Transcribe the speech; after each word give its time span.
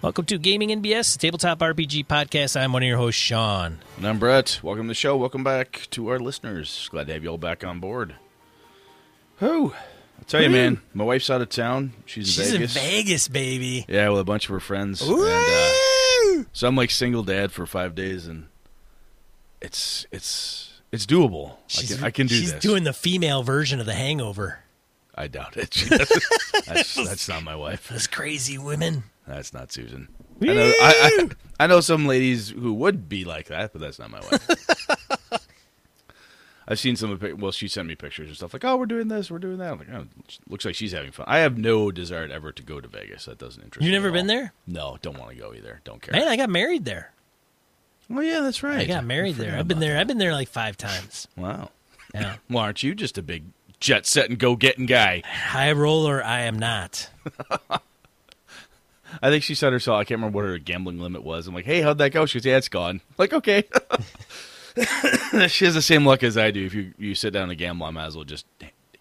Welcome 0.02 0.26
to 0.26 0.38
Gaming 0.38 0.68
NBS, 0.68 1.18
tabletop 1.18 1.60
RPG 1.60 2.08
podcast. 2.08 2.60
I'm 2.60 2.74
one 2.74 2.84
of 2.84 2.90
your 2.90 2.98
hosts, 2.98 3.22
Sean. 3.22 3.80
And 3.96 4.06
I'm 4.06 4.20
Brett. 4.20 4.60
Welcome 4.62 4.88
to 4.88 4.90
the 4.90 4.96
show. 4.96 5.16
Welcome 5.16 5.46
back 5.46 5.88
to 5.92 6.10
our 6.10 6.20
listeners. 6.20 6.90
Glad 6.92 7.08
to 7.08 7.14
have 7.14 7.24
you 7.24 7.30
all 7.30 7.38
back 7.38 7.64
on 7.64 7.80
board. 7.80 8.16
Who? 9.38 9.72
I'll 10.20 10.26
tell 10.26 10.42
you, 10.42 10.50
man, 10.50 10.80
my 10.94 11.04
wife's 11.04 11.30
out 11.30 11.42
of 11.42 11.50
town. 11.50 11.94
She's, 12.06 12.32
She's 12.32 12.40
in 12.54 12.60
Vegas. 12.60 12.76
in 12.76 12.82
Vegas, 12.82 13.28
baby. 13.28 13.86
Yeah, 13.88 14.10
with 14.10 14.22
a 14.22 14.24
bunch 14.24 14.46
of 14.46 14.52
her 14.52 14.60
friends. 14.60 15.02
And, 15.02 15.20
uh, 15.20 16.44
so 16.54 16.68
I'm 16.68 16.76
like 16.76 16.92
single 16.92 17.24
dad 17.24 17.52
for 17.52 17.66
five 17.66 17.94
days, 17.96 18.26
and 18.28 18.48
it's 19.62 20.06
it's 20.12 20.80
it's 20.92 21.06
doable. 21.06 21.58
I 21.78 21.82
can, 21.84 22.04
I 22.06 22.12
can 22.12 22.28
do 22.28 22.36
she's 22.36 22.54
this. 22.54 22.62
doing 22.62 22.84
the 22.84 22.94
female 22.94 23.44
version 23.44 23.80
of 23.80 23.86
the 23.86 23.94
hangover. 23.96 24.60
I 25.16 25.28
doubt 25.28 25.58
it. 25.58 25.74
She 25.74 25.90
doesn't- 25.96 26.24
that's, 26.66 26.96
that's 27.08 27.28
not 27.30 27.44
my 27.44 27.56
wife. 27.56 27.88
Those 27.90 28.08
crazy 28.08 28.58
women. 28.58 29.04
That's 29.28 29.54
not 29.54 29.72
Susan. 29.72 30.08
I 30.42 30.46
know, 30.48 30.66
I, 30.82 31.28
I, 31.60 31.64
I 31.64 31.68
know 31.68 31.80
some 31.82 32.08
ladies 32.08 32.50
who 32.50 32.74
would 32.74 33.08
be 33.08 33.24
like 33.24 33.48
that, 33.48 33.72
but 33.72 33.80
that's 33.82 34.00
not 34.00 34.10
my 34.12 34.20
wife. 34.20 34.48
I've 36.68 36.80
seen 36.80 36.96
some 36.96 37.12
of 37.12 37.22
well, 37.42 37.52
she 37.52 37.68
sent 37.68 37.88
me 37.88 37.96
pictures 37.96 38.28
and 38.30 38.38
stuff 38.38 38.54
like, 38.54 38.64
"Oh, 38.64 38.78
we're 38.78 38.86
doing 38.86 39.08
this, 39.10 39.30
we're 39.30 39.40
doing 39.40 39.58
that." 39.58 39.74
I'm 39.74 39.80
like, 39.80 39.90
"Oh, 39.94 40.06
looks 40.48 40.64
like 40.66 40.76
she's 40.76 40.92
having 40.94 41.12
fun." 41.12 41.26
I 41.28 41.40
have 41.40 41.58
no 41.58 41.92
desire 41.92 42.28
ever 42.32 42.52
to 42.54 42.64
go 42.64 42.80
to 42.80 42.88
Vegas. 42.88 43.26
That 43.26 43.38
doesn't 43.38 43.62
interest 43.62 43.84
You've 43.84 43.92
me. 43.92 43.98
never 43.98 44.12
been 44.12 44.28
there? 44.28 44.54
No, 44.66 44.98
don't 45.02 45.18
want 45.18 45.32
to 45.32 45.38
go 45.38 45.54
either. 45.54 45.82
Don't 45.84 46.02
care. 46.02 46.14
Man, 46.14 46.28
I 46.28 46.38
got 46.38 46.50
married 46.50 46.86
there. 46.86 47.12
oh 48.10 48.22
yeah, 48.22 48.40
that's 48.42 48.64
right. 48.64 48.80
I 48.82 48.86
got 48.86 49.04
married 49.04 49.36
there. 49.36 49.58
I've 49.58 49.68
been 49.68 49.80
there. 49.80 49.98
I've 49.98 50.08
been 50.08 50.18
there 50.20 50.34
like 50.34 50.50
five 50.50 50.78
times. 50.78 51.28
Wow. 51.38 51.70
Yeah. 52.14 52.36
Well, 52.50 52.64
aren't 52.64 52.84
you 52.84 52.94
just 52.96 53.18
a 53.18 53.24
big 53.24 53.44
jet 53.80 54.06
set 54.06 54.30
and 54.30 54.38
go 54.40 54.56
getting 54.56 54.86
guy? 54.86 55.24
High 55.26 55.72
roller, 55.74 56.24
I 56.24 56.42
am 56.42 56.58
not. 56.60 57.10
I 59.22 59.30
think 59.30 59.44
she 59.44 59.54
said 59.56 59.74
herself. 59.74 59.98
I 60.00 60.04
can't 60.06 60.20
remember 60.20 60.38
what 60.38 60.46
her 60.46 60.58
gambling 60.58 61.00
limit 61.00 61.24
was. 61.24 61.46
I'm 61.48 61.54
like, 61.54 61.66
"Hey, 61.66 61.82
how'd 61.82 61.98
that 62.00 62.12
go?" 62.12 62.26
She 62.26 62.40
goes, 62.40 62.46
"Yeah, 62.46 62.58
it's 62.58 62.68
gone." 62.70 63.02
Like, 63.18 63.32
okay. 63.34 63.64
she 65.48 65.66
has 65.66 65.74
the 65.76 65.82
same 65.82 66.06
luck 66.06 66.24
as 66.24 66.38
I 66.38 66.52
do. 66.52 66.66
If 66.66 66.74
you 66.74 66.94
you 66.98 67.16
sit 67.16 67.32
down 67.34 67.50
and 67.50 67.58
gamble, 67.58 67.86
I 67.86 67.92
might 67.92 68.06
as 68.06 68.16
well 68.16 68.26
just 68.26 68.46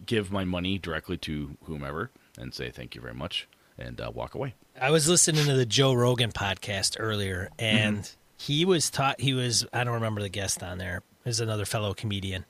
give 0.05 0.31
my 0.33 0.45
money 0.45 0.79
directly 0.79 1.17
to 1.19 1.57
whomever 1.65 2.11
and 2.39 2.53
say 2.53 2.71
thank 2.71 2.95
you 2.95 3.01
very 3.01 3.15
much 3.15 3.49
and 3.79 4.01
uh, 4.01 4.11
walk 4.13 4.35
away. 4.35 4.55
I 4.81 4.91
was 4.91 5.09
listening 5.09 5.45
to 5.47 5.55
the 5.55 5.67
Joe 5.67 5.93
Rogan 5.95 6.33
podcast 6.33 6.97
earlier, 6.99 7.51
and 7.59 7.99
Mm-hmm. 7.99 8.15
he 8.37 8.65
was 8.65 8.91
taught. 8.91 9.21
He 9.21 9.35
was. 9.35 9.67
I 9.73 9.85
don't 9.85 9.95
remember 9.95 10.21
the 10.23 10.29
guest 10.29 10.63
on 10.63 10.79
there. 10.79 11.03
Is 11.25 11.39
another 11.41 11.65
fellow 11.65 11.95
comedian, 11.95 12.45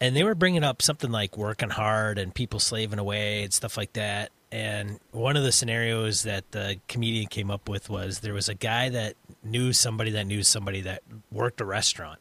and 0.00 0.14
they 0.14 0.22
were 0.22 0.34
bringing 0.36 0.62
up 0.62 0.80
something 0.82 1.10
like 1.10 1.36
working 1.36 1.70
hard 1.70 2.16
and 2.18 2.32
people 2.34 2.60
slaving 2.60 2.98
away 3.00 3.42
and 3.42 3.52
stuff 3.52 3.76
like 3.76 3.92
that. 3.94 4.30
And 4.52 5.00
one 5.12 5.36
of 5.38 5.42
the 5.44 5.50
scenarios 5.50 6.24
that 6.24 6.50
the 6.52 6.78
comedian 6.86 7.26
came 7.26 7.50
up 7.50 7.68
with 7.70 7.88
was 7.88 8.20
there 8.20 8.34
was 8.34 8.50
a 8.50 8.54
guy 8.54 8.90
that 8.90 9.14
knew 9.42 9.72
somebody 9.72 10.10
that 10.10 10.26
knew 10.26 10.42
somebody 10.42 10.82
that 10.82 11.02
worked 11.32 11.60
a 11.62 11.64
restaurant. 11.64 12.18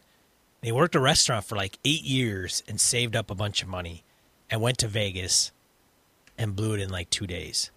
And 0.61 0.67
he 0.67 0.71
worked 0.71 0.95
a 0.95 0.99
restaurant 1.01 1.43
for 1.43 1.57
like 1.57 1.77
eight 1.83 2.03
years 2.03 2.63
and 2.69 2.79
saved 2.79 3.17
up 3.17 3.29
a 3.29 3.35
bunch 3.35 3.61
of 3.61 3.67
money, 3.67 4.03
and 4.49 4.61
went 4.61 4.77
to 4.77 4.87
Vegas, 4.87 5.51
and 6.37 6.55
blew 6.55 6.73
it 6.73 6.79
in 6.79 6.89
like 6.89 7.09
two 7.09 7.27
days 7.27 7.69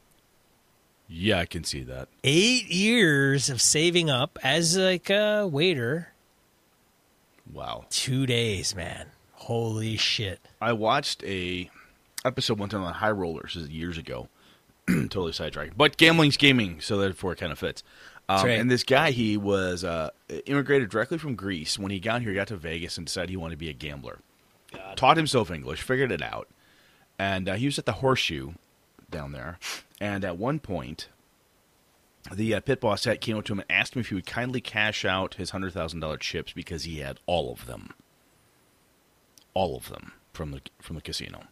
Yeah, 1.08 1.41
I 1.41 1.46
can 1.46 1.64
see 1.64 1.83
that. 1.83 2.08
eight 2.22 2.68
years 2.70 3.50
of 3.50 3.61
saving 3.61 4.08
up 4.08 4.39
as 4.44 4.77
like 4.78 5.11
a 5.11 5.46
waiter. 5.48 6.12
Wow. 7.52 7.86
Two 7.90 8.24
days, 8.27 8.74
man. 8.74 9.08
Holy 9.33 9.96
shit. 9.96 10.40
I 10.61 10.73
watched 10.73 11.23
a 11.24 11.68
episode 12.24 12.58
one 12.58 12.68
time 12.68 12.83
on 12.83 12.95
High 12.95 13.11
Rollers 13.11 13.57
years 13.57 13.98
ago. 13.98 14.28
totally 14.89 15.33
sidetracked, 15.33 15.77
but 15.77 15.96
gambling's 15.96 16.36
gaming, 16.36 16.80
so 16.80 16.96
therefore 16.98 17.33
it 17.33 17.39
kind 17.39 17.52
of 17.52 17.58
fits. 17.58 17.83
Um, 18.28 18.46
right. 18.46 18.58
And 18.58 18.70
this 18.70 18.84
guy, 18.84 19.11
he 19.11 19.36
was 19.36 19.84
uh, 19.84 20.11
immigrated 20.46 20.89
directly 20.90 21.18
from 21.18 21.34
Greece. 21.34 21.78
When 21.78 21.90
he 21.90 22.00
got 22.00 22.22
here, 22.22 22.30
he 22.30 22.36
got 22.36 22.48
to 22.48 22.56
Vegas 22.56 22.96
and 22.96 23.06
decided 23.06 23.30
he 23.30 23.36
wanted 23.36 23.55
to 23.55 23.58
be 23.58 23.68
a 23.68 23.74
gambler. 23.74 24.20
Taught 24.96 25.18
himself 25.18 25.50
English, 25.50 25.83
figured 25.83 26.11
it 26.11 26.22
out, 26.22 26.48
and 27.18 27.48
uh, 27.48 27.55
he 27.55 27.67
was 27.67 27.78
at 27.78 27.86
the 27.86 27.92
Horseshoe 27.92 28.52
down 29.08 29.33
there. 29.33 29.58
And 30.00 30.24
at 30.24 30.36
one 30.36 30.58
point, 30.58 31.08
the 32.33 32.55
uh, 32.55 32.61
pit 32.61 32.80
boss 32.80 33.05
had 33.05 33.20
came 33.20 33.36
up 33.36 33.45
to 33.45 33.52
him 33.52 33.61
and 33.61 33.70
asked 33.70 33.95
him 33.95 34.01
if 34.01 34.08
he 34.08 34.14
would 34.14 34.27
kindly 34.27 34.61
cash 34.61 35.05
out 35.05 35.34
his 35.34 35.51
hundred 35.51 35.72
thousand 35.72 36.01
dollar 36.01 36.16
chips 36.16 36.52
because 36.52 36.84
he 36.84 36.98
had 36.98 37.20
all 37.27 37.52
of 37.52 37.66
them, 37.66 37.90
all 39.52 39.77
of 39.77 39.89
them 39.89 40.12
from 40.33 40.51
the 40.51 40.61
from 40.80 40.96
the 40.96 41.02
casino. 41.02 41.45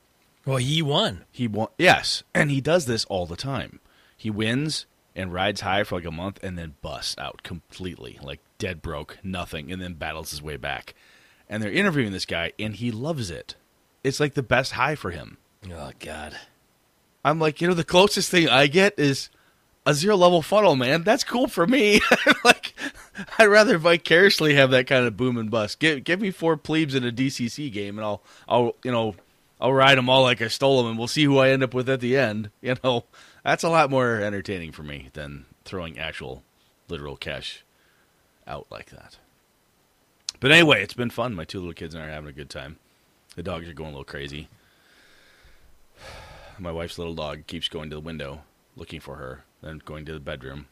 Well, 0.44 0.56
he 0.56 0.82
won. 0.82 1.24
He 1.30 1.46
won. 1.46 1.68
Yes, 1.78 2.22
and 2.34 2.50
he 2.50 2.60
does 2.60 2.86
this 2.86 3.04
all 3.06 3.26
the 3.26 3.36
time. 3.36 3.80
He 4.16 4.30
wins 4.30 4.86
and 5.14 5.32
rides 5.32 5.60
high 5.60 5.84
for 5.84 5.96
like 5.96 6.04
a 6.04 6.10
month, 6.10 6.40
and 6.42 6.58
then 6.58 6.74
busts 6.82 7.16
out 7.18 7.42
completely, 7.42 8.18
like 8.22 8.40
dead 8.58 8.82
broke, 8.82 9.18
nothing, 9.22 9.70
and 9.70 9.80
then 9.80 9.94
battles 9.94 10.30
his 10.30 10.42
way 10.42 10.56
back. 10.56 10.94
And 11.48 11.62
they're 11.62 11.70
interviewing 11.70 12.12
this 12.12 12.26
guy, 12.26 12.52
and 12.58 12.74
he 12.74 12.90
loves 12.90 13.30
it. 13.30 13.56
It's 14.02 14.20
like 14.20 14.34
the 14.34 14.42
best 14.42 14.72
high 14.72 14.94
for 14.94 15.10
him. 15.10 15.38
Oh 15.70 15.92
God. 15.98 16.36
I'm 17.24 17.38
like, 17.38 17.60
you 17.60 17.68
know, 17.68 17.74
the 17.74 17.84
closest 17.84 18.30
thing 18.30 18.48
I 18.48 18.66
get 18.66 18.98
is 18.98 19.30
a 19.86 19.94
zero 19.94 20.16
level 20.16 20.42
funnel, 20.42 20.76
man. 20.76 21.02
That's 21.02 21.24
cool 21.24 21.46
for 21.46 21.66
me. 21.66 22.00
like, 22.44 22.74
I'd 23.38 23.46
rather 23.46 23.78
vicariously 23.78 24.54
have 24.54 24.70
that 24.70 24.86
kind 24.86 25.06
of 25.06 25.16
boom 25.16 25.36
and 25.36 25.50
bust. 25.50 25.78
Give 25.78 26.02
give 26.02 26.20
me 26.20 26.30
four 26.30 26.56
plebes 26.56 26.94
in 26.94 27.04
a 27.04 27.12
DCC 27.12 27.72
game, 27.72 27.98
and 27.98 28.04
I'll 28.04 28.22
I'll 28.48 28.76
you 28.82 28.90
know 28.90 29.14
I'll 29.62 29.72
ride 29.72 29.96
them 29.96 30.08
all 30.08 30.22
like 30.24 30.42
I 30.42 30.48
stole 30.48 30.82
them, 30.82 30.90
and 30.90 30.98
we'll 30.98 31.06
see 31.06 31.22
who 31.22 31.38
I 31.38 31.50
end 31.50 31.62
up 31.62 31.72
with 31.72 31.88
at 31.88 32.00
the 32.00 32.16
end. 32.16 32.50
You 32.60 32.74
know, 32.82 33.04
that's 33.44 33.62
a 33.62 33.68
lot 33.68 33.90
more 33.90 34.16
entertaining 34.16 34.72
for 34.72 34.82
me 34.82 35.10
than 35.12 35.46
throwing 35.64 35.98
actual 35.98 36.42
literal 36.88 37.16
cash 37.16 37.64
out 38.44 38.66
like 38.70 38.90
that. 38.90 39.18
But 40.40 40.50
anyway, 40.50 40.82
it's 40.82 40.94
been 40.94 41.10
fun. 41.10 41.34
My 41.34 41.44
two 41.44 41.60
little 41.60 41.74
kids 41.74 41.94
and 41.94 42.02
I 42.02 42.08
are 42.08 42.10
having 42.10 42.30
a 42.30 42.32
good 42.32 42.50
time. 42.50 42.78
The 43.36 43.42
dogs 43.44 43.68
are 43.68 43.72
going 43.72 43.90
a 43.90 43.92
little 43.92 44.04
crazy. 44.04 44.48
My 46.58 46.72
wife's 46.72 46.98
little 46.98 47.14
dog 47.14 47.46
keeps 47.46 47.68
going 47.68 47.88
to 47.90 47.96
the 47.96 48.00
window 48.00 48.42
looking 48.76 49.00
for 49.00 49.16
her, 49.16 49.44
then 49.62 49.80
going 49.84 50.04
to 50.06 50.12
the 50.12 50.20
bedroom, 50.20 50.66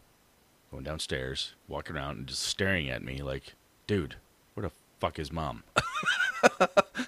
going 0.73 0.85
downstairs, 0.85 1.55
walking 1.69 1.95
around, 1.95 2.19
and 2.19 2.27
just 2.27 2.43
staring 2.43 2.91
at 2.91 3.05
me 3.05 3.23
like, 3.23 3.55
dude, 3.87 4.17
where 4.55 4.69
the 4.69 4.73
fuck 5.01 5.17
his 5.17 5.33
mom? 5.33 5.65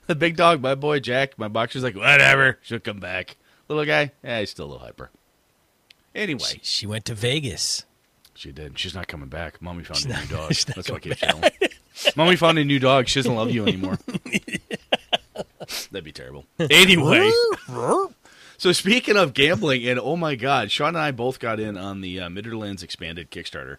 the 0.06 0.14
big 0.19 0.36
dog, 0.36 0.60
my 0.60 0.75
boy 0.75 0.98
Jack, 1.00 1.38
my 1.38 1.48
boxer's 1.48 1.82
like, 1.82 1.94
whatever, 1.97 2.58
she'll 2.62 2.80
come 2.80 2.98
back. 3.00 3.36
Little 3.69 3.84
guy, 3.84 4.12
yeah, 4.25 4.41
he's 4.41 4.50
still 4.50 4.66
a 4.66 4.70
little 4.72 4.84
hyper. 4.84 5.10
Anyway, 6.14 6.41
She, 6.44 6.60
she 6.62 6.86
went 6.86 7.04
to 7.06 7.14
Vegas. 7.14 7.84
she 8.34 8.52
did. 8.52 8.78
She's 8.78 8.94
not 8.94 9.08
coming 9.08 9.28
back. 9.28 9.62
Mommy 9.62 9.84
found 9.84 9.98
She's 9.98 10.06
a 10.06 10.08
not- 10.10 10.31
new 10.31 10.36
dog. 10.36 10.52
she's 10.54 10.69
not 10.69 10.76
That's 10.76 10.91
why 10.91 10.97
I 10.97 11.00
coming 11.00 11.16
keep 11.16 11.28
chilling. 11.28 12.12
Mommy 12.16 12.36
found 12.36 12.58
a 12.58 12.64
new 12.64 12.78
dog. 12.78 13.08
She 13.08 13.19
doesn't 13.20 13.34
love 13.34 13.50
you 13.50 13.64
anymore. 13.66 13.98
That'd 15.91 16.04
be 16.04 16.12
terrible. 16.12 16.44
Anyway. 16.58 17.31
So 18.58 18.72
speaking 18.72 19.16
of 19.16 19.34
gambling, 19.34 19.86
and 19.88 19.98
oh 19.98 20.16
my 20.16 20.34
God, 20.34 20.70
Sean 20.70 20.88
and 20.88 20.98
I 20.98 21.10
both 21.10 21.38
got 21.41 21.58
in 21.58 21.76
on 21.76 22.00
the 22.00 22.20
uh, 22.20 22.28
Midderlands 22.28 22.82
expanded 22.82 23.31
Kickstarter, 23.31 23.76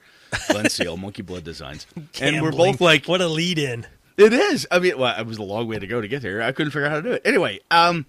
Glynn 0.50 0.70
Seal, 0.70 0.98
Monkey 0.98 1.22
Blood 1.22 1.44
Designs, 1.46 1.88
and 2.20 2.42
we're 2.42 2.52
both 2.52 2.82
like, 2.82 3.06
what 3.08 3.22
a 3.22 3.28
lead 3.28 3.58
in. 3.60 3.86
"It 4.18 4.34
is." 4.34 4.68
I 4.72 4.80
mean, 4.80 4.98
well, 4.98 5.20
it 5.20 5.26
was 5.26 5.38
a 5.38 5.44
long 5.44 5.68
way 5.68 5.80
to 5.80 5.88
go 5.88 6.02
to 6.02 6.08
get 6.08 6.22
here. 6.22 6.42
I 6.42 6.52
couldn't 6.52 6.72
figure 6.72 6.86
out 6.86 6.92
how 6.92 6.98
to 6.98 7.02
do 7.02 7.12
it. 7.12 7.22
Anyway, 7.26 7.60
um, 7.72 8.06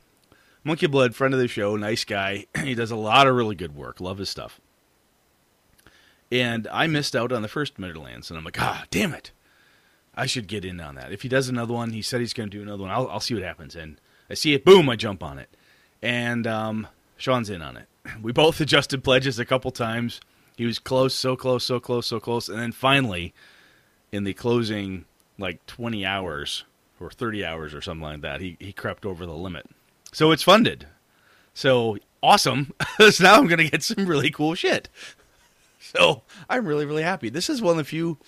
Monkey 0.63 0.87
Blood, 0.87 1.15
friend 1.15 1.35
of 1.35 1.41
the 1.41 1.49
show, 1.49 1.77
nice 1.77 2.05
guy. 2.05 2.47
he 2.63 2.75
does 2.75 2.91
a 2.91 2.97
lot 2.97 3.27
of 3.27 3.37
really 3.37 3.55
good 3.55 3.77
work. 3.77 4.01
Love 4.01 4.19
his 4.19 4.31
stuff. 4.31 4.61
And 6.33 6.67
I 6.73 6.87
missed 6.87 7.15
out 7.15 7.33
on 7.33 7.43
the 7.43 7.49
first 7.49 7.77
Midderlands, 7.79 8.31
and 8.31 8.39
I'm 8.39 8.45
like, 8.45 8.61
ah, 8.61 8.87
damn 8.91 9.13
it. 9.13 9.31
I 10.17 10.27
should 10.27 10.49
get 10.49 10.65
in 10.65 10.81
on 10.81 10.95
that. 10.95 11.13
If 11.13 11.23
he 11.23 11.29
does 11.29 11.49
another 11.49 11.75
one, 11.75 11.91
he 11.91 12.03
said 12.03 12.21
he's 12.21 12.33
going 12.33 12.49
to 12.49 12.57
do 12.57 12.63
another 12.63 12.83
one. 12.83 12.91
I'll, 12.91 13.09
I'll 13.09 13.21
see 13.21 13.35
what 13.35 13.43
happens. 13.43 13.77
And 13.77 14.01
I 14.31 14.35
see 14.35 14.55
it, 14.55 14.65
boom, 14.65 14.89
I 14.89 14.97
jump 14.97 15.23
on 15.23 15.39
it. 15.39 15.49
And 16.03 16.47
um, 16.47 16.87
Sean's 17.17 17.51
in 17.51 17.63
on 17.63 17.77
it. 17.77 17.89
We 18.23 18.33
both 18.33 18.61
adjusted 18.61 19.03
pledges 19.03 19.39
a 19.39 19.45
couple 19.45 19.71
times. 19.71 20.21
He 20.57 20.67
was 20.67 20.79
close, 20.79 21.15
so 21.15 21.37
close, 21.37 21.65
so 21.65 21.81
close, 21.81 22.07
so 22.07 22.21
close. 22.21 22.49
And 22.49 22.59
then 22.59 22.73
finally, 22.73 23.33
in 24.13 24.25
the 24.25 24.35
closing, 24.35 25.05
like 25.39 25.65
20 25.67 26.05
hours 26.05 26.65
or 27.01 27.11
30 27.11 27.45
hours 27.45 27.75
or 27.75 27.81
something 27.81 28.03
like 28.03 28.21
that, 28.23 28.41
he, 28.41 28.57
he 28.61 28.73
crept 28.73 29.05
over 29.05 29.27
the 29.27 29.35
limit. 29.35 29.69
So 30.13 30.31
it's 30.31 30.43
funded. 30.43 30.87
So 31.53 31.99
awesome. 32.23 32.73
so 33.11 33.25
now 33.25 33.37
I'm 33.37 33.47
going 33.47 33.59
to 33.59 33.69
get 33.69 33.83
some 33.83 34.07
really 34.07 34.31
cool 34.31 34.55
shit. 34.55 34.89
So 35.79 36.23
I'm 36.49 36.67
really, 36.67 36.87
really 36.87 37.03
happy. 37.03 37.29
This 37.29 37.51
is 37.51 37.61
one 37.61 37.73
of 37.73 37.79
the 37.79 37.85
few 37.85 38.19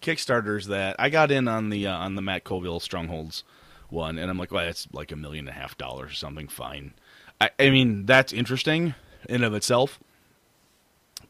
Kickstarters 0.00 0.66
that 0.66 0.96
I 0.98 1.10
got 1.10 1.30
in 1.30 1.48
on 1.48 1.70
the 1.70 1.86
uh, 1.86 1.96
on 1.96 2.14
the 2.14 2.22
Matt 2.22 2.44
Colville 2.44 2.80
Strongholds 2.80 3.44
one, 3.88 4.18
and 4.18 4.30
I'm 4.30 4.38
like, 4.38 4.52
well, 4.52 4.64
that's 4.64 4.88
like 4.92 5.12
a 5.12 5.16
million 5.16 5.48
and 5.48 5.56
a 5.56 5.60
half 5.60 5.76
dollars 5.76 6.12
or 6.12 6.14
something. 6.14 6.48
Fine. 6.48 6.94
I, 7.40 7.50
I 7.58 7.70
mean, 7.70 8.06
that's 8.06 8.32
interesting 8.32 8.94
in 9.28 9.42
of 9.42 9.54
itself, 9.54 9.98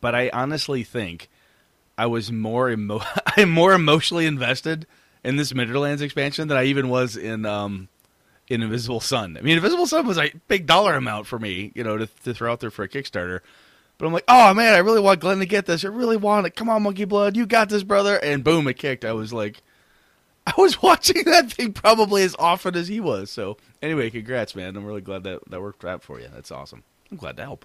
but 0.00 0.14
I 0.14 0.30
honestly 0.32 0.84
think 0.84 1.28
I 1.98 2.06
was 2.06 2.30
more 2.30 2.70
emo- 2.70 3.02
I'm 3.36 3.50
more 3.50 3.72
emotionally 3.72 4.26
invested 4.26 4.86
in 5.24 5.36
this 5.36 5.54
Midlands 5.54 6.02
expansion 6.02 6.48
than 6.48 6.56
I 6.56 6.64
even 6.64 6.88
was 6.88 7.16
in 7.16 7.46
um 7.46 7.88
in 8.48 8.62
Invisible 8.62 9.00
Sun. 9.00 9.36
I 9.36 9.40
mean, 9.40 9.56
Invisible 9.56 9.86
Sun 9.86 10.06
was 10.06 10.18
a 10.18 10.32
big 10.46 10.66
dollar 10.66 10.94
amount 10.94 11.26
for 11.26 11.38
me, 11.38 11.72
you 11.74 11.82
know, 11.82 11.96
to, 11.96 12.06
to 12.24 12.32
throw 12.32 12.52
out 12.52 12.60
there 12.60 12.70
for 12.70 12.84
a 12.84 12.88
Kickstarter. 12.88 13.40
But 13.98 14.06
I'm 14.06 14.12
like, 14.12 14.24
oh 14.28 14.54
man, 14.54 14.74
I 14.74 14.78
really 14.78 15.00
want 15.00 15.20
Glynn 15.20 15.38
to 15.38 15.46
get 15.46 15.66
this. 15.66 15.84
I 15.84 15.88
really 15.88 16.16
want 16.16 16.46
it. 16.46 16.54
Come 16.54 16.68
on, 16.68 16.82
Monkey 16.82 17.06
Blood, 17.06 17.36
you 17.36 17.46
got 17.46 17.68
this, 17.68 17.82
brother. 17.82 18.16
And 18.16 18.44
boom, 18.44 18.68
it 18.68 18.74
kicked. 18.74 19.04
I 19.04 19.12
was 19.12 19.32
like, 19.32 19.62
I 20.46 20.52
was 20.58 20.80
watching 20.80 21.24
that 21.24 21.52
thing 21.52 21.72
probably 21.72 22.22
as 22.22 22.36
often 22.38 22.76
as 22.76 22.88
he 22.88 23.00
was. 23.00 23.30
So 23.30 23.56
anyway, 23.82 24.10
congrats, 24.10 24.54
man. 24.54 24.76
I'm 24.76 24.84
really 24.84 25.00
glad 25.00 25.24
that 25.24 25.40
that 25.50 25.60
worked 25.60 25.84
out 25.84 26.02
for 26.02 26.20
you. 26.20 26.28
That's 26.32 26.52
awesome. 26.52 26.84
I'm 27.10 27.16
glad 27.16 27.36
to 27.38 27.42
help. 27.42 27.64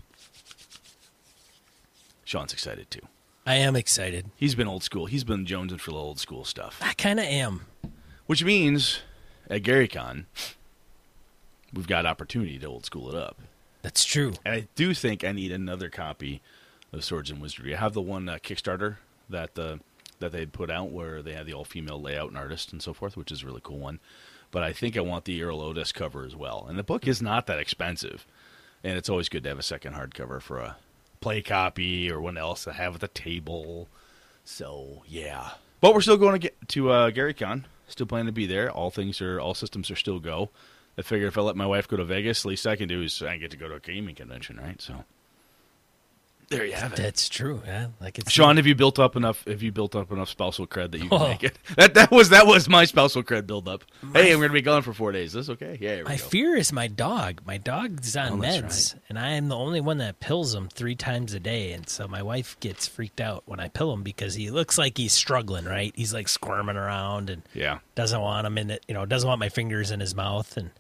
Sean's 2.23 2.53
excited 2.53 2.89
too. 2.89 3.01
I 3.45 3.55
am 3.55 3.75
excited. 3.75 4.29
He's 4.35 4.55
been 4.55 4.67
old 4.67 4.83
school. 4.83 5.07
He's 5.07 5.23
been 5.23 5.45
jonesing 5.45 5.79
for 5.79 5.91
the 5.91 5.97
old 5.97 6.19
school 6.19 6.45
stuff. 6.45 6.79
I 6.81 6.93
kind 6.93 7.19
of 7.19 7.25
am. 7.25 7.61
Which 8.27 8.43
means 8.43 8.99
at 9.49 9.63
GaryCon, 9.63 10.25
we've 11.73 11.87
got 11.87 12.05
opportunity 12.05 12.59
to 12.59 12.67
old 12.67 12.85
school 12.85 13.09
it 13.09 13.15
up. 13.15 13.39
That's 13.81 14.05
true. 14.05 14.33
And 14.45 14.53
I 14.53 14.67
do 14.75 14.93
think 14.93 15.23
I 15.23 15.31
need 15.31 15.51
another 15.51 15.89
copy 15.89 16.41
of 16.93 17.03
Swords 17.03 17.31
and 17.31 17.41
Wizardry. 17.41 17.75
I 17.75 17.79
have 17.79 17.93
the 17.93 18.01
one 18.01 18.29
uh, 18.29 18.37
Kickstarter 18.37 18.97
that 19.29 19.57
uh, 19.57 19.77
that 20.19 20.31
they 20.31 20.45
put 20.45 20.69
out 20.69 20.91
where 20.91 21.23
they 21.23 21.33
had 21.33 21.47
the 21.47 21.53
all 21.53 21.65
female 21.65 21.99
layout 21.99 22.29
and 22.29 22.37
artist 22.37 22.71
and 22.71 22.81
so 22.81 22.93
forth, 22.93 23.17
which 23.17 23.31
is 23.31 23.41
a 23.41 23.45
really 23.47 23.61
cool 23.63 23.79
one. 23.79 23.99
But 24.51 24.61
I 24.63 24.71
think 24.71 24.95
I 24.95 25.01
want 25.01 25.25
the 25.25 25.39
Erol 25.39 25.61
Otus 25.61 25.91
cover 25.91 26.25
as 26.25 26.35
well. 26.35 26.65
And 26.69 26.77
the 26.77 26.83
book 26.83 27.07
is 27.07 27.21
not 27.21 27.47
that 27.47 27.57
expensive, 27.59 28.27
and 28.83 28.97
it's 28.97 29.09
always 29.09 29.29
good 29.29 29.43
to 29.43 29.49
have 29.49 29.59
a 29.59 29.63
second 29.63 29.95
hardcover 29.95 30.41
for 30.41 30.59
a 30.59 30.75
play 31.21 31.41
copy 31.41 32.11
or 32.11 32.19
one 32.19 32.37
else 32.37 32.65
to 32.65 32.73
have 32.73 32.95
at 32.95 33.01
the 33.01 33.07
table. 33.07 33.87
So 34.43 35.03
yeah, 35.07 35.51
but 35.79 35.93
we're 35.93 36.01
still 36.01 36.17
going 36.17 36.33
to 36.33 36.39
get 36.39 36.67
to 36.69 36.89
uh, 36.89 37.11
GaryCon. 37.11 37.63
Still 37.87 38.07
planning 38.07 38.27
to 38.27 38.31
be 38.31 38.45
there. 38.45 38.71
All 38.71 38.89
things 38.89 39.21
are 39.21 39.39
all 39.39 39.53
systems 39.53 39.91
are 39.91 39.95
still 39.95 40.19
go. 40.19 40.49
I 40.97 41.03
figure 41.03 41.27
if 41.27 41.37
I 41.37 41.41
let 41.41 41.55
my 41.55 41.65
wife 41.65 41.87
go 41.87 41.97
to 41.97 42.03
Vegas, 42.03 42.43
least 42.45 42.67
I 42.67 42.75
can 42.75 42.87
do 42.87 43.01
is 43.01 43.21
I 43.21 43.37
get 43.37 43.51
to 43.51 43.57
go 43.57 43.69
to 43.69 43.75
a 43.75 43.79
gaming 43.79 44.15
convention, 44.15 44.57
right? 44.57 44.81
So 44.81 45.05
there 46.51 46.65
you 46.65 46.73
have 46.73 46.93
it. 46.93 46.97
That's 46.97 47.29
true. 47.29 47.61
Yeah, 47.65 47.87
like 48.01 48.19
it's 48.19 48.29
Sean, 48.29 48.57
have 48.57 48.67
you 48.67 48.75
built 48.75 48.99
up 48.99 49.15
enough? 49.15 49.43
Have 49.47 49.63
you 49.63 49.71
built 49.71 49.95
up 49.95 50.11
enough 50.11 50.27
spousal 50.29 50.67
cred 50.67 50.91
that 50.91 51.01
you 51.01 51.07
can 51.09 51.21
oh. 51.21 51.27
make 51.29 51.43
it? 51.43 51.57
That 51.77 51.93
that 51.93 52.11
was 52.11 52.29
that 52.29 52.45
was 52.45 52.67
my 52.67 52.83
spousal 52.83 53.23
cred 53.23 53.47
build 53.47 53.69
up. 53.69 53.85
My, 54.01 54.21
hey, 54.21 54.33
I'm 54.33 54.39
going 54.39 54.49
to 54.49 54.53
be 54.53 54.61
gone 54.61 54.81
for 54.81 54.93
four 54.93 55.13
days. 55.13 55.29
Is 55.33 55.47
this 55.47 55.49
okay? 55.55 55.77
Yeah. 55.79 56.03
My 56.03 56.17
go. 56.17 56.23
fear 56.23 56.55
is 56.57 56.73
my 56.73 56.87
dog. 56.87 57.41
My 57.45 57.57
dog's 57.57 58.17
on 58.17 58.33
oh, 58.33 58.35
meds, 58.35 58.93
right. 58.93 59.01
and 59.07 59.17
I 59.17 59.31
am 59.31 59.47
the 59.47 59.55
only 59.55 59.79
one 59.79 59.97
that 59.99 60.19
pills 60.19 60.53
him 60.53 60.67
three 60.67 60.95
times 60.95 61.33
a 61.33 61.39
day, 61.39 61.71
and 61.71 61.87
so 61.87 62.07
my 62.07 62.21
wife 62.21 62.59
gets 62.59 62.87
freaked 62.87 63.21
out 63.21 63.43
when 63.45 63.61
I 63.61 63.69
pill 63.69 63.93
him 63.93 64.03
because 64.03 64.35
he 64.35 64.51
looks 64.51 64.77
like 64.77 64.97
he's 64.97 65.13
struggling. 65.13 65.63
Right? 65.63 65.93
He's 65.95 66.13
like 66.13 66.27
squirming 66.27 66.75
around 66.75 67.29
and 67.29 67.43
yeah, 67.53 67.79
doesn't 67.95 68.19
want 68.19 68.45
him 68.45 68.57
in 68.57 68.71
it. 68.71 68.83
You 68.89 68.93
know, 68.93 69.05
doesn't 69.05 69.27
want 69.27 69.39
my 69.39 69.49
fingers 69.49 69.89
in 69.89 70.01
his 70.01 70.13
mouth, 70.13 70.57
and 70.57 70.71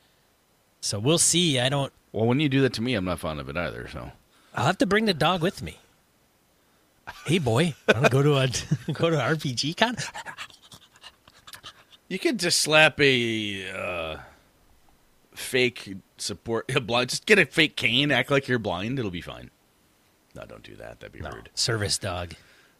so 0.81 0.99
we'll 0.99 1.17
see. 1.17 1.59
I 1.59 1.69
don't. 1.69 1.93
Well, 2.11 2.25
when 2.25 2.41
you 2.41 2.49
do 2.49 2.61
that 2.61 2.73
to 2.73 2.81
me, 2.81 2.95
I'm 2.95 3.05
not 3.05 3.19
fond 3.19 3.39
of 3.39 3.47
it 3.47 3.55
either. 3.55 3.87
So 3.87 4.11
I'll 4.53 4.65
have 4.65 4.77
to 4.79 4.85
bring 4.85 5.05
the 5.05 5.13
dog 5.13 5.41
with 5.41 5.61
me. 5.61 5.77
Hey, 7.25 7.39
boy, 7.39 7.75
want 7.87 8.05
to 8.05 8.09
go 8.09 8.21
to 8.21 8.35
a 8.35 8.47
go 8.93 9.09
to 9.09 9.17
RPG 9.17 9.77
con? 9.77 9.95
You 12.07 12.19
could 12.19 12.39
just 12.39 12.59
slap 12.59 12.99
a 12.99 13.69
uh, 13.71 14.17
fake 15.33 15.95
support 16.17 16.67
blind. 16.85 17.09
Just 17.09 17.25
get 17.25 17.39
a 17.39 17.45
fake 17.45 17.75
cane. 17.75 18.11
Act 18.11 18.31
like 18.31 18.47
you're 18.47 18.59
blind. 18.59 18.99
It'll 18.99 19.11
be 19.11 19.21
fine. 19.21 19.49
No, 20.35 20.45
don't 20.45 20.63
do 20.63 20.75
that. 20.75 20.99
That'd 20.99 21.13
be 21.13 21.19
no. 21.19 21.31
rude. 21.31 21.49
Service 21.55 21.97
dog. 21.97 22.33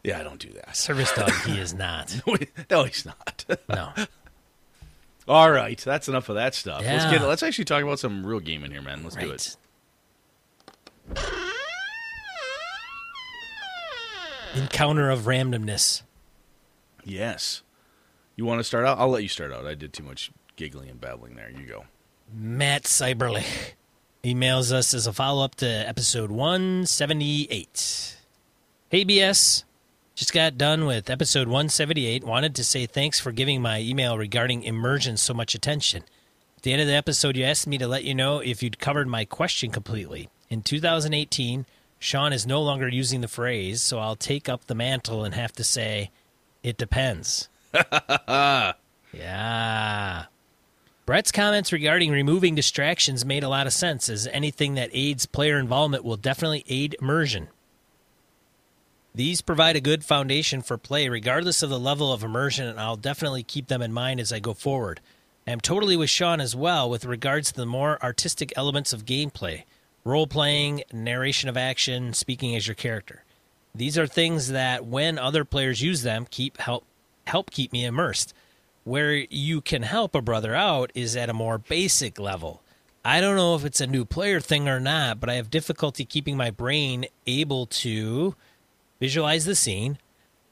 Yeah, 0.04 0.20
I 0.20 0.24
don't 0.24 0.40
do 0.40 0.50
that. 0.54 0.76
Service 0.76 1.12
dog. 1.14 1.32
he 1.46 1.60
is 1.60 1.74
not. 1.76 2.22
no, 2.70 2.84
he's 2.84 3.06
not. 3.06 3.46
no. 3.70 3.94
All 5.28 5.52
right, 5.52 5.78
that's 5.78 6.08
enough 6.08 6.30
of 6.30 6.36
that 6.36 6.56
stuff. 6.56 6.82
Yeah. 6.82 6.94
Let's 6.94 7.12
get. 7.12 7.22
Let's 7.22 7.44
actually 7.44 7.66
talk 7.66 7.84
about 7.84 8.00
some 8.00 8.26
real 8.26 8.40
gaming 8.40 8.72
here, 8.72 8.82
man. 8.82 9.04
Let's 9.04 9.16
right. 9.16 9.28
do 9.28 9.32
it. 9.32 9.56
Encounter 14.56 15.10
of 15.10 15.22
randomness. 15.22 16.02
Yes. 17.04 17.64
You 18.36 18.46
want 18.46 18.60
to 18.60 18.64
start 18.64 18.86
out? 18.86 19.00
I'll 19.00 19.10
let 19.10 19.24
you 19.24 19.30
start 19.30 19.52
out. 19.52 19.66
I 19.66 19.76
did 19.76 19.94
too 19.94 20.04
much 20.04 20.32
giggling 20.56 20.90
and 20.90 21.00
babbling 21.00 21.36
there. 21.36 21.50
You 21.50 21.66
go. 21.66 21.86
Matt 22.34 22.84
Cyberlich 22.84 23.74
emails 24.24 24.72
us 24.72 24.94
as 24.94 25.08
a 25.08 25.14
follow 25.14 25.44
up 25.44 25.56
to 25.56 25.68
episode 25.68 26.32
178. 26.32 28.18
Hey, 28.90 29.06
BS. 29.06 29.64
Just 30.16 30.34
got 30.34 30.58
done 30.58 30.86
with 30.86 31.10
episode 31.10 31.48
178. 31.48 32.24
Wanted 32.24 32.54
to 32.56 32.64
say 32.64 32.86
thanks 32.86 33.20
for 33.20 33.32
giving 33.32 33.62
my 33.62 33.80
email 33.80 34.18
regarding 34.18 34.64
immersion 34.64 35.18
so 35.18 35.34
much 35.34 35.56
attention. 35.56 36.04
At 36.58 36.64
the 36.64 36.74
end 36.74 36.82
of 36.82 36.88
the 36.88 36.94
episode, 36.94 37.36
you 37.36 37.44
asked 37.46 37.66
me 37.66 37.78
to 37.80 37.88
let 37.88 38.04
you 38.04 38.14
know 38.14 38.40
if 38.40 38.62
you'd 38.62 38.80
covered 38.80 39.08
my 39.08 39.26
question 39.26 39.72
completely. 39.72 40.30
In 40.50 40.62
2018, 40.62 41.66
Sean 42.02 42.34
is 42.34 42.48
no 42.48 42.64
longer 42.64 42.88
using 42.88 43.22
the 43.22 43.28
phrase, 43.28 43.80
so 43.80 44.00
I'll 44.00 44.16
take 44.16 44.50
up 44.50 44.66
the 44.66 44.74
mantle 44.74 45.24
and 45.24 45.36
have 45.36 45.54
to 45.54 45.64
say, 45.64 46.10
it 46.64 46.76
depends. 46.76 47.48
yeah. 48.28 48.74
Brett's 51.06 51.32
comments 51.32 51.72
regarding 51.72 52.10
removing 52.10 52.56
distractions 52.56 53.24
made 53.24 53.44
a 53.44 53.50
lot 53.50 53.68
of 53.68 53.74
sense, 53.74 54.10
as 54.10 54.26
anything 54.26 54.74
that 54.74 54.90
aids 54.94 55.28
player 55.28 55.60
involvement 55.60 56.04
will 56.04 56.18
definitely 56.18 56.66
aid 56.68 56.96
immersion. 57.00 57.50
These 59.14 59.42
provide 59.42 59.76
a 59.76 59.82
good 59.82 60.04
foundation 60.04 60.64
for 60.64 60.80
play, 60.80 61.08
regardless 61.08 61.62
of 61.62 61.70
the 61.70 61.80
level 61.80 62.12
of 62.12 62.24
immersion, 62.24 62.66
and 62.66 62.80
I'll 62.80 62.96
definitely 62.96 63.44
keep 63.44 63.68
them 63.68 63.84
in 63.84 63.94
mind 63.94 64.20
as 64.20 64.34
I 64.34 64.40
go 64.40 64.56
forward. 64.56 65.02
I 65.46 65.52
am 65.52 65.62
totally 65.62 65.96
with 65.96 66.10
Sean 66.10 66.42
as 66.42 66.56
well 66.56 66.90
with 66.90 67.06
regards 67.06 67.52
to 67.52 67.58
the 67.58 67.68
more 67.68 68.02
artistic 68.02 68.52
elements 68.56 68.92
of 68.92 69.06
gameplay 69.06 69.66
role 70.04 70.28
playing, 70.28 70.84
narration 70.92 71.50
of 71.50 71.58
action, 71.58 72.14
speaking 72.14 72.56
as 72.56 72.68
your 72.68 72.76
character. 72.76 73.24
These 73.74 73.98
are 73.98 74.08
things 74.08 74.50
that 74.50 74.86
when 74.86 75.18
other 75.18 75.46
players 75.46 75.82
use 75.82 76.04
them 76.04 76.28
keep 76.30 76.58
help 76.58 76.86
help 77.28 77.52
keep 77.52 77.72
me 77.72 77.86
immersed. 77.86 78.34
Where 78.84 79.14
you 79.14 79.62
can 79.62 79.84
help 79.84 80.16
a 80.16 80.22
brother 80.22 80.56
out 80.56 80.92
is 80.96 81.16
at 81.16 81.30
a 81.30 81.34
more 81.34 81.58
basic 81.60 82.20
level. 82.20 82.64
I 83.06 83.22
don't 83.22 83.36
know 83.36 83.56
if 83.56 83.64
it's 83.64 83.82
a 83.82 83.88
new 83.88 84.06
player 84.06 84.40
thing 84.40 84.68
or 84.68 84.80
not, 84.80 85.20
but 85.20 85.30
I 85.30 85.36
have 85.36 85.50
difficulty 85.50 86.04
keeping 86.04 86.36
my 86.36 86.50
brain 86.52 87.06
able 87.26 87.68
to 87.68 88.36
visualize 89.00 89.46
the 89.46 89.56
scene, 89.56 89.98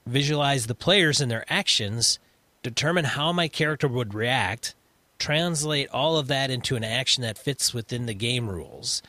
visualize 0.06 0.68
the 0.68 0.76
players 0.76 1.22
and 1.22 1.30
their 1.30 1.46
actions, 1.52 2.20
determine 2.64 3.06
how 3.06 3.34
my 3.34 3.48
character 3.48 3.88
would 3.88 4.14
react, 4.14 4.76
translate 5.18 5.90
all 5.90 6.18
of 6.18 6.28
that 6.28 6.50
into 6.50 6.76
an 6.76 6.84
action 6.84 7.24
that 7.24 7.38
fits 7.38 7.74
within 7.74 8.06
the 8.06 8.14
game 8.14 8.50
rules 8.50 9.02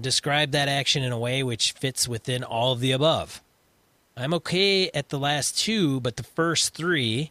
describe 0.00 0.52
that 0.52 0.68
action 0.68 1.02
in 1.02 1.12
a 1.12 1.18
way 1.18 1.42
which 1.42 1.72
fits 1.72 2.08
within 2.08 2.44
all 2.44 2.72
of 2.72 2.80
the 2.80 2.92
above. 2.92 3.42
I'm 4.16 4.34
okay 4.34 4.90
at 4.90 5.10
the 5.10 5.18
last 5.18 5.58
two, 5.58 6.00
but 6.00 6.16
the 6.16 6.24
first 6.24 6.74
three, 6.74 7.30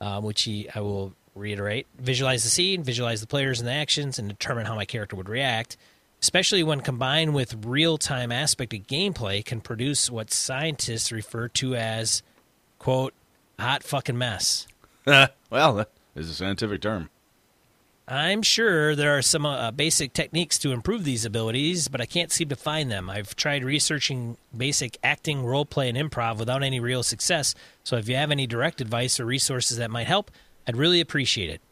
uh, 0.00 0.20
which 0.20 0.42
he, 0.42 0.68
I 0.74 0.80
will 0.80 1.12
reiterate, 1.34 1.86
visualize 1.98 2.44
the 2.44 2.50
scene, 2.50 2.82
visualize 2.82 3.20
the 3.20 3.26
players 3.26 3.60
and 3.60 3.68
the 3.68 3.72
actions, 3.72 4.18
and 4.18 4.28
determine 4.28 4.66
how 4.66 4.74
my 4.74 4.86
character 4.86 5.16
would 5.16 5.28
react, 5.28 5.76
especially 6.22 6.62
when 6.62 6.80
combined 6.80 7.34
with 7.34 7.66
real 7.66 7.98
time 7.98 8.32
aspect 8.32 8.72
of 8.72 8.86
gameplay, 8.86 9.44
can 9.44 9.60
produce 9.60 10.10
what 10.10 10.32
scientists 10.32 11.12
refer 11.12 11.48
to 11.48 11.74
as, 11.74 12.22
quote, 12.78 13.12
hot 13.58 13.82
fucking 13.82 14.16
mess. 14.16 14.66
well, 15.06 15.28
that 15.74 15.90
is 16.14 16.30
a 16.30 16.34
scientific 16.34 16.80
term. 16.80 17.10
I'm 18.06 18.42
sure 18.42 18.94
there 18.94 19.16
are 19.16 19.22
some 19.22 19.46
uh, 19.46 19.70
basic 19.70 20.12
techniques 20.12 20.58
to 20.58 20.72
improve 20.72 21.04
these 21.04 21.24
abilities, 21.24 21.88
but 21.88 22.02
I 22.02 22.06
can't 22.06 22.30
seem 22.30 22.50
to 22.50 22.56
find 22.56 22.90
them. 22.90 23.08
I've 23.08 23.34
tried 23.34 23.64
researching 23.64 24.36
basic 24.54 24.98
acting, 25.02 25.42
role 25.42 25.64
play, 25.64 25.88
and 25.88 25.96
improv 25.96 26.38
without 26.38 26.62
any 26.62 26.80
real 26.80 27.02
success. 27.02 27.54
So 27.82 27.96
if 27.96 28.06
you 28.06 28.16
have 28.16 28.30
any 28.30 28.46
direct 28.46 28.82
advice 28.82 29.18
or 29.18 29.24
resources 29.24 29.78
that 29.78 29.90
might 29.90 30.06
help, 30.06 30.30
I'd 30.68 30.76
really 30.76 31.00
appreciate 31.00 31.48
it. 31.48 31.62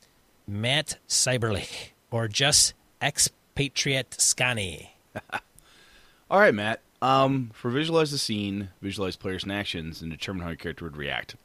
Matt 0.46 0.98
Cyberlich, 1.06 1.90
or 2.10 2.28
just 2.28 2.72
expatriate 3.02 4.10
Scani. 4.12 4.88
All 6.30 6.40
right, 6.40 6.54
Matt. 6.54 6.80
Um, 7.02 7.50
for 7.52 7.70
visualize 7.70 8.10
the 8.10 8.18
scene, 8.18 8.70
visualize 8.80 9.16
players 9.16 9.42
and 9.42 9.52
actions, 9.52 10.00
and 10.00 10.10
determine 10.10 10.42
how 10.42 10.48
your 10.48 10.56
character 10.56 10.86
would 10.86 10.96
react. 10.96 11.36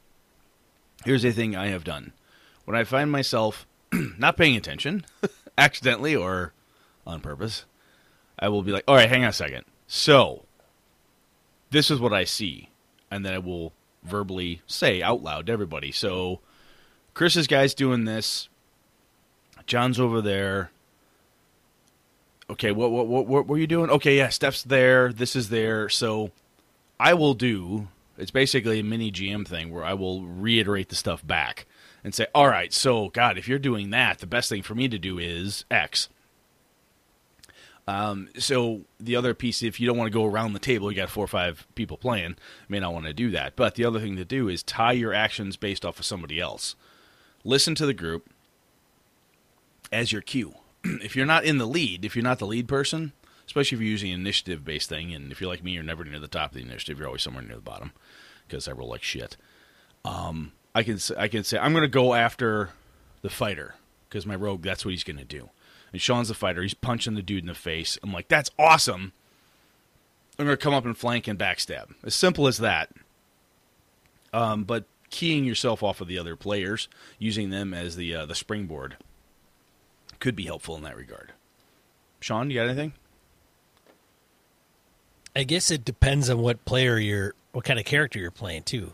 Here's 1.04 1.26
a 1.26 1.32
thing 1.32 1.56
I 1.58 1.68
have 1.68 1.84
done. 1.84 2.14
When 2.64 2.78
I 2.78 2.84
find 2.86 3.12
myself 3.12 3.66
not 4.18 4.38
paying 4.38 4.56
attention, 4.56 5.06
accidentally 5.58 6.16
or 6.16 6.54
on 7.06 7.22
purpose, 7.22 7.66
I 8.40 8.50
will 8.50 8.64
be 8.64 8.72
like, 8.72 8.84
all 8.88 8.96
right, 8.96 9.10
hang 9.10 9.24
on 9.24 9.30
a 9.30 9.34
second. 9.34 9.66
So, 9.88 10.44
this 11.72 11.90
is 11.90 12.00
what 12.00 12.14
I 12.14 12.24
see. 12.24 12.70
And 13.10 13.26
then 13.26 13.34
I 13.34 13.40
will 13.40 13.74
verbally 14.04 14.62
say 14.68 15.02
out 15.02 15.24
loud 15.24 15.48
to 15.48 15.54
everybody. 15.54 15.92
So, 15.92 16.40
Chris's 17.14 17.48
guy's 17.48 17.74
doing 17.74 18.06
this. 18.06 18.50
John's 19.66 20.00
over 20.00 20.22
there. 20.22 20.72
Okay, 22.50 22.72
what 22.72 22.92
what 22.92 23.08
what 23.08 23.28
what 23.28 23.48
were 23.48 23.58
you 23.58 23.68
doing? 23.68 23.90
Okay, 23.90 24.18
yeah, 24.18 24.30
Steph's 24.30 24.64
there. 24.64 25.12
This 25.12 25.36
is 25.36 25.50
there. 25.50 25.90
So 25.90 26.32
I 27.00 27.14
will 27.14 27.34
do. 27.34 27.90
It's 28.18 28.32
basically 28.32 28.80
a 28.80 28.84
mini 28.84 29.12
GM 29.12 29.48
thing 29.48 29.72
where 29.72 29.84
I 29.84 29.94
will 29.94 30.22
reiterate 30.22 30.90
the 30.90 30.96
stuff 30.96 31.26
back 31.26 31.66
and 32.04 32.14
say, 32.14 32.28
"All 32.34 32.48
right, 32.48 32.74
so 32.74 33.10
God, 33.10 33.38
if 33.38 33.48
you're 33.48 33.60
doing 33.60 33.90
that, 33.92 34.20
the 34.20 34.28
best 34.28 34.50
thing 34.50 34.62
for 34.62 34.76
me 34.76 34.88
to 34.88 34.98
do 34.98 35.18
is 35.20 35.66
X." 35.70 36.10
Um, 37.88 38.28
so 38.38 38.82
the 39.00 39.16
other 39.16 39.34
piece, 39.34 39.64
if 39.64 39.80
you 39.80 39.88
don't 39.88 39.98
want 39.98 40.12
to 40.12 40.18
go 40.18 40.26
around 40.26 40.54
the 40.54 40.60
table, 40.60 40.92
you 40.92 40.98
got 40.98 41.10
four 41.10 41.24
or 41.24 41.30
five 41.30 41.66
people 41.74 41.96
playing, 41.96 42.36
may 42.68 42.80
not 42.82 42.94
want 42.94 43.06
to 43.06 43.14
do 43.14 43.32
that. 43.32 43.56
But 43.56 43.76
the 43.76 43.86
other 43.86 44.00
thing 44.00 44.18
to 44.18 44.26
do 44.26 44.50
is 44.50 44.62
tie 44.62 44.92
your 44.92 45.14
actions 45.14 45.56
based 45.56 45.86
off 45.86 45.98
of 45.98 46.06
somebody 46.06 46.40
else. 46.40 46.76
Listen 47.46 47.76
to 47.76 47.86
the 47.86 47.94
group 47.94 48.30
as 49.92 50.12
your 50.12 50.22
cue. 50.22 50.56
if 50.84 51.16
you're 51.16 51.26
not 51.26 51.46
in 51.46 51.60
the 51.60 51.66
lead, 51.66 52.04
if 52.04 52.14
you're 52.14 52.24
not 52.24 52.40
the 52.40 52.46
lead 52.46 52.68
person, 52.68 53.14
especially 53.46 53.78
if 53.78 53.82
you're 53.82 53.90
using 53.90 54.12
an 54.12 54.20
initiative 54.20 54.66
based 54.66 54.90
thing, 54.90 55.14
and 55.14 55.32
if 55.32 55.40
you're 55.40 55.50
like 55.50 55.64
me, 55.64 55.72
you're 55.72 55.84
never 55.84 56.04
near 56.04 56.20
the 56.20 56.28
top 56.28 56.52
of 56.52 56.58
the 56.58 56.64
initiative, 56.64 57.00
you're 57.00 57.08
always 57.08 57.24
somewhere 57.24 57.44
near 57.44 57.56
the 57.56 57.62
bottom 57.62 57.94
because 58.46 58.68
I 58.68 58.74
roll 58.74 58.90
like 58.90 59.04
shit. 59.04 59.38
Um, 60.04 60.52
I 60.78 60.84
can 60.84 61.00
I 61.18 61.28
can 61.28 61.44
say 61.44 61.58
I'm 61.58 61.72
going 61.74 61.82
to 61.82 61.88
go 61.88 62.14
after 62.14 62.70
the 63.24 63.32
fighter 63.32 63.74
because 64.08 64.28
my 64.28 64.36
rogue 64.36 64.62
that's 64.62 64.86
what 64.86 64.92
he's 64.92 65.04
going 65.04 65.18
to 65.18 65.26
do. 65.26 65.50
And 65.92 66.00
Sean's 66.00 66.28
the 66.28 66.36
fighter. 66.36 66.62
He's 66.62 66.76
punching 66.76 67.16
the 67.16 67.24
dude 67.24 67.42
in 67.42 67.48
the 67.48 67.56
face. 67.56 67.98
I'm 68.04 68.14
like, 68.14 68.28
that's 68.28 68.52
awesome. 68.60 69.12
I'm 70.38 70.46
going 70.46 70.56
to 70.56 70.64
come 70.64 70.76
up 70.76 70.86
and 70.86 70.96
flank 70.96 71.28
and 71.28 71.40
backstab. 71.40 71.96
As 72.04 72.14
simple 72.14 72.46
as 72.46 72.60
that. 72.60 72.92
Um, 74.32 74.66
but 74.66 74.84
keying 75.10 75.46
yourself 75.46 75.82
off 75.82 76.00
of 76.00 76.08
the 76.08 76.20
other 76.20 76.36
players, 76.36 76.90
using 77.18 77.50
them 77.50 77.74
as 77.74 77.96
the 77.96 78.14
uh, 78.14 78.26
the 78.28 78.36
springboard, 78.36 78.98
could 80.20 80.36
be 80.36 80.46
helpful 80.46 80.76
in 80.76 80.84
that 80.84 80.96
regard. 80.96 81.32
Sean, 82.20 82.52
you 82.52 82.58
got 82.58 82.68
anything? 82.68 82.94
I 85.36 85.42
guess 85.42 85.72
it 85.72 85.84
depends 85.84 86.30
on 86.30 86.38
what 86.38 86.66
player 86.66 87.00
you're, 87.00 87.34
what 87.52 87.66
kind 87.66 87.80
of 87.80 87.86
character 87.86 88.20
you're 88.20 88.30
playing 88.30 88.64
too. 88.64 88.94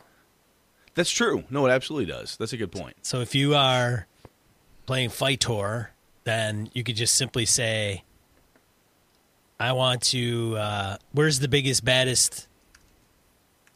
That's 0.95 1.09
true. 1.11 1.43
No, 1.49 1.65
it 1.65 1.71
absolutely 1.71 2.11
does. 2.11 2.37
That's 2.37 2.53
a 2.53 2.57
good 2.57 2.71
point. 2.71 2.95
So 3.01 3.21
if 3.21 3.33
you 3.33 3.55
are 3.55 4.07
playing 4.85 5.09
Fightor, 5.09 5.87
then 6.23 6.69
you 6.73 6.83
could 6.83 6.95
just 6.95 7.15
simply 7.15 7.45
say, 7.45 8.03
I 9.59 9.71
want 9.71 10.01
to, 10.03 10.55
uh, 10.57 10.97
where's 11.11 11.39
the 11.39 11.47
biggest, 11.47 11.83
baddest 11.83 12.47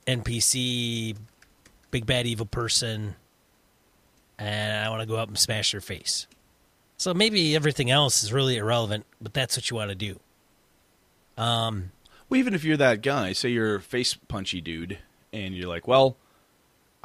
NPC, 0.06 1.16
big 1.92 2.06
bad 2.06 2.28
evil 2.28 2.46
person, 2.46 3.16
and 4.38 4.86
I 4.86 4.90
want 4.90 5.02
to 5.02 5.08
go 5.08 5.16
up 5.16 5.28
and 5.28 5.38
smash 5.38 5.72
their 5.72 5.82
face. 5.82 6.28
So 6.98 7.14
maybe 7.14 7.56
everything 7.56 7.90
else 7.92 8.24
is 8.24 8.34
really 8.34 8.58
irrelevant, 8.58 9.06
but 9.22 9.34
that's 9.34 9.58
what 9.58 9.70
you 9.70 9.78
want 9.78 9.90
to 9.90 9.96
do. 9.96 10.20
Um, 11.38 11.92
Well, 12.30 12.40
even 12.40 12.54
if 12.54 12.64
you're 12.64 12.78
that 12.78 13.02
guy, 13.02 13.34
say 13.34 13.50
you're 13.50 13.76
a 13.76 13.82
face 13.82 14.16
punchy 14.16 14.62
dude, 14.62 14.98
and 15.32 15.56
you're 15.56 15.68
like, 15.70 15.88
well, 15.88 16.18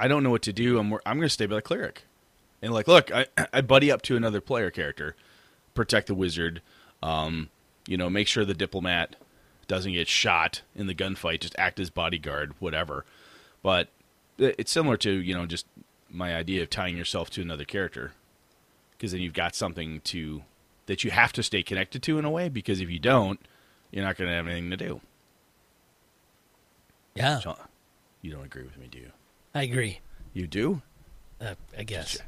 I 0.03 0.09
don't 0.09 0.25
know 0.25 0.31
what 0.31 0.43
to 0.43 0.53
do. 0.53 0.81
I'm 0.81 0.93
I'm 1.07 1.17
going 1.17 1.21
to 1.21 1.29
stay 1.29 1.47
by 1.47 1.55
the 1.55 1.63
cleric, 1.63 2.03
and 2.61 2.75
like, 2.75 2.89
look, 2.89 3.13
I 3.13 3.27
I 3.53 3.61
buddy 3.61 3.89
up 3.89 4.03
to 4.03 4.17
another 4.17 4.41
player 4.41 4.69
character, 4.69 5.15
protect 5.75 6.09
the 6.09 6.15
wizard, 6.17 6.61
um, 7.05 7.51
you 7.87 7.97
know, 7.97 8.11
make 8.11 8.27
sure 8.27 8.45
the 8.45 8.53
diplomat 8.53 9.15
doesn't 9.69 9.93
get 9.93 10.09
shot 10.09 10.63
in 10.75 10.89
the 10.89 10.95
gunfight. 10.95 11.39
Just 11.39 11.55
act 11.57 11.79
as 11.79 11.89
bodyguard, 11.89 12.53
whatever. 12.59 13.05
But 13.63 13.91
it's 14.39 14.73
similar 14.73 14.97
to 14.97 15.13
you 15.13 15.35
know 15.35 15.47
just 15.47 15.67
my 16.11 16.35
idea 16.35 16.63
of 16.63 16.69
tying 16.69 16.97
yourself 16.97 17.31
to 17.31 17.41
another 17.43 17.65
character, 17.65 18.11
because 18.91 19.13
then 19.13 19.21
you've 19.21 19.33
got 19.33 19.55
something 19.55 20.01
to 20.01 20.43
that 20.87 21.05
you 21.05 21.13
have 21.13 21.33
to 21.35 21.45
stay 21.45 21.63
connected 21.63 22.03
to 22.03 22.19
in 22.19 22.25
a 22.25 22.31
way. 22.31 22.49
Because 22.49 22.81
if 22.81 22.91
you 22.91 22.99
don't, 22.99 23.39
you're 23.93 24.05
not 24.05 24.17
going 24.17 24.29
to 24.29 24.35
have 24.35 24.49
anything 24.49 24.71
to 24.71 24.77
do. 24.77 25.01
yeah, 27.15 27.39
Sean, 27.39 27.55
you 28.21 28.33
don't 28.33 28.45
agree 28.45 28.65
with 28.65 28.77
me, 28.77 28.89
do 28.91 28.99
you? 28.99 29.13
I 29.55 29.63
agree. 29.63 30.01
You 30.33 30.47
do? 30.47 30.83
Uh, 31.41 31.55
I 31.77 31.83
guess 31.85 32.19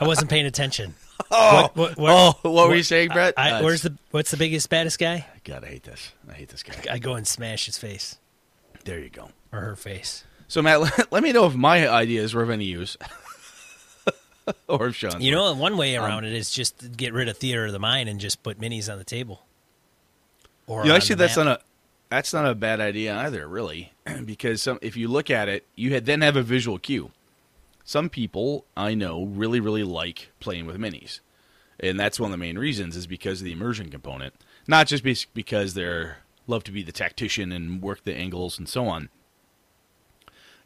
I 0.00 0.06
wasn't 0.06 0.30
paying 0.30 0.46
attention. 0.46 0.94
Oh, 1.30 1.62
What- 1.74 1.76
what- 1.76 1.98
what- 1.98 2.38
oh, 2.44 2.50
what, 2.50 2.68
were 2.68 2.74
you 2.76 2.82
saying, 2.82 3.10
Brett? 3.10 3.34
I, 3.36 3.50
Uh, 3.50 3.62
where's 3.62 3.82
the 3.82 3.94
what's 4.12 4.30
the 4.30 4.36
biggest 4.38 4.70
baddest 4.70 4.98
guy? 4.98 5.26
God, 5.44 5.62
I 5.62 5.66
hate 5.66 5.82
this. 5.82 6.12
I 6.30 6.32
hate 6.32 6.48
this 6.48 6.62
guy. 6.62 6.74
I 6.90 6.98
go 6.98 7.14
and 7.16 7.26
smash 7.26 7.66
his 7.66 7.76
face 7.76 8.16
There 8.84 8.98
you 9.00 9.10
go. 9.10 9.30
or 9.52 9.60
her 9.60 9.76
face. 9.76 10.24
So, 10.46 10.62
Matt, 10.62 10.80
let, 10.82 11.12
let 11.12 11.22
me 11.22 11.32
know 11.32 11.44
if 11.46 11.54
my 11.54 11.86
ideas 11.88 12.34
were 12.34 12.42
of 12.44 12.48
any 12.50 12.64
use, 12.64 12.96
or 14.68 14.86
if 14.88 14.96
Sean's. 14.96 15.22
You 15.22 15.32
know, 15.32 15.52
one 15.54 15.76
way 15.76 15.96
Um, 15.96 16.04
around 16.06 16.24
it 16.24 16.32
is 16.32 16.50
just 16.50 16.96
get 16.96 17.12
rid 17.12 17.28
of 17.28 17.36
theater 17.36 17.66
of 17.66 17.72
the 17.72 17.78
mind 17.78 18.08
and 18.08 18.18
just 18.20 18.42
put 18.42 18.58
minis 18.58 18.90
on 18.90 18.96
the 18.96 19.04
table. 19.04 19.42
Or 20.66 20.84
you 20.84 20.90
know, 20.90 20.96
actually, 20.96 21.16
that's 21.16 21.36
map. 21.36 21.44
not 21.46 21.60
a 21.60 21.64
that's 22.10 22.32
not 22.32 22.46
a 22.46 22.54
bad 22.54 22.80
idea 22.80 23.14
either, 23.18 23.46
really, 23.46 23.92
because 24.24 24.62
some, 24.62 24.78
if 24.82 24.96
you 24.96 25.08
look 25.08 25.30
at 25.30 25.48
it, 25.48 25.66
you 25.74 25.92
had, 25.92 26.06
then 26.06 26.20
have 26.20 26.36
a 26.36 26.42
visual 26.42 26.78
cue. 26.78 27.10
Some 27.84 28.08
people 28.08 28.66
I 28.76 28.94
know 28.94 29.24
really, 29.24 29.60
really 29.60 29.82
like 29.82 30.30
playing 30.40 30.66
with 30.66 30.78
minis, 30.78 31.20
and 31.80 31.98
that's 31.98 32.20
one 32.20 32.28
of 32.28 32.32
the 32.32 32.36
main 32.36 32.58
reasons 32.58 32.96
is 32.96 33.06
because 33.06 33.40
of 33.40 33.46
the 33.46 33.52
immersion 33.52 33.90
component, 33.90 34.34
not 34.66 34.86
just 34.86 35.04
because 35.32 35.74
they're 35.74 36.18
love 36.46 36.64
to 36.64 36.72
be 36.72 36.82
the 36.82 36.92
tactician 36.92 37.52
and 37.52 37.82
work 37.82 38.04
the 38.04 38.14
angles 38.14 38.58
and 38.58 38.68
so 38.68 38.86
on. 38.86 39.10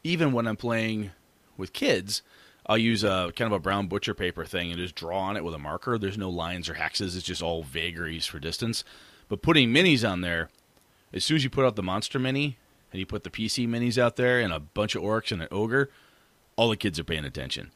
Even 0.05 0.33
when 0.33 0.47
I'm 0.47 0.57
playing 0.57 1.11
with 1.57 1.73
kids, 1.73 2.23
I'll 2.67 2.79
use 2.79 3.03
a 3.05 3.33
kind 3.37 3.53
of 3.53 3.57
a 3.57 3.61
brown 3.61 3.89
butcher 3.89 4.15
paper 4.15 4.45
thing 4.45 4.71
and 4.71 4.79
just 4.79 4.95
draw 4.95 5.19
on 5.19 5.37
it 5.37 5.45
with 5.45 5.55
a 5.55 5.59
marker. 5.59 5.99
There's 5.99 6.19
no 6.19 6.31
lines 6.31 6.69
or 6.69 6.75
hexes; 6.75 7.17
it's 7.17 7.23
just 7.23 7.43
all 7.43 7.63
vagaries 7.63 8.27
for 8.27 8.39
distance. 8.39 8.85
But 9.29 9.43
putting 9.43 9.71
minis 9.71 10.09
on 10.09 10.21
there, 10.21 10.51
as 11.13 11.25
soon 11.25 11.37
as 11.37 11.45
you 11.45 11.51
put 11.51 11.65
out 11.65 11.77
the 11.77 11.83
monster 11.83 12.19
mini 12.19 12.59
and 12.93 13.01
you 13.01 13.07
put 13.07 13.25
the 13.25 13.31
PC 13.31 13.67
minis 13.67 13.99
out 13.99 14.17
there 14.17 14.41
and 14.41 14.53
a 14.53 14.61
bunch 14.61 14.95
of 14.95 15.03
orcs 15.03 15.33
and 15.33 15.43
an 15.43 15.49
ogre, 15.51 15.91
all 16.57 16.69
the 16.69 16.77
kids 16.77 17.01
are 17.01 17.05
paying 17.05 17.25
attention. 17.25 17.71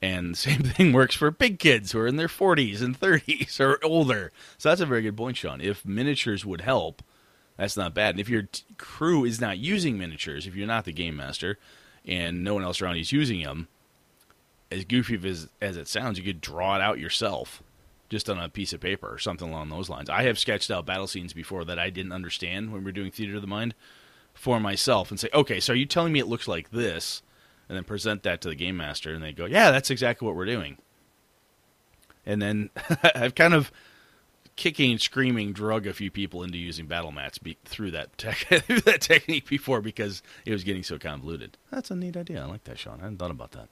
And 0.00 0.32
the 0.32 0.36
same 0.38 0.62
thing 0.62 0.92
works 0.92 1.14
for 1.14 1.30
big 1.30 1.58
kids 1.58 1.92
who 1.92 2.00
are 2.00 2.06
in 2.06 2.16
their 2.16 2.28
40s 2.28 2.82
and 2.82 2.98
30s 2.98 3.60
or 3.60 3.78
older. 3.84 4.32
So 4.58 4.68
that's 4.68 4.80
a 4.80 4.86
very 4.86 5.02
good 5.02 5.16
point, 5.16 5.36
Sean. 5.36 5.60
If 5.60 5.84
miniatures 5.84 6.44
would 6.44 6.62
help, 6.62 7.02
that's 7.56 7.76
not 7.76 7.94
bad. 7.94 8.14
And 8.14 8.20
if 8.20 8.28
your 8.28 8.42
t- 8.42 8.64
crew 8.78 9.24
is 9.24 9.40
not 9.40 9.58
using 9.58 9.98
miniatures, 9.98 10.46
if 10.46 10.56
you're 10.56 10.66
not 10.66 10.84
the 10.84 10.92
game 10.92 11.16
master 11.16 11.58
and 12.04 12.42
no 12.42 12.54
one 12.54 12.64
else 12.64 12.82
around 12.82 12.96
is 12.96 13.12
using 13.12 13.42
them, 13.42 13.68
as 14.70 14.84
goofy 14.84 15.20
as, 15.28 15.48
as 15.60 15.76
it 15.76 15.86
sounds, 15.86 16.18
you 16.18 16.24
could 16.24 16.40
draw 16.40 16.76
it 16.76 16.82
out 16.82 16.98
yourself 16.98 17.62
just 18.08 18.28
on 18.28 18.38
a 18.38 18.48
piece 18.48 18.72
of 18.72 18.80
paper 18.80 19.10
or 19.10 19.18
something 19.18 19.50
along 19.50 19.68
those 19.68 19.88
lines. 19.88 20.10
I 20.10 20.24
have 20.24 20.38
sketched 20.38 20.70
out 20.70 20.86
battle 20.86 21.06
scenes 21.06 21.32
before 21.32 21.64
that 21.64 21.78
I 21.78 21.90
didn't 21.90 22.12
understand 22.12 22.72
when 22.72 22.80
we 22.80 22.86
were 22.86 22.92
doing 22.92 23.10
Theater 23.10 23.36
of 23.36 23.42
the 23.42 23.46
Mind 23.46 23.74
for 24.34 24.60
myself 24.60 25.10
and 25.10 25.18
say, 25.18 25.28
okay, 25.32 25.60
so 25.60 25.72
are 25.72 25.76
you 25.76 25.86
telling 25.86 26.12
me 26.12 26.20
it 26.20 26.26
looks 26.26 26.48
like 26.48 26.70
this? 26.70 27.22
And 27.68 27.76
then 27.76 27.84
present 27.84 28.22
that 28.24 28.40
to 28.42 28.48
the 28.48 28.54
game 28.54 28.76
master, 28.76 29.14
and 29.14 29.22
they 29.22 29.32
go, 29.32 29.46
yeah, 29.46 29.70
that's 29.70 29.90
exactly 29.90 30.26
what 30.26 30.36
we're 30.36 30.44
doing. 30.44 30.76
And 32.26 32.42
then 32.42 32.70
I've 33.14 33.34
kind 33.34 33.54
of 33.54 33.72
kicking 34.56 34.90
and 34.92 35.00
screaming 35.00 35.52
drug 35.52 35.86
a 35.86 35.94
few 35.94 36.10
people 36.10 36.42
into 36.42 36.58
using 36.58 36.86
battle 36.86 37.12
mats 37.12 37.38
be- 37.38 37.56
through 37.64 37.90
that 37.92 38.12
through 38.16 38.80
that 38.80 39.00
technique 39.00 39.48
before 39.48 39.80
because 39.80 40.22
it 40.44 40.52
was 40.52 40.64
getting 40.64 40.82
so 40.82 40.98
convoluted. 40.98 41.56
That's 41.70 41.90
a 41.90 41.96
neat 41.96 42.16
idea. 42.16 42.42
I 42.42 42.46
like 42.46 42.64
that, 42.64 42.78
Sean. 42.78 42.98
I 43.00 43.04
hadn't 43.04 43.18
thought 43.18 43.30
about 43.30 43.52
that. 43.52 43.68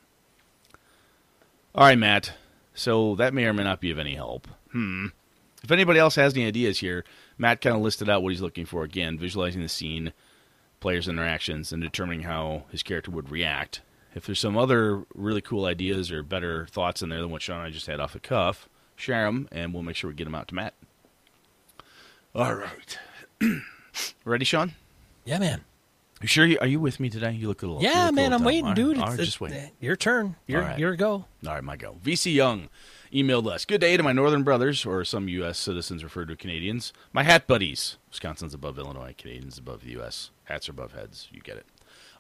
All 1.75 1.85
right, 1.85 1.99
Matt. 1.99 2.33
So 2.75 3.15
that 3.17 3.35
may 3.35 3.45
or 3.45 3.53
may 3.53 3.65
not 3.65 3.81
be 3.81 3.91
of 3.91 3.99
any 3.99 4.15
help. 4.15 4.49
Hmm. 4.73 5.07
If 5.63 5.71
anybody 5.71 5.99
else 5.99 6.15
has 6.15 6.35
any 6.35 6.47
ideas 6.47 6.79
here, 6.79 7.05
Matt 7.37 7.61
kind 7.61 7.77
of 7.77 7.83
listed 7.83 8.09
out 8.09 8.23
what 8.23 8.31
he's 8.31 8.41
looking 8.41 8.65
for 8.65 8.83
again, 8.83 9.19
visualizing 9.19 9.61
the 9.61 9.69
scene, 9.69 10.13
players' 10.81 11.09
interactions, 11.09 11.73
and 11.73 11.83
determining 11.83 12.23
how 12.23 12.65
his 12.71 12.83
character 12.83 13.11
would 13.11 13.31
react. 13.31 13.83
If 14.15 14.27
there's 14.27 14.41
some 14.41 14.57
other 14.59 15.05
really 15.15 15.41
cool 15.41 15.67
ideas 15.67 16.11
or 16.11 16.23
better 16.23 16.67
thoughts 16.67 17.01
in 17.03 17.11
there 17.11 17.21
than 17.21 17.31
what 17.31 17.43
Sean 17.43 17.59
and 17.59 17.67
I 17.67 17.71
just 17.71 17.87
had 17.87 18.01
off 18.01 18.13
the 18.15 18.19
cuff, 18.21 18.69
share 18.97 19.25
them, 19.27 19.49
and 19.53 19.73
we'll 19.73 19.83
make 19.85 19.95
sure 19.97 20.09
we 20.11 20.15
get 20.17 20.25
them 20.25 20.35
out 20.35 20.49
to 20.49 20.55
Matt. 20.55 20.75
All 22.35 22.55
right. 22.55 22.99
Ready, 24.25 24.45
Sean? 24.45 24.73
Yeah, 25.25 25.39
man. 25.39 25.63
You 26.23 26.29
sure? 26.29 26.45
You, 26.47 26.59
are 26.61 26.67
you 26.67 26.81
with 26.81 27.01
me 27.01 27.09
today? 27.09 27.33
You 27.33 27.49
look 27.49 27.63
a 27.63 27.67
little. 27.67 27.83
Yeah, 27.83 28.07
look 28.07 28.15
man. 28.15 28.25
little 28.31 28.35
I'm 28.35 28.39
dumb. 28.41 28.47
waiting, 28.47 28.65
All 28.65 28.69
right, 28.71 28.77
dude. 28.77 28.99
All 28.99 29.05
right, 29.07 29.13
it's- 29.15 29.27
just 29.27 29.41
wait. 29.41 29.71
Your 29.81 29.97
turn. 29.97 30.37
Your 30.47 30.61
right. 30.63 30.79
your 30.79 30.97
go. 30.97 31.13
All 31.47 31.55
right, 31.55 31.65
my 31.65 31.77
go. 31.77 31.97
VC 32.05 32.35
Young 32.35 32.69
emailed 33.13 33.51
us. 33.51 33.65
Good 33.65 33.81
day 33.81 33.97
to 33.97 34.03
my 34.03 34.13
northern 34.13 34.43
brothers, 34.43 34.87
or 34.87 35.05
some 35.05 35.29
U.S. 35.29 35.59
citizens 35.59 36.03
referred 36.05 36.29
to 36.29 36.37
Canadians. 36.37 36.93
My 37.13 37.23
hat 37.23 37.47
buddies. 37.47 37.97
Wisconsin's 38.11 38.55
above 38.55 38.79
Illinois. 38.79 39.15
Canadians 39.17 39.59
above 39.59 39.83
the 39.83 39.91
U.S. 39.93 40.31
Hats 40.45 40.69
are 40.69 40.73
above 40.73 40.93
heads. 40.93 41.29
You 41.33 41.41
get 41.41 41.57
it. 41.57 41.67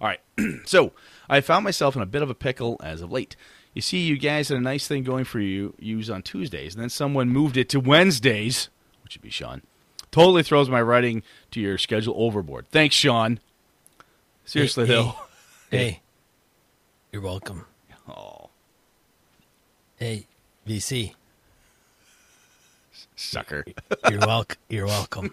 All 0.00 0.09
right. 0.09 0.20
so 0.66 0.92
I 1.28 1.40
found 1.40 1.64
myself 1.64 1.97
in 1.97 2.02
a 2.02 2.06
bit 2.06 2.23
of 2.23 2.30
a 2.30 2.35
pickle 2.35 2.76
as 2.82 3.00
of 3.02 3.11
late. 3.11 3.37
You 3.75 3.82
see, 3.82 3.99
you 3.99 4.18
guys 4.18 4.49
had 4.49 4.59
a 4.59 4.62
nice 4.62 4.88
thing 4.88 5.04
going 5.04 5.25
for 5.25 5.38
you 5.40 5.75
use 5.78 6.11
on 6.11 6.23
Tuesdays, 6.23 6.75
and 6.75 6.82
then 6.82 6.90
someone 6.90 7.28
moved 7.28 7.56
it 7.56 7.68
to 7.70 7.78
Wednesdays, 7.80 8.68
which 9.04 9.16
would 9.16 9.23
be 9.23 9.30
Sean. 9.30 9.62
Totally 10.11 10.42
throws 10.42 10.68
my 10.68 10.82
writing 10.82 11.23
to 11.52 11.61
your 11.61 11.78
schedule 11.78 12.14
overboard. 12.16 12.66
Thanks, 12.70 12.97
Sean. 12.97 13.38
Seriously, 14.44 14.87
Hey, 14.87 14.92
though. 14.92 15.14
Hey, 15.70 16.00
you're 17.12 17.23
welcome. 17.23 17.64
Oh. 18.09 18.50
Hey, 19.94 20.26
VC. 20.67 21.14
Sucker. 23.17 23.64
You're 24.09 24.21
welcome. 24.21 24.59
You're 24.69 24.87
welcome. 24.87 25.33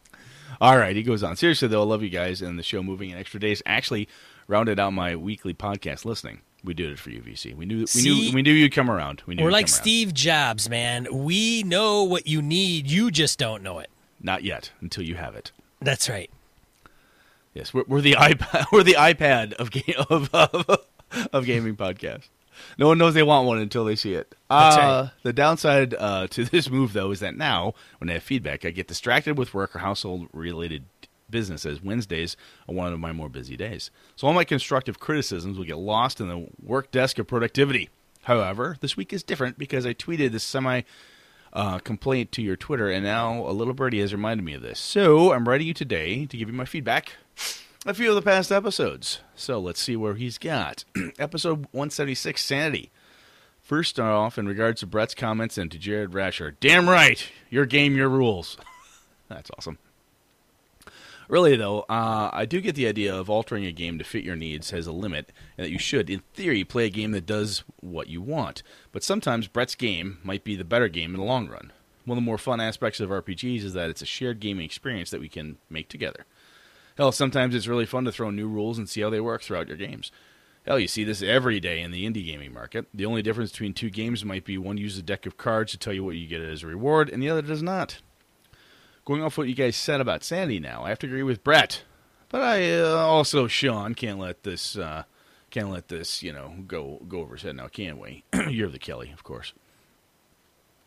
All 0.60 0.78
right, 0.78 0.96
he 0.96 1.02
goes 1.02 1.22
on. 1.22 1.36
Seriously 1.36 1.68
though, 1.68 1.82
I 1.82 1.84
love 1.84 2.02
you 2.02 2.08
guys 2.08 2.40
and 2.40 2.58
the 2.58 2.62
show 2.62 2.82
moving 2.82 3.10
in 3.10 3.18
extra 3.18 3.38
days. 3.40 3.62
Actually, 3.66 4.08
rounded 4.48 4.78
out 4.78 4.92
my 4.92 5.16
weekly 5.16 5.54
podcast 5.54 6.04
listening. 6.04 6.40
We 6.64 6.74
did 6.74 6.90
it 6.90 6.98
for 6.98 7.10
you, 7.10 7.20
VC. 7.20 7.54
We 7.54 7.66
knew 7.66 7.86
we 7.94 8.02
knew 8.02 8.32
we 8.32 8.42
knew 8.42 8.52
you'd 8.52 8.72
come 8.72 8.90
around. 8.90 9.22
We 9.26 9.34
knew 9.34 9.44
We're 9.44 9.50
like. 9.50 9.68
Steve 9.68 10.14
Jobs, 10.14 10.68
man. 10.68 11.06
We 11.12 11.62
know 11.62 12.04
what 12.04 12.26
you 12.26 12.42
need. 12.42 12.90
You 12.90 13.10
just 13.10 13.38
don't 13.38 13.62
know 13.62 13.78
it. 13.78 13.90
Not 14.20 14.42
yet 14.42 14.72
until 14.80 15.04
you 15.04 15.14
have 15.16 15.34
it. 15.36 15.52
That's 15.80 16.08
right. 16.08 16.30
Yes, 17.54 17.72
we're, 17.72 17.84
we're 17.86 18.00
the 18.00 18.14
iPad. 18.14 18.66
We're 18.72 18.82
the 18.82 18.94
iPad 18.94 19.54
of 19.54 19.70
game 19.70 19.94
of, 20.10 20.28
of 20.34 20.80
of 21.32 21.46
gaming 21.46 21.76
podcast. 21.76 22.28
No 22.78 22.88
one 22.88 22.98
knows 22.98 23.14
they 23.14 23.22
want 23.22 23.46
one 23.46 23.58
until 23.58 23.84
they 23.84 23.96
see 23.96 24.14
it. 24.14 24.34
Uh. 24.50 25.08
The 25.22 25.32
downside 25.32 25.94
uh, 25.94 26.26
to 26.28 26.44
this 26.46 26.70
move, 26.70 26.92
though, 26.92 27.10
is 27.10 27.20
that 27.20 27.36
now 27.36 27.74
when 27.98 28.10
I 28.10 28.14
have 28.14 28.22
feedback, 28.22 28.64
I 28.64 28.70
get 28.70 28.88
distracted 28.88 29.38
with 29.38 29.54
work 29.54 29.74
or 29.74 29.80
household 29.80 30.28
related 30.32 30.84
business, 31.28 31.66
as 31.66 31.82
Wednesdays 31.82 32.36
are 32.68 32.74
one 32.74 32.92
of 32.92 33.00
my 33.00 33.12
more 33.12 33.28
busy 33.28 33.56
days. 33.56 33.90
So 34.14 34.26
all 34.26 34.32
my 34.32 34.44
constructive 34.44 35.00
criticisms 35.00 35.58
will 35.58 35.64
get 35.64 35.78
lost 35.78 36.20
in 36.20 36.28
the 36.28 36.48
work 36.62 36.90
desk 36.90 37.18
of 37.18 37.26
productivity. 37.26 37.90
However, 38.22 38.76
this 38.80 38.96
week 38.96 39.12
is 39.12 39.22
different 39.22 39.58
because 39.58 39.86
I 39.86 39.94
tweeted 39.94 40.32
this 40.32 40.44
semi 40.44 40.82
uh, 41.52 41.78
complaint 41.78 42.32
to 42.32 42.42
your 42.42 42.56
Twitter, 42.56 42.90
and 42.90 43.04
now 43.04 43.46
a 43.46 43.50
little 43.50 43.74
birdie 43.74 44.00
has 44.00 44.12
reminded 44.12 44.44
me 44.44 44.54
of 44.54 44.62
this. 44.62 44.78
So 44.78 45.32
I'm 45.32 45.48
writing 45.48 45.66
you 45.66 45.74
today 45.74 46.26
to 46.26 46.36
give 46.36 46.48
you 46.48 46.54
my 46.54 46.64
feedback. 46.64 47.12
A 47.88 47.94
few 47.94 48.08
of 48.08 48.16
the 48.16 48.22
past 48.22 48.50
episodes. 48.50 49.20
So 49.36 49.60
let's 49.60 49.80
see 49.80 49.94
where 49.94 50.16
he's 50.16 50.38
got. 50.38 50.84
Episode 51.20 51.68
176, 51.70 52.42
Sanity. 52.42 52.90
First 53.62 54.00
off, 54.00 54.38
in 54.38 54.48
regards 54.48 54.80
to 54.80 54.88
Brett's 54.88 55.14
comments 55.14 55.56
and 55.56 55.70
to 55.70 55.78
Jared 55.78 56.12
Rasher, 56.12 56.56
damn 56.58 56.88
right, 56.88 57.30
your 57.48 57.64
game, 57.64 57.94
your 57.94 58.08
rules. 58.08 58.56
That's 59.28 59.52
awesome. 59.56 59.78
Really, 61.28 61.54
though, 61.54 61.82
uh, 61.82 62.30
I 62.32 62.44
do 62.44 62.60
get 62.60 62.74
the 62.74 62.88
idea 62.88 63.14
of 63.14 63.30
altering 63.30 63.64
a 63.64 63.70
game 63.70 63.98
to 63.98 64.04
fit 64.04 64.24
your 64.24 64.34
needs 64.34 64.70
has 64.70 64.88
a 64.88 64.92
limit, 64.92 65.30
and 65.56 65.66
that 65.66 65.70
you 65.70 65.78
should, 65.78 66.10
in 66.10 66.22
theory, 66.34 66.64
play 66.64 66.86
a 66.86 66.90
game 66.90 67.12
that 67.12 67.24
does 67.24 67.62
what 67.78 68.08
you 68.08 68.20
want. 68.20 68.64
But 68.90 69.04
sometimes 69.04 69.46
Brett's 69.46 69.76
game 69.76 70.18
might 70.24 70.42
be 70.42 70.56
the 70.56 70.64
better 70.64 70.88
game 70.88 71.14
in 71.14 71.20
the 71.20 71.26
long 71.26 71.46
run. 71.46 71.70
One 72.04 72.18
of 72.18 72.24
the 72.24 72.26
more 72.26 72.36
fun 72.36 72.60
aspects 72.60 72.98
of 72.98 73.10
RPGs 73.10 73.62
is 73.62 73.74
that 73.74 73.90
it's 73.90 74.02
a 74.02 74.06
shared 74.06 74.40
gaming 74.40 74.64
experience 74.64 75.10
that 75.10 75.20
we 75.20 75.28
can 75.28 75.58
make 75.70 75.88
together. 75.88 76.26
Hell, 76.96 77.12
sometimes 77.12 77.54
it's 77.54 77.66
really 77.66 77.86
fun 77.86 78.04
to 78.04 78.12
throw 78.12 78.30
new 78.30 78.48
rules 78.48 78.78
and 78.78 78.88
see 78.88 79.02
how 79.02 79.10
they 79.10 79.20
work 79.20 79.42
throughout 79.42 79.68
your 79.68 79.76
games. 79.76 80.10
Hell, 80.66 80.78
you 80.78 80.88
see 80.88 81.04
this 81.04 81.22
every 81.22 81.60
day 81.60 81.80
in 81.80 81.92
the 81.92 82.04
indie 82.04 82.24
gaming 82.24 82.52
market. 82.52 82.86
The 82.92 83.06
only 83.06 83.22
difference 83.22 83.52
between 83.52 83.72
two 83.72 83.90
games 83.90 84.24
might 84.24 84.44
be 84.44 84.58
one 84.58 84.78
uses 84.78 84.98
a 84.98 85.02
deck 85.02 85.26
of 85.26 85.36
cards 85.36 85.72
to 85.72 85.78
tell 85.78 85.92
you 85.92 86.02
what 86.02 86.16
you 86.16 86.26
get 86.26 86.40
as 86.40 86.62
a 86.62 86.66
reward, 86.66 87.08
and 87.08 87.22
the 87.22 87.28
other 87.28 87.42
does 87.42 87.62
not. 87.62 88.00
Going 89.04 89.22
off 89.22 89.38
what 89.38 89.46
you 89.46 89.54
guys 89.54 89.76
said 89.76 90.00
about 90.00 90.24
Sandy 90.24 90.58
now, 90.58 90.82
I 90.84 90.88
have 90.88 90.98
to 91.00 91.06
agree 91.06 91.22
with 91.22 91.44
Brett. 91.44 91.82
But 92.28 92.40
I 92.40 92.80
uh, 92.80 92.96
also, 92.96 93.46
Sean, 93.46 93.94
can't 93.94 94.18
let 94.18 94.42
this 94.42 94.76
uh, 94.76 95.04
can't 95.50 95.70
let 95.70 95.86
this 95.86 96.24
you 96.24 96.32
know 96.32 96.56
go 96.66 97.00
go 97.06 97.20
over 97.20 97.36
his 97.36 97.44
head 97.44 97.54
now, 97.56 97.68
can 97.68 98.00
we? 98.00 98.24
You're 98.48 98.68
the 98.68 98.80
Kelly, 98.80 99.12
of 99.12 99.22
course. 99.22 99.52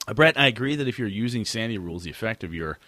Uh, 0.05 0.13
Brett, 0.13 0.37
I 0.37 0.47
agree 0.47 0.75
that 0.75 0.87
if 0.87 0.97
you're 0.97 1.07
using 1.07 1.45
Sandy 1.45 1.77
rules, 1.77 2.03
the 2.03 2.09
effect 2.09 2.43
of 2.43 2.53
your 2.53 2.79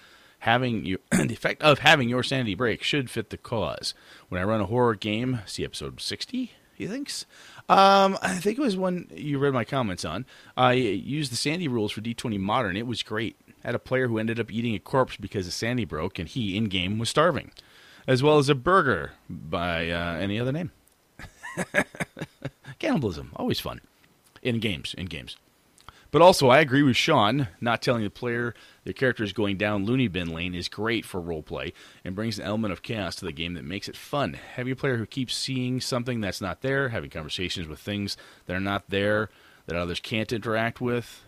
having 0.42 0.86
your 0.86 1.00
the 1.12 1.34
effect 1.34 1.62
of 1.62 1.80
having 1.80 2.10
your 2.10 2.24
sanity 2.24 2.56
break 2.56 2.84
should 2.84 3.10
fit 3.10 3.30
the 3.30 3.38
cause. 3.38 3.94
When 4.30 4.42
I 4.42 4.44
run 4.44 4.62
a 4.62 4.66
horror 4.66 4.96
game, 4.96 5.40
see 5.46 5.64
episode 5.64 6.00
sixty, 6.02 6.52
he 6.74 6.88
thinks. 6.88 7.26
Um, 7.70 8.18
I 8.22 8.36
think 8.36 8.58
it 8.58 8.62
was 8.62 8.76
one 8.76 9.08
you 9.14 9.40
read 9.40 9.54
my 9.54 9.64
comments 9.64 10.04
on. 10.04 10.26
I 10.58 10.74
used 10.74 11.32
the 11.32 11.38
Sandy 11.38 11.68
rules 11.68 11.92
for 11.92 12.02
D20 12.02 12.40
Modern. 12.40 12.76
It 12.76 12.88
was 12.88 13.04
great. 13.04 13.38
Had 13.64 13.76
a 13.76 13.80
player 13.80 14.08
who 14.08 14.18
ended 14.18 14.40
up 14.40 14.52
eating 14.52 14.76
a 14.76 14.80
corpse 14.80 15.16
because 15.16 15.46
the 15.46 15.52
Sandy 15.52 15.86
broke, 15.86 16.20
and 16.20 16.28
he 16.28 16.58
in 16.58 16.66
game 16.66 16.98
was 16.98 17.10
starving, 17.10 17.52
as 18.08 18.24
well 18.24 18.40
as 18.40 18.50
a 18.50 18.56
burger 18.56 19.12
by 19.30 19.90
uh, 19.90 20.16
any 20.16 20.40
other 20.40 20.52
name. 20.52 20.72
Cannibalism, 22.80 23.32
always 23.36 23.60
fun 23.60 23.82
in 24.42 24.60
games. 24.60 24.96
In 24.98 25.06
games. 25.06 25.38
But 26.10 26.22
also, 26.22 26.50
I 26.50 26.60
agree 26.60 26.84
with 26.84 26.98
Sean. 26.98 27.48
Not 27.62 27.82
telling 27.82 28.04
the 28.04 28.10
player 28.10 28.54
their 28.84 28.94
character 28.94 29.24
is 29.24 29.34
going 29.34 29.58
down 29.58 29.86
loony 29.86 30.08
bin 30.08 30.30
lane 30.30 30.56
is 30.56 30.68
great 30.68 31.06
for 31.06 31.22
roleplay 31.22 31.74
and 32.04 32.16
brings 32.16 32.40
an 32.40 32.46
element 32.46 32.72
of 32.72 32.82
chaos 32.82 33.16
to 33.16 33.26
the 33.26 33.32
game 33.32 33.54
that 33.54 33.64
makes 33.64 33.88
it 33.88 33.96
fun. 33.96 34.38
Having 34.56 34.74
a 34.74 34.76
player 34.76 34.98
who 34.98 35.06
keeps 35.06 35.36
seeing 35.36 35.80
something 35.80 36.22
that's 36.22 36.42
not 36.42 36.62
there, 36.62 36.90
having 36.90 37.10
conversations 37.10 37.68
with 37.68 37.80
things 37.80 38.18
that 38.46 38.56
are 38.56 38.60
not 38.60 38.90
there, 38.90 39.30
that 39.68 39.76
others 39.76 40.00
can't 40.00 40.34
interact 40.34 40.82
with 40.82 41.24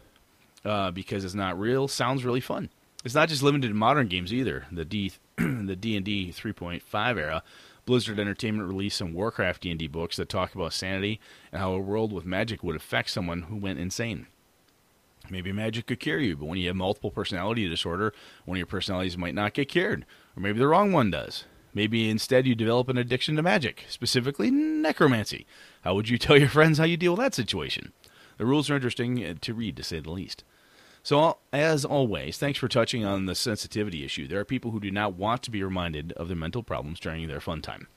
uh, 0.66 0.92
because 0.92 1.24
it's 1.24 1.36
not 1.36 1.60
real, 1.60 1.88
sounds 1.88 2.26
really 2.26 2.42
fun. 2.42 2.70
It's 3.06 3.16
not 3.16 3.30
just 3.30 3.44
limited 3.44 3.68
to 3.68 3.74
modern 3.74 4.08
games 4.08 4.34
either. 4.34 4.66
The 4.72 4.86
D, 4.86 5.12
the 5.38 5.76
D 5.76 5.96
and 5.96 6.06
D 6.06 6.32
3.5 6.32 7.20
era, 7.20 7.44
Blizzard 7.86 8.20
Entertainment 8.20 8.68
released 8.68 8.98
some 8.98 9.14
Warcraft 9.14 9.62
D 9.62 9.70
and 9.70 9.80
D 9.80 9.88
books 9.88 10.16
that 10.16 10.30
talk 10.30 10.56
about 10.56 10.74
sanity 10.74 11.20
and 11.52 11.62
how 11.62 11.74
a 11.74 11.80
world 11.80 12.14
with 12.14 12.26
magic 12.26 12.64
would 12.64 12.78
affect 12.78 13.10
someone 13.10 13.44
who 13.44 13.58
went 13.58 13.80
insane. 13.80 14.28
Maybe 15.30 15.52
magic 15.52 15.88
could 15.88 16.00
cure 16.00 16.20
you, 16.20 16.36
but 16.36 16.46
when 16.46 16.58
you 16.58 16.68
have 16.68 16.76
multiple 16.76 17.12
personality 17.12 17.68
disorder, 17.70 18.14
one 18.46 18.58
of 18.58 18.60
your 18.60 18.66
personalities 18.68 19.18
might 19.18 19.36
not 19.36 19.54
get 19.54 19.70
cured, 19.70 20.06
or 20.36 20.42
maybe 20.42 20.60
the 20.60 20.68
wrong 20.68 20.92
one 20.92 21.12
does. 21.12 21.46
Maybe 21.74 22.10
instead 22.10 22.46
you 22.46 22.56
develop 22.56 22.90
an 22.90 22.98
addiction 22.98 23.36
to 23.38 23.42
magic, 23.42 23.86
specifically 23.90 24.52
necromancy. 24.52 25.48
How 25.82 25.96
would 25.96 26.10
you 26.10 26.18
tell 26.20 26.38
your 26.38 26.50
friends 26.50 26.78
how 26.78 26.84
you 26.84 26.98
deal 26.98 27.14
with 27.14 27.22
that 27.22 27.34
situation? 27.34 27.94
The 28.38 28.46
rules 28.46 28.70
are 28.70 28.76
interesting 28.76 29.24
uh, 29.24 29.36
to 29.42 29.54
read, 29.54 29.78
to 29.78 29.84
say 29.84 30.00
the 30.00 30.12
least. 30.12 30.44
So, 31.02 31.38
as 31.52 31.84
always, 31.84 32.38
thanks 32.38 32.60
for 32.60 32.68
touching 32.68 33.04
on 33.04 33.26
the 33.26 33.36
sensitivity 33.36 34.06
issue. 34.06 34.28
There 34.28 34.40
are 34.40 34.46
people 34.46 34.72
who 34.72 34.80
do 34.80 34.92
not 34.92 35.16
want 35.16 35.44
to 35.44 35.52
be 35.52 35.64
reminded 35.64 36.14
of 36.14 36.28
their 36.28 36.38
mental 36.38 36.64
problems 36.64 37.00
during 37.00 37.28
their 37.28 37.42
fun 37.42 37.62
time. 37.62 37.88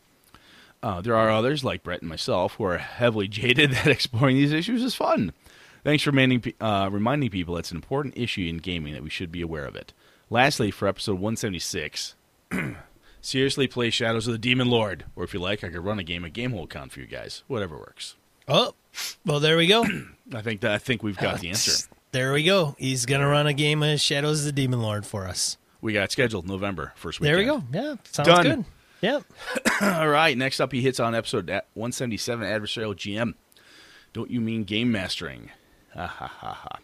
Uh, 0.82 1.00
there 1.00 1.16
are 1.16 1.30
others, 1.30 1.64
like 1.64 1.82
Brett 1.82 2.02
and 2.02 2.08
myself, 2.08 2.54
who 2.54 2.64
are 2.64 2.78
heavily 2.78 3.28
jaded 3.28 3.72
that 3.72 3.86
exploring 3.86 4.36
these 4.36 4.52
issues 4.52 4.82
is 4.82 4.94
fun. 4.94 5.32
Thanks 5.86 6.02
for 6.02 6.10
reminding, 6.10 6.52
uh, 6.60 6.88
reminding 6.90 7.30
people 7.30 7.56
it's 7.58 7.70
an 7.70 7.76
important 7.76 8.18
issue 8.18 8.44
in 8.48 8.56
gaming 8.56 8.92
that 8.94 9.04
we 9.04 9.08
should 9.08 9.30
be 9.30 9.40
aware 9.40 9.64
of 9.66 9.76
it. 9.76 9.92
Lastly, 10.30 10.72
for 10.72 10.88
episode 10.88 11.12
176, 11.12 12.16
seriously 13.20 13.68
play 13.68 13.90
Shadows 13.90 14.26
of 14.26 14.32
the 14.32 14.38
Demon 14.38 14.68
Lord. 14.68 15.04
Or 15.14 15.22
if 15.22 15.32
you 15.32 15.38
like, 15.38 15.62
I 15.62 15.68
could 15.68 15.84
run 15.84 16.00
a 16.00 16.02
game 16.02 16.24
of 16.24 16.32
Gamehole 16.32 16.68
Con 16.68 16.88
for 16.88 16.98
you 16.98 17.06
guys. 17.06 17.44
Whatever 17.46 17.78
works. 17.78 18.16
Oh, 18.48 18.74
well, 19.24 19.38
there 19.38 19.56
we 19.56 19.68
go. 19.68 19.84
I 20.34 20.42
think 20.42 20.62
that 20.62 20.72
I 20.72 20.78
think 20.78 21.04
we've 21.04 21.16
got 21.16 21.38
the 21.38 21.50
answer. 21.50 21.86
There 22.12 22.32
we 22.32 22.44
go. 22.44 22.74
He's 22.78 23.04
gonna 23.04 23.28
run 23.28 23.46
a 23.46 23.52
game 23.52 23.82
of 23.82 24.00
Shadows 24.00 24.40
of 24.40 24.46
the 24.46 24.52
Demon 24.52 24.80
Lord 24.80 25.04
for 25.04 25.26
us. 25.26 25.58
We 25.82 25.92
got 25.92 26.04
it 26.04 26.12
scheduled 26.12 26.48
November 26.48 26.94
first 26.96 27.20
week. 27.20 27.28
There 27.28 27.36
we 27.36 27.44
go. 27.44 27.62
Yeah, 27.70 27.96
sounds 28.10 28.28
Done. 28.28 28.42
good. 28.42 28.64
Yep. 29.02 29.24
All 29.82 30.08
right. 30.08 30.36
Next 30.36 30.58
up, 30.60 30.72
he 30.72 30.80
hits 30.80 30.98
on 30.98 31.14
episode 31.14 31.48
177, 31.50 32.46
adversarial 32.46 32.94
GM. 32.94 33.34
Don't 34.14 34.30
you 34.30 34.40
mean 34.40 34.64
game 34.64 34.90
mastering? 34.90 35.50
Ha 35.96 36.06
ha 36.06 36.26
ha 36.26 36.52
ha. 36.52 36.78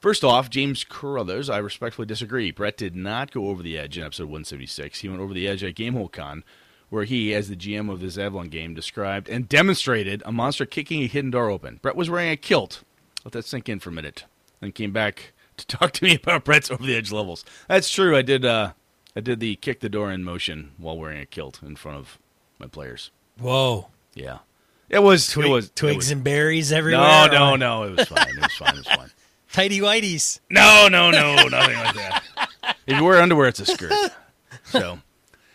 First 0.00 0.24
off, 0.24 0.48
James 0.48 0.84
Carruthers, 0.84 1.50
I 1.50 1.58
respectfully 1.58 2.06
disagree. 2.06 2.50
Brett 2.50 2.76
did 2.76 2.94
not 2.94 3.32
go 3.32 3.48
over 3.48 3.62
the 3.62 3.76
edge 3.76 3.98
in 3.98 4.04
episode 4.04 4.24
176. 4.24 5.00
He 5.00 5.08
went 5.08 5.20
over 5.20 5.34
the 5.34 5.48
edge 5.48 5.64
at 5.64 5.74
Gamehole 5.74 6.12
Con, 6.12 6.44
where 6.88 7.04
he, 7.04 7.34
as 7.34 7.48
the 7.48 7.56
GM 7.56 7.90
of 7.90 8.00
this 8.00 8.16
Avalon 8.16 8.48
game, 8.48 8.74
described 8.74 9.28
and 9.28 9.48
demonstrated 9.48 10.22
a 10.24 10.32
monster 10.32 10.64
kicking 10.64 11.02
a 11.02 11.06
hidden 11.06 11.32
door 11.32 11.50
open. 11.50 11.80
Brett 11.82 11.96
was 11.96 12.08
wearing 12.08 12.30
a 12.30 12.36
kilt. 12.36 12.84
Let 13.24 13.32
that 13.32 13.44
sink 13.44 13.68
in 13.68 13.80
for 13.80 13.90
a 13.90 13.92
minute. 13.92 14.24
Then 14.60 14.72
came 14.72 14.92
back 14.92 15.32
to 15.56 15.66
talk 15.66 15.92
to 15.92 16.04
me 16.04 16.14
about 16.14 16.44
Brett's 16.44 16.70
over 16.70 16.82
the 16.84 16.96
edge 16.96 17.12
levels. 17.12 17.44
That's 17.66 17.90
true. 17.90 18.16
I 18.16 18.22
did. 18.22 18.44
Uh, 18.44 18.72
I 19.16 19.20
did 19.20 19.40
the 19.40 19.56
kick 19.56 19.80
the 19.80 19.88
door 19.88 20.12
in 20.12 20.22
motion 20.22 20.70
while 20.78 20.96
wearing 20.96 21.20
a 21.20 21.26
kilt 21.26 21.60
in 21.62 21.74
front 21.74 21.98
of 21.98 22.18
my 22.60 22.68
players. 22.68 23.10
Whoa. 23.40 23.88
Yeah, 24.14 24.38
it 24.88 25.02
was. 25.02 25.28
Twig- 25.28 25.46
it 25.46 25.50
was 25.50 25.70
twigs 25.70 25.94
it 25.94 25.96
was, 25.96 26.10
and 26.10 26.24
berries 26.24 26.72
everywhere. 26.72 27.02
no, 27.02 27.26
no, 27.26 27.56
no. 27.56 27.82
It 27.84 27.96
was 27.96 28.08
fine. 28.08 28.28
It 28.28 28.42
was 28.42 28.54
fine. 28.54 28.74
It 28.74 28.78
was 28.78 28.86
fine. 28.86 29.10
Tidy 29.52 29.80
whities. 29.80 30.40
No, 30.50 30.88
no, 30.90 31.10
no, 31.10 31.34
nothing 31.48 31.76
like 31.76 31.94
that. 31.94 32.22
If 32.86 32.96
you 32.96 33.04
wear 33.04 33.20
underwear, 33.20 33.48
it's 33.48 33.60
a 33.60 33.66
skirt. 33.66 33.92
So 34.64 34.98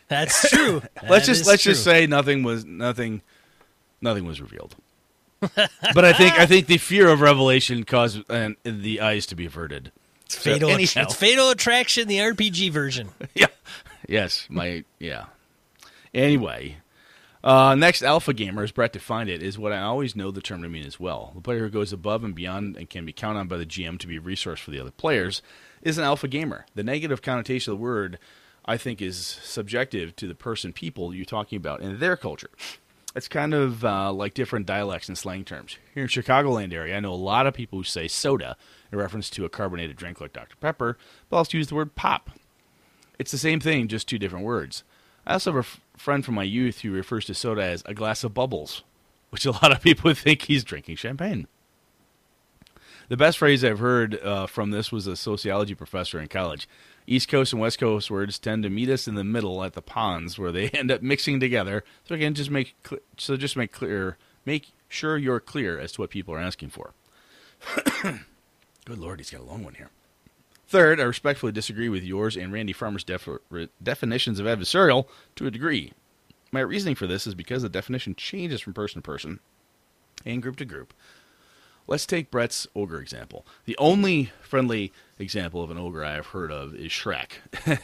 That's 0.08 0.50
true. 0.50 0.82
let's 1.10 1.26
just 1.26 1.46
let's 1.46 1.64
just 1.64 1.84
say 1.84 2.08
nothing 2.08 2.44
was 2.44 2.66
nothing, 2.66 3.22
nothing 4.02 4.26
was 4.26 4.42
revealed. 4.42 4.76
but 5.40 6.06
I 6.06 6.14
think 6.14 6.34
I 6.40 6.46
think 6.46 6.68
the 6.68 6.78
fear 6.78 7.10
of 7.10 7.22
revelation 7.22 7.84
caused 7.84 8.30
uh, 8.30 8.52
the 8.64 9.02
eyes 9.02 9.26
to 9.28 9.36
be 9.36 9.46
averted. 9.46 9.92
it's 10.26 10.36
fatal. 10.36 10.70
So 10.70 10.76
anyhow. 10.76 11.02
it's 11.02 11.16
fatal 11.16 11.50
attraction, 11.50 12.08
the 12.08 12.20
RPG 12.20 12.72
version. 12.72 13.10
yeah. 13.36 13.48
Yes. 14.08 14.48
My 14.50 14.84
yeah. 15.00 15.26
Anyway, 16.14 16.78
uh, 17.44 17.76
next 17.76 18.04
alpha 18.04 18.34
gamer, 18.34 18.64
as 18.64 18.72
Brett 18.72 18.94
defined 18.94 19.30
it, 19.30 19.44
is 19.44 19.58
what 19.58 19.74
I 19.74 19.82
always 19.82 20.16
know 20.16 20.32
the 20.32 20.42
term 20.42 20.62
to 20.62 20.70
mean 20.70 20.86
as 20.86 21.00
well. 21.00 21.34
The 21.36 21.42
player 21.42 21.60
who 21.60 21.70
goes 21.70 21.92
above 21.92 22.24
and 22.24 22.34
beyond 22.34 22.78
and 22.78 22.90
can 22.90 23.06
be 23.06 23.12
counted 23.12 23.40
on 23.40 23.48
by 23.48 23.58
the 23.58 23.66
GM 23.66 24.00
to 24.00 24.08
be 24.08 24.18
a 24.18 24.22
resource 24.22 24.62
for 24.62 24.72
the 24.72 24.80
other 24.80 24.92
players 24.92 25.42
is 25.82 25.98
an 25.98 26.06
alpha 26.06 26.30
gamer. 26.30 26.66
The 26.74 26.84
negative 26.84 27.22
connotation 27.22 27.74
of 27.74 27.80
the 27.80 27.84
word, 27.84 28.18
I 28.66 28.78
think, 28.78 29.02
is 29.02 29.18
subjective 29.44 30.16
to 30.16 30.28
the 30.28 30.36
person, 30.36 30.72
people 30.72 31.14
you're 31.14 31.26
talking 31.26 31.58
about, 31.58 31.82
and 31.82 32.00
their 32.00 32.16
culture. 32.16 32.50
It's 33.16 33.28
kind 33.28 33.54
of 33.54 33.84
uh, 33.84 34.12
like 34.12 34.34
different 34.34 34.66
dialects 34.66 35.08
and 35.08 35.18
slang 35.18 35.44
terms. 35.44 35.78
Here 35.94 36.04
in 36.04 36.10
Chicagoland 36.10 36.74
area, 36.74 36.96
I 36.96 37.00
know 37.02 37.14
a 37.14 37.16
lot 37.16 37.46
of 37.46 37.54
people 37.54 37.78
who 37.78 37.84
say 37.84 38.08
soda 38.08 38.56
in 38.92 38.98
reference 38.98 39.30
to 39.32 39.46
a 39.46 39.50
carbonated 39.50 39.98
drink 39.98 40.22
like 40.22 40.34
Dr. 40.34 40.56
Pepper, 40.56 40.98
but 41.30 41.38
also 41.38 41.58
use 41.58 41.68
the 41.68 41.76
word 41.76 41.94
pop. 41.96 42.32
It's 43.20 43.32
the 43.32 43.38
same 43.38 43.60
thing, 43.60 43.88
just 43.88 44.08
two 44.08 44.18
different 44.18 44.46
words. 44.46 44.84
I 45.28 45.34
also 45.34 45.54
have 45.54 45.80
friend 45.98 46.26
from 46.26 46.36
my 46.36 46.44
youth 46.44 46.82
who 46.82 46.92
refers 46.92 47.26
to 47.26 47.34
soda 47.34 47.64
as 47.64 47.84
a 47.86 47.94
glass 47.94 48.24
of 48.24 48.34
bubbles, 48.34 48.84
which 49.30 49.46
a 49.46 49.52
lot 49.52 49.72
of 49.72 49.82
people 49.82 50.14
think 50.14 50.44
he's 50.44 50.64
drinking 50.64 50.98
champagne. 50.98 51.48
The 53.10 53.18
best 53.18 53.38
phrase 53.38 53.64
I've 53.64 53.80
heard 53.80 54.20
uh, 54.24 54.48
from 54.48 54.72
this 54.72 54.92
was 54.92 55.08
a 55.08 55.16
sociology 55.16 55.76
professor 55.76 56.20
in 56.20 56.28
college. 56.28 56.70
East 57.06 57.28
Coast 57.28 57.52
and 57.52 57.62
West 57.62 57.80
Coast 57.80 58.10
words 58.10 58.40
tend 58.40 58.64
to 58.64 58.70
meet 58.70 58.90
us 58.90 59.08
in 59.08 59.16
the 59.16 59.26
middle 59.26 59.64
at 59.64 59.74
the 59.74 59.82
ponds, 59.82 60.40
where 60.40 60.52
they 60.52 60.70
end 60.74 60.90
up 60.90 61.02
mixing 61.02 61.40
together. 61.40 61.84
So 62.06 62.16
again, 62.16 62.34
just 62.34 62.50
make 62.50 62.76
cl- 62.88 63.02
so 63.18 63.36
just 63.36 63.58
make 63.58 63.72
clear, 63.72 64.18
make 64.46 64.72
sure 64.88 65.18
you're 65.18 65.42
clear 65.42 65.78
as 65.78 65.92
to 65.94 66.02
what 66.02 66.12
people 66.12 66.34
are 66.34 66.40
asking 66.40 66.70
for. 66.70 66.94
Good 68.86 68.98
lord, 69.00 69.20
he's 69.20 69.30
got 69.30 69.42
a 69.42 69.46
long 69.46 69.64
one 69.64 69.76
here. 69.76 69.90
Third, 70.74 71.00
I 71.00 71.04
respectfully 71.04 71.52
disagree 71.52 71.88
with 71.88 72.04
yours 72.04 72.36
and 72.36 72.52
Randy 72.52 72.74
Farmer's 72.74 73.04
def- 73.04 73.30
re- 73.52 73.70
definitions 73.84 74.40
of 74.40 74.48
adversarial 74.48 75.06
to 75.36 75.46
a 75.46 75.52
degree. 75.52 75.94
My 76.52 76.62
reasoning 76.62 76.96
for 76.96 77.06
this 77.06 77.28
is 77.28 77.36
because 77.36 77.62
the 77.62 77.70
definition 77.70 78.16
changes 78.16 78.60
from 78.60 78.74
person 78.74 79.00
to 79.00 79.06
person 79.06 79.40
and 80.26 80.42
group 80.42 80.56
to 80.56 80.66
group. 80.66 80.96
Let's 81.86 82.08
take 82.08 82.32
Brett's 82.32 82.66
ogre 82.76 83.00
example. 83.00 83.46
The 83.66 83.78
only 83.78 84.32
friendly 84.42 84.92
example 85.20 85.62
of 85.62 85.70
an 85.70 85.78
ogre 85.78 86.04
I 86.04 86.14
have 86.14 86.26
heard 86.26 86.52
of 86.52 86.74
is 86.74 86.92
Shrek. 86.92 87.34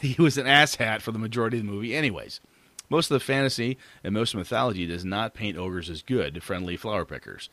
he 0.00 0.20
was 0.20 0.36
an 0.36 0.46
asshat 0.46 1.00
for 1.00 1.12
the 1.12 1.18
majority 1.20 1.58
of 1.58 1.66
the 1.66 1.70
movie, 1.70 1.94
anyways. 1.94 2.40
Most 2.88 3.08
of 3.08 3.14
the 3.14 3.24
fantasy 3.24 3.78
and 4.02 4.14
most 4.14 4.34
of 4.34 4.38
mythology 4.38 4.84
does 4.88 5.04
not 5.04 5.32
paint 5.32 5.56
ogres 5.56 5.88
as 5.90 6.02
good, 6.02 6.42
friendly 6.42 6.76
flower 6.76 7.04
pickers. 7.04 7.50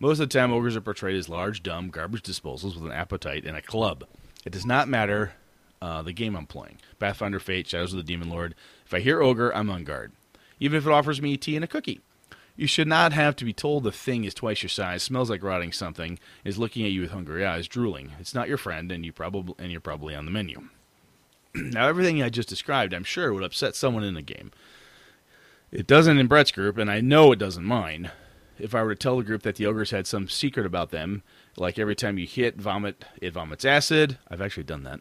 Most 0.00 0.18
of 0.18 0.28
the 0.28 0.36
time, 0.36 0.52
ogres 0.52 0.74
are 0.74 0.80
portrayed 0.80 1.14
as 1.14 1.28
large, 1.28 1.62
dumb 1.62 1.90
garbage 1.90 2.22
disposals 2.22 2.74
with 2.74 2.86
an 2.86 2.90
appetite 2.90 3.44
and 3.44 3.56
a 3.56 3.62
club. 3.62 4.04
It 4.44 4.52
does 4.52 4.66
not 4.66 4.88
matter 4.88 5.32
uh, 5.82 6.02
the 6.02 6.12
game 6.12 6.36
I'm 6.36 6.46
playing. 6.46 6.78
Pathfinder 6.98 7.40
Fate, 7.40 7.68
Shadows 7.68 7.92
of 7.92 7.98
the 7.98 8.02
Demon 8.02 8.30
Lord. 8.30 8.54
If 8.84 8.94
I 8.94 9.00
hear 9.00 9.22
ogre, 9.22 9.54
I'm 9.54 9.70
on 9.70 9.84
guard. 9.84 10.12
Even 10.58 10.78
if 10.78 10.86
it 10.86 10.92
offers 10.92 11.22
me 11.22 11.36
tea 11.36 11.56
and 11.56 11.64
a 11.64 11.68
cookie. 11.68 12.00
You 12.56 12.66
should 12.66 12.88
not 12.88 13.14
have 13.14 13.36
to 13.36 13.46
be 13.46 13.54
told 13.54 13.84
the 13.84 13.92
thing 13.92 14.24
is 14.24 14.34
twice 14.34 14.62
your 14.62 14.68
size, 14.68 15.02
smells 15.02 15.30
like 15.30 15.42
rotting 15.42 15.72
something, 15.72 16.18
is 16.44 16.58
looking 16.58 16.84
at 16.84 16.90
you 16.90 17.00
with 17.00 17.12
hungry 17.12 17.46
eyes, 17.46 17.66
drooling. 17.66 18.12
It's 18.20 18.34
not 18.34 18.48
your 18.48 18.58
friend, 18.58 18.92
and 18.92 19.02
you 19.02 19.12
probably 19.12 19.54
and 19.58 19.72
you're 19.72 19.80
probably 19.80 20.14
on 20.14 20.26
the 20.26 20.30
menu. 20.30 20.68
now, 21.54 21.88
everything 21.88 22.22
I 22.22 22.28
just 22.28 22.50
described, 22.50 22.92
I'm 22.92 23.04
sure, 23.04 23.32
would 23.32 23.44
upset 23.44 23.74
someone 23.74 24.04
in 24.04 24.12
the 24.12 24.20
game. 24.20 24.50
It 25.72 25.86
doesn't 25.86 26.18
in 26.18 26.26
Brett's 26.26 26.50
group, 26.50 26.76
and 26.76 26.90
I 26.90 27.00
know 27.00 27.32
it 27.32 27.38
doesn't 27.38 27.64
mine. 27.64 28.10
If 28.58 28.74
I 28.74 28.82
were 28.82 28.94
to 28.94 28.98
tell 28.98 29.16
the 29.16 29.24
group 29.24 29.42
that 29.42 29.56
the 29.56 29.64
ogres 29.64 29.92
had 29.92 30.06
some 30.06 30.28
secret 30.28 30.66
about 30.66 30.90
them, 30.90 31.22
like 31.60 31.78
every 31.78 31.94
time 31.94 32.18
you 32.18 32.26
hit 32.26 32.56
vomit, 32.56 33.04
it 33.20 33.34
vomits 33.34 33.64
acid. 33.64 34.18
I've 34.28 34.40
actually 34.40 34.64
done 34.64 34.82
that. 34.84 35.00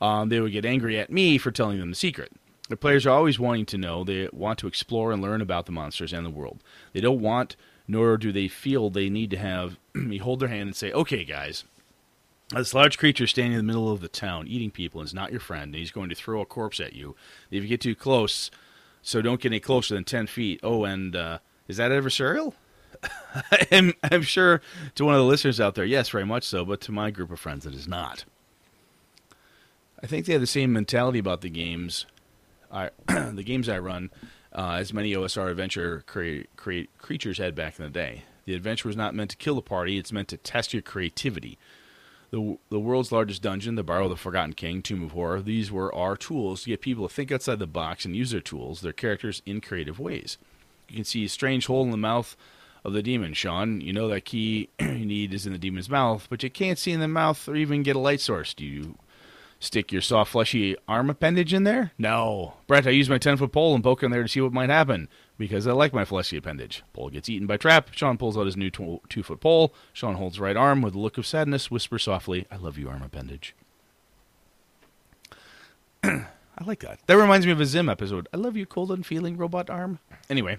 Um, 0.00 0.28
they 0.28 0.40
would 0.40 0.52
get 0.52 0.64
angry 0.64 0.98
at 0.98 1.12
me 1.12 1.38
for 1.38 1.50
telling 1.50 1.78
them 1.78 1.90
the 1.90 1.96
secret. 1.96 2.32
The 2.68 2.76
players 2.76 3.06
are 3.06 3.16
always 3.16 3.38
wanting 3.38 3.66
to 3.66 3.78
know. 3.78 4.04
They 4.04 4.28
want 4.32 4.58
to 4.60 4.66
explore 4.66 5.12
and 5.12 5.22
learn 5.22 5.40
about 5.40 5.66
the 5.66 5.72
monsters 5.72 6.12
and 6.12 6.24
the 6.24 6.30
world. 6.30 6.62
They 6.92 7.00
don't 7.00 7.20
want, 7.20 7.56
nor 7.86 8.16
do 8.16 8.32
they 8.32 8.48
feel 8.48 8.90
they 8.90 9.08
need 9.08 9.30
to 9.30 9.38
have 9.38 9.78
me 9.94 10.18
hold 10.18 10.40
their 10.40 10.48
hand 10.48 10.68
and 10.68 10.76
say, 10.76 10.92
"Okay, 10.92 11.24
guys, 11.24 11.64
this 12.54 12.74
large 12.74 12.96
creature 12.98 13.26
standing 13.26 13.52
in 13.52 13.58
the 13.58 13.70
middle 13.70 13.90
of 13.92 14.00
the 14.00 14.08
town, 14.08 14.48
eating 14.48 14.70
people, 14.70 15.02
is 15.02 15.14
not 15.14 15.30
your 15.30 15.40
friend. 15.40 15.74
And 15.74 15.76
he's 15.76 15.90
going 15.90 16.08
to 16.08 16.14
throw 16.14 16.40
a 16.40 16.46
corpse 16.46 16.80
at 16.80 16.94
you. 16.94 17.16
If 17.50 17.62
you 17.62 17.68
get 17.68 17.80
too 17.80 17.94
close, 17.94 18.50
so 19.02 19.20
don't 19.20 19.40
get 19.40 19.52
any 19.52 19.60
closer 19.60 19.94
than 19.94 20.04
ten 20.04 20.26
feet. 20.26 20.60
Oh, 20.62 20.84
and 20.84 21.14
uh, 21.14 21.38
is 21.66 21.76
that 21.76 21.90
adversarial? 21.90 22.54
I'm, 23.72 23.94
I'm 24.02 24.22
sure 24.22 24.60
to 24.94 25.04
one 25.04 25.14
of 25.14 25.20
the 25.20 25.26
listeners 25.26 25.60
out 25.60 25.74
there, 25.74 25.84
yes, 25.84 26.08
very 26.08 26.26
much 26.26 26.44
so. 26.44 26.64
But 26.64 26.80
to 26.82 26.92
my 26.92 27.10
group 27.10 27.30
of 27.30 27.40
friends, 27.40 27.66
it 27.66 27.74
is 27.74 27.88
not. 27.88 28.24
I 30.02 30.06
think 30.06 30.26
they 30.26 30.32
have 30.32 30.42
the 30.42 30.46
same 30.46 30.72
mentality 30.72 31.18
about 31.18 31.40
the 31.40 31.50
games 31.50 32.06
I, 32.70 32.90
the 33.06 33.42
games 33.44 33.68
I 33.68 33.78
run, 33.78 34.10
uh, 34.52 34.76
as 34.78 34.92
many 34.92 35.12
OSR 35.12 35.50
adventure 35.50 36.04
create, 36.06 36.54
create 36.56 36.90
creatures 36.98 37.38
had 37.38 37.54
back 37.54 37.78
in 37.78 37.84
the 37.84 37.90
day. 37.90 38.24
The 38.44 38.54
adventure 38.54 38.88
was 38.88 38.96
not 38.96 39.14
meant 39.14 39.30
to 39.30 39.36
kill 39.36 39.56
the 39.56 39.62
party; 39.62 39.98
it's 39.98 40.12
meant 40.12 40.28
to 40.28 40.36
test 40.36 40.72
your 40.72 40.82
creativity. 40.82 41.58
The 42.30 42.58
the 42.70 42.80
world's 42.80 43.12
largest 43.12 43.42
dungeon, 43.42 43.74
the 43.74 43.82
Bar 43.82 44.02
of 44.02 44.10
the 44.10 44.16
Forgotten 44.16 44.54
King, 44.54 44.82
Tomb 44.82 45.02
of 45.02 45.12
Horror. 45.12 45.42
These 45.42 45.70
were 45.70 45.94
our 45.94 46.16
tools 46.16 46.62
to 46.62 46.70
get 46.70 46.80
people 46.80 47.06
to 47.06 47.14
think 47.14 47.30
outside 47.30 47.58
the 47.58 47.66
box 47.66 48.04
and 48.04 48.16
use 48.16 48.30
their 48.30 48.40
tools, 48.40 48.80
their 48.80 48.92
characters, 48.92 49.42
in 49.44 49.60
creative 49.60 49.98
ways. 49.98 50.38
You 50.88 50.96
can 50.96 51.04
see 51.04 51.24
a 51.24 51.28
strange 51.28 51.66
hole 51.66 51.82
in 51.82 51.90
the 51.90 51.98
mouth 51.98 52.36
of 52.88 52.94
the 52.94 53.02
demon, 53.02 53.34
Sean. 53.34 53.80
You 53.80 53.92
know 53.92 54.08
that 54.08 54.24
key 54.24 54.68
you 54.80 55.06
need 55.06 55.32
is 55.32 55.46
in 55.46 55.52
the 55.52 55.58
demon's 55.58 55.88
mouth, 55.88 56.26
but 56.28 56.42
you 56.42 56.50
can't 56.50 56.78
see 56.78 56.92
in 56.92 57.00
the 57.00 57.08
mouth 57.08 57.48
or 57.48 57.56
even 57.56 57.82
get 57.82 57.96
a 57.96 58.00
light 58.00 58.20
source. 58.20 58.52
Do 58.54 58.64
you 58.64 58.98
stick 59.60 59.92
your 59.92 60.02
soft, 60.02 60.32
fleshy 60.32 60.76
arm 60.86 61.10
appendage 61.10 61.54
in 61.54 61.64
there? 61.64 61.92
No. 61.98 62.54
Brett, 62.66 62.86
I 62.86 62.90
use 62.90 63.08
my 63.08 63.18
10 63.18 63.36
foot 63.36 63.52
pole 63.52 63.74
and 63.74 63.84
poke 63.84 64.02
in 64.02 64.10
there 64.10 64.22
to 64.22 64.28
see 64.28 64.40
what 64.40 64.52
might 64.52 64.70
happen 64.70 65.08
because 65.36 65.66
I 65.66 65.72
like 65.72 65.92
my 65.92 66.04
fleshy 66.04 66.36
appendage. 66.36 66.82
Pole 66.92 67.10
gets 67.10 67.28
eaten 67.28 67.46
by 67.46 67.56
trap. 67.56 67.90
Sean 67.92 68.18
pulls 68.18 68.36
out 68.36 68.46
his 68.46 68.56
new 68.56 68.70
two 68.70 69.22
foot 69.22 69.40
pole. 69.40 69.72
Sean 69.92 70.14
holds 70.14 70.40
right 70.40 70.56
arm 70.56 70.82
with 70.82 70.94
a 70.94 70.98
look 70.98 71.18
of 71.18 71.26
sadness, 71.26 71.70
whispers 71.70 72.02
softly, 72.02 72.46
I 72.50 72.56
love 72.56 72.78
you, 72.78 72.88
arm 72.88 73.02
appendage. 73.02 73.54
I 76.02 76.64
like 76.64 76.80
that. 76.80 76.98
That 77.06 77.16
reminds 77.16 77.46
me 77.46 77.52
of 77.52 77.60
a 77.60 77.66
Zim 77.66 77.88
episode. 77.88 78.28
I 78.32 78.36
love 78.36 78.56
you, 78.56 78.66
cold 78.66 78.90
and 78.90 79.06
feeling 79.06 79.36
robot 79.36 79.70
arm. 79.70 80.00
Anyway, 80.28 80.58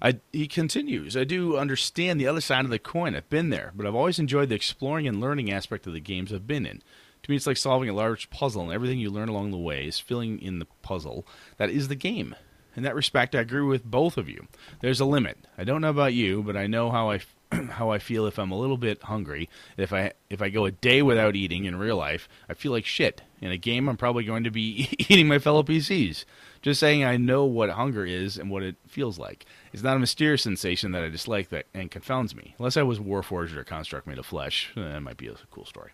I, 0.00 0.20
he 0.32 0.46
continues. 0.46 1.16
I 1.16 1.24
do 1.24 1.56
understand 1.56 2.20
the 2.20 2.26
other 2.26 2.40
side 2.40 2.64
of 2.64 2.70
the 2.70 2.78
coin. 2.78 3.14
I've 3.14 3.30
been 3.30 3.50
there, 3.50 3.72
but 3.74 3.86
I've 3.86 3.94
always 3.94 4.18
enjoyed 4.18 4.48
the 4.48 4.54
exploring 4.54 5.08
and 5.08 5.20
learning 5.20 5.50
aspect 5.50 5.86
of 5.86 5.92
the 5.92 6.00
games 6.00 6.32
I've 6.32 6.46
been 6.46 6.66
in. 6.66 6.82
To 7.22 7.30
me, 7.30 7.36
it's 7.36 7.46
like 7.46 7.56
solving 7.56 7.88
a 7.88 7.94
large 7.94 8.30
puzzle, 8.30 8.64
and 8.64 8.72
everything 8.72 8.98
you 8.98 9.10
learn 9.10 9.28
along 9.28 9.50
the 9.50 9.56
way 9.56 9.86
is 9.86 9.98
filling 9.98 10.40
in 10.40 10.58
the 10.58 10.66
puzzle. 10.82 11.26
That 11.56 11.70
is 11.70 11.88
the 11.88 11.94
game. 11.94 12.36
In 12.76 12.82
that 12.82 12.94
respect, 12.94 13.34
I 13.34 13.40
agree 13.40 13.62
with 13.62 13.84
both 13.84 14.18
of 14.18 14.28
you. 14.28 14.46
There's 14.80 15.00
a 15.00 15.06
limit. 15.06 15.38
I 15.56 15.64
don't 15.64 15.80
know 15.80 15.90
about 15.90 16.12
you, 16.12 16.42
but 16.42 16.56
I 16.56 16.66
know 16.66 16.90
how 16.90 17.10
I 17.10 17.20
how 17.70 17.90
I 17.90 17.98
feel 17.98 18.26
if 18.26 18.38
I'm 18.38 18.50
a 18.50 18.58
little 18.58 18.76
bit 18.76 19.02
hungry. 19.04 19.48
If 19.76 19.92
I 19.92 20.12
if 20.28 20.42
I 20.42 20.50
go 20.50 20.66
a 20.66 20.70
day 20.70 21.02
without 21.02 21.36
eating 21.36 21.64
in 21.64 21.76
real 21.76 21.96
life, 21.96 22.28
I 22.48 22.54
feel 22.54 22.72
like 22.72 22.84
shit. 22.84 23.22
In 23.40 23.50
a 23.50 23.56
game, 23.56 23.88
I'm 23.88 23.96
probably 23.96 24.24
going 24.24 24.44
to 24.44 24.50
be 24.50 24.88
eating 25.08 25.26
my 25.26 25.38
fellow 25.38 25.62
PCs. 25.62 26.24
Just 26.66 26.80
saying, 26.80 27.04
I 27.04 27.16
know 27.16 27.44
what 27.44 27.70
hunger 27.70 28.04
is 28.04 28.36
and 28.36 28.50
what 28.50 28.64
it 28.64 28.74
feels 28.88 29.20
like. 29.20 29.46
It's 29.72 29.84
not 29.84 29.94
a 29.94 30.00
mysterious 30.00 30.42
sensation 30.42 30.90
that 30.90 31.04
I 31.04 31.08
dislike 31.08 31.50
that 31.50 31.66
and 31.72 31.92
confounds 31.92 32.34
me. 32.34 32.56
Unless 32.58 32.76
I 32.76 32.82
was 32.82 32.98
Warforged 32.98 33.54
or 33.54 33.62
Construct 33.62 34.04
made 34.04 34.18
of 34.18 34.26
flesh, 34.26 34.72
that 34.74 34.98
might 35.00 35.16
be 35.16 35.28
a 35.28 35.36
cool 35.52 35.64
story. 35.64 35.92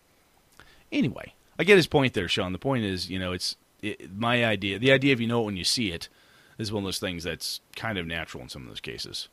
Anyway, 0.91 1.35
I 1.59 1.65
get 1.65 1.77
his 1.77 1.87
point 1.87 2.15
there, 2.15 2.27
Sean. 2.27 2.55
The 2.55 2.59
point 2.59 2.85
is, 2.87 3.11
you 3.11 3.19
know, 3.19 3.33
it's 3.33 3.59
it, 3.83 4.17
my 4.17 4.47
idea. 4.47 4.79
The 4.79 4.93
idea 4.93 5.13
of 5.13 5.21
you 5.21 5.27
know 5.27 5.43
it 5.43 5.45
when 5.45 5.59
you 5.59 5.65
see 5.65 5.93
it 5.93 6.09
is 6.57 6.73
one 6.73 6.85
of 6.85 6.87
those 6.87 6.99
things 6.99 7.23
that's 7.23 7.61
kind 7.77 7.99
of 7.99 8.07
natural 8.07 8.43
in 8.43 8.49
some 8.49 8.63
of 8.63 8.69
those 8.69 8.81
cases. 8.81 9.29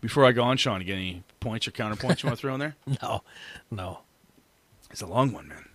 Before 0.00 0.24
I 0.24 0.32
go 0.32 0.42
on, 0.42 0.56
Sean, 0.56 0.80
you 0.80 0.88
get 0.88 0.96
any 0.96 1.22
points 1.38 1.68
or 1.68 1.70
counterpoints 1.70 2.24
you 2.24 2.26
want 2.26 2.36
to 2.36 2.42
throw 2.42 2.54
in 2.54 2.58
there? 2.58 2.74
No, 3.00 3.22
no. 3.70 4.00
It's 4.90 5.02
a 5.02 5.06
long 5.06 5.30
one, 5.30 5.46
man. 5.46 5.66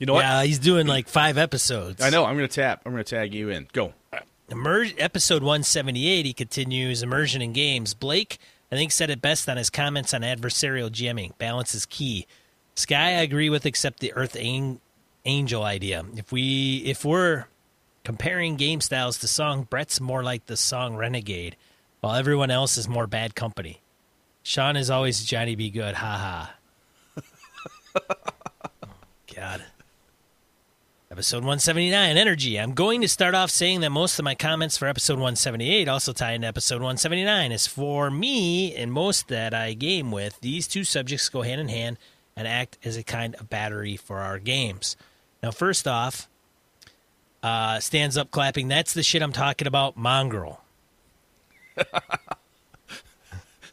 You 0.00 0.06
know 0.06 0.14
what? 0.14 0.24
Yeah, 0.24 0.42
he's 0.42 0.58
doing 0.58 0.86
like 0.86 1.08
five 1.08 1.36
episodes. 1.36 2.02
I 2.02 2.08
know. 2.08 2.24
I'm 2.24 2.34
going 2.36 2.48
to 2.48 2.54
tap. 2.54 2.82
I'm 2.86 2.92
going 2.92 3.04
to 3.04 3.08
tag 3.08 3.34
you 3.34 3.50
in. 3.50 3.68
Go. 3.72 3.92
Episode 4.50 5.42
178, 5.42 6.26
he 6.26 6.32
continues 6.32 7.02
immersion 7.02 7.40
in 7.42 7.52
games. 7.52 7.94
Blake, 7.94 8.38
I 8.72 8.76
think, 8.76 8.90
said 8.90 9.10
it 9.10 9.22
best 9.22 9.48
on 9.48 9.58
his 9.58 9.70
comments 9.70 10.12
on 10.12 10.22
adversarial 10.22 10.90
GMing. 10.90 11.36
Balance 11.38 11.74
is 11.74 11.86
key. 11.86 12.26
Sky, 12.74 13.10
I 13.10 13.20
agree 13.20 13.50
with, 13.50 13.66
except 13.66 14.00
the 14.00 14.12
Earth 14.14 14.36
An- 14.36 14.80
Angel 15.26 15.62
idea. 15.62 16.02
If 16.16 16.32
we 16.32 16.78
if 16.86 17.04
we're 17.04 17.44
comparing 18.04 18.56
game 18.56 18.80
styles 18.80 19.18
to 19.18 19.28
song, 19.28 19.64
Brett's 19.64 20.00
more 20.00 20.24
like 20.24 20.46
the 20.46 20.56
song 20.56 20.96
Renegade, 20.96 21.56
while 22.00 22.14
everyone 22.14 22.50
else 22.50 22.78
is 22.78 22.88
more 22.88 23.06
Bad 23.06 23.34
Company. 23.34 23.82
Sean 24.42 24.76
is 24.76 24.88
always 24.88 25.22
Johnny 25.22 25.54
B. 25.56 25.68
Goode. 25.68 25.94
Ha 25.94 26.50
ha. 27.14 27.22
God. 29.36 29.62
Episode 31.12 31.38
179, 31.38 32.16
Energy. 32.16 32.56
I'm 32.56 32.72
going 32.72 33.00
to 33.00 33.08
start 33.08 33.34
off 33.34 33.50
saying 33.50 33.80
that 33.80 33.90
most 33.90 34.20
of 34.20 34.24
my 34.24 34.36
comments 34.36 34.78
for 34.78 34.86
episode 34.86 35.14
178 35.14 35.88
also 35.88 36.12
tie 36.12 36.34
into 36.34 36.46
episode 36.46 36.76
179. 36.76 37.50
As 37.50 37.66
for 37.66 38.12
me 38.12 38.76
and 38.76 38.92
most 38.92 39.26
that 39.26 39.52
I 39.52 39.72
game 39.72 40.12
with, 40.12 40.40
these 40.40 40.68
two 40.68 40.84
subjects 40.84 41.28
go 41.28 41.42
hand 41.42 41.60
in 41.60 41.66
hand 41.66 41.98
and 42.36 42.46
act 42.46 42.78
as 42.84 42.96
a 42.96 43.02
kind 43.02 43.34
of 43.34 43.50
battery 43.50 43.96
for 43.96 44.18
our 44.18 44.38
games. 44.38 44.96
Now, 45.42 45.50
first 45.50 45.88
off, 45.88 46.28
uh, 47.42 47.80
stands 47.80 48.16
up 48.16 48.30
clapping. 48.30 48.68
That's 48.68 48.94
the 48.94 49.02
shit 49.02 49.20
I'm 49.20 49.32
talking 49.32 49.66
about. 49.66 49.96
Mongrel. 49.96 50.60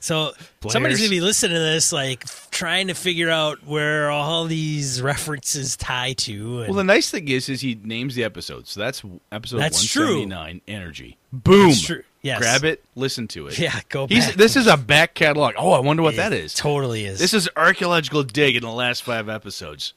So 0.08 0.32
somebody's 0.70 1.00
gonna 1.00 1.10
be 1.10 1.20
listening 1.20 1.56
to 1.56 1.60
this, 1.60 1.92
like 1.92 2.24
trying 2.50 2.88
to 2.88 2.94
figure 2.94 3.30
out 3.30 3.68
where 3.68 4.10
all 4.10 4.46
these 4.46 5.02
references 5.02 5.76
tie 5.76 6.14
to. 6.14 6.60
And 6.62 6.70
Well, 6.70 6.78
the 6.78 6.86
nice 6.86 7.12
thing 7.12 7.28
is, 7.28 7.50
is 7.50 7.60
he 7.60 7.78
names 7.84 8.16
the 8.16 8.24
episode. 8.24 8.68
So 8.68 8.80
that's 8.80 9.04
episode 9.34 9.58
That's 9.58 9.98
one 9.98 10.30
true. 10.30 10.62
Energy. 10.66 11.18
Boom. 11.34 11.68
That's 11.68 11.82
true. 11.82 12.04
Yes. 12.22 12.40
Grab 12.40 12.64
it. 12.64 12.86
Listen 12.96 13.28
to 13.30 13.48
it. 13.48 13.60
yeah, 13.60 13.82
go 13.90 14.08
He's, 14.08 14.28
back. 14.28 14.36
this 14.36 14.56
is 14.56 14.68
a 14.68 14.78
back 14.78 15.14
catalog. 15.14 15.56
Oh, 15.58 15.72
I 15.72 15.80
wonder 15.80 16.04
what 16.04 16.16
that 16.16 16.32
It 16.32 16.40
is. 16.40 16.54
Totally 16.54 17.04
is. 17.04 17.20
This 17.20 17.34
is 17.34 17.50
archaeological 17.58 18.24
dig 18.24 18.56
in 18.56 18.64
the 18.64 18.72
last 18.72 19.04
five 19.04 19.28
episodes. 19.28 19.94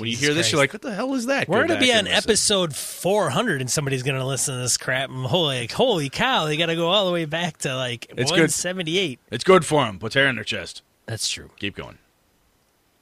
When 0.00 0.08
you 0.08 0.16
Jesus 0.16 0.26
hear 0.26 0.34
this, 0.34 0.46
Christ. 0.46 0.52
you're 0.52 0.60
like, 0.60 0.72
"What 0.72 0.82
the 0.82 0.94
hell 0.94 1.14
is 1.14 1.26
that?" 1.26 1.48
We're 1.48 1.66
gonna 1.66 1.78
be 1.78 1.92
on 1.92 2.06
episode 2.06 2.74
400, 2.74 3.60
and 3.60 3.70
somebody's 3.70 4.02
gonna 4.02 4.26
listen 4.26 4.54
to 4.54 4.60
this 4.60 4.76
crap. 4.76 5.10
And 5.10 5.26
holy, 5.26 5.60
like, 5.60 5.72
holy 5.72 6.08
cow! 6.08 6.46
They 6.46 6.56
got 6.56 6.66
to 6.66 6.76
go 6.76 6.88
all 6.88 7.06
the 7.06 7.12
way 7.12 7.24
back 7.26 7.58
to 7.58 7.76
like 7.76 8.06
It's 8.10 8.30
good. 8.30 8.40
178. 8.40 9.20
It's 9.30 9.44
good 9.44 9.64
for 9.64 9.84
them. 9.84 9.98
Puts 9.98 10.14
hair 10.14 10.28
in 10.28 10.34
their 10.34 10.44
chest. 10.44 10.82
That's 11.06 11.28
true. 11.28 11.50
Keep 11.58 11.76
going. 11.76 11.98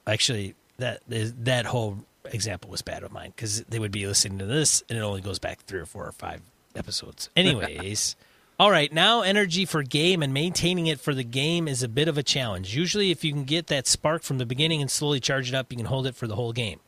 Actually, 0.07 0.55
that 0.77 1.01
that 1.07 1.65
whole 1.65 1.99
example 2.25 2.69
was 2.69 2.81
bad 2.81 3.03
of 3.03 3.11
mine 3.11 3.33
because 3.35 3.61
they 3.63 3.79
would 3.79 3.91
be 3.91 4.05
listening 4.07 4.39
to 4.39 4.45
this, 4.45 4.83
and 4.89 4.97
it 4.97 5.01
only 5.01 5.21
goes 5.21 5.39
back 5.39 5.63
three 5.65 5.79
or 5.79 5.85
four 5.85 6.05
or 6.05 6.11
five 6.11 6.41
episodes. 6.75 7.29
Anyways. 7.35 8.15
All 8.59 8.71
right, 8.71 8.91
now 8.91 9.21
energy 9.21 9.63
for 9.63 9.83
game 9.83 10.21
and 10.21 10.33
maintaining 10.33 10.87
it 10.87 10.99
for 10.99 11.13
the 11.15 11.23
game 11.23 11.65
is 11.65 11.81
a 11.81 11.87
bit 11.87 12.09
of 12.09 12.17
a 12.17 12.23
challenge. 12.23 12.75
Usually, 12.75 13.09
if 13.09 13.23
you 13.23 13.31
can 13.31 13.45
get 13.45 13.67
that 13.67 13.87
spark 13.87 14.21
from 14.21 14.37
the 14.37 14.45
beginning 14.45 14.81
and 14.81 14.91
slowly 14.91 15.21
charge 15.21 15.47
it 15.47 15.55
up, 15.55 15.71
you 15.71 15.77
can 15.77 15.85
hold 15.85 16.05
it 16.05 16.13
for 16.13 16.27
the 16.27 16.35
whole 16.35 16.51
game. 16.51 16.81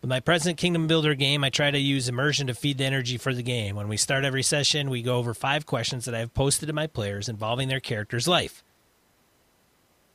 With 0.00 0.08
my 0.08 0.20
present 0.20 0.56
Kingdom 0.56 0.86
Builder 0.86 1.14
game, 1.14 1.44
I 1.44 1.50
try 1.50 1.70
to 1.70 1.78
use 1.78 2.08
immersion 2.08 2.46
to 2.46 2.54
feed 2.54 2.78
the 2.78 2.86
energy 2.86 3.18
for 3.18 3.34
the 3.34 3.42
game. 3.42 3.76
When 3.76 3.88
we 3.88 3.98
start 3.98 4.24
every 4.24 4.42
session, 4.42 4.88
we 4.88 5.02
go 5.02 5.18
over 5.18 5.34
five 5.34 5.66
questions 5.66 6.06
that 6.06 6.14
I 6.14 6.20
have 6.20 6.32
posted 6.32 6.68
to 6.68 6.72
my 6.72 6.86
players 6.86 7.28
involving 7.28 7.68
their 7.68 7.80
character's 7.80 8.26
life. 8.26 8.64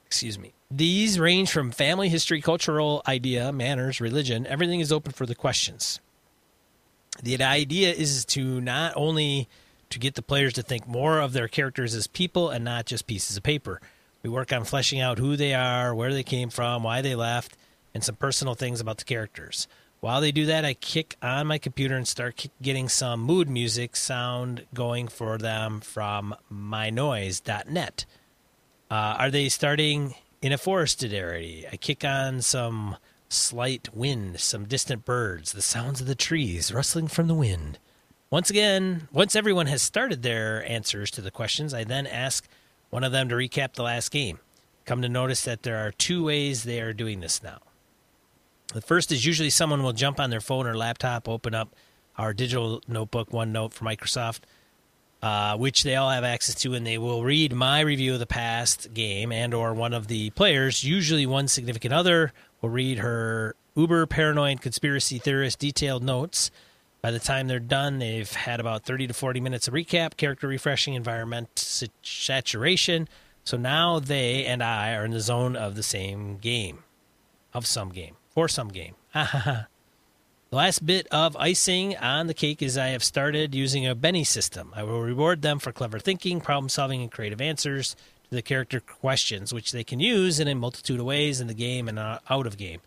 Excuse 0.07 0.39
me. 0.39 0.53
These 0.71 1.19
range 1.19 1.51
from 1.51 1.69
family 1.69 2.09
history, 2.09 2.41
cultural 2.41 3.03
idea, 3.07 3.51
manners, 3.51 4.01
religion. 4.01 4.47
Everything 4.47 4.79
is 4.79 4.91
open 4.91 5.11
for 5.11 5.27
the 5.27 5.35
questions. 5.35 5.99
The 7.21 7.41
idea 7.43 7.93
is 7.93 8.25
to 8.25 8.59
not 8.61 8.93
only 8.95 9.47
to 9.91 9.99
get 9.99 10.15
the 10.15 10.23
players 10.23 10.53
to 10.53 10.63
think 10.63 10.87
more 10.87 11.19
of 11.19 11.33
their 11.33 11.47
characters 11.47 11.93
as 11.93 12.07
people 12.07 12.49
and 12.49 12.65
not 12.65 12.87
just 12.87 13.05
pieces 13.05 13.37
of 13.37 13.43
paper. 13.43 13.79
We 14.23 14.31
work 14.31 14.51
on 14.51 14.63
fleshing 14.63 14.99
out 14.99 15.19
who 15.19 15.35
they 15.35 15.53
are, 15.53 15.93
where 15.93 16.11
they 16.11 16.23
came 16.23 16.49
from, 16.49 16.81
why 16.81 17.01
they 17.01 17.13
left, 17.13 17.55
and 17.95 18.03
some 18.03 18.15
personal 18.17 18.53
things 18.53 18.81
about 18.81 18.97
the 18.97 19.05
characters. 19.05 19.67
While 20.01 20.21
they 20.21 20.33
do 20.33 20.45
that, 20.47 20.65
I 20.65 20.73
kick 20.75 21.15
on 21.21 21.47
my 21.47 21.57
computer 21.57 21.95
and 21.95 22.07
start 22.07 22.45
getting 22.61 22.89
some 22.89 23.21
mood 23.21 23.49
music 23.49 23.95
sound 23.95 24.65
going 24.73 25.07
for 25.07 25.37
them 25.37 25.79
from 25.79 26.35
mynoise.net. 26.53 28.05
Uh, 28.91 28.93
are 28.93 29.31
they 29.31 29.49
starting 29.49 30.13
in 30.41 30.51
a 30.51 30.57
forested 30.57 31.13
area? 31.13 31.69
I 31.71 31.77
kick 31.77 32.03
on 32.03 32.41
some 32.41 32.97
slight 33.29 33.95
wind, 33.95 34.41
some 34.41 34.65
distant 34.65 35.05
birds, 35.05 35.53
the 35.53 35.61
sounds 35.61 36.01
of 36.01 36.07
the 36.07 36.15
trees 36.15 36.73
rustling 36.73 37.07
from 37.07 37.27
the 37.27 37.33
wind. 37.33 37.79
Once 38.29 38.49
again, 38.49 39.07
once 39.13 39.35
everyone 39.35 39.67
has 39.67 39.81
started 39.81 40.21
their 40.21 40.69
answers 40.69 41.09
to 41.11 41.21
the 41.21 41.31
questions, 41.31 41.73
I 41.73 41.85
then 41.85 42.05
ask 42.05 42.45
one 42.89 43.05
of 43.05 43.13
them 43.13 43.29
to 43.29 43.35
recap 43.35 43.73
the 43.73 43.83
last 43.83 44.11
game. 44.11 44.39
Come 44.83 45.01
to 45.01 45.09
notice 45.09 45.45
that 45.45 45.63
there 45.63 45.77
are 45.77 45.91
two 45.91 46.25
ways 46.25 46.63
they 46.63 46.81
are 46.81 46.93
doing 46.93 47.21
this 47.21 47.41
now. 47.41 47.59
The 48.73 48.81
first 48.81 49.11
is 49.11 49.25
usually 49.25 49.49
someone 49.49 49.83
will 49.83 49.93
jump 49.93 50.19
on 50.19 50.29
their 50.29 50.41
phone 50.41 50.67
or 50.67 50.75
laptop, 50.75 51.29
open 51.29 51.53
up 51.55 51.75
our 52.17 52.33
digital 52.33 52.81
notebook, 52.87 53.29
OneNote 53.29 53.73
for 53.73 53.85
Microsoft, 53.85 54.41
uh, 55.21 55.57
which 55.57 55.83
they 55.83 55.95
all 55.95 56.09
have 56.09 56.23
access 56.23 56.55
to, 56.55 56.73
and 56.73 56.85
they 56.85 56.97
will 56.97 57.23
read 57.23 57.53
my 57.53 57.79
review 57.79 58.13
of 58.13 58.19
the 58.19 58.25
past 58.25 58.93
game 58.93 59.31
and 59.31 59.53
or 59.53 59.73
one 59.73 59.93
of 59.93 60.07
the 60.07 60.29
players. 60.31 60.83
Usually, 60.83 61.25
one 61.25 61.47
significant 61.47 61.93
other 61.93 62.33
will 62.61 62.69
read 62.69 62.99
her 62.99 63.55
uber 63.75 64.05
paranoid 64.05 64.61
conspiracy 64.61 65.19
theorist 65.19 65.59
detailed 65.59 66.03
notes. 66.03 66.51
By 67.01 67.11
the 67.11 67.19
time 67.19 67.47
they're 67.47 67.59
done, 67.59 67.99
they've 67.99 68.31
had 68.31 68.59
about 68.59 68.83
30 68.83 69.07
to 69.07 69.13
40 69.13 69.39
minutes 69.39 69.67
of 69.67 69.73
recap, 69.73 70.17
character 70.17 70.47
refreshing, 70.47 70.95
environment 70.95 71.49
saturation. 72.01 73.07
So 73.43 73.57
now 73.57 73.99
they 73.99 74.45
and 74.45 74.63
I 74.63 74.95
are 74.95 75.05
in 75.05 75.11
the 75.11 75.19
zone 75.19 75.55
of 75.55 75.75
the 75.75 75.83
same 75.83 76.37
game, 76.37 76.83
of 77.53 77.67
some 77.67 77.89
game, 77.89 78.15
for 78.35 78.47
some 78.47 78.67
game. 78.67 78.93
the 79.13 79.65
last 80.51 80.85
bit 80.85 81.07
of 81.07 81.35
icing 81.37 81.97
on 81.97 82.27
the 82.27 82.33
cake 82.33 82.61
is 82.61 82.77
I 82.77 82.89
have 82.89 83.03
started 83.03 83.55
using 83.55 83.87
a 83.87 83.95
Benny 83.95 84.25
system. 84.25 84.71
I 84.75 84.83
will 84.83 85.01
reward 85.01 85.41
them 85.41 85.57
for 85.57 85.71
clever 85.71 85.97
thinking, 85.97 86.41
problem 86.41 86.69
solving, 86.69 87.01
and 87.01 87.11
creative 87.11 87.41
answers 87.41 87.95
to 88.29 88.35
the 88.35 88.43
character 88.43 88.79
questions, 88.79 89.53
which 89.53 89.71
they 89.71 89.83
can 89.83 89.99
use 89.99 90.39
in 90.39 90.47
a 90.47 90.53
multitude 90.53 90.99
of 90.99 91.05
ways 91.05 91.41
in 91.41 91.47
the 91.47 91.53
game 91.53 91.87
and 91.87 91.97
out 91.97 92.21
of 92.29 92.57
game. 92.57 92.81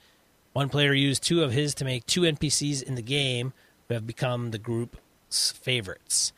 One 0.52 0.68
player 0.68 0.92
used 0.92 1.22
two 1.22 1.42
of 1.42 1.52
his 1.52 1.74
to 1.76 1.84
make 1.84 2.06
two 2.06 2.22
NPCs 2.22 2.82
in 2.82 2.94
the 2.94 3.02
game 3.02 3.52
who 3.88 3.94
have 3.94 4.06
become 4.06 4.50
the 4.50 4.58
group's 4.58 5.52
favorites. 5.52 6.32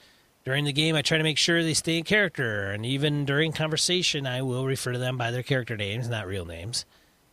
During 0.44 0.64
the 0.64 0.72
game, 0.72 0.94
I 0.94 1.02
try 1.02 1.18
to 1.18 1.24
make 1.24 1.36
sure 1.36 1.62
they 1.62 1.74
stay 1.74 1.98
in 1.98 2.04
character, 2.04 2.70
and 2.70 2.86
even 2.86 3.24
during 3.24 3.52
conversation, 3.52 4.26
I 4.26 4.40
will 4.42 4.66
refer 4.66 4.92
to 4.92 4.98
them 4.98 5.18
by 5.18 5.30
their 5.30 5.42
character 5.42 5.76
names, 5.76 6.08
not 6.08 6.26
real 6.26 6.46
names. 6.46 6.86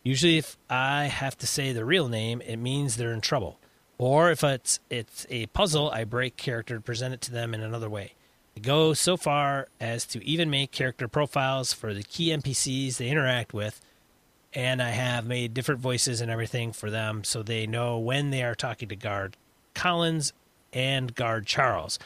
Usually, 0.08 0.38
if 0.38 0.56
I 0.70 1.04
have 1.04 1.36
to 1.36 1.46
say 1.46 1.74
the 1.74 1.84
real 1.84 2.08
name, 2.08 2.40
it 2.40 2.56
means 2.56 2.96
they're 2.96 3.12
in 3.12 3.20
trouble. 3.20 3.58
Or 3.98 4.30
if 4.30 4.42
it's 4.42 4.80
it's 4.88 5.26
a 5.28 5.48
puzzle, 5.48 5.90
I 5.90 6.04
break 6.04 6.38
character 6.38 6.76
to 6.76 6.80
present 6.80 7.12
it 7.12 7.20
to 7.20 7.30
them 7.30 7.52
in 7.52 7.60
another 7.60 7.90
way. 7.90 8.14
I 8.56 8.60
go 8.60 8.94
so 8.94 9.18
far 9.18 9.68
as 9.78 10.06
to 10.06 10.26
even 10.26 10.48
make 10.48 10.70
character 10.70 11.08
profiles 11.08 11.74
for 11.74 11.92
the 11.92 12.02
key 12.02 12.30
NPCs 12.30 12.96
they 12.96 13.10
interact 13.10 13.52
with, 13.52 13.82
and 14.54 14.80
I 14.80 14.92
have 14.92 15.26
made 15.26 15.52
different 15.52 15.82
voices 15.82 16.22
and 16.22 16.30
everything 16.30 16.72
for 16.72 16.90
them 16.90 17.22
so 17.22 17.42
they 17.42 17.66
know 17.66 17.98
when 17.98 18.30
they 18.30 18.42
are 18.42 18.54
talking 18.54 18.88
to 18.88 18.96
Guard 18.96 19.36
Collins 19.74 20.32
and 20.72 21.14
Guard 21.14 21.44
Charles, 21.44 21.98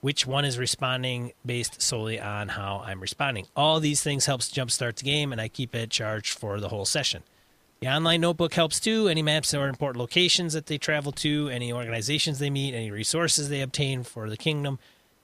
which 0.00 0.26
one 0.26 0.46
is 0.46 0.56
responding 0.56 1.34
based 1.44 1.82
solely 1.82 2.18
on 2.18 2.48
how 2.48 2.82
I'm 2.86 3.00
responding. 3.00 3.46
All 3.54 3.78
these 3.78 4.02
things 4.02 4.24
helps 4.24 4.48
jumpstart 4.48 4.96
the 4.96 5.04
game, 5.04 5.32
and 5.32 5.40
I 5.40 5.48
keep 5.48 5.74
it 5.74 5.90
charged 5.90 6.38
for 6.38 6.58
the 6.58 6.70
whole 6.70 6.86
session. 6.86 7.22
The 7.82 7.88
online 7.88 8.20
notebook 8.20 8.54
helps 8.54 8.78
too. 8.78 9.08
Any 9.08 9.22
maps 9.22 9.52
or 9.52 9.66
important 9.66 9.98
locations 9.98 10.52
that 10.52 10.66
they 10.66 10.78
travel 10.78 11.10
to, 11.10 11.48
any 11.48 11.72
organizations 11.72 12.38
they 12.38 12.48
meet, 12.48 12.74
any 12.74 12.92
resources 12.92 13.48
they 13.48 13.60
obtain 13.60 14.04
for 14.04 14.30
the 14.30 14.36
kingdom, 14.36 14.78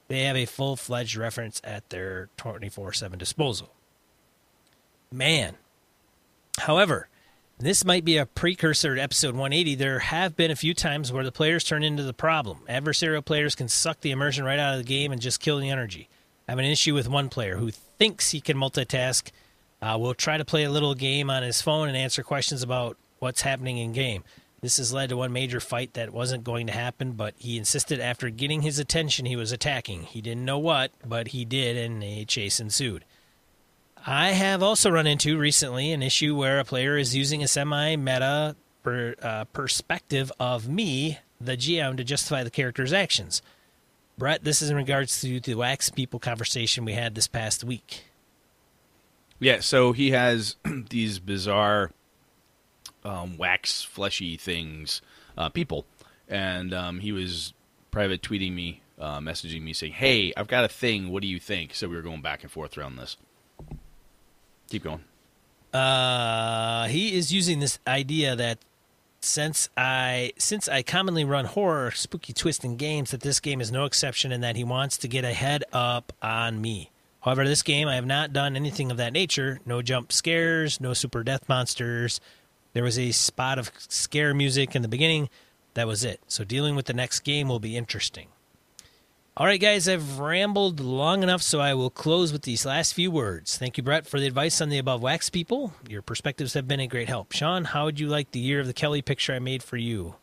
they 0.09 0.25
have 0.25 0.37
a 0.37 0.45
full 0.45 0.75
fledged 0.75 1.15
reference 1.15 1.61
at 1.63 1.89
their 1.91 2.31
24 2.37 2.95
7 2.95 3.17
disposal. 3.17 3.71
Man. 5.13 5.55
However, 6.59 7.09
this 7.59 7.85
might 7.85 8.05
be 8.05 8.17
a 8.17 8.27
precursor 8.27 8.97
to 8.97 9.01
episode 9.01 9.37
180. 9.37 9.77
There 9.77 10.01
have 10.01 10.35
been 10.35 10.51
a 10.51 10.57
few 10.57 10.75
times 10.75 11.13
where 11.13 11.23
the 11.23 11.31
players 11.31 11.63
turn 11.63 11.85
into 11.85 12.03
the 12.03 12.13
problem. 12.13 12.63
Adversarial 12.69 13.25
players 13.25 13.55
can 13.55 13.69
suck 13.69 14.01
the 14.01 14.11
immersion 14.11 14.45
right 14.45 14.59
out 14.59 14.73
of 14.73 14.81
the 14.81 14.85
game 14.85 15.13
and 15.13 15.21
just 15.21 15.39
kill 15.39 15.61
the 15.61 15.71
energy. 15.71 16.09
I 16.49 16.51
have 16.51 16.59
an 16.59 16.65
issue 16.65 16.95
with 16.95 17.09
one 17.09 17.29
player 17.29 17.59
who 17.59 17.71
thinks 17.71 18.33
he 18.33 18.41
can 18.41 18.57
multitask. 18.57 19.31
Uh, 19.81 19.97
will 19.99 20.15
try 20.15 20.37
to 20.37 20.45
play 20.45 20.65
a 20.65 20.71
little 20.71 20.95
game 20.95 21.31
on 21.31 21.43
his 21.43 21.63
phone 21.63 21.89
and 21.89 21.97
answer 21.97 22.23
questions 22.23 22.63
about 22.63 22.97
what's 23.21 23.43
happening 23.43 23.79
in 23.79 23.93
game. 23.93 24.25
This 24.61 24.79
has 24.79 24.93
led 24.93 25.11
to 25.11 25.17
one 25.17 25.33
major 25.33 25.61
fight 25.61 25.95
that 25.95 26.13
wasn't 26.13 26.43
going 26.43 26.67
to 26.67 26.73
happen, 26.73 27.13
but 27.13 27.35
he 27.39 27.59
insisted 27.59 28.01
after 28.01 28.29
getting 28.29 28.63
his 28.63 28.81
attention 28.81 29.25
he 29.25 29.37
was 29.37 29.53
attacking. 29.53 30.03
He 30.03 30.21
didn't 30.21 30.45
know 30.45 30.59
what, 30.59 30.91
but 31.07 31.29
he 31.29 31.45
did, 31.45 31.77
and 31.77 32.03
a 32.03 32.25
chase 32.25 32.59
ensued. 32.59 33.05
I 34.05 34.31
have 34.31 34.63
also 34.63 34.91
run 34.91 35.07
into 35.07 35.39
recently 35.39 35.93
an 35.93 36.03
issue 36.03 36.35
where 36.35 36.59
a 36.59 36.65
player 36.65 36.97
is 36.97 37.15
using 37.15 37.43
a 37.43 37.49
semi 37.49 37.95
meta 37.95 38.57
per, 38.83 39.15
uh, 39.23 39.45
perspective 39.45 40.33
of 40.41 40.69
me, 40.69 41.19
the 41.41 41.57
GM, 41.57 41.97
to 41.97 42.05
justify 42.05 42.43
the 42.43 42.51
character's 42.51 42.93
actions. 42.93 43.43
Brett, 44.17 44.43
this 44.43 44.61
is 44.61 44.71
in 44.71 44.77
regards 44.77 45.21
to 45.21 45.39
the 45.39 45.55
Wax 45.55 45.91
People 45.91 46.19
conversation 46.19 46.85
we 46.85 46.95
had 46.95 47.15
this 47.15 47.29
past 47.29 47.63
week. 47.63 48.08
Yeah, 49.41 49.61
so 49.61 49.93
he 49.93 50.11
has 50.11 50.57
these 50.91 51.19
bizarre 51.19 51.93
um, 53.05 53.37
wax 53.37 53.83
fleshy 53.83 54.37
things, 54.37 55.01
uh, 55.37 55.49
people, 55.49 55.87
and 56.29 56.75
um, 56.75 57.01
he 57.01 57.13
was 57.13 57.55
private 57.91 58.23
tweeting 58.23 58.55
me, 58.55 58.83
uh, 58.99 59.19
messaging 59.19 59.63
me 59.63 59.73
saying, 59.73 59.93
"Hey, 59.93 60.33
I've 60.37 60.49
got 60.49 60.65
a 60.65 60.69
thing. 60.69 61.11
What 61.11 61.23
do 61.23 61.29
you 61.29 61.39
think?" 61.39 61.75
So 61.75 61.89
we 61.89 61.97
were 61.97 62.03
going 62.03 62.23
back 62.23 62.43
and 62.43 62.51
forth 62.51 62.77
around 62.77 62.97
this. 62.97 63.17
Keep 64.71 64.85
going. 64.85 65.05
Uh, 65.73 66.87
he 66.89 67.17
is 67.17 67.33
using 67.33 67.61
this 67.61 67.79
idea 67.87 68.35
that 68.35 68.59
since 69.21 69.69
I 69.77 70.33
since 70.39 70.69
I 70.69 70.83
commonly 70.83 71.25
run 71.25 71.45
horror, 71.45 71.91
spooky 71.93 72.33
twisting 72.33 72.77
games, 72.77 73.11
that 73.11 73.21
this 73.21 73.41
game 73.41 73.61
is 73.61 73.71
no 73.71 73.85
exception, 73.85 74.33
and 74.33 74.43
that 74.43 74.57
he 74.57 74.65
wants 74.65 74.99
to 74.99 75.09
get 75.09 75.25
a 75.25 75.33
head 75.33 75.65
up 75.73 76.13
on 76.23 76.61
me. 76.61 76.91
However, 77.21 77.47
this 77.47 77.63
game 77.63 77.89
I 77.89 77.97
have 77.97 78.07
not 78.07 78.33
done 78.33 78.57
anything 78.57 78.91
of 78.91 78.97
that 78.97 79.13
nature. 79.13 79.61
No 79.67 79.83
jump 79.83 80.13
scares, 80.13 80.81
no 80.81 80.95
super 80.95 81.23
death 81.25 81.49
monsters. 81.49 82.21
There 82.73 82.85
was 82.85 82.99
a 82.99 83.11
spot 83.13 83.59
of 83.59 83.73
scare 83.89 84.35
music 84.35 84.77
in 84.77 84.83
the 84.83 84.89
beginning. 84.89 85.29
That 85.75 85.87
was 85.87 86.05
it. 86.05 86.21
So 86.29 86.45
dealing 86.45 86.77
with 86.77 86.87
the 86.87 86.93
next 86.93 87.21
game 87.21 87.49
will 87.49 87.61
be 87.61 87.77
interesting. 87.77 88.29
All 89.37 89.47
right, 89.47 89.61
guys, 89.61 89.89
I've 89.89 90.19
rambled 90.19 90.81
long 90.81 91.23
enough, 91.23 91.43
so 91.43 91.61
I 91.61 91.73
will 91.75 91.91
close 91.91 92.33
with 92.33 92.43
these 92.43 92.67
last 92.67 92.93
few 92.93 93.09
words. 93.09 93.57
Thank 93.57 93.77
you, 93.77 93.85
Brett, 93.85 94.05
for 94.05 94.19
the 94.19 94.27
advice 94.27 94.61
on 94.61 94.69
the 94.69 94.79
above 94.79 95.01
wax 95.01 95.31
people. 95.31 95.73
Your 95.89 96.03
perspectives 96.03 96.55
have 96.55 96.67
been 96.67 96.81
a 96.81 96.89
great 96.89 97.09
help. 97.09 97.31
Sean, 97.31 97.65
how 97.67 97.85
would 97.85 98.01
you 98.01 98.09
like 98.09 98.33
the 98.33 98.41
year 98.41 98.59
of 98.59 98.67
the 98.67 98.73
Kelly 98.73 99.01
picture 99.01 99.33
I 99.33 99.39
made 99.39 99.63
for 99.63 99.77
you? 99.77 100.17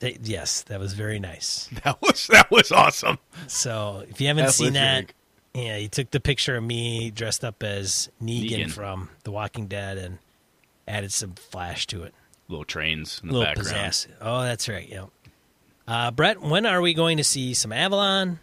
Th- 0.00 0.18
yes, 0.20 0.62
that 0.62 0.80
was 0.80 0.94
very 0.94 1.20
nice. 1.20 1.68
That 1.84 2.02
was 2.02 2.26
that 2.26 2.50
was 2.50 2.72
awesome. 2.72 3.18
So 3.46 4.04
if 4.08 4.20
you 4.20 4.26
haven't 4.26 4.46
That 4.46 4.52
seen 4.52 4.72
that, 4.72 5.12
yeah, 5.54 5.76
he 5.76 5.88
took 5.88 6.10
the 6.10 6.20
picture 6.20 6.56
of 6.56 6.64
me 6.64 7.10
dressed 7.10 7.44
up 7.44 7.62
as 7.62 8.08
Negan, 8.22 8.66
Negan. 8.66 8.70
from 8.70 9.10
The 9.24 9.30
Walking 9.32 9.66
Dead 9.66 9.98
and 9.98 10.18
added 10.88 11.12
some 11.12 11.34
flash 11.34 11.86
to 11.88 12.02
it. 12.04 12.14
Little 12.48 12.64
trains 12.64 13.20
in 13.22 13.28
the 13.28 13.34
little 13.34 13.54
background. 13.54 13.68
pizzazz. 13.92 14.06
Oh, 14.20 14.42
that's 14.42 14.68
right. 14.68 14.88
Yep. 14.88 15.08
Uh, 15.86 16.10
Brett, 16.10 16.40
when 16.40 16.66
are 16.66 16.80
we 16.80 16.94
going 16.94 17.16
to 17.18 17.24
see 17.24 17.54
some 17.54 17.72
Avalon? 17.72 18.38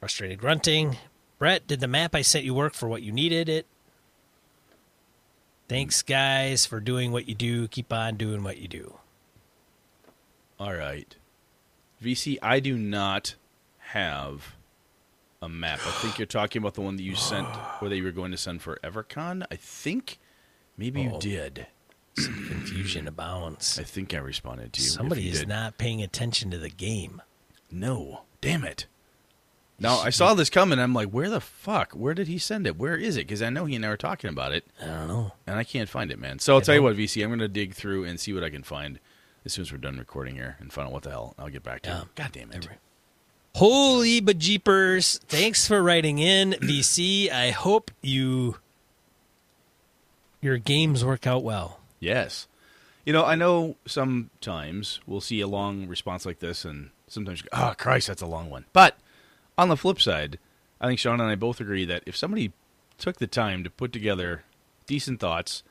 Frustrated 0.00 0.38
grunting. 0.38 0.96
Brett, 1.38 1.66
did 1.66 1.80
the 1.80 1.88
map 1.88 2.14
I 2.14 2.22
sent 2.22 2.44
you 2.44 2.54
work 2.54 2.74
for 2.74 2.88
what 2.88 3.02
you 3.02 3.12
needed 3.12 3.48
it? 3.48 3.66
Thanks, 5.68 6.02
guys, 6.02 6.64
for 6.64 6.80
doing 6.80 7.12
what 7.12 7.28
you 7.28 7.34
do. 7.34 7.68
Keep 7.68 7.92
on 7.92 8.16
doing 8.16 8.42
what 8.42 8.58
you 8.58 8.68
do. 8.68 8.98
All 10.58 10.72
right. 10.74 11.14
VC, 12.02 12.38
I 12.40 12.60
do 12.60 12.78
not 12.78 13.34
have 13.78 14.54
a 15.40 15.48
map. 15.48 15.78
I 15.86 15.90
think 15.92 16.18
you're 16.18 16.26
talking 16.26 16.60
about 16.60 16.74
the 16.74 16.80
one 16.80 16.96
that 16.96 17.02
you 17.02 17.14
sent, 17.14 17.46
or 17.80 17.88
that 17.88 17.96
you 17.96 18.04
were 18.04 18.10
going 18.10 18.30
to 18.32 18.36
send 18.36 18.62
for 18.62 18.78
EverCon. 18.82 19.44
I 19.50 19.56
think 19.56 20.18
maybe 20.76 21.02
you 21.02 21.12
Oh. 21.14 21.20
did. 21.20 21.66
Confusion 22.16 23.06
abounds. 23.06 23.78
I 23.78 23.84
think 23.84 24.12
I 24.12 24.18
responded 24.18 24.72
to 24.72 24.80
you. 24.82 24.88
Somebody 24.88 25.22
you 25.22 25.32
is 25.32 25.40
did. 25.40 25.48
not 25.48 25.78
paying 25.78 26.02
attention 26.02 26.50
to 26.50 26.58
the 26.58 26.68
game. 26.70 27.22
No, 27.70 28.22
damn 28.40 28.64
it. 28.64 28.86
Now 29.78 29.98
I 29.98 30.10
saw 30.10 30.34
this 30.34 30.50
coming. 30.50 30.80
I'm 30.80 30.92
like, 30.94 31.10
where 31.10 31.30
the 31.30 31.40
fuck? 31.40 31.92
Where 31.92 32.14
did 32.14 32.26
he 32.26 32.36
send 32.38 32.66
it? 32.66 32.76
Where 32.76 32.96
is 32.96 33.16
it? 33.16 33.28
Because 33.28 33.42
I 33.42 33.50
know 33.50 33.66
he 33.66 33.76
and 33.76 33.86
I 33.86 33.90
were 33.90 33.96
talking 33.96 34.30
about 34.30 34.50
it, 34.52 34.66
I 34.82 34.86
don't 34.86 35.06
know. 35.08 35.32
and 35.46 35.56
I 35.56 35.62
can't 35.62 35.88
find 35.88 36.10
it, 36.10 36.18
man. 36.18 36.40
So 36.40 36.54
I'll 36.54 36.60
I 36.60 36.62
tell 36.64 36.74
you 36.74 36.80
don't- 36.80 36.90
what, 36.90 36.96
VC, 36.96 37.22
I'm 37.22 37.28
going 37.28 37.38
to 37.38 37.46
dig 37.46 37.74
through 37.74 38.02
and 38.04 38.18
see 38.18 38.32
what 38.32 38.42
I 38.42 38.50
can 38.50 38.64
find 38.64 38.98
as 39.44 39.52
soon 39.52 39.62
as 39.62 39.70
we're 39.70 39.78
done 39.78 39.96
recording 39.96 40.34
here 40.34 40.56
and 40.58 40.72
find 40.72 40.86
out 40.88 40.92
what 40.92 41.04
the 41.04 41.10
hell. 41.10 41.36
I'll 41.38 41.48
get 41.50 41.62
back 41.62 41.82
to 41.82 41.90
Yeah. 41.90 41.98
you. 42.00 42.08
God 42.16 42.32
damn 42.32 42.50
it. 42.50 42.56
Every- 42.56 42.76
Holy 43.58 44.20
bejeepers. 44.20 45.18
Thanks 45.22 45.66
for 45.66 45.82
writing 45.82 46.20
in, 46.20 46.52
VC. 46.60 47.28
I 47.28 47.50
hope 47.50 47.90
you 48.00 48.54
your 50.40 50.58
games 50.58 51.04
work 51.04 51.26
out 51.26 51.42
well. 51.42 51.80
Yes. 51.98 52.46
You 53.04 53.12
know, 53.12 53.24
I 53.24 53.34
know 53.34 53.74
sometimes 53.84 55.00
we'll 55.08 55.20
see 55.20 55.40
a 55.40 55.48
long 55.48 55.88
response 55.88 56.24
like 56.24 56.38
this, 56.38 56.64
and 56.64 56.90
sometimes, 57.08 57.42
go, 57.42 57.48
oh, 57.52 57.74
Christ, 57.76 58.06
that's 58.06 58.22
a 58.22 58.26
long 58.26 58.48
one. 58.48 58.66
But 58.72 58.96
on 59.58 59.68
the 59.68 59.76
flip 59.76 60.00
side, 60.00 60.38
I 60.80 60.86
think 60.86 61.00
Sean 61.00 61.20
and 61.20 61.28
I 61.28 61.34
both 61.34 61.60
agree 61.60 61.84
that 61.84 62.04
if 62.06 62.16
somebody 62.16 62.52
took 62.96 63.16
the 63.16 63.26
time 63.26 63.64
to 63.64 63.70
put 63.70 63.92
together 63.92 64.44
decent 64.86 65.18
thoughts, 65.18 65.64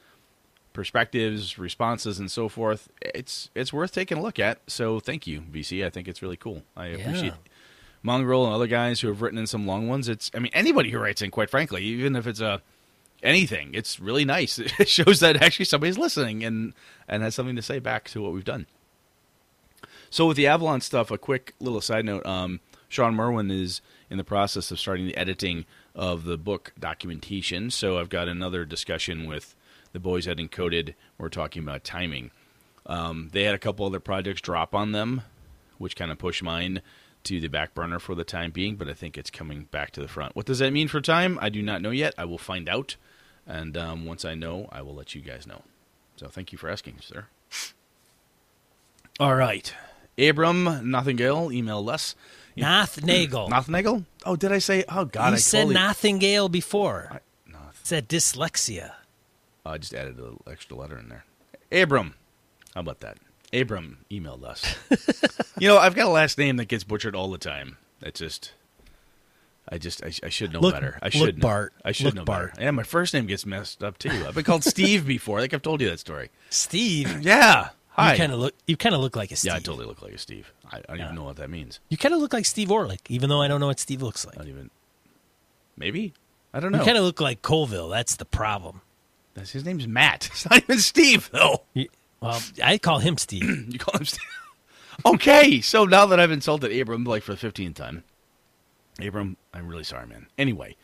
perspectives, 0.73 1.57
responses, 1.57 2.19
and 2.19 2.29
so 2.29 2.49
forth, 2.49 2.89
it's 3.01 3.49
it's 3.55 3.71
worth 3.71 3.93
taking 3.93 4.17
a 4.17 4.21
look 4.21 4.39
at. 4.39 4.59
So 4.67 4.99
thank 4.99 5.25
you, 5.25 5.39
VC. 5.39 5.85
I 5.85 5.89
think 5.89 6.09
it's 6.09 6.21
really 6.21 6.35
cool. 6.35 6.63
I 6.75 6.87
appreciate 6.87 7.31
Mongrel 8.03 8.45
and 8.45 8.53
other 8.53 8.67
guys 8.67 9.01
who 9.01 9.07
have 9.07 9.21
written 9.21 9.39
in 9.39 9.47
some 9.47 9.65
long 9.65 9.87
ones. 9.87 10.07
It's, 10.07 10.31
I 10.33 10.39
mean, 10.39 10.51
anybody 10.53 10.91
who 10.91 10.99
writes 10.99 11.21
in, 11.21 11.31
quite 11.31 11.49
frankly, 11.49 11.83
even 11.83 12.15
if 12.15 12.27
it's 12.27 12.41
a 12.41 12.61
anything, 13.23 13.71
it's 13.73 13.99
really 13.99 14.25
nice. 14.25 14.59
It 14.79 14.89
shows 14.89 15.19
that 15.19 15.41
actually 15.41 15.65
somebody's 15.65 15.97
listening 15.97 16.43
and 16.43 16.73
and 17.07 17.23
has 17.23 17.35
something 17.35 17.55
to 17.55 17.61
say 17.61 17.79
back 17.79 18.09
to 18.09 18.21
what 18.21 18.33
we've 18.33 18.45
done. 18.45 18.67
So 20.09 20.27
with 20.27 20.37
the 20.37 20.47
Avalon 20.47 20.81
stuff, 20.81 21.11
a 21.11 21.17
quick 21.17 21.53
little 21.59 21.81
side 21.81 22.05
note: 22.05 22.25
um, 22.25 22.59
Sean 22.87 23.15
Merwin 23.15 23.51
is 23.51 23.81
in 24.09 24.17
the 24.17 24.23
process 24.23 24.71
of 24.71 24.79
starting 24.79 25.05
the 25.05 25.17
editing 25.17 25.65
of 25.95 26.23
the 26.23 26.37
book 26.37 26.73
documentation. 26.79 27.71
So 27.71 27.99
I've 27.99 28.09
got 28.09 28.27
another 28.27 28.65
discussion 28.65 29.27
with 29.27 29.55
the 29.91 29.99
boys 29.99 30.27
at 30.27 30.37
Encoded. 30.37 30.93
We're 31.17 31.29
talking 31.29 31.63
about 31.63 31.83
timing. 31.83 32.31
Um, 32.85 33.29
they 33.33 33.43
had 33.43 33.55
a 33.55 33.59
couple 33.59 33.85
other 33.85 33.99
projects 33.99 34.39
drop 34.39 34.73
on 34.73 34.93
them, 34.93 35.23
which 35.77 35.95
kind 35.95 36.11
of 36.11 36.17
pushed 36.17 36.43
mine 36.43 36.81
to 37.27 37.39
the 37.39 37.47
back 37.47 37.73
burner 37.73 37.99
for 37.99 38.15
the 38.15 38.23
time 38.23 38.51
being, 38.51 38.75
but 38.75 38.87
I 38.87 38.93
think 38.93 39.17
it's 39.17 39.29
coming 39.29 39.65
back 39.71 39.91
to 39.91 40.01
the 40.01 40.07
front. 40.07 40.35
What 40.35 40.45
does 40.45 40.59
that 40.59 40.71
mean 40.73 40.87
for 40.87 41.01
time? 41.01 41.37
I 41.41 41.49
do 41.49 41.61
not 41.61 41.81
know 41.81 41.91
yet. 41.91 42.13
I 42.17 42.25
will 42.25 42.37
find 42.37 42.67
out, 42.69 42.95
and 43.45 43.77
um, 43.77 44.05
once 44.05 44.25
I 44.25 44.35
know, 44.35 44.69
I 44.71 44.81
will 44.81 44.95
let 44.95 45.15
you 45.15 45.21
guys 45.21 45.45
know. 45.45 45.63
So 46.15 46.27
thank 46.27 46.51
you 46.51 46.57
for 46.57 46.69
asking, 46.69 46.95
sir. 47.01 47.25
All 49.19 49.35
right. 49.35 49.73
Abram 50.17 50.65
Nothingale, 50.65 51.53
email 51.53 51.83
less. 51.83 52.15
Nathaniel. 52.55 53.49
Nothnagel? 53.51 54.05
Oh, 54.25 54.35
did 54.35 54.51
I 54.51 54.59
say? 54.59 54.83
Oh, 54.89 55.05
God. 55.05 55.29
you 55.29 55.33
I 55.35 55.37
said 55.37 55.69
totally, 55.73 56.49
before. 56.49 57.09
I, 57.11 57.19
no, 57.51 57.59
said 57.83 58.09
dyslexia. 58.09 58.93
Oh, 59.65 59.71
I 59.71 59.77
just 59.77 59.93
added 59.93 60.17
a 60.17 60.21
little 60.23 60.41
extra 60.49 60.75
letter 60.75 60.97
in 60.97 61.09
there. 61.09 61.25
Abram. 61.71 62.15
How 62.73 62.81
about 62.81 62.99
that? 63.01 63.17
Abram 63.53 63.99
emailed 64.11 64.43
us. 64.43 64.75
you 65.59 65.67
know, 65.67 65.77
I've 65.77 65.95
got 65.95 66.07
a 66.07 66.11
last 66.11 66.37
name 66.37 66.57
that 66.57 66.65
gets 66.65 66.83
butchered 66.83 67.15
all 67.15 67.31
the 67.31 67.37
time. 67.37 67.77
It's 68.01 68.19
just, 68.19 68.53
I 69.69 69.77
just, 69.77 70.03
I, 70.03 70.11
I 70.23 70.29
should 70.29 70.53
know 70.53 70.59
Look- 70.59 70.73
better. 70.73 70.99
I 71.01 71.05
look, 71.05 71.13
should 71.13 71.37
know. 71.37 71.41
Bart. 71.41 71.73
I 71.85 71.91
should 71.91 72.05
Look, 72.07 72.15
know 72.15 72.25
Bart. 72.25 72.51
better. 72.53 72.63
Yeah, 72.65 72.71
my 72.71 72.83
first 72.83 73.13
name 73.13 73.25
gets 73.25 73.45
messed 73.45 73.83
up 73.83 73.97
too. 73.97 74.09
I've 74.27 74.35
been 74.35 74.43
called 74.43 74.63
Steve 74.65 75.05
before. 75.07 75.39
I 75.39 75.41
think 75.41 75.53
I've 75.53 75.61
told 75.61 75.81
you 75.81 75.89
that 75.89 75.99
story. 75.99 76.29
Steve, 76.49 77.21
Yeah. 77.21 77.69
Hi. 77.91 78.11
you 78.11 78.17
kind 78.19 78.31
of 78.31 78.37
look. 78.39 78.53
You 78.67 78.77
kind 78.77 78.93
of 78.93 79.01
look 79.01 79.15
like 79.15 79.31
a 79.31 79.35
Steve. 79.35 79.49
yeah, 79.53 79.55
I 79.55 79.59
totally 79.59 79.87
look 79.87 80.03
like 80.03 80.13
a 80.13 80.17
Steve. 80.19 80.53
I, 80.71 80.77
I 80.77 80.81
don't 80.81 80.97
Yeah. 80.99 81.03
even 81.05 81.15
know 81.15 81.23
what 81.23 81.37
that 81.37 81.49
means. 81.49 81.79
You 81.89 81.97
kind 81.97 82.13
of 82.13 82.21
look 82.21 82.31
like 82.31 82.45
Steve 82.45 82.67
Orlick, 82.67 82.99
even 83.09 83.27
though 83.29 83.41
I 83.41 83.47
don't 83.47 83.59
know 83.59 83.65
what 83.67 83.79
Steve 83.79 84.03
looks 84.03 84.23
like. 84.25 84.35
I 84.35 84.41
don't 84.41 84.49
even. 84.49 84.69
Maybe. 85.75 86.13
I 86.53 86.59
don't 86.59 86.71
know. 86.71 86.79
You 86.79 86.85
kind 86.85 86.97
of 86.97 87.03
look 87.03 87.19
like 87.21 87.41
Colville. 87.41 87.89
That's 87.89 88.15
the 88.15 88.25
problem. 88.25 88.81
That's, 89.33 89.51
his 89.51 89.65
name's 89.65 89.87
Matt. 89.87 90.27
It's 90.31 90.49
not 90.49 90.61
even 90.63 90.77
Steve 90.79 91.29
though. 91.31 91.63
You- 91.73 91.89
well, 92.21 92.41
I 92.63 92.77
call 92.77 92.99
him 92.99 93.17
Steve. 93.17 93.43
You 93.71 93.79
call 93.79 93.99
him 93.99 94.05
Steve. 94.05 94.21
okay, 95.05 95.61
so 95.61 95.85
now 95.85 96.05
that 96.07 96.19
I've 96.19 96.31
insulted 96.31 96.77
Abram 96.77 97.03
like 97.03 97.23
for 97.23 97.31
the 97.31 97.37
fifteenth 97.37 97.75
time, 97.75 98.03
Abram, 99.01 99.37
I'm 99.53 99.67
really 99.67 99.83
sorry, 99.83 100.07
man. 100.07 100.27
Anyway, 100.37 100.75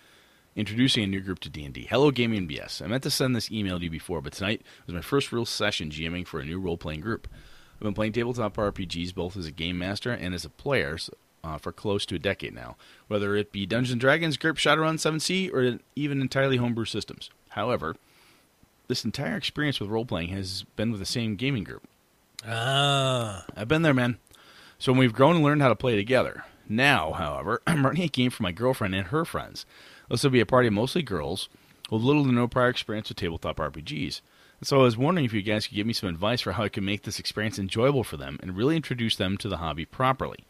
introducing 0.55 1.03
a 1.03 1.07
new 1.07 1.21
group 1.21 1.39
to 1.39 1.49
D 1.49 1.65
and 1.65 1.73
D. 1.73 1.87
Hello, 1.89 2.11
Gaming 2.11 2.47
BS. 2.47 2.81
I 2.81 2.87
meant 2.87 3.03
to 3.03 3.11
send 3.11 3.35
this 3.35 3.51
email 3.51 3.79
to 3.79 3.85
you 3.85 3.89
before, 3.89 4.21
but 4.21 4.33
tonight 4.33 4.61
was 4.85 4.93
my 4.95 5.01
first 5.01 5.31
real 5.31 5.45
session 5.45 5.89
GMing 5.89 6.27
for 6.27 6.39
a 6.39 6.45
new 6.45 6.59
role 6.59 6.77
playing 6.77 7.01
group. 7.01 7.27
I've 7.75 7.81
been 7.81 7.93
playing 7.93 8.13
tabletop 8.13 8.55
RPGs 8.55 9.13
both 9.15 9.35
as 9.35 9.45
a 9.47 9.51
game 9.51 9.77
master 9.77 10.11
and 10.11 10.33
as 10.33 10.45
a 10.45 10.49
player 10.49 10.97
uh, 11.43 11.57
for 11.57 11.71
close 11.71 12.05
to 12.05 12.15
a 12.15 12.19
decade 12.19 12.53
now, 12.53 12.77
whether 13.07 13.35
it 13.35 13.51
be 13.51 13.65
Dungeons 13.65 13.99
Dragons, 13.99 14.37
GURPS, 14.37 14.59
Shadowrun, 14.59 14.95
7th 14.95 15.21
Sea, 15.21 15.49
or 15.49 15.79
even 15.95 16.21
entirely 16.21 16.57
homebrew 16.57 16.85
systems. 16.85 17.29
However, 17.49 17.95
this 18.87 19.05
entire 19.05 19.35
experience 19.35 19.79
with 19.79 19.89
role 19.89 20.05
playing 20.05 20.29
has 20.29 20.63
been 20.75 20.91
with 20.91 20.99
the 20.99 21.05
same 21.05 21.35
gaming 21.35 21.63
group. 21.63 21.83
Ah, 22.45 23.45
I've 23.55 23.67
been 23.67 23.81
there, 23.81 23.93
man. 23.93 24.17
So 24.77 24.91
when 24.91 24.99
we've 24.99 25.13
grown 25.13 25.35
and 25.35 25.45
learned 25.45 25.61
how 25.61 25.69
to 25.69 25.75
play 25.75 25.95
together. 25.95 26.43
Now, 26.67 27.11
however, 27.13 27.61
I'm 27.67 27.85
running 27.85 28.03
a 28.03 28.07
game 28.07 28.31
for 28.31 28.43
my 28.43 28.51
girlfriend 28.51 28.95
and 28.95 29.07
her 29.07 29.25
friends. 29.25 29.65
This 30.09 30.23
will 30.23 30.31
be 30.31 30.39
a 30.39 30.45
party 30.45 30.67
of 30.67 30.73
mostly 30.73 31.01
girls 31.01 31.49
with 31.89 32.01
little 32.01 32.23
to 32.25 32.31
no 32.31 32.47
prior 32.47 32.69
experience 32.69 33.09
with 33.09 33.17
tabletop 33.17 33.57
RPGs. 33.57 34.21
And 34.59 34.67
so 34.67 34.79
I 34.79 34.83
was 34.83 34.97
wondering 34.97 35.25
if 35.25 35.33
you 35.33 35.41
guys 35.41 35.67
could 35.67 35.75
give 35.75 35.87
me 35.87 35.93
some 35.93 36.09
advice 36.09 36.41
for 36.41 36.53
how 36.53 36.63
I 36.63 36.69
can 36.69 36.85
make 36.85 37.03
this 37.03 37.19
experience 37.19 37.59
enjoyable 37.59 38.03
for 38.03 38.17
them 38.17 38.39
and 38.41 38.55
really 38.55 38.75
introduce 38.75 39.15
them 39.15 39.37
to 39.37 39.49
the 39.49 39.57
hobby 39.57 39.85
properly. 39.85 40.45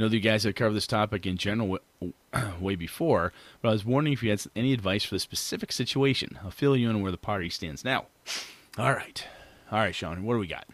I 0.00 0.04
know 0.04 0.08
that 0.08 0.16
you 0.16 0.22
guys 0.22 0.44
have 0.44 0.54
covered 0.54 0.72
this 0.72 0.86
topic 0.86 1.26
in 1.26 1.36
general 1.36 1.78
way 2.58 2.74
before, 2.74 3.34
but 3.60 3.68
I 3.68 3.72
was 3.72 3.84
wondering 3.84 4.14
if 4.14 4.22
you 4.22 4.30
had 4.30 4.42
any 4.56 4.72
advice 4.72 5.04
for 5.04 5.14
the 5.14 5.18
specific 5.18 5.72
situation. 5.72 6.38
I'll 6.42 6.50
fill 6.50 6.74
you 6.74 6.88
in 6.88 7.02
where 7.02 7.12
the 7.12 7.18
party 7.18 7.50
stands 7.50 7.84
now. 7.84 8.06
All 8.78 8.94
right. 8.94 9.22
All 9.70 9.78
right, 9.78 9.94
Sean, 9.94 10.24
what 10.24 10.32
do 10.32 10.38
we 10.38 10.46
got? 10.46 10.66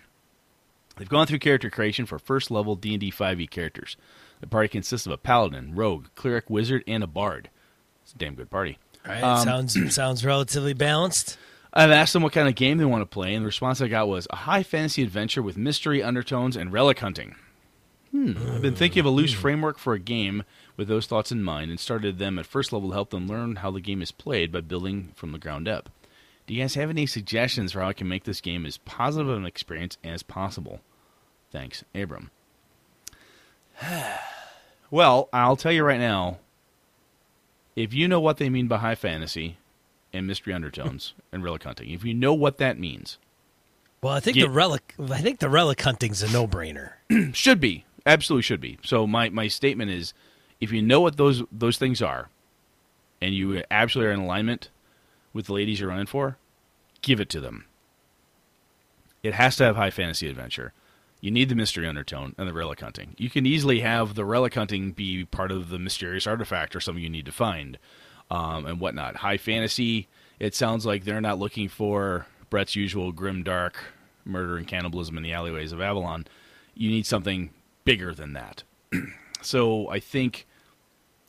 They've 0.96 1.08
gone 1.08 1.26
through 1.26 1.40
character 1.40 1.70
creation 1.70 2.06
for 2.06 2.20
first 2.20 2.52
level 2.52 2.76
D&D 2.76 3.10
5e 3.10 3.50
characters. 3.50 3.96
The 4.38 4.46
party 4.46 4.68
consists 4.68 5.08
of 5.08 5.12
a 5.12 5.18
paladin, 5.18 5.74
rogue, 5.74 6.06
cleric, 6.14 6.48
wizard, 6.48 6.84
and 6.86 7.02
a 7.02 7.08
bard. 7.08 7.50
It's 8.04 8.12
a 8.12 8.18
damn 8.18 8.36
good 8.36 8.48
party. 8.48 8.78
all 9.04 9.12
right. 9.12 9.24
Um, 9.24 9.42
sounds 9.42 9.76
sounds 9.94 10.24
relatively 10.24 10.72
balanced. 10.72 11.36
I've 11.72 11.90
asked 11.90 12.12
them 12.12 12.22
what 12.22 12.32
kind 12.32 12.46
of 12.46 12.54
game 12.54 12.78
they 12.78 12.84
want 12.84 13.02
to 13.02 13.06
play, 13.06 13.34
and 13.34 13.42
the 13.42 13.48
response 13.48 13.80
I 13.80 13.88
got 13.88 14.06
was 14.06 14.28
a 14.30 14.36
high 14.36 14.62
fantasy 14.62 15.02
adventure 15.02 15.42
with 15.42 15.56
mystery 15.56 16.00
undertones 16.00 16.56
and 16.56 16.72
relic 16.72 17.00
hunting. 17.00 17.34
Hmm. 18.16 18.32
I've 18.54 18.62
been 18.62 18.74
thinking 18.74 19.00
of 19.00 19.06
a 19.06 19.10
loose 19.10 19.34
framework 19.34 19.76
for 19.76 19.92
a 19.92 19.98
game 19.98 20.42
with 20.74 20.88
those 20.88 21.04
thoughts 21.06 21.30
in 21.30 21.42
mind 21.42 21.70
and 21.70 21.78
started 21.78 22.18
them 22.18 22.38
at 22.38 22.46
first 22.46 22.72
level 22.72 22.88
to 22.88 22.94
help 22.94 23.10
them 23.10 23.28
learn 23.28 23.56
how 23.56 23.70
the 23.70 23.80
game 23.80 24.00
is 24.00 24.10
played 24.10 24.50
by 24.50 24.62
building 24.62 25.12
from 25.14 25.32
the 25.32 25.38
ground 25.38 25.68
up. 25.68 25.90
Do 26.46 26.54
you 26.54 26.62
guys 26.62 26.76
have 26.76 26.88
any 26.88 27.04
suggestions 27.06 27.72
for 27.72 27.80
how 27.80 27.88
I 27.88 27.92
can 27.92 28.08
make 28.08 28.24
this 28.24 28.40
game 28.40 28.64
as 28.64 28.78
positive 28.78 29.28
of 29.28 29.36
an 29.36 29.44
experience 29.44 29.98
as 30.02 30.22
possible? 30.22 30.80
Thanks, 31.52 31.84
Abram. 31.94 32.30
well, 34.90 35.28
I'll 35.32 35.56
tell 35.56 35.72
you 35.72 35.84
right 35.84 36.00
now 36.00 36.38
if 37.74 37.92
you 37.92 38.08
know 38.08 38.20
what 38.20 38.38
they 38.38 38.48
mean 38.48 38.66
by 38.68 38.78
high 38.78 38.94
fantasy 38.94 39.58
and 40.12 40.26
mystery 40.26 40.54
undertones 40.54 41.12
and 41.32 41.44
relic 41.44 41.64
hunting, 41.64 41.90
if 41.90 42.02
you 42.04 42.14
know 42.14 42.32
what 42.32 42.56
that 42.58 42.78
means, 42.78 43.18
Well, 44.02 44.14
I 44.14 44.20
think 44.20 44.36
Get- 44.36 44.46
the 44.46 44.50
relic. 44.50 44.94
I 44.98 45.20
think 45.20 45.40
the 45.40 45.50
relic 45.50 45.82
hunting's 45.82 46.22
a 46.22 46.32
no 46.32 46.46
brainer. 46.46 46.92
should 47.34 47.60
be. 47.60 47.84
Absolutely 48.06 48.42
should 48.42 48.60
be. 48.60 48.78
So 48.82 49.06
my 49.06 49.28
my 49.28 49.48
statement 49.48 49.90
is, 49.90 50.14
if 50.60 50.72
you 50.72 50.80
know 50.80 51.00
what 51.00 51.16
those 51.16 51.42
those 51.52 51.76
things 51.76 52.00
are, 52.00 52.30
and 53.20 53.34
you 53.34 53.62
absolutely 53.70 54.10
are 54.10 54.14
in 54.14 54.20
alignment 54.20 54.70
with 55.32 55.46
the 55.46 55.52
ladies 55.52 55.80
you're 55.80 55.90
running 55.90 56.06
for, 56.06 56.38
give 57.02 57.20
it 57.20 57.28
to 57.30 57.40
them. 57.40 57.66
It 59.22 59.34
has 59.34 59.56
to 59.56 59.64
have 59.64 59.76
high 59.76 59.90
fantasy 59.90 60.28
adventure. 60.28 60.72
You 61.20 61.30
need 61.30 61.48
the 61.48 61.54
mystery 61.54 61.86
undertone 61.86 62.34
and 62.38 62.48
the 62.48 62.52
relic 62.52 62.80
hunting. 62.80 63.14
You 63.18 63.28
can 63.28 63.46
easily 63.46 63.80
have 63.80 64.14
the 64.14 64.24
relic 64.24 64.54
hunting 64.54 64.92
be 64.92 65.24
part 65.24 65.50
of 65.50 65.70
the 65.70 65.78
mysterious 65.78 66.26
artifact 66.26 66.76
or 66.76 66.80
something 66.80 67.02
you 67.02 67.10
need 67.10 67.26
to 67.26 67.32
find, 67.32 67.78
um, 68.30 68.66
and 68.66 68.80
whatnot. 68.80 69.16
High 69.16 69.38
fantasy. 69.38 70.08
It 70.38 70.54
sounds 70.54 70.86
like 70.86 71.04
they're 71.04 71.20
not 71.20 71.38
looking 71.38 71.68
for 71.68 72.26
Brett's 72.50 72.76
usual 72.76 73.12
grim 73.12 73.42
dark 73.42 73.78
murder 74.24 74.56
and 74.56 74.66
cannibalism 74.66 75.16
in 75.16 75.22
the 75.22 75.32
alleyways 75.32 75.72
of 75.72 75.80
Avalon. 75.80 76.26
You 76.74 76.90
need 76.90 77.06
something 77.06 77.50
bigger 77.86 78.12
than 78.14 78.34
that. 78.34 78.64
so 79.40 79.88
I 79.88 80.00
think, 80.00 80.46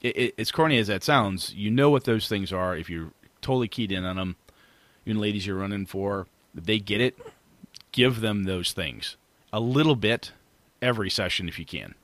it, 0.02 0.18
it, 0.18 0.36
as 0.38 0.52
corny 0.52 0.78
as 0.78 0.88
that 0.88 1.06
sounds, 1.06 1.54
you 1.54 1.72
know 1.72 1.90
what 1.90 2.04
those 2.04 2.28
things 2.28 2.52
are 2.52 2.76
if 2.76 2.90
you're 2.90 3.12
totally 3.42 3.70
keyed 3.70 3.94
in 3.94 4.04
on 4.04 4.18
them. 4.18 4.36
you 5.06 5.12
Even 5.12 5.22
ladies 5.22 5.48
you're 5.48 5.56
running 5.56 5.86
for, 5.86 6.28
they 6.54 6.80
get 6.80 7.00
it. 7.00 7.18
Give 7.94 8.20
them 8.20 8.44
those 8.44 8.74
things 8.74 9.16
a 9.54 9.62
little 9.62 9.96
bit 9.96 10.34
every 10.82 11.10
session 11.10 11.48
if 11.48 11.58
you 11.58 11.66
can. 11.66 11.96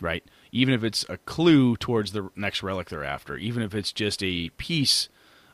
Right? 0.00 0.24
Even 0.50 0.74
if 0.74 0.82
it's 0.82 1.06
a 1.08 1.18
clue 1.18 1.76
towards 1.76 2.12
the 2.12 2.30
next 2.34 2.62
relic 2.62 2.88
they're 2.88 3.04
after, 3.04 3.36
even 3.36 3.62
if 3.62 3.74
it's 3.74 3.92
just 3.92 4.22
a 4.22 4.50
piece 4.50 5.08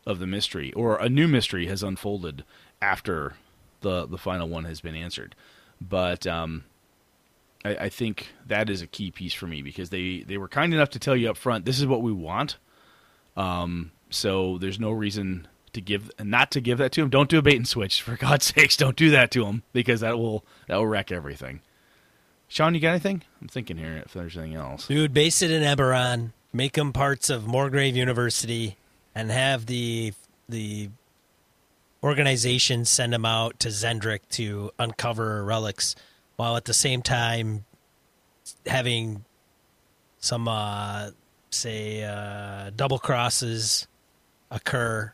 of 0.06 0.18
the 0.18 0.26
mystery 0.26 0.72
or 0.72 0.96
a 0.96 1.08
new 1.08 1.28
mystery 1.28 1.66
has 1.66 1.82
unfolded 1.82 2.44
after 2.80 3.34
the 3.82 4.06
the 4.06 4.18
final 4.18 4.48
one 4.48 4.64
has 4.64 4.80
been 4.80 4.94
answered. 4.94 5.34
But 5.80 6.26
um, 6.26 6.64
I, 7.64 7.76
I, 7.76 7.88
think 7.88 8.28
that 8.46 8.70
is 8.70 8.82
a 8.82 8.86
key 8.86 9.10
piece 9.10 9.34
for 9.34 9.46
me 9.46 9.62
because 9.62 9.90
they 9.90 10.24
they 10.26 10.38
were 10.38 10.48
kind 10.48 10.72
enough 10.72 10.90
to 10.90 10.98
tell 10.98 11.14
you 11.14 11.30
up 11.30 11.36
front 11.36 11.64
this 11.64 11.78
is 11.78 11.86
what 11.86 12.02
we 12.02 12.12
want. 12.12 12.56
Um, 13.36 13.92
so 14.10 14.58
there's 14.58 14.80
no 14.80 14.90
reason 14.90 15.46
to 15.72 15.80
give 15.80 16.10
not 16.22 16.50
to 16.52 16.60
give 16.60 16.78
that 16.78 16.92
to 16.92 17.00
them. 17.02 17.10
Don't 17.10 17.30
do 17.30 17.38
a 17.38 17.42
bait 17.42 17.56
and 17.56 17.68
switch 17.68 18.02
for 18.02 18.16
God's 18.18 18.46
sakes. 18.46 18.76
Don't 18.76 18.96
do 18.96 19.10
that 19.10 19.30
to 19.32 19.44
them 19.44 19.62
because 19.72 20.00
that 20.00 20.18
will 20.18 20.44
that 20.66 20.76
will 20.76 20.86
wreck 20.86 21.12
everything. 21.12 21.60
Sean, 22.48 22.74
you 22.74 22.80
got 22.80 22.90
anything? 22.90 23.22
I'm 23.40 23.46
thinking 23.46 23.76
here 23.76 24.02
if 24.04 24.12
there's 24.12 24.36
anything 24.36 24.56
else. 24.56 24.88
Dude, 24.88 25.14
base 25.14 25.40
it 25.40 25.52
in 25.52 25.62
Eberron. 25.62 26.32
Make 26.52 26.72
them 26.72 26.92
parts 26.92 27.30
of 27.30 27.44
Morgrave 27.44 27.94
University, 27.94 28.76
and 29.14 29.30
have 29.30 29.66
the 29.66 30.12
the 30.48 30.90
organization 32.02 32.84
send 32.84 33.12
them 33.12 33.24
out 33.24 33.60
to 33.60 33.68
Xen'drik 33.68 34.20
to 34.30 34.72
uncover 34.78 35.44
relics, 35.44 35.94
while 36.40 36.56
at 36.56 36.64
the 36.64 36.72
same 36.72 37.02
time 37.02 37.66
having 38.64 39.26
some, 40.20 40.48
uh, 40.48 41.10
say, 41.50 42.02
uh, 42.02 42.70
double 42.74 42.98
crosses 42.98 43.86
occur. 44.50 45.12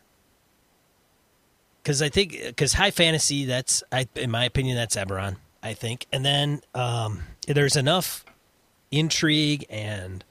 Because 1.83 2.01
I 2.01 2.07
think, 2.07 2.31
because 2.45 2.71
high 2.71 2.91
fantasy, 2.91 3.43
that's, 3.43 3.83
I, 3.91 4.07
in 4.15 4.31
my 4.31 4.45
opinion, 4.45 4.77
that's 4.77 4.95
Eberron, 4.95 5.35
I 5.61 5.73
think. 5.73 6.05
And 6.13 6.23
then 6.23 6.61
um, 6.73 7.23
there's 7.45 7.75
enough 7.75 8.23
intrigue 8.89 9.65
and 9.69 10.23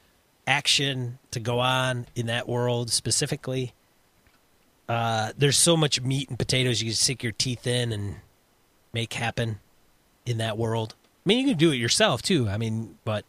action 0.47 1.19
to 1.29 1.39
go 1.39 1.59
on 1.59 2.07
in 2.15 2.25
that 2.25 2.49
world 2.49 2.89
specifically 2.89 3.71
uh, 4.89 5.33
there's 5.37 5.57
so 5.57 5.77
much 5.77 6.01
meat 6.01 6.29
and 6.29 6.39
potatoes 6.39 6.81
you 6.81 6.87
can 6.87 6.95
sink 6.95 7.21
your 7.21 7.33
teeth 7.33 7.67
in 7.67 7.91
and 7.91 8.15
make 8.93 9.13
happen 9.13 9.59
in 10.27 10.37
that 10.37 10.57
world. 10.57 10.95
I 11.25 11.27
mean, 11.27 11.39
you 11.39 11.51
can 11.51 11.57
do 11.57 11.71
it 11.71 11.77
yourself 11.77 12.21
too. 12.21 12.47
I 12.47 12.57
mean, 12.57 12.97
but 13.03 13.25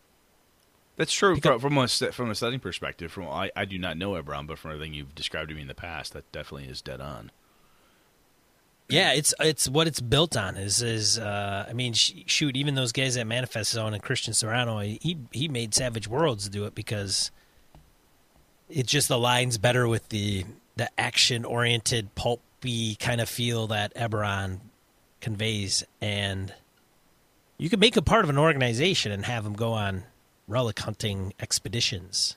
that's 0.97 1.13
true 1.13 1.37
from, 1.37 1.61
from 1.61 1.79
a 1.79 1.89
from 1.89 2.31
a 2.31 2.35
setting 2.35 2.61
perspective. 2.61 3.13
From 3.13 3.29
I, 3.29 3.51
I 3.57 3.65
do 3.65 3.79
not 3.79 3.97
know 3.97 4.13
Eberron, 4.13 4.47
but 4.47 4.59
from 4.59 4.73
everything 4.73 4.95
you've 4.95 5.15
described 5.15 5.49
to 5.49 5.55
me 5.55 5.63
in 5.63 5.69
the 5.69 5.75
past, 5.75 6.13
that 6.13 6.31
definitely 6.33 6.69
is 6.69 6.83
dead 6.83 7.01
on. 7.01 7.31
Yeah, 8.89 9.13
it's 9.13 9.35
it's 9.39 9.69
what 9.69 9.87
it's 9.87 10.01
built 10.01 10.37
on. 10.37 10.57
Is 10.57 10.83
is 10.83 11.19
uh, 11.19 11.67
I 11.69 11.73
mean, 11.73 11.93
sh- 11.93 12.13
shoot, 12.27 12.57
even 12.57 12.75
those 12.75 12.93
guys 12.93 13.17
at 13.17 13.27
Manifest 13.27 13.73
Zone 13.73 13.95
and 13.95 14.03
Kristian 14.03 14.35
Serrano, 14.35 14.81
he 14.81 15.19
he 15.31 15.47
made 15.47 15.75
Savage 15.75 16.09
Worlds 16.09 16.49
do 16.49 16.65
it 16.65 16.75
because 16.75 17.31
it 18.69 18.87
just 18.87 19.11
aligns 19.11 19.61
better 19.61 19.87
with 19.87 20.09
the 20.09 20.45
the 20.77 20.89
action 20.99 21.45
oriented 21.45 22.15
pulpy 22.15 22.95
kind 22.95 23.21
of 23.21 23.29
feel 23.29 23.67
that 23.69 23.95
Eberron 23.95 24.61
conveys 25.21 25.85
and 26.01 26.55
you 27.59 27.69
could 27.69 27.81
make 27.81 27.97
a 27.97 28.03
part 28.03 28.25
of 28.25 28.31
an 28.31 28.39
organization 28.39 29.13
and 29.13 29.25
have 29.27 29.45
them 29.45 29.55
go 29.55 29.73
on 29.73 30.05
relic 30.47 30.79
hunting 30.79 31.35
expeditions. 31.41 32.37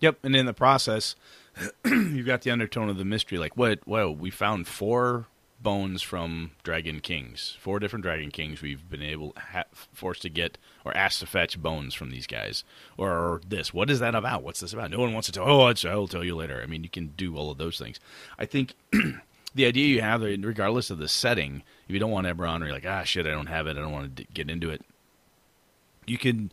Yep, 0.00 0.18
and 0.22 0.34
in 0.34 0.46
the 0.46 0.54
process, 0.54 1.14
you've 1.84 2.26
got 2.26 2.42
the 2.42 2.50
undertone 2.50 2.88
of 2.88 2.96
the 2.96 3.04
mystery. 3.04 3.38
Like, 3.38 3.56
what? 3.56 3.86
Well, 3.86 4.14
we 4.14 4.30
found 4.30 4.66
four 4.66 5.26
bones 5.62 6.00
from 6.00 6.52
Dragon 6.62 7.00
Kings. 7.00 7.56
Four 7.60 7.78
different 7.80 8.02
Dragon 8.02 8.30
Kings 8.30 8.62
we've 8.62 8.88
been 8.88 9.02
able 9.02 9.34
ha- 9.36 9.64
forced 9.92 10.22
to 10.22 10.30
get 10.30 10.56
or 10.84 10.96
asked 10.96 11.20
to 11.20 11.26
fetch 11.26 11.60
bones 11.60 11.94
from 11.94 12.10
these 12.10 12.26
guys. 12.26 12.64
Or, 12.96 13.10
or, 13.10 13.40
this. 13.46 13.74
What 13.74 13.90
is 13.90 14.00
that 14.00 14.14
about? 14.14 14.42
What's 14.42 14.60
this 14.60 14.72
about? 14.72 14.90
No 14.90 15.00
one 15.00 15.12
wants 15.12 15.26
to 15.26 15.32
tell. 15.32 15.44
Oh, 15.46 15.60
I'll 15.60 16.08
tell 16.08 16.24
you 16.24 16.34
later. 16.34 16.60
I 16.62 16.66
mean, 16.66 16.82
you 16.82 16.88
can 16.88 17.08
do 17.08 17.36
all 17.36 17.50
of 17.50 17.58
those 17.58 17.78
things. 17.78 18.00
I 18.38 18.46
think 18.46 18.74
the 19.54 19.66
idea 19.66 19.86
you 19.86 20.00
have, 20.00 20.22
regardless 20.22 20.90
of 20.90 20.98
the 20.98 21.08
setting, 21.08 21.62
if 21.88 21.92
you 21.92 21.98
don't 21.98 22.10
want 22.10 22.26
Eberron 22.26 22.62
or 22.62 22.66
you're 22.66 22.74
like, 22.74 22.86
ah, 22.86 23.02
shit, 23.02 23.26
I 23.26 23.30
don't 23.30 23.46
have 23.46 23.66
it. 23.66 23.76
I 23.76 23.80
don't 23.80 23.92
want 23.92 24.16
to 24.16 24.24
get 24.32 24.50
into 24.50 24.70
it. 24.70 24.82
You 26.06 26.18
can 26.18 26.52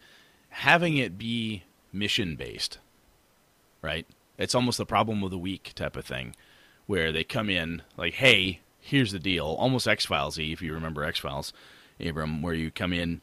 having 0.50 0.98
it 0.98 1.18
be 1.18 1.64
mission 1.94 2.36
based, 2.36 2.80
right? 3.82 4.06
It's 4.38 4.56
almost 4.56 4.78
the 4.78 4.86
problem 4.86 5.24
of 5.24 5.32
the 5.32 5.38
week 5.38 5.74
type 5.76 5.96
of 5.96 6.06
thing, 6.06 6.36
where 6.86 7.12
they 7.12 7.24
come 7.24 7.50
in 7.50 7.82
like, 7.98 8.16
hey, 8.16 8.62
here's 8.80 9.12
the 9.12 9.20
deal, 9.20 9.46
almost 9.46 9.88
X 9.88 10.06
Files 10.06 10.38
if 10.38 10.62
you 10.62 10.74
remember 10.74 11.04
X 11.04 11.20
Files, 11.20 11.54
Abram, 12.00 12.42
where 12.42 12.54
you 12.54 12.72
come 12.72 12.94
in 12.94 13.22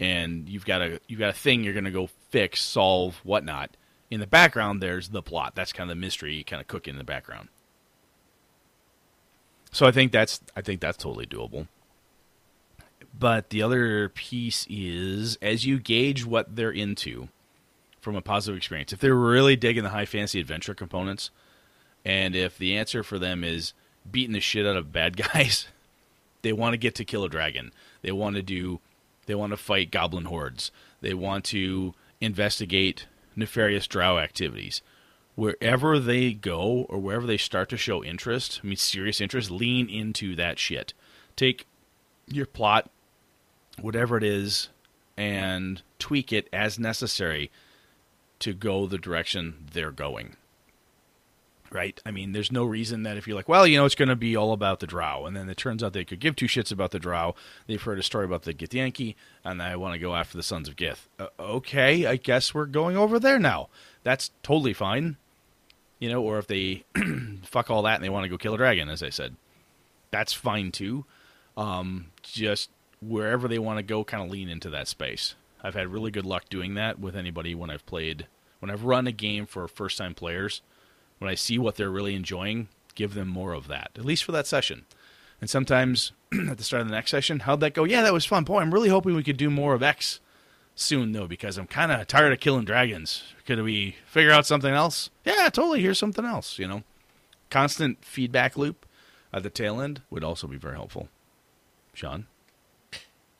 and 0.00 0.48
you've 0.48 0.66
got 0.66 0.82
a 0.82 1.00
you've 1.06 1.20
got 1.20 1.30
a 1.30 1.38
thing 1.38 1.62
you're 1.62 1.72
going 1.72 1.84
to 1.84 1.90
go 1.90 2.08
fix, 2.30 2.62
solve, 2.62 3.20
whatnot. 3.24 3.76
In 4.10 4.20
the 4.20 4.26
background, 4.26 4.82
there's 4.82 5.08
the 5.08 5.22
plot. 5.22 5.54
That's 5.54 5.72
kind 5.72 5.90
of 5.90 5.96
the 5.96 6.00
mystery, 6.00 6.44
kind 6.44 6.60
of 6.60 6.68
cooking 6.68 6.94
in 6.94 6.98
the 6.98 7.04
background. 7.04 7.48
So 9.74 9.86
I 9.86 9.90
think 9.90 10.12
that's 10.12 10.40
I 10.54 10.62
think 10.62 10.80
that's 10.80 10.96
totally 10.96 11.26
doable. 11.26 11.66
But 13.18 13.50
the 13.50 13.60
other 13.60 14.08
piece 14.08 14.68
is 14.70 15.36
as 15.42 15.66
you 15.66 15.80
gauge 15.80 16.24
what 16.24 16.54
they're 16.54 16.70
into 16.70 17.28
from 18.00 18.14
a 18.14 18.20
positive 18.20 18.56
experience. 18.56 18.92
If 18.92 19.00
they're 19.00 19.14
really 19.16 19.56
digging 19.56 19.82
the 19.82 19.90
high 19.90 20.04
fantasy 20.04 20.38
adventure 20.38 20.74
components, 20.74 21.30
and 22.04 22.36
if 22.36 22.56
the 22.56 22.76
answer 22.76 23.02
for 23.02 23.18
them 23.18 23.42
is 23.42 23.72
beating 24.08 24.32
the 24.32 24.40
shit 24.40 24.64
out 24.64 24.76
of 24.76 24.92
bad 24.92 25.16
guys, 25.32 25.66
they 26.42 26.52
want 26.52 26.74
to 26.74 26.78
get 26.78 26.94
to 26.94 27.04
kill 27.04 27.24
a 27.24 27.28
dragon. 27.28 27.72
They 28.02 28.12
want 28.12 28.36
to 28.36 28.42
do 28.42 28.78
they 29.26 29.34
want 29.34 29.50
to 29.50 29.56
fight 29.56 29.90
goblin 29.90 30.26
hordes. 30.26 30.70
They 31.00 31.14
want 31.14 31.44
to 31.46 31.94
investigate 32.20 33.06
nefarious 33.34 33.88
drow 33.88 34.18
activities. 34.18 34.82
Wherever 35.34 35.98
they 35.98 36.32
go 36.32 36.86
or 36.88 36.98
wherever 36.98 37.26
they 37.26 37.36
start 37.36 37.68
to 37.70 37.76
show 37.76 38.04
interest, 38.04 38.60
I 38.62 38.66
mean 38.66 38.76
serious 38.76 39.20
interest, 39.20 39.50
lean 39.50 39.88
into 39.88 40.36
that 40.36 40.58
shit. 40.58 40.94
Take 41.36 41.66
your 42.28 42.46
plot, 42.46 42.90
whatever 43.80 44.16
it 44.16 44.22
is, 44.22 44.68
and 45.16 45.82
tweak 45.98 46.32
it 46.32 46.48
as 46.52 46.78
necessary 46.78 47.50
to 48.38 48.52
go 48.52 48.86
the 48.86 48.98
direction 48.98 49.68
they're 49.72 49.90
going 49.90 50.36
right? 51.74 52.00
I 52.06 52.12
mean, 52.12 52.32
there's 52.32 52.52
no 52.52 52.64
reason 52.64 53.02
that 53.02 53.16
if 53.16 53.26
you're 53.26 53.36
like, 53.36 53.48
well, 53.48 53.66
you 53.66 53.76
know, 53.76 53.84
it's 53.84 53.96
going 53.96 54.08
to 54.08 54.16
be 54.16 54.36
all 54.36 54.52
about 54.52 54.80
the 54.80 54.86
drow, 54.86 55.26
and 55.26 55.36
then 55.36 55.50
it 55.50 55.56
turns 55.56 55.82
out 55.82 55.92
they 55.92 56.04
could 56.04 56.20
give 56.20 56.36
two 56.36 56.46
shits 56.46 56.70
about 56.72 56.92
the 56.92 56.98
drow. 56.98 57.34
They've 57.66 57.82
heard 57.82 57.98
a 57.98 58.02
story 58.02 58.24
about 58.24 58.42
the 58.42 58.54
Githyanki, 58.54 59.16
and 59.44 59.60
I 59.60 59.76
want 59.76 59.94
to 59.94 59.98
go 59.98 60.14
after 60.14 60.36
the 60.36 60.42
Sons 60.42 60.68
of 60.68 60.76
Gith. 60.76 61.08
Uh, 61.18 61.26
okay, 61.38 62.06
I 62.06 62.16
guess 62.16 62.54
we're 62.54 62.66
going 62.66 62.96
over 62.96 63.18
there 63.18 63.38
now. 63.38 63.68
That's 64.04 64.30
totally 64.42 64.72
fine. 64.72 65.16
You 66.04 66.10
know, 66.10 66.20
or 66.20 66.36
if 66.36 66.46
they 66.46 66.84
fuck 67.44 67.70
all 67.70 67.80
that 67.84 67.94
and 67.94 68.04
they 68.04 68.10
want 68.10 68.24
to 68.24 68.28
go 68.28 68.36
kill 68.36 68.52
a 68.52 68.58
dragon, 68.58 68.90
as 68.90 69.02
I 69.02 69.08
said, 69.08 69.36
that's 70.10 70.34
fine 70.34 70.70
too. 70.70 71.06
Um, 71.56 72.08
just 72.22 72.68
wherever 73.00 73.48
they 73.48 73.58
want 73.58 73.78
to 73.78 73.82
go, 73.82 74.04
kind 74.04 74.22
of 74.22 74.28
lean 74.28 74.50
into 74.50 74.68
that 74.68 74.86
space. 74.86 75.34
I've 75.62 75.74
had 75.74 75.88
really 75.88 76.10
good 76.10 76.26
luck 76.26 76.50
doing 76.50 76.74
that 76.74 77.00
with 77.00 77.16
anybody 77.16 77.54
when 77.54 77.70
I've 77.70 77.86
played, 77.86 78.26
when 78.60 78.70
I've 78.70 78.84
run 78.84 79.06
a 79.06 79.12
game 79.12 79.46
for 79.46 79.66
first 79.66 79.96
time 79.96 80.12
players 80.12 80.60
when 81.18 81.30
I 81.30 81.36
see 81.36 81.58
what 81.58 81.76
they're 81.76 81.88
really 81.88 82.14
enjoying, 82.14 82.68
give 82.94 83.14
them 83.14 83.28
more 83.28 83.54
of 83.54 83.66
that, 83.68 83.92
at 83.96 84.04
least 84.04 84.24
for 84.24 84.32
that 84.32 84.46
session. 84.46 84.84
And 85.40 85.48
sometimes 85.48 86.12
at 86.50 86.58
the 86.58 86.64
start 86.64 86.82
of 86.82 86.88
the 86.88 86.94
next 86.94 87.12
session, 87.12 87.40
how'd 87.40 87.60
that 87.60 87.72
go? 87.72 87.84
Yeah, 87.84 88.02
that 88.02 88.12
was 88.12 88.26
fun. 88.26 88.44
Boy, 88.44 88.60
I'm 88.60 88.74
really 88.74 88.90
hoping 88.90 89.14
we 89.14 89.22
could 89.22 89.38
do 89.38 89.48
more 89.48 89.72
of 89.72 89.82
X 89.82 90.20
soon, 90.74 91.12
though, 91.12 91.26
because 91.26 91.58
I'm 91.58 91.66
kind 91.66 91.92
of 91.92 92.06
tired 92.06 92.32
of 92.32 92.40
killing 92.40 92.64
dragons. 92.64 93.24
Could 93.46 93.62
we 93.62 93.96
figure 94.06 94.32
out 94.32 94.46
something 94.46 94.72
else? 94.72 95.10
Yeah, 95.24 95.48
totally. 95.50 95.82
Here's 95.82 95.98
something 95.98 96.24
else, 96.24 96.58
you 96.58 96.66
know? 96.66 96.82
Constant 97.50 98.04
feedback 98.04 98.56
loop 98.56 98.86
at 99.32 99.42
the 99.42 99.50
tail 99.50 99.80
end 99.80 100.02
would 100.10 100.24
also 100.24 100.46
be 100.46 100.56
very 100.56 100.74
helpful. 100.74 101.08
Sean? 101.92 102.26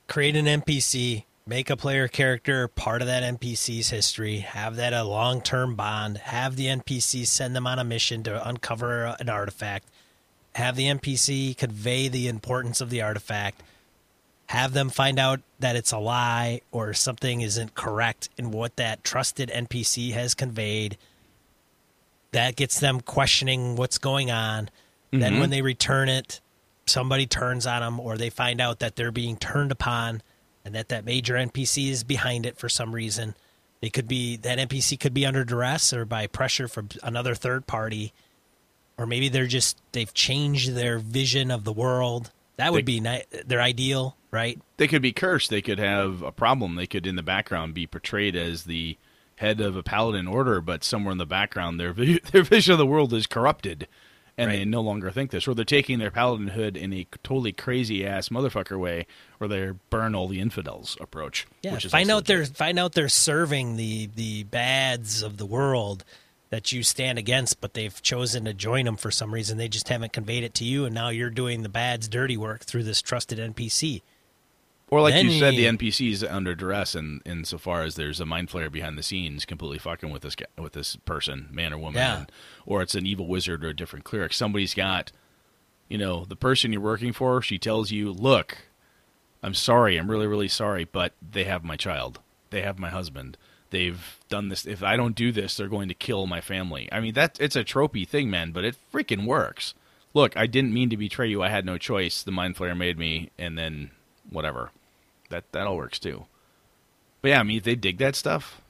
Create 0.07 0.35
an 0.35 0.45
NPC 0.45 1.25
make 1.47 1.69
a 1.69 1.77
player 1.77 2.07
character 2.07 2.67
part 2.67 3.01
of 3.01 3.07
that 3.07 3.21
NPC's 3.21 3.89
history, 3.89 4.39
have 4.39 4.77
that 4.77 4.93
a 4.93 5.03
long 5.03 5.41
term 5.41 5.75
bond, 5.75 6.17
have 6.17 6.55
the 6.55 6.65
NPC 6.65 7.25
send 7.27 7.55
them 7.55 7.67
on 7.67 7.77
a 7.77 7.83
mission 7.83 8.23
to 8.23 8.47
uncover 8.47 9.15
an 9.19 9.29
artifact, 9.29 9.87
have 10.55 10.75
the 10.75 10.87
NPC 10.87 11.55
convey 11.55 12.07
the 12.07 12.27
importance 12.27 12.81
of 12.81 12.89
the 12.89 13.01
artifact, 13.01 13.61
have 14.47 14.73
them 14.73 14.89
find 14.89 15.17
out 15.17 15.41
that 15.59 15.75
it's 15.75 15.91
a 15.91 15.97
lie 15.97 16.61
or 16.71 16.93
something 16.93 17.41
isn't 17.41 17.73
correct 17.75 18.29
in 18.37 18.51
what 18.51 18.75
that 18.75 19.03
trusted 19.03 19.49
NPC 19.49 20.11
has 20.11 20.33
conveyed. 20.35 20.97
That 22.31 22.55
gets 22.55 22.79
them 22.79 23.01
questioning 23.01 23.75
what's 23.75 23.97
going 23.97 24.29
on. 24.29 24.69
Then, 25.11 25.33
mm-hmm. 25.33 25.39
when 25.39 25.49
they 25.49 25.61
return 25.61 26.09
it, 26.09 26.41
somebody 26.85 27.25
turns 27.25 27.65
on 27.65 27.81
them, 27.81 27.99
or 27.99 28.17
they 28.17 28.29
find 28.29 28.59
out 28.59 28.79
that 28.79 28.95
they're 28.95 29.11
being 29.11 29.37
turned 29.37 29.71
upon, 29.71 30.21
and 30.63 30.75
that 30.75 30.89
that 30.89 31.05
major 31.05 31.35
NPC 31.35 31.89
is 31.89 32.03
behind 32.03 32.45
it 32.45 32.57
for 32.57 32.67
some 32.69 32.93
reason. 32.93 33.35
They 33.81 33.89
could 33.89 34.07
be 34.07 34.35
that 34.37 34.57
NPC 34.57 34.99
could 34.99 35.13
be 35.13 35.25
under 35.25 35.43
duress 35.43 35.93
or 35.93 36.05
by 36.05 36.27
pressure 36.27 36.67
from 36.67 36.89
another 37.03 37.35
third 37.35 37.67
party, 37.67 38.13
or 38.97 39.05
maybe 39.05 39.29
they're 39.29 39.47
just 39.47 39.79
they've 39.91 40.13
changed 40.13 40.73
their 40.73 40.99
vision 40.99 41.51
of 41.51 41.63
the 41.63 41.73
world. 41.73 42.31
That 42.57 42.71
would 42.71 42.85
be 42.85 42.99
ni- 42.99 43.23
their 43.45 43.61
ideal, 43.61 44.15
right? 44.31 44.59
They 44.77 44.87
could 44.87 45.01
be 45.01 45.11
cursed. 45.11 45.49
They 45.49 45.61
could 45.61 45.79
have 45.79 46.21
a 46.21 46.31
problem. 46.31 46.75
They 46.75 46.87
could, 46.87 47.05
in 47.05 47.15
the 47.15 47.23
background, 47.23 47.73
be 47.73 47.85
portrayed 47.87 48.35
as 48.35 48.63
the 48.63 48.97
head 49.35 49.59
of 49.59 49.75
a 49.75 49.83
paladin 49.83 50.27
order, 50.27 50.61
but 50.61 50.83
somewhere 50.83 51.11
in 51.11 51.17
the 51.17 51.25
background, 51.25 51.79
their 51.79 51.93
their 52.31 52.43
vision 52.43 52.71
of 52.71 52.77
the 52.77 52.85
world 52.85 53.13
is 53.13 53.27
corrupted, 53.27 53.87
and 54.37 54.51
they 54.51 54.63
no 54.65 54.81
longer 54.81 55.11
think 55.11 55.31
this. 55.31 55.47
Or 55.47 55.53
they're 55.53 55.65
taking 55.65 55.99
their 55.99 56.11
paladinhood 56.11 56.77
in 56.77 56.93
a 56.93 57.05
totally 57.23 57.51
crazy 57.51 58.05
ass 58.05 58.29
motherfucker 58.29 58.79
way, 58.79 59.05
or 59.39 59.47
they 59.47 59.71
burn 59.89 60.15
all 60.15 60.27
the 60.27 60.39
infidels 60.39 60.97
approach. 61.01 61.45
Yeah, 61.61 61.73
which 61.73 61.85
is 61.85 61.91
find 61.91 62.09
out 62.09 62.25
they're 62.25 62.45
find 62.45 62.79
out 62.79 62.93
they're 62.93 63.09
serving 63.09 63.75
the 63.75 64.09
the 64.15 64.43
bads 64.43 65.21
of 65.21 65.37
the 65.37 65.45
world 65.45 66.05
that 66.55 66.71
you 66.71 66.83
stand 66.83 67.19
against, 67.19 67.59
but 67.59 67.73
they've 67.73 68.01
chosen 68.01 68.45
to 68.45 68.53
join 68.53 68.85
them 68.85 68.95
for 68.95 69.11
some 69.11 69.33
reason. 69.33 69.57
They 69.57 69.67
just 69.67 69.89
haven't 69.89 70.13
conveyed 70.13 70.45
it 70.45 70.53
to 70.55 70.63
you, 70.63 70.85
and 70.85 70.95
now 70.95 71.09
you're 71.09 71.29
doing 71.29 71.63
the 71.63 71.69
bad's 71.69 72.07
dirty 72.07 72.37
work 72.37 72.63
through 72.63 72.83
this 72.83 73.01
trusted 73.01 73.39
NPC. 73.39 74.01
Or 74.89 75.01
like 75.01 75.15
Then 75.15 75.25
you 75.25 75.37
said, 75.39 75.55
the 75.55 75.65
NPC 75.65 76.11
is 76.13 76.23
under 76.23 76.55
duress, 76.55 76.95
and 76.95 77.21
in, 77.25 77.39
insofar 77.39 77.81
as 77.83 77.95
there's 77.95 78.21
a 78.21 78.25
mind 78.25 78.47
flayer 78.49 78.71
behind 78.71 78.97
the 78.97 79.03
scenes, 79.03 79.43
completely 79.43 79.79
fucking 79.79 80.11
with 80.11 80.21
this 80.21 80.35
guy, 80.35 80.45
with 80.57 80.71
this 80.71 80.95
person, 80.95 81.49
man 81.51 81.73
or 81.73 81.77
woman, 81.77 81.95
Yeah. 81.95 82.19
and- 82.19 82.31
or 82.65 82.81
it's 82.81 82.95
an 82.95 83.05
evil 83.05 83.27
wizard 83.27 83.65
or 83.65 83.69
a 83.69 83.75
different 83.75 84.05
cleric. 84.05 84.31
Somebody's 84.31 84.73
got, 84.73 85.11
you 85.89 85.97
know, 85.97 86.23
the 86.23 86.37
person 86.37 86.71
you're 86.71 86.81
working 86.81 87.11
for. 87.11 87.41
She 87.41 87.57
tells 87.57 87.91
you, 87.91 88.13
"Look, 88.13 88.59
I'm 89.43 89.53
sorry, 89.55 89.97
I'm 89.97 90.09
really, 90.09 90.27
really 90.27 90.47
sorry, 90.47 90.85
but 90.85 91.11
they 91.21 91.43
have 91.43 91.65
my 91.65 91.75
child, 91.75 92.19
they 92.49 92.61
have 92.61 92.79
my 92.79 92.89
husband, 92.91 93.37
they've 93.75 94.17
done 94.29 94.49
this. 94.49 94.65
If 94.65 94.81
I 94.83 94.95
don't 94.95 95.15
do 95.15 95.31
this, 95.31 95.57
they're 95.57 95.67
going 95.67 95.89
to 95.89 95.93
kill 95.93 96.25
my 96.27 96.41
family." 96.41 96.87
I 96.91 96.99
mean, 97.01 97.13
that 97.15 97.37
it's 97.39 97.55
a 97.55 97.63
tropey 97.63 98.07
thing, 98.07 98.29
man, 98.29 98.51
but 98.51 98.63
it 98.65 98.75
freaking 98.93 99.25
works. 99.25 99.73
Look, 100.13 100.37
I 100.37 100.47
didn't 100.47 100.73
mean 100.73 100.89
to 100.91 100.97
betray 100.97 101.27
you. 101.27 101.43
I 101.43 101.49
had 101.49 101.65
no 101.65 101.77
choice. 101.77 102.23
The 102.23 102.31
mind 102.31 102.55
flayer 102.55 102.75
made 102.77 102.97
me, 102.97 103.29
and 103.37 103.57
then 103.57 103.91
whatever. 104.29 104.71
That 105.29 105.43
that 105.51 105.67
all 105.67 105.75
works 105.77 105.99
too. 105.99 106.25
But 107.21 107.29
yeah, 107.29 107.39
I 107.39 107.43
mean, 107.43 107.57
if 107.57 107.63
they 107.63 107.75
dig 107.75 107.97
that 107.97 108.15
stuff, 108.15 108.61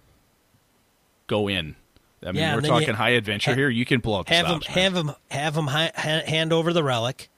go 1.27 1.47
in. 1.47 1.75
I 2.23 2.31
mean, 2.31 2.35
Yeah, 2.41 2.55
we're 2.55 2.61
you- 2.61 2.67
talking 2.67 2.93
high 2.95 3.09
adventure 3.11 3.51
ha- 3.51 3.55
here. 3.55 3.69
You 3.69 3.85
can 3.85 4.01
pull 4.01 4.15
out 4.17 4.27
the 4.27 4.33
Have 4.33 4.47
them 4.47 4.61
stops, 4.61 4.75
man. 4.75 4.83
have 4.83 4.93
them 4.93 5.15
have 5.29 5.53
them 5.53 5.67
hi- 5.67 5.91
hand 6.25 6.51
over 6.53 6.73
the 6.73 6.83
relic, 6.83 7.29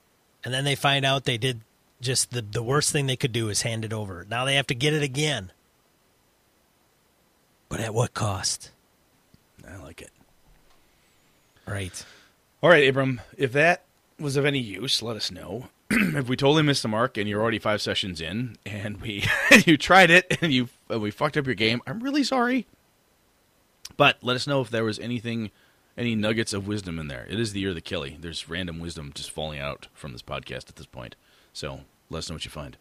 and 0.44 0.54
then 0.54 0.64
they 0.64 0.76
find 0.76 1.04
out 1.06 1.26
they 1.26 1.38
did 1.38 1.62
just 2.00 2.32
the 2.32 2.42
the 2.42 2.64
worst 2.64 2.92
thing 2.92 3.08
they 3.08 3.16
could 3.18 3.34
do 3.34 3.50
is 3.50 3.64
hand 3.64 3.84
it 3.84 3.92
over. 3.92 4.26
Now 4.30 4.46
they 4.46 4.56
have 4.56 4.68
to 4.68 4.76
get 4.76 4.94
it 4.94 5.04
again, 5.04 5.52
but 7.70 7.80
at 7.80 7.94
what 7.94 8.14
cost? 8.14 8.72
I 9.68 9.78
like 9.78 10.02
it. 10.02 10.12
Right. 11.66 12.06
All 12.64 12.70
right, 12.70 12.88
Abram. 12.88 13.22
If 13.38 13.52
that 13.54 13.84
was 14.20 14.38
of 14.38 14.46
any 14.46 14.60
use, 14.60 15.02
let 15.02 15.18
us 15.18 15.32
know. 15.32 15.70
if 15.90 16.28
we 16.28 16.36
totally 16.36 16.64
missed 16.64 16.82
the 16.82 16.88
mark 16.88 17.18
and 17.18 17.30
you're 17.30 17.42
already 17.42 17.60
five 17.60 17.82
sessions 17.82 18.22
in, 18.22 18.58
and 18.66 19.02
we 19.02 19.26
you 19.66 19.78
tried 19.78 20.10
it 20.10 20.38
and 20.42 20.52
you 20.54 20.70
and 20.90 21.02
we 21.02 21.12
fucked 21.12 21.38
up 21.38 21.46
your 21.46 21.56
game, 21.56 21.82
I'm 21.86 22.02
really 22.02 22.24
sorry. 22.24 22.66
But 23.96 24.18
let 24.22 24.36
us 24.36 24.48
know 24.48 24.62
if 24.62 24.70
there 24.70 24.84
was 24.84 25.00
anything, 25.00 25.52
any 25.98 26.16
nuggets 26.16 26.54
of 26.54 26.68
wisdom 26.68 27.00
in 27.00 27.08
there. 27.08 27.26
It 27.30 27.40
is 27.40 27.54
the 27.54 27.60
year 27.60 27.70
of 27.70 27.76
the 27.76 27.82
Kelly. 27.82 28.18
There's 28.20 28.50
random 28.50 28.80
wisdom 28.80 29.12
just 29.14 29.32
falling 29.32 29.60
out 29.60 29.88
from 29.94 30.12
this 30.12 30.22
podcast 30.22 30.70
at 30.70 30.76
this 30.76 30.86
point. 30.86 31.16
So 31.54 31.82
let 32.10 32.20
us 32.20 32.30
know 32.30 32.36
what 32.36 32.46
you 32.46 32.52
find. 32.52 32.78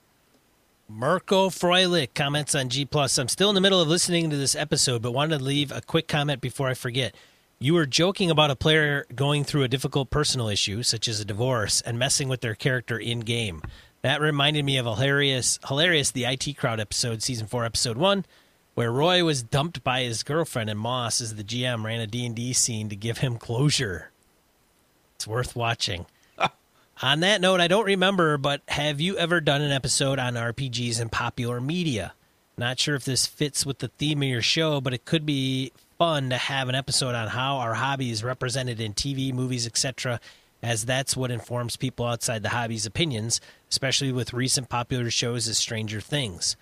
Mirko 0.88 1.50
Freilich 1.50 2.14
comments 2.14 2.54
on 2.54 2.68
G 2.68 2.84
Plus. 2.84 3.18
I'm 3.18 3.26
still 3.28 3.48
in 3.48 3.56
the 3.56 3.60
middle 3.60 3.80
of 3.80 3.88
listening 3.88 4.30
to 4.30 4.36
this 4.36 4.54
episode, 4.54 5.02
but 5.02 5.10
wanted 5.10 5.38
to 5.38 5.44
leave 5.44 5.72
a 5.72 5.80
quick 5.80 6.06
comment 6.06 6.40
before 6.40 6.68
I 6.68 6.74
forget. 6.74 7.12
You 7.58 7.74
were 7.74 7.86
joking 7.86 8.30
about 8.30 8.52
a 8.52 8.56
player 8.56 9.04
going 9.12 9.42
through 9.42 9.64
a 9.64 9.68
difficult 9.68 10.10
personal 10.10 10.48
issue, 10.48 10.84
such 10.84 11.08
as 11.08 11.18
a 11.18 11.24
divorce, 11.24 11.80
and 11.80 11.98
messing 11.98 12.28
with 12.28 12.40
their 12.40 12.54
character 12.54 12.96
in 12.98 13.20
game. 13.20 13.62
That 14.02 14.20
reminded 14.20 14.64
me 14.64 14.76
of 14.76 14.86
hilarious, 14.86 15.58
hilarious 15.66 16.12
the 16.12 16.24
IT 16.24 16.56
Crowd 16.56 16.78
episode, 16.78 17.20
season 17.20 17.48
four, 17.48 17.64
episode 17.64 17.96
one, 17.96 18.24
where 18.74 18.92
Roy 18.92 19.24
was 19.24 19.42
dumped 19.42 19.82
by 19.82 20.02
his 20.02 20.22
girlfriend, 20.22 20.70
and 20.70 20.78
Moss, 20.78 21.20
as 21.20 21.34
the 21.34 21.42
GM, 21.42 21.84
ran 21.84 22.00
a 22.00 22.06
D 22.06 22.24
and 22.24 22.36
D 22.36 22.52
scene 22.52 22.88
to 22.90 22.96
give 22.96 23.18
him 23.18 23.38
closure. 23.38 24.12
It's 25.16 25.26
worth 25.26 25.56
watching. 25.56 26.06
On 27.02 27.20
that 27.20 27.42
note, 27.42 27.60
I 27.60 27.68
don't 27.68 27.84
remember, 27.84 28.38
but 28.38 28.62
have 28.68 29.02
you 29.02 29.18
ever 29.18 29.42
done 29.42 29.60
an 29.60 29.70
episode 29.70 30.18
on 30.18 30.32
RPGs 30.32 30.98
and 30.98 31.12
popular 31.12 31.60
media? 31.60 32.14
Not 32.56 32.78
sure 32.78 32.94
if 32.94 33.04
this 33.04 33.26
fits 33.26 33.66
with 33.66 33.80
the 33.80 33.88
theme 33.88 34.22
of 34.22 34.28
your 34.28 34.40
show, 34.40 34.80
but 34.80 34.94
it 34.94 35.04
could 35.04 35.26
be 35.26 35.72
fun 35.98 36.30
to 36.30 36.38
have 36.38 36.70
an 36.70 36.74
episode 36.74 37.14
on 37.14 37.28
how 37.28 37.56
our 37.56 37.74
hobby 37.74 38.10
is 38.10 38.24
represented 38.24 38.80
in 38.80 38.94
TV, 38.94 39.30
movies, 39.30 39.66
etc., 39.66 40.20
as 40.62 40.86
that's 40.86 41.14
what 41.14 41.30
informs 41.30 41.76
people 41.76 42.06
outside 42.06 42.42
the 42.42 42.48
hobby's 42.48 42.86
opinions, 42.86 43.42
especially 43.70 44.10
with 44.10 44.32
recent 44.32 44.70
popular 44.70 45.10
shows 45.10 45.46
as 45.48 45.58
Stranger 45.58 46.00
Things. 46.00 46.56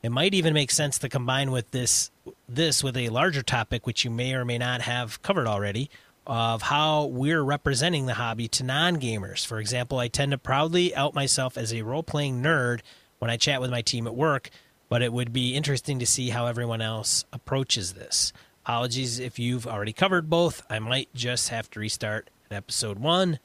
It 0.00 0.12
might 0.12 0.32
even 0.32 0.54
make 0.54 0.70
sense 0.70 0.96
to 1.00 1.08
combine 1.08 1.50
with 1.50 1.72
this 1.72 2.12
this 2.48 2.84
with 2.84 2.96
a 2.96 3.08
larger 3.08 3.42
topic 3.42 3.84
which 3.84 4.04
you 4.04 4.10
may 4.10 4.32
or 4.32 4.44
may 4.44 4.58
not 4.58 4.82
have 4.82 5.20
covered 5.22 5.48
already 5.48 5.90
of 6.26 6.62
how 6.62 7.06
we're 7.06 7.42
representing 7.42 8.06
the 8.06 8.14
hobby 8.14 8.48
to 8.48 8.62
non-gamers. 8.62 9.44
For 9.44 9.58
example, 9.58 9.98
I 9.98 10.08
tend 10.08 10.32
to 10.32 10.38
proudly 10.38 10.94
out 10.94 11.14
myself 11.14 11.58
as 11.58 11.72
a 11.74 11.82
role-playing 11.82 12.42
nerd 12.42 12.80
when 13.18 13.30
I 13.30 13.36
chat 13.36 13.60
with 13.60 13.70
my 13.70 13.82
team 13.82 14.06
at 14.06 14.14
work, 14.14 14.50
but 14.88 15.02
it 15.02 15.12
would 15.12 15.32
be 15.32 15.54
interesting 15.54 15.98
to 15.98 16.06
see 16.06 16.30
how 16.30 16.46
everyone 16.46 16.80
else 16.80 17.24
approaches 17.32 17.94
this. 17.94 18.32
Apologies 18.64 19.18
if 19.18 19.38
you've 19.38 19.66
already 19.66 19.92
covered 19.92 20.30
both. 20.30 20.62
I 20.70 20.78
might 20.78 21.08
just 21.14 21.48
have 21.48 21.68
to 21.70 21.80
restart 21.80 22.30
at 22.50 22.56
episode 22.56 22.98
1 22.98 23.40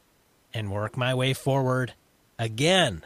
and 0.53 0.71
work 0.71 0.95
my 0.95 1.13
way 1.15 1.33
forward 1.33 1.93
again. 2.37 3.03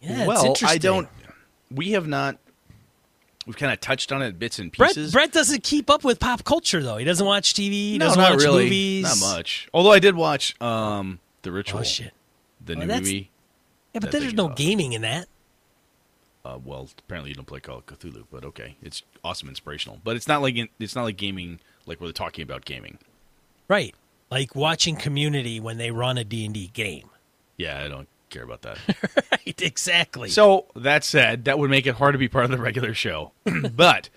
Yeah, 0.00 0.26
well, 0.26 0.56
I 0.64 0.78
don't. 0.78 1.08
We 1.70 1.92
have 1.92 2.06
not. 2.06 2.38
We've 3.46 3.56
kind 3.56 3.72
of 3.72 3.80
touched 3.80 4.10
on 4.10 4.22
it 4.22 4.38
bits 4.38 4.58
and 4.58 4.72
pieces. 4.72 5.12
Brett 5.12 5.30
doesn't 5.32 5.62
keep 5.62 5.88
up 5.88 6.02
with 6.02 6.18
pop 6.18 6.42
culture 6.44 6.82
though. 6.82 6.96
He 6.96 7.04
doesn't 7.04 7.24
watch 7.26 7.54
TV. 7.54 7.70
He 7.70 7.98
no, 7.98 8.06
doesn't 8.06 8.20
not 8.20 8.32
watch 8.32 8.42
really. 8.42 8.64
movies. 8.64 9.04
Not 9.22 9.36
much. 9.36 9.68
Although 9.72 9.92
I 9.92 10.00
did 10.00 10.16
watch 10.16 10.60
um, 10.60 11.20
the 11.42 11.52
Ritual, 11.52 11.80
Oh 11.80 11.84
shit! 11.84 12.12
the 12.64 12.74
Well, 12.76 12.86
new 12.86 12.94
movie. 12.94 13.30
Yeah, 13.94 14.00
but 14.00 14.10
there's 14.10 14.34
no 14.34 14.46
awesome. 14.46 14.54
gaming 14.56 14.92
in 14.94 15.02
that. 15.02 15.28
Uh, 16.44 16.58
well, 16.64 16.88
apparently 16.98 17.30
you 17.30 17.34
don't 17.34 17.46
play 17.46 17.58
Call 17.60 17.78
of 17.78 17.86
Cthulhu, 17.86 18.24
but 18.30 18.44
okay, 18.44 18.76
it's 18.82 19.02
awesome, 19.24 19.48
inspirational. 19.48 20.00
But 20.04 20.16
it's 20.16 20.28
not 20.28 20.42
like 20.42 20.56
it's 20.78 20.94
not 20.94 21.04
like 21.04 21.16
gaming, 21.16 21.60
like 21.86 22.00
we're 22.00 22.12
talking 22.12 22.42
about 22.42 22.64
gaming. 22.64 22.98
Right. 23.68 23.94
Like 24.30 24.54
watching 24.56 24.96
Community 24.96 25.60
when 25.60 25.78
they 25.78 25.90
run 25.92 26.18
a 26.18 26.24
D&D 26.24 26.68
game. 26.74 27.08
Yeah, 27.56 27.82
I 27.84 27.88
don't 27.88 28.08
care 28.30 28.42
about 28.44 28.62
that. 28.62 28.78
Right, 29.46 29.62
exactly. 29.62 30.28
so 30.30 30.66
that 30.74 31.04
said, 31.04 31.44
that 31.44 31.58
would 31.58 31.70
make 31.70 31.86
it 31.86 31.94
hard 31.96 32.14
to 32.14 32.18
be 32.18 32.28
part 32.28 32.44
of 32.46 32.50
the 32.50 32.58
regular 32.58 32.94
show. 32.94 33.32
but 33.74 34.08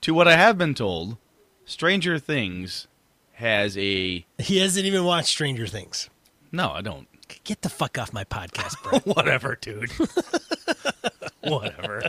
to 0.00 0.12
what 0.12 0.26
I 0.28 0.36
have 0.36 0.58
been 0.58 0.74
told, 0.74 1.16
Stranger 1.64 2.18
Things 2.18 2.86
has 3.34 3.76
a 3.78 4.24
he 4.38 4.58
hasn't 4.58 4.86
even 4.86 5.04
watched 5.04 5.28
Stranger 5.28 5.66
Things. 5.66 6.08
no, 6.52 6.70
I 6.72 6.80
don't. 6.82 7.06
Get 7.44 7.62
the 7.62 7.68
fuck 7.68 7.98
off 7.98 8.12
my 8.12 8.24
podcast, 8.24 8.80
bro. 8.82 8.98
Whatever, 9.14 9.56
dude. 9.60 9.90
Whatever. 11.42 12.02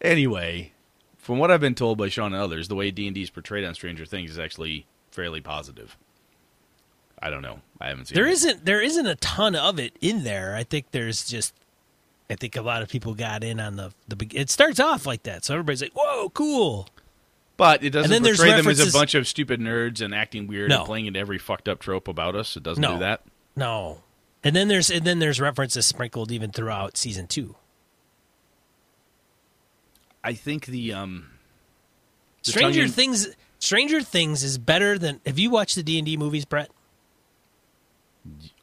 Anyway, 0.00 0.72
from 1.16 1.38
what 1.38 1.50
I've 1.50 1.60
been 1.60 1.74
told 1.74 1.96
by 1.98 2.08
Sean 2.08 2.32
and 2.34 2.42
others, 2.42 2.68
the 2.68 2.74
way 2.74 2.90
D 2.90 3.06
and 3.06 3.14
D 3.14 3.22
is 3.22 3.30
portrayed 3.30 3.64
on 3.64 3.74
Stranger 3.74 4.04
Things 4.04 4.30
is 4.30 4.38
actually 4.38 4.86
fairly 5.10 5.40
positive. 5.40 5.96
I 7.22 7.30
don't 7.30 7.42
know. 7.42 7.60
I 7.80 7.88
haven't 7.88 8.06
seen 8.08 8.16
there 8.16 8.26
it. 8.26 8.32
isn't 8.32 8.64
there 8.64 8.80
isn't 8.80 9.06
a 9.06 9.14
ton 9.16 9.54
of 9.54 9.78
it 9.78 9.96
in 10.00 10.24
there. 10.24 10.56
I 10.56 10.64
think 10.64 10.90
there's 10.90 11.24
just 11.24 11.54
I 12.28 12.34
think 12.34 12.56
a 12.56 12.62
lot 12.62 12.82
of 12.82 12.88
people 12.88 13.14
got 13.14 13.44
in 13.44 13.60
on 13.60 13.76
the 13.76 13.92
the 14.08 14.26
it 14.32 14.50
starts 14.50 14.80
off 14.80 15.06
like 15.06 15.22
that. 15.24 15.44
So 15.44 15.54
everybody's 15.54 15.82
like, 15.82 15.92
"Whoa, 15.94 16.30
cool." 16.30 16.88
But 17.56 17.84
it 17.84 17.90
doesn't 17.90 18.10
then 18.10 18.22
there's 18.22 18.38
portray 18.38 18.56
them 18.56 18.66
as 18.66 18.80
a 18.80 18.90
bunch 18.96 19.14
of 19.14 19.28
stupid 19.28 19.60
nerds 19.60 20.00
and 20.00 20.14
acting 20.14 20.46
weird 20.48 20.70
No. 20.70 20.78
and 20.78 20.86
playing 20.86 21.06
into 21.06 21.20
every 21.20 21.38
fucked 21.38 21.68
up 21.68 21.78
trope 21.78 22.08
about 22.08 22.34
us. 22.34 22.56
It 22.56 22.62
doesn't 22.62 22.80
No. 22.82 22.94
do 22.94 22.98
that. 23.00 23.22
No. 23.54 24.02
And 24.42 24.56
then 24.56 24.66
there's 24.68 24.90
and 24.90 25.04
then 25.06 25.18
there's 25.20 25.40
references 25.40 25.86
sprinkled 25.86 26.32
even 26.32 26.50
throughout 26.50 26.96
season 26.96 27.28
two. 27.28 27.54
I 30.24 30.34
think 30.34 30.66
the 30.66 30.92
um, 30.92 31.30
the 32.44 32.50
Stranger 32.52 32.88
Things. 32.88 33.28
Stranger 33.58 34.00
Things 34.02 34.42
is 34.42 34.58
better 34.58 34.98
than. 34.98 35.20
Have 35.26 35.38
you 35.38 35.50
watched 35.50 35.76
the 35.76 35.82
D 35.82 35.98
and 35.98 36.06
D 36.06 36.16
movies, 36.16 36.44
Brett? 36.44 36.70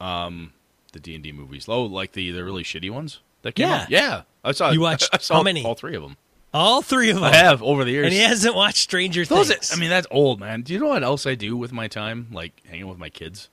Um, 0.01 0.53
the 0.93 0.99
D 0.99 1.15
and 1.15 1.23
D 1.23 1.31
movies. 1.31 1.65
Oh, 1.67 1.83
like 1.83 2.13
the 2.13 2.31
the 2.31 2.43
really 2.43 2.63
shitty 2.63 2.89
ones 2.91 3.19
that 3.43 3.55
came 3.55 3.67
Yeah. 3.67 3.81
out. 3.83 3.89
Yeah, 3.89 4.21
I 4.43 4.51
saw. 4.51 4.71
You 4.71 4.81
watched- 4.81 5.09
I 5.13 5.17
saw 5.17 5.35
how 5.35 5.43
many? 5.43 5.63
All 5.65 5.75
three 5.75 5.95
of 5.95 6.01
them. 6.01 6.17
All 6.53 6.81
three 6.81 7.09
of 7.11 7.15
them. 7.17 7.25
I 7.25 7.35
have 7.35 7.61
over 7.61 7.83
the 7.83 7.91
years. 7.91 8.05
And 8.05 8.13
he 8.13 8.19
hasn't 8.21 8.55
watched 8.55 8.77
Stranger 8.77 9.23
Those, 9.23 9.49
Things. 9.49 9.71
I 9.71 9.75
mean, 9.79 9.91
that's 9.91 10.07
old, 10.09 10.39
man. 10.39 10.63
Do 10.63 10.73
you 10.73 10.79
know 10.79 10.87
what 10.87 11.03
else 11.03 11.27
I 11.27 11.35
do 11.35 11.55
with 11.55 11.71
my 11.71 11.87
time? 11.87 12.27
Like 12.31 12.53
hanging 12.65 12.87
with 12.87 12.97
my 12.97 13.09
kids. 13.09 13.49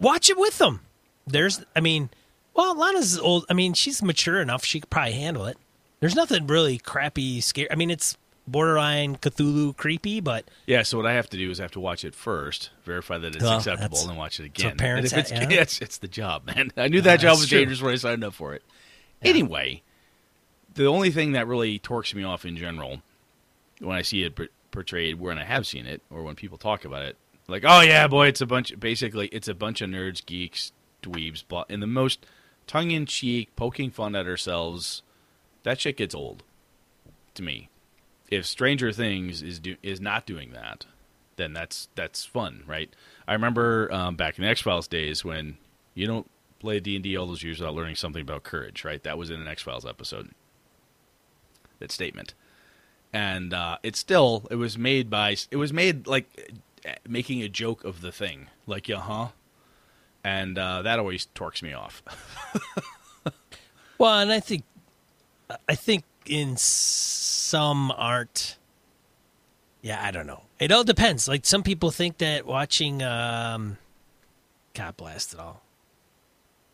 Watch 0.00 0.28
it 0.30 0.38
with 0.38 0.58
them. 0.58 0.80
There's, 1.26 1.64
I 1.76 1.80
mean, 1.80 2.10
well, 2.54 2.76
Lana's 2.76 3.18
old. 3.18 3.44
I 3.50 3.52
mean, 3.54 3.74
she's 3.74 4.02
mature 4.02 4.40
enough; 4.40 4.64
she 4.64 4.80
could 4.80 4.90
probably 4.90 5.12
handle 5.12 5.44
it. 5.46 5.58
There's 6.00 6.14
nothing 6.14 6.46
really 6.46 6.78
crappy, 6.78 7.40
scary. 7.40 7.70
I 7.70 7.74
mean, 7.74 7.90
it's 7.90 8.16
borderline 8.46 9.16
Cthulhu 9.16 9.76
creepy, 9.76 10.20
but 10.20 10.48
Yeah, 10.66 10.82
so 10.82 10.96
what 10.96 11.06
I 11.06 11.14
have 11.14 11.28
to 11.30 11.36
do 11.36 11.50
is 11.50 11.60
I 11.60 11.64
have 11.64 11.72
to 11.72 11.80
watch 11.80 12.04
it 12.04 12.14
first, 12.14 12.70
verify 12.84 13.18
that 13.18 13.34
it's 13.34 13.42
Well, 13.44 13.58
acceptable, 13.58 13.98
and 14.00 14.10
then 14.10 14.16
watch 14.16 14.38
it 14.40 14.44
again. 14.46 14.76
parents 14.76 15.12
and 15.12 15.20
if 15.20 15.30
it's, 15.32 15.38
ha- 15.38 15.48
yeah. 15.50 15.60
it's, 15.60 15.80
it's 15.82 15.98
the 15.98 16.08
job, 16.08 16.46
man. 16.46 16.70
I 16.76 16.88
knew 16.88 17.00
that 17.02 17.20
job 17.20 17.38
was 17.38 17.48
true. 17.48 17.58
dangerous 17.58 17.82
when 17.82 17.92
I 17.92 17.96
signed 17.96 18.24
up 18.24 18.34
for 18.34 18.54
it. 18.54 18.62
Anyway, 19.22 19.82
the 20.74 20.86
only 20.86 21.10
thing 21.10 21.32
that 21.32 21.46
really 21.46 21.78
torques 21.78 22.14
me 22.14 22.22
off 22.24 22.44
in 22.44 22.56
general 22.56 23.02
when 23.80 23.96
I 23.96 24.02
see 24.02 24.22
it 24.22 24.38
portrayed, 24.70 25.18
when 25.20 25.38
I 25.38 25.44
have 25.44 25.66
seen 25.66 25.86
it, 25.86 26.02
or 26.10 26.22
when 26.22 26.34
people 26.34 26.58
talk 26.58 26.84
about 26.84 27.02
it, 27.02 27.16
like, 27.48 27.64
oh 27.66 27.80
yeah, 27.80 28.06
boy, 28.08 28.26
it's 28.28 28.40
a 28.40 28.46
bunch. 28.46 28.78
Basically, 28.78 29.28
it's 29.28 29.48
a 29.48 29.54
bunch 29.54 29.80
of 29.80 29.88
nerds, 29.90 30.24
geeks, 30.24 30.72
dweebs, 31.02 31.44
blah, 31.46 31.64
in 31.68 31.80
the 31.80 31.86
most 31.86 32.26
tongue-in-cheek, 32.66 33.54
poking 33.56 33.90
fun 33.90 34.16
at 34.16 34.26
ourselves. 34.26 35.02
That 35.62 35.80
shit 35.80 35.96
gets 35.96 36.14
old 36.14 36.42
to 37.34 37.42
me. 37.42 37.68
If 38.30 38.46
Stranger 38.46 38.92
Things 38.92 39.42
is 39.42 39.60
do, 39.60 39.76
is 39.82 40.00
not 40.00 40.26
doing 40.26 40.52
that, 40.52 40.86
then 41.36 41.52
that's 41.52 41.88
that's 41.94 42.24
fun, 42.24 42.64
right? 42.66 42.94
I 43.26 43.32
remember 43.34 43.92
um, 43.92 44.16
back 44.16 44.38
in 44.38 44.44
the 44.44 44.50
X 44.50 44.60
Files 44.60 44.88
days 44.88 45.24
when 45.24 45.58
you 45.94 46.06
don't 46.06 46.28
play 46.58 46.80
D 46.80 46.96
and 46.96 47.04
D 47.04 47.16
all 47.16 47.26
those 47.26 47.42
years 47.42 47.60
without 47.60 47.74
learning 47.74 47.96
something 47.96 48.22
about 48.22 48.42
courage, 48.42 48.84
right? 48.84 49.02
That 49.02 49.18
was 49.18 49.30
in 49.30 49.40
an 49.40 49.48
X 49.48 49.62
Files 49.62 49.86
episode. 49.86 50.30
That 51.78 51.92
statement, 51.92 52.32
and 53.12 53.52
uh, 53.52 53.76
it's 53.82 53.98
still 53.98 54.46
it 54.50 54.56
was 54.56 54.78
made 54.78 55.10
by 55.10 55.36
it 55.50 55.56
was 55.56 55.72
made 55.72 56.06
like 56.06 56.56
making 57.06 57.42
a 57.42 57.48
joke 57.48 57.84
of 57.84 58.00
the 58.00 58.12
thing, 58.12 58.48
like 58.66 58.88
yeah, 58.88 59.00
huh, 59.00 59.28
and 60.24 60.58
uh, 60.58 60.82
that 60.82 60.98
always 60.98 61.26
torques 61.34 61.62
me 61.62 61.72
off. 61.72 62.02
well, 63.98 64.18
and 64.18 64.32
I 64.32 64.40
think, 64.40 64.64
I 65.68 65.74
think 65.74 66.04
in 66.30 66.56
some 66.56 67.90
art, 67.92 68.56
yeah, 69.82 70.02
I 70.02 70.10
don't 70.10 70.26
know. 70.26 70.42
It 70.58 70.72
all 70.72 70.84
depends. 70.84 71.28
Like 71.28 71.44
some 71.46 71.62
people 71.62 71.90
think 71.90 72.18
that 72.18 72.46
watching, 72.46 73.02
um, 73.02 73.78
God 74.74 74.96
blast 74.96 75.34
it 75.34 75.40
all. 75.40 75.62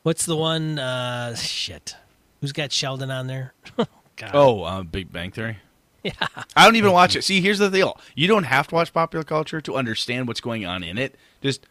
What's 0.02 0.26
the 0.26 0.36
one? 0.36 0.78
Uh, 0.78 1.34
shit, 1.36 1.94
who's 2.40 2.52
got 2.52 2.72
Sheldon 2.72 3.10
on 3.10 3.26
there? 3.28 3.54
God. 3.76 4.30
Oh, 4.34 4.62
uh, 4.62 4.82
Big 4.82 5.12
Bang 5.12 5.30
Theory. 5.30 5.58
Yeah, 6.04 6.26
I 6.56 6.64
don't 6.64 6.74
even 6.74 6.90
watch 6.90 7.14
it. 7.14 7.22
See, 7.22 7.40
here's 7.40 7.60
the 7.60 7.70
deal: 7.70 7.96
you 8.16 8.26
don't 8.26 8.42
have 8.42 8.66
to 8.66 8.74
watch 8.74 8.92
popular 8.92 9.22
culture 9.22 9.60
to 9.60 9.76
understand 9.76 10.26
what's 10.26 10.40
going 10.40 10.66
on 10.66 10.82
in 10.82 10.98
it. 10.98 11.14
Just 11.40 11.64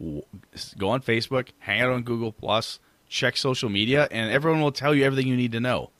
go 0.00 0.88
on 0.88 1.02
Facebook, 1.02 1.50
hang 1.60 1.82
out 1.82 1.90
on 1.90 2.02
Google 2.02 2.32
Plus, 2.32 2.80
check 3.08 3.36
social 3.36 3.68
media, 3.68 4.08
and 4.10 4.32
everyone 4.32 4.60
will 4.60 4.72
tell 4.72 4.92
you 4.92 5.04
everything 5.04 5.28
you 5.28 5.36
need 5.36 5.52
to 5.52 5.60
know. 5.60 5.90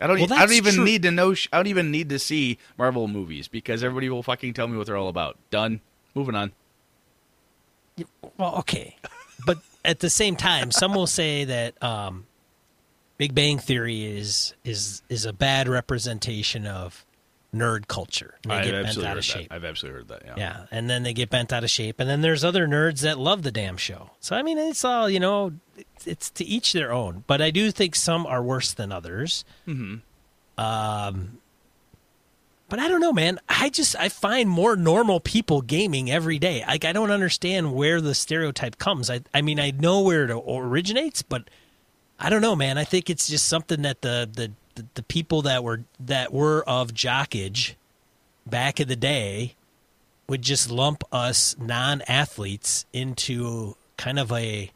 I 0.00 0.06
don't. 0.06 0.18
Well, 0.20 0.32
e- 0.32 0.36
I 0.36 0.46
don't 0.46 0.54
even 0.54 0.74
true. 0.74 0.84
need 0.84 1.02
to 1.02 1.10
know. 1.10 1.34
Sh- 1.34 1.48
I 1.52 1.56
don't 1.56 1.68
even 1.68 1.90
need 1.90 2.10
to 2.10 2.18
see 2.18 2.58
Marvel 2.76 3.08
movies 3.08 3.48
because 3.48 3.82
everybody 3.82 4.08
will 4.10 4.22
fucking 4.22 4.52
tell 4.54 4.68
me 4.68 4.76
what 4.76 4.86
they're 4.86 4.96
all 4.96 5.08
about. 5.08 5.38
Done. 5.50 5.80
Moving 6.14 6.34
on. 6.34 6.52
Well, 8.36 8.56
okay, 8.56 8.96
but 9.46 9.58
at 9.84 10.00
the 10.00 10.10
same 10.10 10.36
time, 10.36 10.70
some 10.70 10.94
will 10.94 11.06
say 11.06 11.44
that 11.44 11.82
um, 11.82 12.26
Big 13.16 13.34
Bang 13.34 13.58
Theory 13.58 14.04
is 14.04 14.54
is 14.64 15.02
is 15.08 15.24
a 15.24 15.32
bad 15.32 15.66
representation 15.66 16.66
of 16.66 17.05
nerd 17.56 17.88
culture. 17.88 18.34
They 18.42 18.54
I've 18.54 18.64
get 18.64 18.72
bent 18.72 18.86
absolutely 18.86 19.08
out 19.08 19.10
heard 19.12 19.18
of 19.18 19.24
shape. 19.24 19.48
that. 19.48 19.54
I've 19.54 19.64
absolutely 19.64 20.00
heard 20.00 20.08
that. 20.08 20.22
Yeah. 20.26 20.34
Yeah, 20.36 20.66
and 20.70 20.90
then 20.90 21.02
they 21.02 21.12
get 21.12 21.30
bent 21.30 21.52
out 21.52 21.64
of 21.64 21.70
shape, 21.70 22.00
and 22.00 22.08
then 22.08 22.20
there's 22.20 22.44
other 22.44 22.66
nerds 22.66 23.00
that 23.00 23.18
love 23.18 23.42
the 23.42 23.52
damn 23.52 23.76
show. 23.76 24.10
So 24.20 24.36
I 24.36 24.42
mean, 24.42 24.58
it's 24.58 24.84
all 24.84 25.08
you 25.08 25.20
know. 25.20 25.52
It's, 25.76 26.06
it's 26.06 26.30
to 26.30 26.44
each 26.44 26.72
their 26.72 26.92
own. 26.92 27.24
But 27.26 27.42
I 27.42 27.50
do 27.50 27.70
think 27.70 27.94
some 27.94 28.26
are 28.26 28.42
worse 28.42 28.72
than 28.72 28.92
others. 28.92 29.44
Mm-hmm. 29.66 29.96
Um, 30.62 31.38
but 32.68 32.78
I 32.80 32.88
don't 32.88 33.00
know, 33.00 33.12
man. 33.12 33.38
I 33.48 33.68
just 33.68 33.94
I 33.96 34.08
find 34.08 34.48
more 34.48 34.74
normal 34.76 35.20
people 35.20 35.62
gaming 35.62 36.10
every 36.10 36.38
day. 36.38 36.64
Like 36.66 36.84
I 36.84 36.92
don't 36.92 37.10
understand 37.10 37.74
where 37.74 38.00
the 38.00 38.14
stereotype 38.14 38.78
comes. 38.78 39.08
I 39.08 39.20
I 39.32 39.42
mean 39.42 39.60
I 39.60 39.70
know 39.70 40.00
where 40.00 40.24
it 40.24 40.30
originates, 40.30 41.22
but 41.22 41.48
I 42.18 42.28
don't 42.30 42.42
know, 42.42 42.56
man. 42.56 42.78
I 42.78 42.84
think 42.84 43.08
it's 43.08 43.28
just 43.28 43.46
something 43.46 43.82
that 43.82 44.02
the 44.02 44.28
the 44.32 44.52
the, 44.76 44.86
the 44.94 45.02
people 45.02 45.42
that 45.42 45.64
were 45.64 45.82
that 45.98 46.32
were 46.32 46.62
of 46.68 46.94
jockage 46.94 47.74
back 48.46 48.78
in 48.80 48.88
the 48.88 48.96
day 48.96 49.54
would 50.28 50.42
just 50.42 50.70
lump 50.70 51.04
us 51.12 51.56
non-athletes 51.58 52.84
into 52.92 53.76
kind 53.96 54.18
of 54.18 54.32
a 54.32 54.70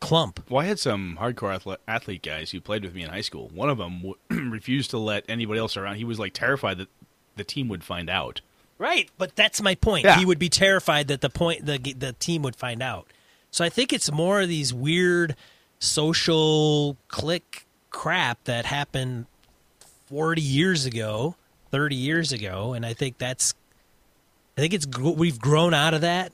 clump. 0.00 0.44
Well, 0.48 0.62
I 0.62 0.66
had 0.66 0.78
some 0.78 1.18
hardcore 1.20 1.76
athlete, 1.86 2.22
guys 2.22 2.50
who 2.50 2.60
played 2.60 2.84
with 2.84 2.94
me 2.94 3.02
in 3.02 3.10
high 3.10 3.20
school. 3.20 3.48
One 3.54 3.70
of 3.70 3.78
them 3.78 3.98
w- 3.98 4.16
refused 4.50 4.90
to 4.90 4.98
let 4.98 5.24
anybody 5.28 5.58
else 5.58 5.76
around. 5.76 5.96
He 5.96 6.04
was 6.04 6.18
like 6.18 6.32
terrified 6.32 6.78
that 6.78 6.88
the 7.36 7.44
team 7.44 7.68
would 7.68 7.84
find 7.84 8.08
out. 8.08 8.40
Right, 8.78 9.08
but 9.16 9.34
that's 9.36 9.62
my 9.62 9.74
point. 9.74 10.04
Yeah. 10.04 10.18
He 10.18 10.26
would 10.26 10.38
be 10.38 10.50
terrified 10.50 11.08
that 11.08 11.22
the 11.22 11.30
point 11.30 11.64
the 11.64 11.78
the 11.78 12.12
team 12.12 12.42
would 12.42 12.56
find 12.56 12.82
out. 12.82 13.06
So 13.50 13.64
I 13.64 13.70
think 13.70 13.92
it's 13.92 14.12
more 14.12 14.42
of 14.42 14.48
these 14.48 14.74
weird 14.74 15.34
social 15.78 16.96
click 17.08 17.65
crap 17.96 18.44
that 18.44 18.66
happened 18.66 19.24
40 20.06 20.42
years 20.42 20.84
ago, 20.84 21.34
30 21.70 21.96
years 21.96 22.30
ago, 22.30 22.74
and 22.74 22.84
I 22.84 22.92
think 22.92 23.16
that's 23.16 23.54
I 24.58 24.60
think 24.60 24.74
it's 24.74 24.86
we've 24.98 25.40
grown 25.40 25.72
out 25.72 25.94
of 25.94 26.02
that 26.02 26.30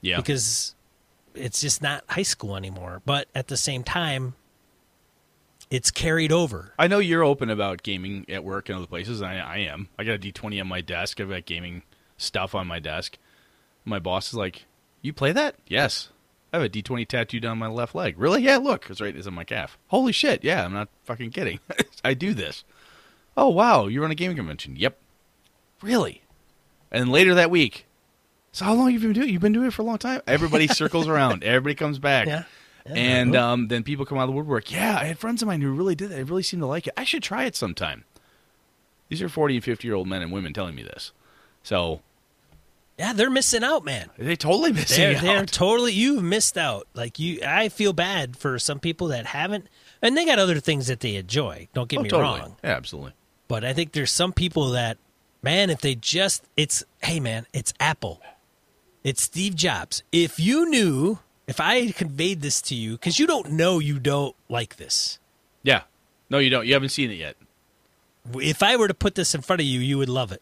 Yeah. 0.00 0.16
because 0.16 0.74
it's 1.34 1.60
just 1.60 1.82
not 1.82 2.04
high 2.08 2.22
school 2.22 2.56
anymore. 2.56 3.02
But 3.04 3.26
at 3.34 3.48
the 3.48 3.56
same 3.56 3.82
time, 3.82 4.34
it's 5.70 5.90
carried 5.90 6.30
over. 6.30 6.72
I 6.78 6.86
know 6.86 6.98
you're 7.00 7.24
open 7.24 7.50
about 7.50 7.82
gaming 7.82 8.24
at 8.28 8.44
work 8.44 8.68
and 8.68 8.78
other 8.78 8.86
places. 8.86 9.22
I, 9.22 9.38
I 9.38 9.56
am. 9.58 9.88
I 9.98 10.04
got 10.04 10.14
a 10.14 10.18
D20 10.18 10.60
on 10.60 10.68
my 10.68 10.80
desk. 10.82 11.20
I've 11.20 11.30
got 11.30 11.46
gaming 11.46 11.82
stuff 12.16 12.54
on 12.54 12.66
my 12.68 12.78
desk. 12.78 13.18
My 13.84 13.98
boss 13.98 14.28
is 14.28 14.34
like, 14.34 14.66
"You 15.00 15.12
play 15.12 15.32
that?" 15.32 15.56
Yes. 15.66 16.10
I 16.52 16.58
have 16.58 16.66
a 16.66 16.68
D20 16.68 17.08
tattooed 17.08 17.44
on 17.44 17.58
my 17.58 17.66
left 17.66 17.94
leg. 17.94 18.18
Really? 18.18 18.42
Yeah. 18.42 18.58
Look, 18.58 18.90
it's 18.90 19.00
right. 19.00 19.14
It's 19.14 19.26
on 19.26 19.34
my 19.34 19.44
calf. 19.44 19.78
Holy 19.88 20.12
shit! 20.12 20.44
Yeah, 20.44 20.64
I'm 20.64 20.72
not 20.72 20.88
fucking 21.04 21.30
kidding. 21.30 21.60
I 22.04 22.14
do 22.14 22.34
this. 22.34 22.64
Oh 23.36 23.48
wow, 23.48 23.86
you're 23.86 24.04
on 24.04 24.10
a 24.10 24.14
gaming 24.14 24.36
convention. 24.36 24.76
Yep. 24.76 24.98
Really? 25.80 26.22
And 26.90 27.10
later 27.10 27.34
that 27.34 27.50
week, 27.50 27.86
so 28.52 28.66
how 28.66 28.74
long 28.74 28.92
have 28.92 29.02
you 29.02 29.08
been 29.08 29.14
doing? 29.14 29.28
it? 29.28 29.32
You've 29.32 29.42
been 29.42 29.54
doing 29.54 29.68
it 29.68 29.72
for 29.72 29.82
a 29.82 29.84
long 29.84 29.98
time. 29.98 30.20
Everybody 30.26 30.68
circles 30.68 31.08
around. 31.08 31.42
Everybody 31.42 31.74
comes 31.74 31.98
back. 31.98 32.26
Yeah. 32.26 32.44
Yeah. 32.86 32.94
And 32.94 33.36
um, 33.36 33.68
then 33.68 33.84
people 33.84 34.04
come 34.04 34.18
out 34.18 34.24
of 34.24 34.30
the 34.30 34.34
woodwork. 34.34 34.70
Yeah, 34.72 34.98
I 35.00 35.04
had 35.04 35.18
friends 35.18 35.40
of 35.40 35.46
mine 35.46 35.60
who 35.60 35.72
really 35.72 35.94
did 35.94 36.10
that. 36.10 36.16
They 36.16 36.24
really 36.24 36.42
seemed 36.42 36.62
to 36.62 36.66
like 36.66 36.88
it. 36.88 36.94
I 36.96 37.04
should 37.04 37.22
try 37.22 37.44
it 37.44 37.54
sometime. 37.54 38.04
These 39.08 39.22
are 39.22 39.28
40 39.28 39.56
and 39.56 39.64
50 39.64 39.86
year 39.86 39.94
old 39.94 40.08
men 40.08 40.20
and 40.20 40.32
women 40.32 40.52
telling 40.52 40.74
me 40.74 40.82
this. 40.82 41.12
So 41.62 42.00
Yeah, 43.02 43.12
they're 43.14 43.30
missing 43.30 43.64
out, 43.64 43.84
man. 43.84 44.10
they 44.16 44.36
totally 44.36 44.72
missing 44.72 44.96
They're, 44.96 45.16
out. 45.16 45.22
they're 45.22 45.46
totally 45.46 45.92
you've 45.92 46.22
missed 46.22 46.56
out. 46.56 46.86
Like 46.94 47.18
you 47.18 47.40
I 47.44 47.68
feel 47.68 47.92
bad 47.92 48.36
for 48.36 48.58
some 48.60 48.78
people 48.78 49.08
that 49.08 49.26
haven't 49.26 49.66
and 50.00 50.16
they 50.16 50.24
got 50.24 50.38
other 50.38 50.60
things 50.60 50.86
that 50.86 51.00
they 51.00 51.16
enjoy. 51.16 51.66
Don't 51.74 51.88
get 51.88 51.98
Oh, 51.98 52.02
me 52.04 52.08
totally. 52.08 52.40
wrong. 52.40 52.56
Yeah, 52.62 52.70
absolutely. 52.70 53.12
But 53.48 53.64
I 53.64 53.72
think 53.72 53.90
there's 53.90 54.12
some 54.12 54.32
people 54.32 54.70
that 54.70 54.98
man, 55.42 55.68
if 55.68 55.80
they 55.80 55.96
just 55.96 56.44
it's 56.56 56.84
hey 57.02 57.18
man, 57.18 57.46
it's 57.52 57.74
Apple. 57.80 58.20
It's 59.02 59.20
Steve 59.22 59.56
Jobs. 59.56 60.04
If 60.12 60.38
you 60.38 60.70
knew 60.70 61.18
if 61.48 61.58
I 61.58 61.90
conveyed 61.90 62.40
this 62.40 62.62
to 62.62 62.76
you, 62.76 62.92
because 62.92 63.18
you 63.18 63.26
don't 63.26 63.50
know 63.50 63.80
you 63.80 63.98
don't 63.98 64.36
like 64.48 64.76
this. 64.76 65.18
Yeah. 65.64 65.82
No, 66.30 66.38
you 66.38 66.50
don't. 66.50 66.66
You 66.68 66.74
haven't 66.74 66.90
seen 66.90 67.10
it 67.10 67.14
yet. 67.14 67.36
If 68.36 68.62
I 68.62 68.76
were 68.76 68.86
to 68.86 68.94
put 68.94 69.16
this 69.16 69.34
in 69.34 69.40
front 69.42 69.60
of 69.60 69.66
you, 69.66 69.80
you 69.80 69.98
would 69.98 70.08
love 70.08 70.30
it. 70.30 70.40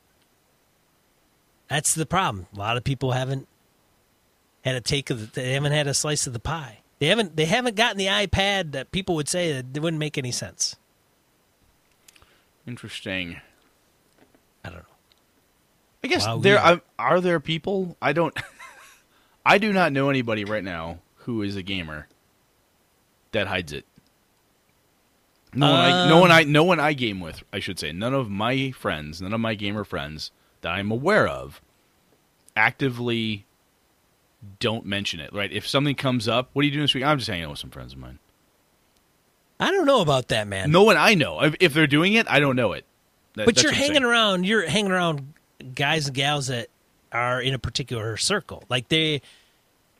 That's 1.70 1.94
the 1.94 2.04
problem. 2.04 2.48
A 2.54 2.58
lot 2.58 2.76
of 2.76 2.82
people 2.84 3.12
haven't 3.12 3.46
had 4.64 4.74
a 4.74 4.80
take 4.80 5.08
of 5.08 5.20
the, 5.20 5.40
they 5.40 5.52
haven't 5.52 5.72
had 5.72 5.86
a 5.86 5.94
slice 5.94 6.26
of 6.26 6.32
the 6.32 6.40
pie. 6.40 6.80
They 6.98 7.06
haven't 7.06 7.36
they 7.36 7.46
haven't 7.46 7.76
gotten 7.76 7.96
the 7.96 8.06
iPad 8.06 8.72
that 8.72 8.90
people 8.90 9.14
would 9.14 9.28
say 9.28 9.52
that 9.52 9.66
it 9.74 9.80
wouldn't 9.80 9.98
make 10.00 10.18
any 10.18 10.32
sense. 10.32 10.76
Interesting. 12.66 13.40
I 14.64 14.68
don't 14.68 14.78
know. 14.78 14.84
I 16.04 16.08
guess 16.08 16.26
Wow, 16.26 16.38
there 16.38 16.54
yeah. 16.56 16.72
are, 16.72 16.80
are 16.98 17.20
there 17.20 17.40
people 17.40 17.96
I 18.02 18.12
don't 18.12 18.36
I 19.46 19.56
do 19.56 19.72
not 19.72 19.92
know 19.92 20.10
anybody 20.10 20.44
right 20.44 20.64
now 20.64 20.98
who 21.18 21.40
is 21.40 21.56
a 21.56 21.62
gamer 21.62 22.08
that 23.32 23.46
hides 23.46 23.72
it. 23.72 23.86
No 25.54 25.70
one, 25.70 25.80
I, 25.80 26.08
no 26.08 26.20
one, 26.20 26.30
I, 26.30 26.42
um, 26.42 26.52
no 26.52 26.64
one 26.64 26.80
I 26.80 26.92
game 26.92 27.18
with. 27.18 27.42
I 27.52 27.58
should 27.58 27.78
say, 27.78 27.90
none 27.90 28.14
of 28.14 28.30
my 28.30 28.70
friends, 28.70 29.20
none 29.20 29.32
of 29.32 29.40
my 29.40 29.54
gamer 29.54 29.82
friends 29.82 30.30
that 30.62 30.70
I'm 30.70 30.90
aware 30.90 31.26
of, 31.26 31.61
actively 32.56 33.46
don't 34.58 34.84
mention 34.86 35.20
it. 35.20 35.32
Right? 35.32 35.52
If 35.52 35.66
something 35.68 35.94
comes 35.94 36.28
up, 36.28 36.50
what 36.52 36.62
are 36.62 36.66
you 36.66 36.70
doing 36.72 36.84
this 36.84 36.94
week? 36.94 37.04
I'm 37.04 37.18
just 37.18 37.28
hanging 37.28 37.44
out 37.44 37.50
with 37.50 37.58
some 37.58 37.70
friends 37.70 37.92
of 37.92 37.98
mine. 37.98 38.18
I 39.58 39.70
don't 39.70 39.84
know 39.84 40.00
about 40.00 40.28
that, 40.28 40.48
man. 40.48 40.70
No 40.70 40.84
one 40.84 40.96
I 40.96 41.14
know. 41.14 41.52
If, 41.61 41.74
they're 41.74 41.86
doing 41.86 42.14
it, 42.14 42.26
I 42.30 42.40
don't 42.40 42.56
know 42.56 42.72
it. 42.72 42.86
That- 43.34 43.44
but 43.46 43.62
you're 43.62 43.72
hanging 43.72 44.04
around. 44.04 44.46
You're 44.46 44.66
hanging 44.66 44.90
around 44.90 45.34
guys 45.74 46.06
and 46.06 46.16
gals 46.16 46.46
that 46.46 46.68
are 47.12 47.42
in 47.42 47.52
a 47.52 47.58
particular 47.58 48.16
circle. 48.16 48.64
Like 48.70 48.88
they, 48.88 49.20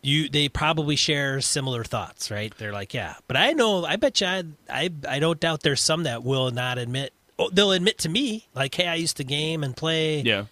you, 0.01 0.31
they 0.31 0.49
probably 0.49 0.97
share 0.97 1.43
similar 1.43 1.85
thoughts, 1.85 2.31
right? 2.31 2.57
They're 2.57 2.73
like, 2.73 2.95
yeah. 2.95 3.17
But 3.29 3.37
I 3.37 3.53
know. 3.53 3.85
I 3.85 3.97
bet 3.97 4.23
you. 4.23 4.27
I, 4.27 4.45
I, 4.71 4.91
I 5.07 5.19
don't 5.19 5.39
doubt 5.39 5.61
there's 5.63 5.83
some 5.83 6.05
that 6.05 6.25
will 6.25 6.51
not 6.51 6.79
admit. 6.79 7.13
They'll 7.49 7.73
admit 7.73 7.99
to 7.99 8.09
me, 8.09 8.47
like, 8.55 8.75
hey, 8.75 8.87
I 8.87 8.97
used 8.97 9.17
to 9.17 9.25
game 9.25 9.65
and 9.65 9.77
play. 9.77 10.21
Yeah. 10.21 10.45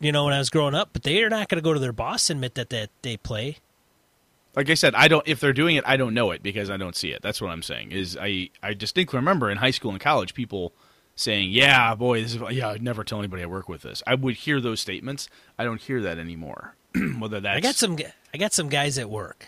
You 0.00 0.12
know, 0.12 0.26
when 0.26 0.34
I 0.34 0.38
was 0.38 0.50
growing 0.50 0.74
up, 0.76 0.90
but 0.92 1.02
they 1.02 1.22
are 1.24 1.28
not 1.28 1.48
going 1.48 1.58
to 1.60 1.64
go 1.64 1.74
to 1.74 1.80
their 1.80 1.92
boss 1.92 2.30
and 2.30 2.38
admit 2.38 2.54
that 2.54 2.70
that 2.70 2.90
they 3.02 3.16
play. 3.16 3.58
like 4.54 4.70
I 4.70 4.74
said, 4.74 4.94
I 4.94 5.08
don't. 5.08 5.26
If 5.26 5.40
they're 5.40 5.52
doing 5.52 5.74
it, 5.76 5.84
I 5.86 5.96
don't 5.96 6.14
know 6.14 6.30
it 6.30 6.42
because 6.42 6.70
I 6.70 6.76
don't 6.76 6.94
see 6.94 7.10
it. 7.10 7.20
That's 7.20 7.40
what 7.40 7.50
I'm 7.50 7.62
saying. 7.62 7.90
Is 7.90 8.16
I 8.20 8.50
I 8.62 8.74
distinctly 8.74 9.16
remember 9.16 9.50
in 9.50 9.58
high 9.58 9.72
school 9.72 9.90
and 9.90 10.00
college 10.00 10.34
people 10.34 10.72
saying, 11.16 11.50
"Yeah, 11.50 11.96
boy, 11.96 12.22
this 12.22 12.36
is 12.36 12.40
yeah." 12.52 12.68
I'd 12.68 12.82
never 12.82 13.02
tell 13.02 13.18
anybody 13.18 13.42
I 13.42 13.46
work 13.46 13.68
with 13.68 13.82
this. 13.82 14.02
I 14.06 14.14
would 14.14 14.34
hear 14.36 14.60
those 14.60 14.78
statements. 14.78 15.28
I 15.58 15.64
don't 15.64 15.80
hear 15.80 16.00
that 16.02 16.18
anymore. 16.18 16.76
Whether 17.18 17.40
that's 17.40 17.56
I 17.56 17.60
got 17.60 17.74
some. 17.74 17.96
I 18.32 18.38
got 18.38 18.52
some 18.52 18.68
guys 18.68 18.98
at 18.98 19.10
work, 19.10 19.46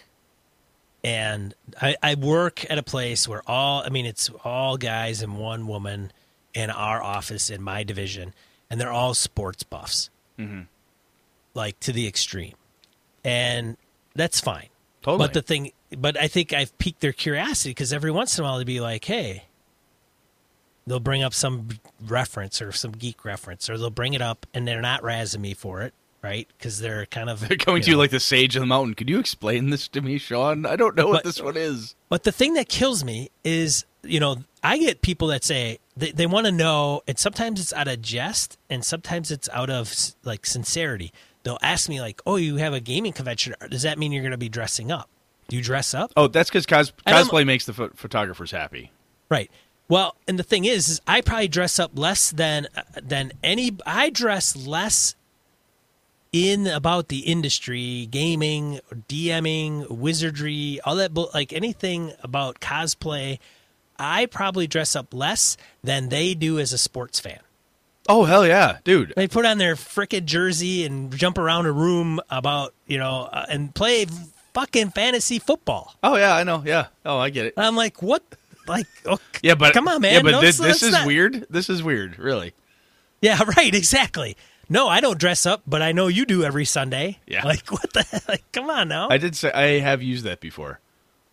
and 1.05 1.55
I, 1.81 1.95
I 2.03 2.15
work 2.17 2.69
at 2.69 2.77
a 2.79 2.83
place 2.83 3.29
where 3.29 3.43
all. 3.47 3.85
I 3.85 3.89
mean, 3.91 4.07
it's 4.07 4.31
all 4.43 4.77
guys 4.77 5.23
and 5.23 5.39
one 5.39 5.69
woman 5.69 6.13
in 6.55 6.71
our 6.71 7.03
office 7.03 7.51
in 7.51 7.63
my 7.63 7.83
division, 7.83 8.35
and 8.69 8.81
they're 8.81 8.93
all 8.93 9.15
sports 9.15 9.63
buffs, 9.63 10.11
mm-hmm. 10.39 10.63
like 11.55 11.79
to 11.81 11.93
the 11.93 12.07
extreme, 12.07 12.55
and 13.25 13.77
that's 14.15 14.41
fine. 14.41 14.69
totally. 15.03 15.27
But 15.27 15.35
the 15.35 15.43
thing, 15.43 15.73
but 15.97 16.19
I 16.19 16.29
think 16.29 16.53
I've 16.53 16.77
piqued 16.79 17.01
their 17.01 17.13
curiosity 17.13 17.71
because 17.71 17.93
every 17.93 18.11
once 18.11 18.39
in 18.39 18.45
a 18.45 18.49
while 18.49 18.59
they'd 18.59 18.67
be 18.67 18.81
like, 18.81 19.05
"Hey," 19.05 19.45
they'll 20.87 21.01
bring 21.01 21.23
up 21.23 21.35
some 21.35 21.69
reference 22.05 22.61
or 22.61 22.73
some 22.73 22.93
geek 22.93 23.25
reference, 23.25 23.71
or 23.71 23.79
they'll 23.79 23.91
bring 23.91 24.15
it 24.15 24.23
up, 24.23 24.47
and 24.53 24.67
they're 24.67 24.81
not 24.81 25.03
razzing 25.03 25.41
me 25.41 25.55
for 25.55 25.83
it, 25.83 25.95
right? 26.23 26.49
Because 26.59 26.81
they're 26.81 27.07
kind 27.07 27.31
of 27.31 27.47
they're 27.49 27.57
coming 27.57 27.81
you 27.81 27.85
to 27.85 27.91
you 27.93 27.97
like 27.97 28.11
the 28.11 28.21
sage 28.21 28.57
of 28.57 28.61
the 28.61 28.67
mountain. 28.67 28.95
Could 28.95 29.09
you 29.09 29.19
explain 29.19 29.71
this 29.71 29.89
to 29.89 30.01
me, 30.01 30.19
Sean? 30.19 30.67
I 30.67 30.77
don't 30.77 30.97
know 30.97 31.09
what 31.09 31.25
this 31.25 31.41
one 31.41 31.57
is. 31.57 31.95
But 32.09 32.25
the 32.25 32.33
thing 32.33 32.55
that 32.55 32.69
kills 32.69 33.05
me 33.05 33.31
is, 33.45 33.85
you 34.03 34.21
know, 34.21 34.39
I 34.63 34.79
get 34.79 35.03
people 35.03 35.29
that 35.29 35.45
say 35.45 35.79
they, 36.01 36.13
they 36.13 36.27
want 36.27 36.47
to 36.47 36.53
know, 36.53 37.03
and 37.07 37.19
sometimes 37.19 37.61
it's 37.61 37.73
out 37.73 37.89
of 37.89 38.03
jest, 38.03 38.59
and 38.69 38.85
sometimes 38.85 39.31
it's 39.31 39.49
out 39.51 39.71
of 39.71 39.95
like 40.25 40.47
sincerity. 40.47 41.13
They'll 41.43 41.59
ask 41.63 41.89
me 41.89 42.01
like, 42.01 42.21
"Oh, 42.27 42.37
you 42.37 42.57
have 42.57 42.73
a 42.73 42.81
gaming 42.81 43.13
convention? 43.13 43.55
Does 43.69 43.83
that 43.83 43.99
mean 43.99 44.13
you're 44.13 44.23
going 44.23 44.33
to 44.33 44.39
be 44.39 44.49
dressing 44.49 44.91
up? 44.91 45.09
Do 45.49 45.57
you 45.57 45.63
dress 45.63 45.95
up?" 45.95 46.13
Oh, 46.17 46.27
that's 46.27 46.51
because 46.51 46.67
cos- 46.67 46.93
cosplay 47.07 47.47
makes 47.47 47.67
the 47.67 47.73
pho- 47.73 47.91
photographers 47.95 48.51
happy. 48.51 48.91
Right. 49.29 49.51
Well, 49.89 50.17
and 50.29 50.39
the 50.39 50.45
thing 50.45 50.65
is, 50.65 50.89
is 50.89 51.01
I 51.07 51.21
probably 51.21 51.49
dress 51.49 51.79
up 51.79 51.93
less 51.95 52.31
than 52.31 52.69
uh, 52.77 52.83
than 53.03 53.33
any. 53.43 53.77
I 53.87 54.11
dress 54.11 54.57
less 54.57 55.15
in 56.33 56.67
about 56.67 57.09
the 57.09 57.21
industry, 57.21 58.07
gaming, 58.11 58.81
DMing, 59.09 59.91
wizardry, 59.91 60.81
all 60.85 60.97
that. 60.97 61.15
Like 61.15 61.53
anything 61.53 62.13
about 62.23 62.61
cosplay, 62.61 63.39
I 64.01 64.27
probably 64.27 64.67
dress 64.67 64.97
up 64.97 65.13
less 65.15 65.57
than 65.85 66.09
they 66.09 66.35
do 66.35 66.59
as 66.59 66.73
a 66.73 66.79
sports 66.79 67.21
fan. 67.21 67.39
Oh 68.09 68.25
hell 68.25 68.47
yeah, 68.47 68.79
dude! 68.83 69.13
They 69.15 69.29
put 69.29 69.45
on 69.47 69.59
their 69.59 69.77
frickin' 69.77 70.25
jersey 70.25 70.85
and 70.85 71.15
jump 71.17 71.39
around 71.39 71.67
a 71.67 71.73
room 71.73 72.19
about 72.31 72.75
you 72.87 72.99
know 72.99 73.29
uh, 73.31 73.47
and 73.49 73.73
play 73.75 74.07
fucking 74.55 74.91
fantasy 74.91 75.39
football. 75.39 75.95
Oh 76.03 76.17
yeah, 76.17 76.35
I 76.35 76.43
know. 76.43 76.63
Yeah. 76.67 76.87
Oh, 77.05 77.19
I 77.19 77.31
get 77.31 77.47
it. 77.47 77.55
I'm 77.57 77.77
like, 77.77 78.03
what? 78.03 78.23
Like, 78.67 78.87
oh, 79.07 79.19
Yeah, 79.43 79.55
but 79.55 79.75
come 79.75 79.87
on, 79.87 80.01
man. 80.01 80.15
Yeah, 80.15 80.23
but 80.23 80.31
No, 80.33 80.41
this, 80.41 80.59
this 80.59 80.83
is 80.83 80.93
not- 80.93 81.07
weird. 81.07 81.47
This 81.51 81.69
is 81.71 81.83
weird. 81.83 82.19
Really. 82.19 82.53
Yeah, 83.21 83.39
right, 83.57 83.75
exactly. 83.75 84.37
No, 84.69 84.89
I 84.89 85.01
don't 85.01 85.19
dress 85.19 85.47
up, 85.47 85.63
but 85.67 85.83
I 85.83 85.93
know 85.93 86.07
you 86.07 86.25
do 86.25 86.43
every 86.43 86.65
Sunday. 86.65 87.19
Yeah. 87.27 87.45
Like 87.45 87.71
what 87.71 87.93
the 87.93 88.23
like 88.29 88.43
come 88.53 88.71
on 88.71 88.89
now. 88.89 89.09
I 89.11 89.19
did 89.19 89.37
say 89.37 89.53
I 89.53 89.79
have 89.81 90.03
used 90.03 90.25
that 90.25 90.41
before. 90.41 90.81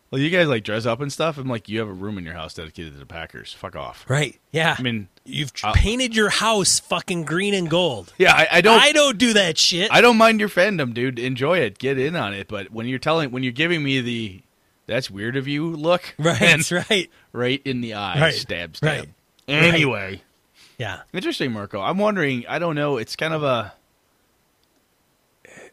Well, 0.09 0.21
you 0.21 0.29
guys 0.29 0.47
like 0.47 0.63
dress 0.63 0.85
up 0.85 1.01
and 1.01 1.11
stuff. 1.11 1.37
I'm 1.37 1.49
like, 1.49 1.67
you 1.67 1.79
have 1.79 1.89
a 1.89 1.93
room 1.93 2.17
in 2.17 2.23
your 2.23 2.33
house 2.33 2.53
dedicated 2.53 2.93
to 2.93 2.99
the 2.99 3.05
Packers. 3.05 3.51
Fuck 3.53 3.75
off. 3.75 4.05
right. 4.07 4.39
Yeah. 4.51 4.73
I 4.79 4.81
mean, 4.81 5.09
you've 5.25 5.51
I'll- 5.63 5.73
painted 5.73 6.15
your 6.15 6.29
house 6.29 6.79
fucking 6.79 7.25
green 7.25 7.53
and 7.53 7.69
gold. 7.69 8.13
yeah, 8.17 8.33
I, 8.33 8.47
I 8.53 8.61
don't. 8.61 8.81
I 8.81 8.91
don't 8.93 9.17
do 9.17 9.33
that 9.33 9.57
shit. 9.57 9.91
I 9.91 9.99
don't 9.99 10.17
mind 10.17 10.39
your 10.39 10.47
fandom, 10.49 10.93
dude. 10.93 11.19
Enjoy 11.19 11.57
it. 11.59 11.77
Get 11.77 11.97
in 11.99 12.15
on 12.15 12.33
it. 12.33 12.47
But 12.47 12.71
when 12.71 12.87
you're 12.87 12.99
telling, 12.99 13.31
when 13.31 13.43
you're 13.43 13.51
giving 13.51 13.83
me 13.83 13.99
the 13.99 14.41
"that's 14.85 15.11
weird 15.11 15.35
of 15.35 15.45
you" 15.47 15.67
look, 15.75 16.15
right, 16.19 16.39
That's 16.39 16.71
right. 16.71 17.09
right 17.33 17.61
in 17.65 17.81
the 17.81 17.95
eye, 17.95 18.19
Right, 18.21 18.33
stab, 18.33 18.77
stab. 18.77 18.87
right, 19.05 19.09
Anyway, 19.49 20.21
Yeah. 20.77 21.01
interesting, 21.13 21.51
Marco. 21.51 21.81
I'm 21.81 21.97
wondering. 21.97 22.45
I 22.47 22.59
don't 22.59 22.75
know. 22.75 22.95
It's 22.95 23.17
kind 23.17 23.33
of 23.33 23.43
a. 23.43 23.73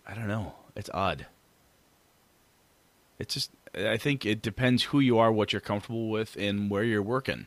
I 0.06 0.14
don't 0.14 0.28
know. 0.28 0.54
It's 0.76 0.90
odd. 0.92 1.26
It's 3.24 3.34
just. 3.34 3.50
I 3.74 3.96
think 3.96 4.24
it 4.24 4.40
depends 4.40 4.84
who 4.84 5.00
you 5.00 5.18
are, 5.18 5.32
what 5.32 5.52
you're 5.52 5.60
comfortable 5.60 6.10
with, 6.10 6.36
and 6.36 6.70
where 6.70 6.84
you're 6.84 7.02
working. 7.02 7.46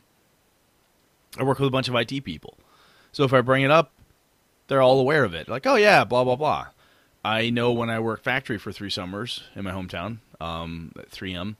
I 1.37 1.43
work 1.43 1.59
with 1.59 1.67
a 1.67 1.71
bunch 1.71 1.87
of 1.87 1.95
IT 1.95 2.23
people, 2.25 2.57
so 3.11 3.23
if 3.23 3.31
I 3.31 3.41
bring 3.41 3.63
it 3.63 3.69
up, 3.69 3.93
they're 4.67 4.81
all 4.81 4.99
aware 4.99 5.23
of 5.23 5.35
it. 5.35 5.47
Like, 5.47 5.67
oh 5.67 5.75
yeah, 5.75 6.03
blah 6.03 6.23
blah 6.23 6.35
blah. 6.35 6.67
I 7.23 7.51
know 7.51 7.71
when 7.71 7.91
I 7.91 7.99
worked 7.99 8.23
factory 8.23 8.57
for 8.57 8.71
three 8.71 8.89
summers 8.89 9.43
in 9.55 9.65
my 9.65 9.71
hometown, 9.71 10.17
um, 10.39 10.93
at 10.97 11.11
3M, 11.11 11.57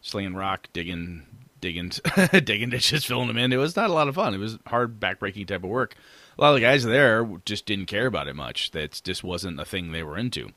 slinging 0.00 0.34
rock, 0.34 0.68
digging, 0.72 1.26
digging, 1.60 1.92
digging 2.44 2.70
ditches, 2.70 3.04
filling 3.04 3.28
them 3.28 3.38
in. 3.38 3.52
It 3.52 3.58
was 3.58 3.76
not 3.76 3.90
a 3.90 3.92
lot 3.92 4.08
of 4.08 4.14
fun. 4.14 4.34
It 4.34 4.38
was 4.38 4.58
hard, 4.66 4.98
backbreaking 4.98 5.46
type 5.46 5.64
of 5.64 5.70
work. 5.70 5.94
A 6.38 6.40
lot 6.40 6.50
of 6.50 6.54
the 6.56 6.62
guys 6.62 6.84
there 6.84 7.28
just 7.44 7.66
didn't 7.66 7.86
care 7.86 8.06
about 8.06 8.28
it 8.28 8.34
much. 8.34 8.70
That 8.70 9.00
just 9.04 9.22
wasn't 9.22 9.60
a 9.60 9.64
thing 9.64 9.92
they 9.92 10.02
were 10.02 10.18
into. 10.18 10.50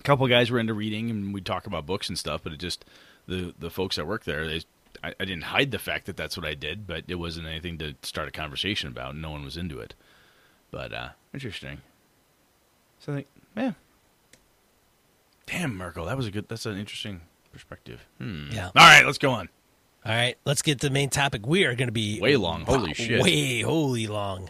A 0.00 0.02
couple 0.02 0.26
guys 0.28 0.50
were 0.50 0.58
into 0.58 0.74
reading, 0.74 1.10
and 1.10 1.32
we'd 1.34 1.46
talk 1.46 1.66
about 1.66 1.86
books 1.86 2.08
and 2.08 2.18
stuff. 2.18 2.40
But 2.42 2.52
it 2.52 2.58
just 2.58 2.84
the 3.26 3.54
the 3.58 3.70
folks 3.70 3.96
that 3.96 4.06
worked 4.06 4.26
there, 4.26 4.46
they 4.46 4.62
I, 5.02 5.14
I 5.20 5.24
didn't 5.24 5.44
hide 5.44 5.70
the 5.70 5.78
fact 5.78 6.06
that 6.06 6.16
that's 6.16 6.36
what 6.36 6.46
I 6.46 6.54
did, 6.54 6.86
but 6.86 7.04
it 7.08 7.16
wasn't 7.16 7.46
anything 7.46 7.78
to 7.78 7.94
start 8.02 8.28
a 8.28 8.30
conversation 8.30 8.88
about. 8.88 9.16
No 9.16 9.30
one 9.30 9.44
was 9.44 9.56
into 9.56 9.78
it. 9.78 9.94
But 10.70 10.92
uh, 10.92 11.08
interesting. 11.34 11.78
So 13.00 13.12
I 13.12 13.16
think, 13.16 13.26
yeah. 13.56 13.72
Damn, 15.46 15.76
Merkel, 15.76 16.04
that 16.06 16.16
was 16.16 16.26
a 16.26 16.30
good. 16.30 16.48
That's 16.48 16.66
an 16.66 16.76
interesting 16.78 17.22
perspective. 17.52 18.06
Hmm. 18.18 18.48
Yeah. 18.52 18.66
All 18.66 18.72
right, 18.76 19.04
let's 19.04 19.18
go 19.18 19.30
on. 19.30 19.48
All 20.04 20.12
right, 20.12 20.36
let's 20.44 20.62
get 20.62 20.80
to 20.80 20.88
the 20.88 20.92
main 20.92 21.10
topic. 21.10 21.46
We 21.46 21.64
are 21.64 21.74
going 21.74 21.88
to 21.88 21.92
be 21.92 22.20
Way 22.20 22.36
long. 22.36 22.62
Holy 22.62 22.94
shit. 22.94 23.22
Way 23.22 23.60
holy 23.60 24.06
long. 24.06 24.48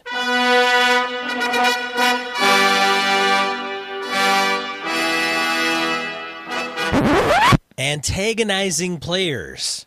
Antagonizing 7.79 8.99
players. 8.99 9.87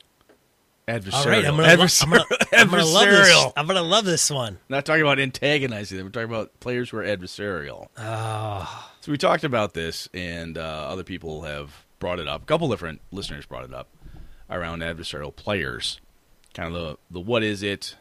Adversarial. 0.87 1.13
All 1.13 1.25
right, 1.27 1.45
I'm 1.45 1.55
gonna, 1.55 1.77
lo- 1.77 1.87
I'm 2.01 2.09
gonna, 2.09 2.25
I'm 2.51 2.69
gonna 2.69 2.85
love 2.85 3.05
this. 3.07 3.45
I'm 3.55 3.67
gonna 3.67 3.81
love 3.83 4.03
this 4.03 4.29
one. 4.29 4.57
Not 4.67 4.85
talking 4.85 5.01
about 5.01 5.17
antagonizing 5.19 5.97
them. 5.97 6.07
We're 6.07 6.11
talking 6.11 6.29
about 6.29 6.59
players 6.59 6.89
who 6.89 6.97
are 6.97 7.03
adversarial. 7.03 7.87
Oh, 7.97 8.89
So 8.99 9.11
we 9.11 9.17
talked 9.17 9.45
about 9.45 9.73
this, 9.73 10.09
and 10.13 10.57
uh, 10.57 10.61
other 10.61 11.03
people 11.05 11.43
have 11.43 11.85
brought 11.99 12.19
it 12.19 12.27
up. 12.27 12.41
A 12.43 12.45
couple 12.45 12.67
different 12.69 12.99
listeners 13.11 13.45
brought 13.45 13.63
it 13.63 13.73
up 13.73 13.87
around 14.49 14.81
adversarial 14.81 15.33
players, 15.33 16.01
kind 16.53 16.75
of 16.75 16.81
the 16.81 16.97
the 17.11 17.19
what 17.21 17.43
is 17.43 17.63
it, 17.63 17.95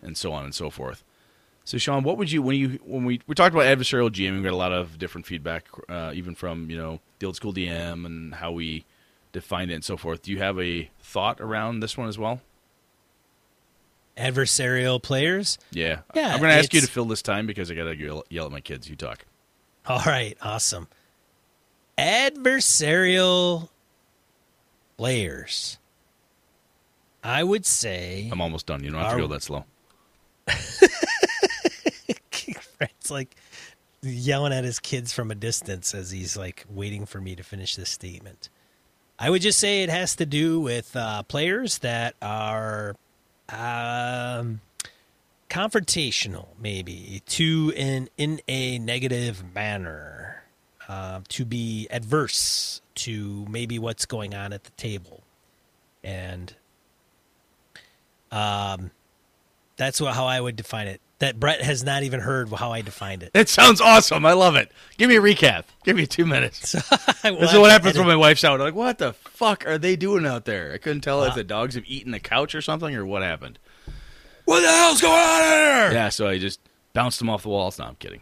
and 0.00 0.16
so 0.16 0.32
on 0.32 0.44
and 0.44 0.54
so 0.54 0.70
forth. 0.70 1.02
So 1.64 1.76
Sean, 1.76 2.04
what 2.04 2.18
would 2.18 2.30
you 2.30 2.40
when 2.40 2.56
you 2.56 2.78
when 2.84 3.04
we 3.04 3.20
we 3.26 3.34
talked 3.34 3.52
about 3.52 3.66
adversarial 3.66 4.10
GM? 4.10 4.36
We 4.36 4.44
got 4.44 4.52
a 4.52 4.56
lot 4.56 4.72
of 4.72 4.96
different 4.96 5.26
feedback, 5.26 5.66
uh, 5.88 6.12
even 6.14 6.36
from 6.36 6.70
you 6.70 6.76
know 6.76 7.00
the 7.18 7.26
old 7.26 7.34
school 7.34 7.52
DM 7.52 8.06
and 8.06 8.32
how 8.36 8.52
we 8.52 8.84
define 9.32 9.70
it 9.70 9.74
and 9.74 9.84
so 9.84 9.96
forth. 9.96 10.22
Do 10.22 10.32
you 10.32 10.38
have 10.38 10.58
a 10.58 10.90
thought 11.00 11.40
around 11.40 11.80
this 11.80 11.96
one 11.96 12.08
as 12.08 12.18
well? 12.18 12.40
adversarial 14.18 15.02
players. 15.02 15.58
Yeah, 15.70 16.00
Yeah, 16.14 16.32
I'm 16.34 16.40
going 16.40 16.50
to 16.50 16.56
ask 16.56 16.74
you 16.74 16.80
to 16.80 16.86
fill 16.86 17.04
this 17.06 17.22
time 17.22 17.46
because 17.46 17.70
I 17.70 17.74
got 17.74 17.84
to 17.84 17.96
yell, 17.96 18.24
yell 18.28 18.46
at 18.46 18.52
my 18.52 18.60
kids. 18.60 18.90
You 18.90 18.96
talk. 18.96 19.24
All 19.86 20.02
right, 20.04 20.36
awesome. 20.42 20.88
Adversarial 21.96 23.68
players. 24.96 25.78
I 27.24 27.42
would 27.42 27.66
say 27.66 28.28
I'm 28.30 28.40
almost 28.40 28.66
done. 28.66 28.84
You 28.84 28.90
don't 28.90 29.00
have 29.00 29.12
to 29.12 29.18
go 29.18 29.26
that 29.28 29.42
slow. 29.42 29.64
it's 32.80 33.10
like 33.10 33.34
yelling 34.02 34.52
at 34.52 34.64
his 34.64 34.78
kids 34.78 35.12
from 35.12 35.30
a 35.30 35.34
distance 35.34 35.94
as 35.94 36.10
he's 36.10 36.36
like 36.36 36.64
waiting 36.70 37.06
for 37.06 37.20
me 37.20 37.34
to 37.34 37.42
finish 37.42 37.74
this 37.76 37.90
statement. 37.90 38.48
I 39.18 39.30
would 39.30 39.42
just 39.42 39.58
say 39.58 39.82
it 39.82 39.90
has 39.90 40.14
to 40.16 40.26
do 40.26 40.60
with 40.60 40.94
uh, 40.94 41.24
players 41.24 41.78
that 41.78 42.14
are 42.22 42.94
um, 43.48 44.60
confrontational, 45.50 46.48
maybe 46.60 47.22
to 47.26 47.72
in 47.74 48.08
in 48.16 48.40
a 48.46 48.78
negative 48.78 49.42
manner, 49.54 50.44
uh, 50.88 51.20
to 51.30 51.44
be 51.44 51.88
adverse 51.90 52.80
to 52.96 53.44
maybe 53.50 53.78
what's 53.78 54.06
going 54.06 54.34
on 54.34 54.52
at 54.52 54.64
the 54.64 54.70
table, 54.72 55.22
and 56.04 56.54
um, 58.30 58.92
that's 59.76 60.00
what, 60.00 60.14
how 60.14 60.26
I 60.26 60.40
would 60.40 60.54
define 60.54 60.86
it. 60.86 61.00
That 61.20 61.40
Brett 61.40 61.60
has 61.62 61.82
not 61.82 62.04
even 62.04 62.20
heard 62.20 62.48
how 62.52 62.70
I 62.70 62.80
defined 62.80 63.24
it. 63.24 63.32
It 63.34 63.48
sounds 63.48 63.80
awesome. 63.80 64.24
I 64.24 64.34
love 64.34 64.54
it. 64.54 64.70
Give 64.98 65.08
me 65.08 65.16
a 65.16 65.20
recap. 65.20 65.64
Give 65.84 65.96
me 65.96 66.06
two 66.06 66.24
minutes. 66.26 66.74
We'll 67.24 67.40
This 67.40 67.52
is 67.52 67.58
what 67.58 67.72
happens 67.72 67.98
when 67.98 68.06
my 68.06 68.14
wife's 68.14 68.44
out. 68.44 68.54
I'm 68.60 68.66
like, 68.66 68.74
what 68.76 68.98
the 68.98 69.12
fuck 69.12 69.66
are 69.66 69.76
they 69.76 69.96
doing 69.96 70.24
out 70.24 70.44
there? 70.44 70.72
I 70.72 70.78
couldn't 70.78 71.00
tell 71.00 71.24
if 71.24 71.34
the 71.34 71.42
dogs 71.42 71.74
have 71.74 71.82
eaten 71.86 72.12
the 72.12 72.20
couch 72.20 72.54
or 72.54 72.62
something 72.62 72.94
or 72.94 73.04
what 73.04 73.22
happened. 73.22 73.58
What 74.44 74.60
the 74.60 74.68
hell's 74.68 75.00
going 75.00 75.12
on 75.12 75.42
here? 75.42 75.92
Yeah, 75.92 76.08
so 76.10 76.28
I 76.28 76.38
just 76.38 76.60
bounced 76.94 77.18
them 77.18 77.28
off 77.28 77.42
the 77.42 77.48
walls. 77.48 77.78
No, 77.78 77.86
I'm 77.86 77.96
kidding. 77.96 78.20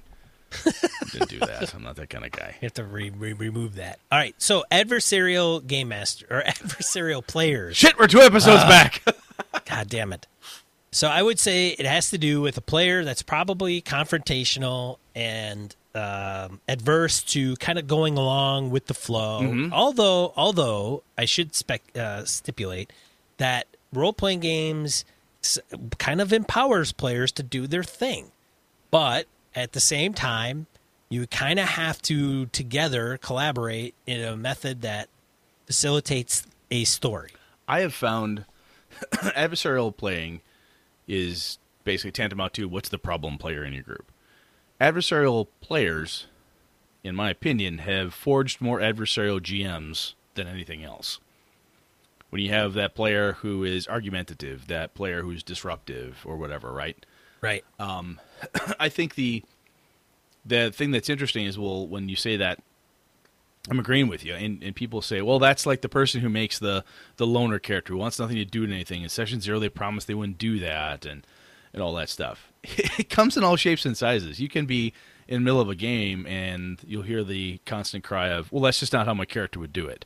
Didn't 1.13 1.29
do 1.29 1.39
that. 1.41 1.75
I'm 1.75 1.83
not 1.83 1.97
that 1.97 2.09
kind 2.11 2.25
of 2.25 2.33
guy. 2.33 2.57
You 2.61 2.67
have 2.67 2.75
to 2.75 2.85
re- 2.85 3.11
re- 3.11 3.35
remove 3.35 3.75
that. 3.77 3.99
All 4.11 4.19
right. 4.19 4.35
So 4.39 4.65
adversarial 4.73 5.65
game 5.65 5.89
master 5.89 6.27
or 6.31 6.43
adversarial 6.47 7.25
players. 7.25 7.77
Shit, 7.77 7.99
we're 7.99 8.07
two 8.07 8.21
episodes 8.21 8.63
uh, 8.63 8.69
back. 8.69 9.03
God 9.67 9.89
damn 9.89 10.13
it. 10.15 10.27
So 10.97 11.09
I 11.09 11.23
would 11.23 11.39
say 11.39 11.77
it 11.79 11.85
has 11.85 12.09
to 12.09 12.17
do 12.17 12.41
with 12.41 12.57
a 12.57 12.63
player 12.63 13.05
that's 13.05 13.21
probably 13.21 13.83
confrontational 13.83 14.97
and 15.15 15.77
um, 15.95 16.63
adverse 16.67 17.23
to 17.35 17.55
kind 17.57 17.79
of 17.79 17.87
going 17.87 18.17
along 18.17 18.71
with 18.71 18.87
the 18.87 18.95
flow. 18.95 19.43
Although, 19.75 20.33
although 20.37 21.03
I 21.19 21.27
should 21.27 21.55
spec, 21.55 21.83
uh, 21.95 22.25
stipulate 22.25 22.95
that 23.37 23.67
role 23.93 24.15
playing 24.15 24.41
games 24.41 25.05
kind 25.99 26.19
of 26.23 26.33
empowers 26.33 26.93
players 26.93 27.31
to 27.33 27.43
do 27.43 27.67
their 27.67 27.85
thing, 27.85 28.33
but 28.91 29.27
at 29.55 29.73
the 29.73 29.81
same 29.81 30.15
time, 30.15 30.67
you 31.11 31.27
kind 31.27 31.59
of 31.59 31.69
have 31.69 32.01
to 32.03 32.47
together 32.47 33.19
collaborate 33.19 33.95
in 34.07 34.25
a 34.25 34.35
method 34.35 34.81
that 34.81 35.11
facilitates 35.67 36.47
a 36.71 36.85
story. 36.85 37.33
I 37.69 37.81
have 37.81 37.93
found 37.93 38.47
adversarial 39.13 39.95
playing 39.95 40.41
is 41.07 41.59
basically 41.85 42.13
tantamount 42.13 42.53
to 42.55 42.69
what's 42.69 42.89
the 42.89 42.99
problem 42.99 43.39
player 43.39 43.65
in 43.65 43.73
your 43.73 43.83
group. 43.83 44.11
Adversarial 44.81 45.47
players, 45.61 46.27
in 47.03 47.15
my 47.15 47.31
opinion, 47.31 47.79
have 47.79 48.13
forged 48.13 48.61
more 48.61 48.81
adversarial 48.81 49.41
GMs 49.41 50.15
than 50.35 50.47
anything 50.47 50.85
else. 50.85 51.19
When 52.31 52.43
you 52.43 52.51
have 52.51 52.75
that 52.75 52.95
player 52.95 53.35
who 53.35 53.65
is 53.65 53.89
argumentative, 53.89 54.67
that 54.67 54.95
player 54.95 55.23
who's 55.23 55.43
disruptive, 55.43 56.19
or 56.25 56.37
whatever, 56.37 56.73
right? 56.73 57.07
Right. 57.41 57.65
Um, 57.79 58.21
I 58.81 58.89
think 58.89 59.15
the 59.15 59.43
the 60.45 60.71
thing 60.71 60.93
that's 60.93 61.09
interesting 61.09 61.47
is 61.47 61.59
well 61.59 61.87
when 61.87 62.09
you 62.09 62.17
say 62.17 62.37
that 62.37 62.63
I'm 63.69 63.79
agreeing 63.79 64.09
with 64.09 64.25
you. 64.25 64.35
And, 64.35 64.63
and 64.63 64.75
people 64.75 65.03
say 65.03 65.23
well 65.23 65.39
that's 65.39 65.67
like 65.67 65.81
the 65.81 65.89
person 65.89 66.21
who 66.21 66.29
makes 66.29 66.59
the 66.59 66.85
the 67.17 67.27
loner 67.27 67.59
character 67.59 67.93
who 67.93 67.99
wants 67.99 68.19
nothing 68.19 68.37
to 68.37 68.45
do 68.45 68.63
with 68.63 68.71
anything. 68.71 69.03
In 69.03 69.09
session 69.09 69.41
zero 69.41 69.59
they 69.59 69.69
promised 69.69 70.07
they 70.07 70.15
wouldn't 70.15 70.39
do 70.39 70.59
that 70.61 71.05
and 71.05 71.27
and 71.73 71.83
all 71.83 71.95
that 71.95 72.09
stuff. 72.09 72.53
It 72.99 73.11
comes 73.11 73.37
in 73.37 73.45
all 73.45 73.57
shapes 73.57 73.85
and 73.85 73.97
sizes. 73.97 74.41
You 74.41 74.49
can 74.49 74.67
be 74.67 74.93
in 75.29 75.41
the 75.41 75.45
middle 75.45 75.61
of 75.61 75.69
a 75.69 75.75
game 75.75 76.27
and 76.27 76.79
you'll 76.87 77.03
hear 77.03 77.23
the 77.25 77.61
constant 77.67 78.05
cry 78.05 78.29
of 78.29 78.51
well 78.53 78.63
that's 78.63 78.81
just 78.81 78.93
not 78.93 79.07
how 79.07 79.15
my 79.15 79.25
character 79.25 79.61
would 79.61 79.73
do 79.73 79.87
it 79.87 80.05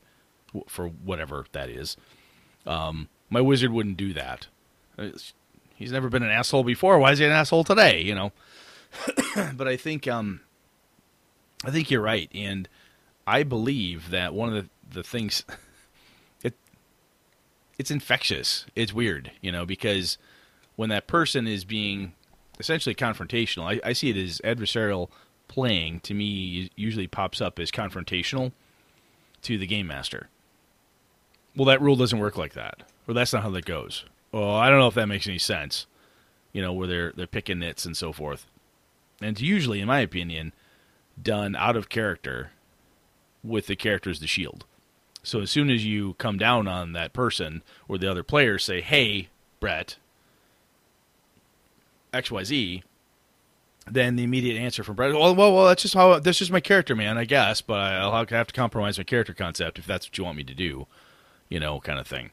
for 0.66 0.88
whatever 0.88 1.46
that 1.52 1.68
is. 1.68 1.96
Um, 2.66 3.08
my 3.28 3.40
wizard 3.40 3.70
wouldn't 3.72 3.96
do 3.96 4.12
that. 4.12 4.48
Uh, 4.98 5.10
he's 5.76 5.92
never 5.92 6.08
been 6.08 6.22
an 6.22 6.30
asshole 6.30 6.64
before. 6.64 6.98
Why 6.98 7.12
is 7.12 7.20
he 7.20 7.24
an 7.24 7.30
asshole 7.30 7.64
today? 7.64 8.00
You 8.02 8.14
know? 8.14 8.32
But 9.54 9.68
I 9.68 9.76
think 9.76 10.08
um, 10.08 10.40
I 11.64 11.70
think 11.70 11.90
you're 11.90 12.02
right, 12.02 12.28
and 12.34 12.68
I 13.26 13.42
believe 13.42 14.10
that 14.10 14.34
one 14.34 14.54
of 14.54 14.64
the 14.64 14.70
the 14.92 15.02
things 15.02 15.44
it 16.42 16.54
it's 17.78 17.90
infectious. 17.90 18.66
It's 18.74 18.92
weird, 18.92 19.32
you 19.40 19.52
know, 19.52 19.64
because 19.64 20.18
when 20.76 20.88
that 20.90 21.06
person 21.06 21.46
is 21.46 21.64
being 21.64 22.12
essentially 22.58 22.94
confrontational, 22.94 23.64
I, 23.64 23.88
I 23.88 23.92
see 23.92 24.10
it 24.10 24.16
as 24.16 24.40
adversarial 24.44 25.08
playing. 25.48 26.00
To 26.00 26.14
me, 26.14 26.70
usually 26.76 27.06
pops 27.06 27.40
up 27.40 27.58
as 27.58 27.70
confrontational 27.70 28.52
to 29.42 29.58
the 29.58 29.66
game 29.66 29.86
master. 29.86 30.28
Well, 31.56 31.66
that 31.66 31.80
rule 31.80 31.96
doesn't 31.96 32.18
work 32.18 32.36
like 32.36 32.54
that, 32.54 32.82
or 33.08 33.14
that's 33.14 33.32
not 33.32 33.42
how 33.42 33.50
that 33.50 33.64
goes. 33.64 34.04
Well, 34.32 34.54
I 34.54 34.70
don't 34.70 34.78
know 34.78 34.86
if 34.86 34.94
that 34.94 35.06
makes 35.06 35.26
any 35.26 35.38
sense. 35.38 35.86
You 36.52 36.62
know, 36.62 36.72
where 36.72 36.88
they're 36.88 37.12
they're 37.12 37.26
picking 37.26 37.60
nits 37.60 37.84
and 37.84 37.96
so 37.96 38.12
forth 38.12 38.46
and 39.20 39.30
it's 39.30 39.40
usually, 39.40 39.80
in 39.80 39.86
my 39.86 40.00
opinion, 40.00 40.52
done 41.20 41.54
out 41.54 41.76
of 41.76 41.88
character 41.88 42.50
with 43.42 43.66
the 43.66 43.76
character 43.76 44.10
as 44.10 44.20
the 44.20 44.26
shield. 44.26 44.64
So 45.22 45.40
as 45.40 45.50
soon 45.50 45.70
as 45.70 45.84
you 45.84 46.14
come 46.14 46.38
down 46.38 46.66
on 46.66 46.92
that 46.92 47.12
person 47.12 47.62
or 47.88 47.98
the 47.98 48.10
other 48.10 48.22
players 48.22 48.64
say, 48.64 48.80
"Hey, 48.80 49.28
Brett, 49.60 49.96
X 52.12 52.30
Y 52.30 52.44
Z," 52.44 52.82
then 53.86 54.16
the 54.16 54.24
immediate 54.24 54.58
answer 54.58 54.82
from 54.82 54.96
Brett, 54.96 55.12
"Well, 55.12 55.34
well, 55.34 55.54
well, 55.54 55.66
that's 55.66 55.82
just 55.82 55.94
how 55.94 56.18
that's 56.18 56.38
just 56.38 56.50
my 56.50 56.60
character, 56.60 56.96
man. 56.96 57.18
I 57.18 57.24
guess, 57.24 57.60
but 57.60 57.78
I'll 57.78 58.24
have 58.24 58.46
to 58.46 58.54
compromise 58.54 58.98
my 58.98 59.04
character 59.04 59.34
concept 59.34 59.78
if 59.78 59.86
that's 59.86 60.06
what 60.06 60.16
you 60.16 60.24
want 60.24 60.38
me 60.38 60.44
to 60.44 60.54
do, 60.54 60.86
you 61.48 61.60
know, 61.60 61.80
kind 61.80 61.98
of 61.98 62.06
thing." 62.06 62.30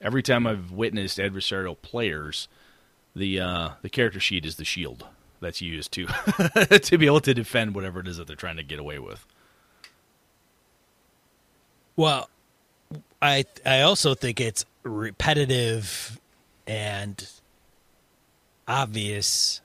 Every 0.00 0.22
time 0.22 0.46
I've 0.46 0.70
witnessed 0.70 1.18
adversarial 1.18 1.80
players, 1.80 2.48
the 3.16 3.40
uh, 3.40 3.70
the 3.82 3.88
character 3.90 4.20
sheet 4.20 4.44
is 4.44 4.56
the 4.56 4.64
shield 4.64 5.06
that's 5.40 5.60
used 5.60 5.90
to 5.92 6.06
to 6.82 6.98
be 6.98 7.06
able 7.06 7.20
to 7.20 7.34
defend 7.34 7.74
whatever 7.74 8.00
it 8.00 8.08
is 8.08 8.18
that 8.18 8.26
they're 8.26 8.36
trying 8.36 8.56
to 8.56 8.62
get 8.62 8.78
away 8.78 8.98
with. 8.98 9.26
Well, 11.96 12.28
I 13.22 13.44
I 13.64 13.80
also 13.82 14.14
think 14.14 14.40
it's 14.40 14.64
repetitive 14.82 16.20
and 16.66 17.28
obvious 18.68 19.60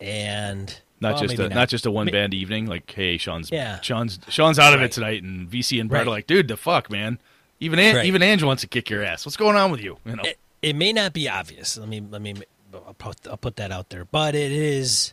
and 0.00 0.80
Not 1.00 1.14
well, 1.14 1.22
just 1.26 1.38
a, 1.38 1.48
not. 1.48 1.68
just 1.68 1.86
a 1.86 1.90
one 1.90 2.08
band 2.10 2.34
evening. 2.34 2.66
Like, 2.66 2.90
hey, 2.90 3.16
Sean's 3.18 3.50
Yeah. 3.50 3.80
Sean's 3.80 4.18
Sean's 4.28 4.58
out 4.58 4.72
of 4.74 4.80
Right. 4.80 4.86
it 4.86 4.92
tonight, 4.92 5.22
and 5.22 5.48
VC 5.48 5.80
and 5.80 5.88
Brad 5.88 6.00
Right. 6.00 6.06
are 6.06 6.10
like, 6.10 6.26
dude, 6.26 6.48
the 6.48 6.56
fuck, 6.56 6.90
man. 6.90 7.18
Even 7.60 7.78
An- 7.78 7.96
Right. 7.96 8.06
even 8.06 8.22
Ange 8.22 8.42
wants 8.42 8.62
to 8.62 8.66
kick 8.66 8.88
your 8.90 9.04
ass. 9.04 9.24
What's 9.26 9.36
going 9.36 9.56
on 9.56 9.70
with 9.70 9.82
you? 9.82 9.98
You 10.04 10.16
know, 10.16 10.22
it, 10.22 10.38
it 10.62 10.76
may 10.76 10.92
not 10.92 11.12
be 11.12 11.28
obvious. 11.28 11.76
Let 11.76 11.88
me 11.88 12.00
let 12.00 12.22
me 12.22 12.34
I'll 12.72 12.94
put, 12.94 13.26
I'll 13.26 13.36
put 13.36 13.56
that 13.56 13.72
out 13.72 13.90
there, 13.90 14.04
but 14.04 14.34
it 14.36 14.52
is 14.52 15.12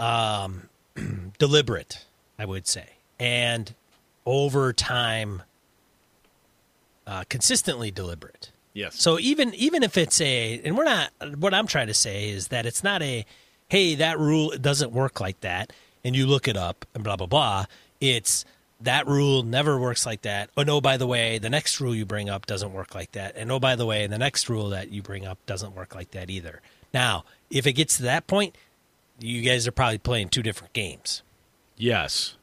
um, 0.00 0.68
deliberate, 1.38 2.04
I 2.38 2.44
would 2.44 2.66
say, 2.68 2.86
and 3.18 3.74
over 4.24 4.72
time, 4.72 5.42
uh, 7.08 7.24
consistently 7.28 7.90
deliberate. 7.90 8.52
yes. 8.74 9.00
So 9.00 9.18
even 9.18 9.54
even 9.54 9.82
if 9.82 9.96
it's 9.96 10.20
a, 10.20 10.60
and 10.64 10.76
we're 10.76 10.84
not, 10.84 11.10
what 11.38 11.54
I'm 11.54 11.66
trying 11.66 11.86
to 11.88 11.94
say 11.94 12.28
is 12.28 12.48
that 12.48 12.66
it's 12.66 12.84
not 12.84 13.00
a, 13.02 13.24
hey, 13.68 13.94
that 13.96 14.18
rule 14.18 14.50
doesn't 14.60 14.92
work 14.92 15.20
like 15.20 15.40
that, 15.40 15.72
and 16.04 16.14
you 16.14 16.26
look 16.26 16.46
it 16.46 16.56
up 16.56 16.84
and 16.94 17.02
blah 17.02 17.16
blah 17.16 17.26
blah. 17.26 17.64
It's 18.00 18.44
that 18.80 19.08
rule 19.08 19.42
never 19.42 19.78
works 19.80 20.06
like 20.06 20.22
that. 20.22 20.50
Oh 20.56 20.62
no, 20.62 20.80
by 20.80 20.96
the 20.98 21.06
way, 21.06 21.38
the 21.38 21.50
next 21.50 21.80
rule 21.80 21.94
you 21.94 22.04
bring 22.04 22.28
up 22.28 22.46
doesn't 22.46 22.72
work 22.72 22.94
like 22.94 23.12
that, 23.12 23.36
and 23.36 23.50
oh 23.50 23.58
by 23.58 23.74
the 23.74 23.86
way, 23.86 24.06
the 24.06 24.18
next 24.18 24.48
rule 24.48 24.68
that 24.68 24.90
you 24.90 25.02
bring 25.02 25.26
up 25.26 25.38
doesn't 25.46 25.74
work 25.74 25.94
like 25.94 26.10
that 26.12 26.30
either. 26.30 26.60
Now, 26.94 27.24
if 27.50 27.66
it 27.66 27.72
gets 27.72 27.96
to 27.96 28.02
that 28.04 28.26
point, 28.26 28.54
you 29.18 29.42
guys 29.42 29.66
are 29.66 29.72
probably 29.72 29.98
playing 29.98 30.28
two 30.28 30.42
different 30.42 30.72
games. 30.74 31.22
yes. 31.76 32.34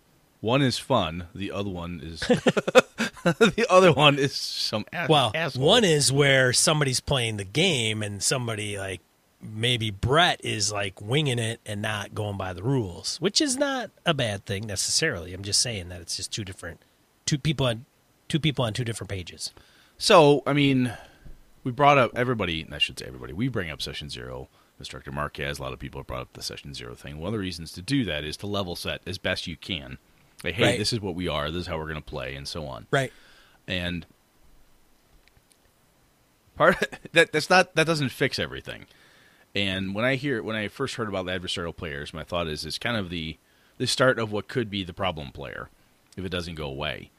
One 0.46 0.62
is 0.62 0.78
fun. 0.78 1.26
The 1.34 1.52
other 1.52 1.72
one 1.72 2.02
is 2.04 2.20
the 3.24 3.66
other 3.68 3.92
one 3.92 4.20
is 4.20 4.36
some 4.36 4.86
ass- 4.94 5.10
Well, 5.10 5.32
asshole. 5.34 5.66
one 5.66 5.84
is 5.84 6.12
where 6.12 6.54
somebody's 6.54 7.00
playing 7.00 7.38
the 7.38 7.44
game 7.44 8.04
and 8.04 8.22
somebody 8.22 8.78
like 8.78 9.02
maybe 9.42 9.90
Brett 9.90 10.40
is 10.44 10.72
like 10.72 11.02
winging 11.02 11.40
it 11.40 11.62
and 11.66 11.82
not 11.82 12.14
going 12.14 12.38
by 12.38 12.54
the 12.54 12.62
rules, 12.62 13.18
which 13.20 13.42
is 13.42 13.58
not 13.58 13.90
a 14.06 14.14
bad 14.14 14.46
thing 14.46 14.68
necessarily. 14.68 15.34
I'm 15.34 15.42
just 15.42 15.62
saying 15.64 15.90
that 15.90 16.00
it's 16.00 16.16
just 16.16 16.32
two 16.32 16.46
different 16.46 16.80
two 17.26 17.40
people 17.40 17.66
on 17.66 17.86
two 18.28 18.40
people 18.40 18.66
on 18.66 18.74
two 18.74 18.86
different 18.86 19.10
pages. 19.10 19.52
So, 19.98 20.44
I 20.46 20.54
mean, 20.54 20.94
we 21.64 21.72
brought 21.72 21.98
up 21.98 22.12
everybody, 22.16 22.62
and 22.62 22.76
I 22.76 22.78
should 22.78 23.00
say 23.00 23.08
everybody, 23.08 23.34
we 23.34 23.48
bring 23.48 23.72
up 23.72 23.82
session 23.82 24.12
zero. 24.12 24.50
Instructor 24.78 25.12
Marquez, 25.12 25.58
a 25.58 25.64
lot 25.64 25.74
of 25.74 25.80
people 25.80 26.02
have 26.02 26.08
brought 26.08 26.22
up 26.22 26.34
the 26.34 26.44
session 26.44 26.76
zero 26.76 26.94
thing. 26.94 27.18
One 27.18 27.30
of 27.30 27.34
the 27.34 27.40
reasons 27.40 27.72
to 27.72 27.82
do 27.82 28.06
that 28.06 28.24
is 28.24 28.38
to 28.38 28.46
level 28.46 28.76
set 28.76 29.02
as 29.08 29.18
best 29.18 29.48
you 29.48 29.58
can. 29.58 29.98
Like, 30.44 30.56
hey, 30.56 30.64
Right. 30.64 30.78
this 30.80 30.94
is 30.94 31.00
what 31.02 31.16
we 31.16 31.28
are, 31.28 31.50
this 31.50 31.62
is 31.62 31.68
how 31.68 31.78
we're 31.78 31.86
going 31.86 31.96
to 31.96 32.02
play, 32.02 32.36
and 32.36 32.48
so 32.48 32.68
on. 32.68 32.86
Right. 32.92 33.12
And 33.68 34.06
part 36.56 36.78
that 37.14 37.32
that's 37.32 37.50
not 37.50 37.76
that 37.76 37.88
doesn't 37.88 38.10
fix 38.10 38.40
everything. 38.40 38.86
And 39.54 39.96
when 39.96 40.04
I 40.06 40.16
hear 40.16 40.44
when 40.44 40.56
I 40.56 40.68
first 40.68 40.96
heard 40.96 41.08
about 41.08 41.26
the 41.26 41.32
adversarial 41.32 41.76
players, 41.76 42.14
my 42.14 42.24
thought 42.24 42.48
is 42.48 42.66
it's 42.66 42.78
kind 42.78 42.98
of 42.98 43.10
the 43.10 43.38
the 43.78 43.88
start 43.88 44.20
of 44.20 44.32
what 44.32 44.48
could 44.48 44.70
be 44.70 44.84
the 44.84 44.94
problem 44.94 45.32
player 45.32 45.70
if 46.18 46.24
it 46.26 46.30
doesn't 46.30 46.56
go 46.56 46.66
away. 46.68 47.12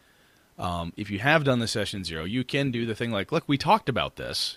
Um, 0.58 0.92
if 0.96 1.10
you 1.10 1.18
have 1.18 1.44
done 1.44 1.58
the 1.58 1.68
session 1.68 2.02
zero, 2.02 2.24
you 2.24 2.42
can 2.42 2.70
do 2.70 2.86
the 2.86 2.94
thing 2.94 3.10
like, 3.10 3.30
look, 3.30 3.44
we 3.46 3.58
talked 3.58 3.90
about 3.90 4.16
this. 4.16 4.56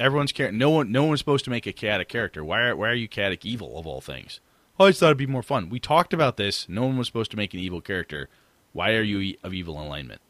Everyone's 0.00 0.32
char- 0.32 0.50
no 0.50 0.70
one, 0.70 0.90
no 0.90 1.04
one's 1.04 1.20
supposed 1.20 1.44
to 1.44 1.50
make 1.52 1.64
a 1.68 1.72
chaotic 1.72 2.08
character. 2.08 2.44
Why 2.44 2.62
are, 2.62 2.74
why 2.76 2.88
are 2.88 2.94
you 2.94 3.06
chaotic 3.06 3.46
evil 3.46 3.78
of 3.78 3.86
all 3.86 4.00
things? 4.00 4.40
I 4.78 4.88
just 4.88 5.00
thought 5.00 5.06
it'd 5.06 5.18
be 5.18 5.26
more 5.26 5.42
fun. 5.42 5.70
We 5.70 5.78
talked 5.78 6.12
about 6.12 6.36
this. 6.36 6.68
No 6.68 6.82
one 6.82 6.98
was 6.98 7.06
supposed 7.06 7.30
to 7.30 7.36
make 7.36 7.54
an 7.54 7.60
evil 7.60 7.80
character. 7.80 8.28
Why 8.72 8.94
are 8.94 9.02
you 9.02 9.36
of 9.42 9.54
evil 9.54 9.80
alignment? 9.80 10.20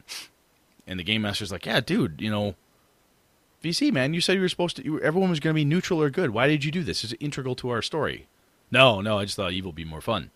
And 0.85 0.99
the 0.99 1.03
game 1.03 1.23
master's 1.23 1.51
like, 1.51 1.65
yeah, 1.65 1.79
dude, 1.79 2.21
you 2.21 2.29
know, 2.29 2.55
VC 3.63 3.91
man, 3.91 4.13
you 4.13 4.21
said 4.21 4.35
you 4.35 4.41
were 4.41 4.49
supposed 4.49 4.75
to. 4.77 4.85
You, 4.85 4.99
everyone 5.01 5.31
was 5.31 5.39
going 5.39 5.53
to 5.53 5.59
be 5.59 5.65
neutral 5.65 5.99
or 5.99 6.11
good. 6.11 6.29
Why 6.29 6.47
did 6.47 6.63
you 6.63 6.71
do 6.71 6.83
this? 6.83 7.03
It's 7.03 7.13
integral 7.19 7.55
to 7.55 7.69
our 7.69 7.81
story. 7.81 8.27
No, 8.69 9.01
no, 9.01 9.17
I 9.17 9.25
just 9.25 9.35
thought 9.35 9.53
evil 9.53 9.69
would 9.69 9.75
be 9.75 9.85
more 9.85 10.01
fun. 10.01 10.29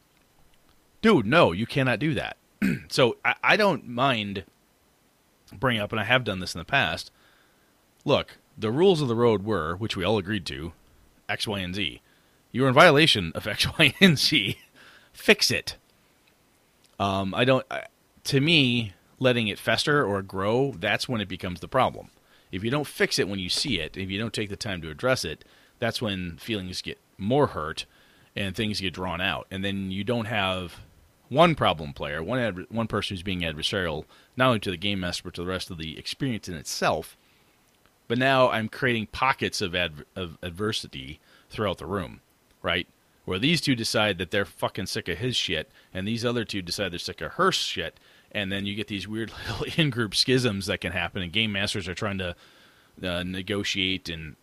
Dude, 1.04 1.28
no, 1.28 1.52
you 1.52 1.68
cannot 1.68 2.00
do 2.00 2.16
that. 2.16 2.38
so 2.90 3.18
I, 3.24 3.36
I 3.44 3.58
don't 3.58 3.88
mind 3.88 4.44
bringing 5.54 5.82
up, 5.82 5.92
and 5.92 6.02
I 6.02 6.06
have 6.06 6.24
done 6.24 6.40
this 6.40 6.56
in 6.56 6.60
the 6.60 6.66
past. 6.66 7.12
Look, 8.06 8.38
the 8.58 8.72
rules 8.72 9.02
of 9.02 9.08
the 9.08 9.16
road 9.16 9.46
were, 9.46 9.76
which 9.76 9.96
we 9.96 10.04
all 10.04 10.18
agreed 10.18 10.46
to, 10.48 10.74
X, 11.28 11.48
Y, 11.48 11.60
and 11.60 11.76
Z. 11.76 12.02
You 12.52 12.64
were 12.64 12.68
in 12.70 12.74
violation 12.74 13.32
of 13.36 13.48
X, 13.48 13.68
Y, 13.80 13.94
and 14.02 14.18
Z. 14.18 14.58
Fix 15.14 15.52
it. 15.52 15.76
Um, 17.00 17.34
I 17.34 17.46
don't. 17.46 17.66
I, 17.70 17.86
to 18.26 18.42
me, 18.42 18.94
letting 19.20 19.48
it 19.48 19.60
fester 19.60 20.06
or 20.06 20.22
grow, 20.22 20.74
that's 20.78 21.08
when 21.08 21.22
it 21.22 21.28
becomes 21.28 21.60
the 21.60 21.68
problem. 21.68 22.10
If 22.52 22.64
you 22.64 22.72
don't 22.72 22.88
fix 22.88 23.20
it 23.20 23.28
when 23.28 23.40
you 23.40 23.50
see 23.50 23.80
it, 23.80 23.96
if 23.96 24.10
you 24.10 24.20
don't 24.20 24.34
take 24.34 24.50
the 24.50 24.56
time 24.56 24.82
to 24.82 24.90
address 24.90 25.24
it, 25.24 25.46
that's 25.78 26.02
when 26.02 26.38
feelings 26.38 26.82
get 26.82 26.98
more 27.18 27.48
hurt 27.48 27.86
and 28.36 28.56
things 28.56 28.82
get 28.82 28.94
drawn 28.94 29.22
out. 29.22 29.48
And 29.52 29.64
then 29.64 29.92
you 29.92 30.04
don't 30.04 30.26
have 30.26 30.80
one 31.30 31.54
problem 31.56 31.94
player, 31.94 32.24
one 32.24 32.40
adver- 32.40 32.66
one 32.70 32.88
person 32.88 33.16
who's 33.16 33.24
being 33.24 33.42
adversarial, 33.42 34.06
not 34.36 34.48
only 34.48 34.60
to 34.62 34.72
the 34.72 34.78
game 34.78 35.02
master 35.02 35.24
but 35.24 35.36
to 35.36 35.42
the 35.42 35.48
rest 35.48 35.70
of 35.70 35.78
the 35.78 35.98
experience 35.98 36.50
in 36.50 36.56
itself. 36.56 37.16
But 38.08 38.18
now 38.18 38.50
I'm 38.50 38.70
creating 38.70 39.08
pockets 39.08 39.62
of 39.62 39.76
of 39.76 40.38
adversity 40.42 41.20
throughout 41.50 41.78
the 41.78 41.86
room, 41.86 42.22
right? 42.62 42.88
Where 43.26 43.40
these 43.40 43.62
two 43.62 43.76
decide 43.76 44.18
that 44.18 44.32
they're 44.32 44.46
fucking 44.46 44.88
sick 44.88 45.08
of 45.08 45.20
his 45.20 45.36
shit, 45.36 45.70
and 45.94 46.08
these 46.08 46.26
other 46.26 46.46
two 46.46 46.62
decide 46.62 46.92
they're 46.92 47.00
sick 47.00 47.22
of 47.22 47.34
her 47.34 47.52
shit, 47.52 48.00
and 48.32 48.52
then 48.52 48.66
you 48.66 48.76
get 48.76 48.88
these 48.88 49.08
weird 49.08 49.32
little 49.50 49.66
in-group 49.78 50.16
schisms 50.16 50.66
that 50.66 50.82
can 50.82 50.92
happen, 50.92 51.22
and 51.22 51.32
game 51.32 51.52
masters 51.52 51.88
are 51.88 51.96
trying 51.96 52.18
to 52.18 52.36
uh, 53.04 53.24
negotiate 53.24 54.10
and 54.10 54.36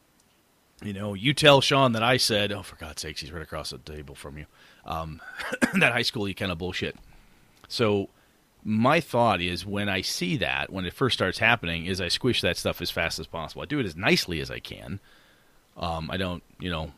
you 0.82 0.92
know, 0.92 1.14
you 1.14 1.32
tell 1.32 1.60
Sean 1.60 1.92
that 1.92 2.02
I 2.02 2.16
said, 2.16 2.52
oh, 2.52 2.62
for 2.62 2.76
God's 2.76 3.02
sakes, 3.02 3.22
he's 3.22 3.32
right 3.32 3.42
across 3.42 3.70
the 3.70 3.78
table 3.78 4.14
from 4.14 4.38
you. 4.38 4.46
Um, 4.84 5.20
that 5.74 5.92
high 5.92 6.02
school 6.02 6.30
kind 6.34 6.52
of 6.52 6.58
bullshit. 6.58 6.96
So, 7.68 8.10
my 8.62 9.00
thought 9.00 9.40
is 9.40 9.64
when 9.64 9.88
I 9.88 10.00
see 10.00 10.36
that, 10.38 10.72
when 10.72 10.84
it 10.84 10.92
first 10.92 11.14
starts 11.14 11.38
happening, 11.38 11.86
is 11.86 12.00
I 12.00 12.08
squish 12.08 12.40
that 12.40 12.56
stuff 12.56 12.82
as 12.82 12.90
fast 12.90 13.18
as 13.20 13.28
possible. 13.28 13.62
I 13.62 13.66
do 13.66 13.78
it 13.78 13.86
as 13.86 13.96
nicely 13.96 14.40
as 14.40 14.50
I 14.50 14.58
can. 14.58 14.98
Um, 15.76 16.10
I 16.10 16.16
don't, 16.16 16.42
you 16.58 16.68
know, 16.68 16.92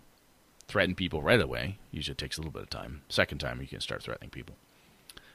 threaten 0.68 0.94
people 0.94 1.22
right 1.22 1.40
away. 1.40 1.78
Usually 1.90 2.14
takes 2.14 2.36
a 2.36 2.40
little 2.40 2.52
bit 2.52 2.62
of 2.62 2.70
time. 2.70 3.02
Second 3.08 3.38
time, 3.38 3.60
you 3.60 3.66
can 3.66 3.80
start 3.80 4.02
threatening 4.02 4.30
people. 4.30 4.54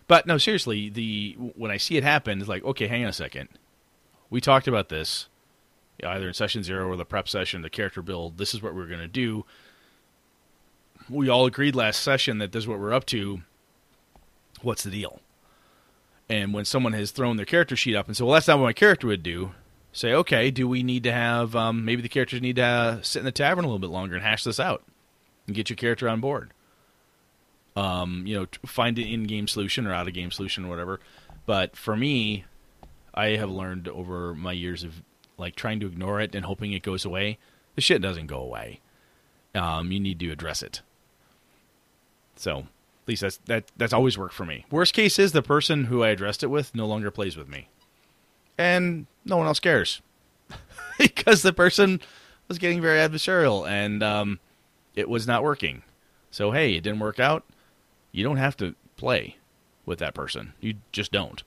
But 0.07 0.27
no, 0.27 0.37
seriously, 0.37 0.89
the 0.89 1.35
when 1.55 1.71
I 1.71 1.77
see 1.77 1.97
it 1.97 2.03
happen, 2.03 2.39
it's 2.39 2.49
like, 2.49 2.63
okay, 2.63 2.87
hang 2.87 3.03
on 3.03 3.09
a 3.09 3.13
second. 3.13 3.49
We 4.29 4.39
talked 4.39 4.67
about 4.67 4.89
this 4.89 5.27
either 6.03 6.27
in 6.27 6.33
session 6.33 6.63
zero 6.63 6.87
or 6.87 6.95
the 6.95 7.05
prep 7.05 7.27
session, 7.27 7.61
the 7.61 7.69
character 7.69 8.01
build. 8.01 8.37
This 8.37 8.53
is 8.53 8.61
what 8.61 8.75
we're 8.75 8.87
going 8.87 8.99
to 8.99 9.07
do. 9.07 9.45
We 11.09 11.29
all 11.29 11.45
agreed 11.45 11.75
last 11.75 12.01
session 12.01 12.37
that 12.39 12.51
this 12.51 12.63
is 12.63 12.67
what 12.67 12.79
we're 12.79 12.93
up 12.93 13.05
to. 13.07 13.41
What's 14.61 14.83
the 14.83 14.91
deal? 14.91 15.19
And 16.29 16.53
when 16.53 16.65
someone 16.65 16.93
has 16.93 17.11
thrown 17.11 17.37
their 17.37 17.45
character 17.45 17.75
sheet 17.75 17.95
up 17.95 18.07
and 18.07 18.15
said, 18.15 18.25
"Well, 18.25 18.33
that's 18.33 18.47
not 18.47 18.59
what 18.59 18.65
my 18.65 18.73
character 18.73 19.07
would 19.07 19.23
do," 19.23 19.51
say, 19.91 20.13
"Okay, 20.13 20.51
do 20.51 20.67
we 20.67 20.83
need 20.83 21.03
to 21.03 21.11
have 21.11 21.55
um, 21.55 21.85
maybe 21.85 22.01
the 22.01 22.09
characters 22.09 22.41
need 22.41 22.57
to 22.57 22.63
uh, 22.63 23.01
sit 23.01 23.19
in 23.19 23.25
the 23.25 23.31
tavern 23.31 23.65
a 23.65 23.67
little 23.67 23.79
bit 23.79 23.89
longer 23.89 24.15
and 24.15 24.23
hash 24.23 24.43
this 24.43 24.59
out 24.59 24.83
and 25.47 25.55
get 25.55 25.69
your 25.69 25.77
character 25.77 26.07
on 26.09 26.19
board?" 26.19 26.51
Um, 27.75 28.27
you 28.27 28.35
know, 28.35 28.47
find 28.65 28.97
an 28.99 29.07
in-game 29.07 29.47
solution 29.47 29.87
or 29.87 29.93
out-of-game 29.93 30.31
solution 30.31 30.65
or 30.65 30.69
whatever. 30.69 30.99
But 31.45 31.75
for 31.75 31.95
me, 31.95 32.45
I 33.13 33.29
have 33.29 33.49
learned 33.49 33.87
over 33.87 34.33
my 34.35 34.51
years 34.51 34.83
of 34.83 35.01
like 35.37 35.55
trying 35.55 35.79
to 35.79 35.87
ignore 35.87 36.21
it 36.21 36.35
and 36.35 36.45
hoping 36.45 36.73
it 36.73 36.83
goes 36.83 37.05
away, 37.05 37.37
the 37.75 37.81
shit 37.81 38.01
doesn't 38.01 38.27
go 38.27 38.39
away. 38.39 38.79
Um, 39.55 39.91
you 39.91 39.99
need 39.99 40.19
to 40.19 40.31
address 40.31 40.63
it. 40.63 40.81
So 42.35 42.59
at 42.59 43.07
least 43.07 43.21
that's 43.21 43.37
that 43.45 43.65
that's 43.77 43.93
always 43.93 44.17
worked 44.17 44.33
for 44.33 44.45
me. 44.45 44.65
Worst 44.71 44.93
case 44.93 45.19
is 45.19 45.31
the 45.31 45.41
person 45.41 45.85
who 45.85 46.03
I 46.03 46.09
addressed 46.09 46.43
it 46.43 46.47
with 46.47 46.73
no 46.73 46.87
longer 46.87 47.11
plays 47.11 47.37
with 47.37 47.47
me, 47.47 47.67
and 48.57 49.05
no 49.25 49.37
one 49.37 49.45
else 49.45 49.59
cares 49.59 50.01
because 50.97 51.41
the 51.43 51.53
person 51.53 52.01
was 52.47 52.57
getting 52.57 52.81
very 52.81 52.97
adversarial 52.97 53.67
and 53.69 54.01
um, 54.01 54.39
it 54.95 55.09
was 55.09 55.27
not 55.27 55.43
working. 55.43 55.83
So 56.31 56.51
hey, 56.51 56.75
it 56.75 56.81
didn't 56.81 56.99
work 56.99 57.19
out. 57.19 57.43
You 58.11 58.23
don't 58.23 58.37
have 58.37 58.57
to 58.57 58.75
play 58.95 59.37
with 59.85 59.99
that 59.99 60.13
person. 60.13 60.53
You 60.59 60.75
just 60.91 61.11
don't. 61.11 61.43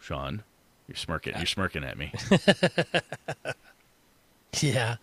Sean, 0.00 0.42
you're 0.88 0.96
smirking. 0.96 1.34
You're 1.36 1.46
smirking 1.46 1.84
at 1.84 1.96
me. 1.96 2.12
Yeah. 4.60 4.96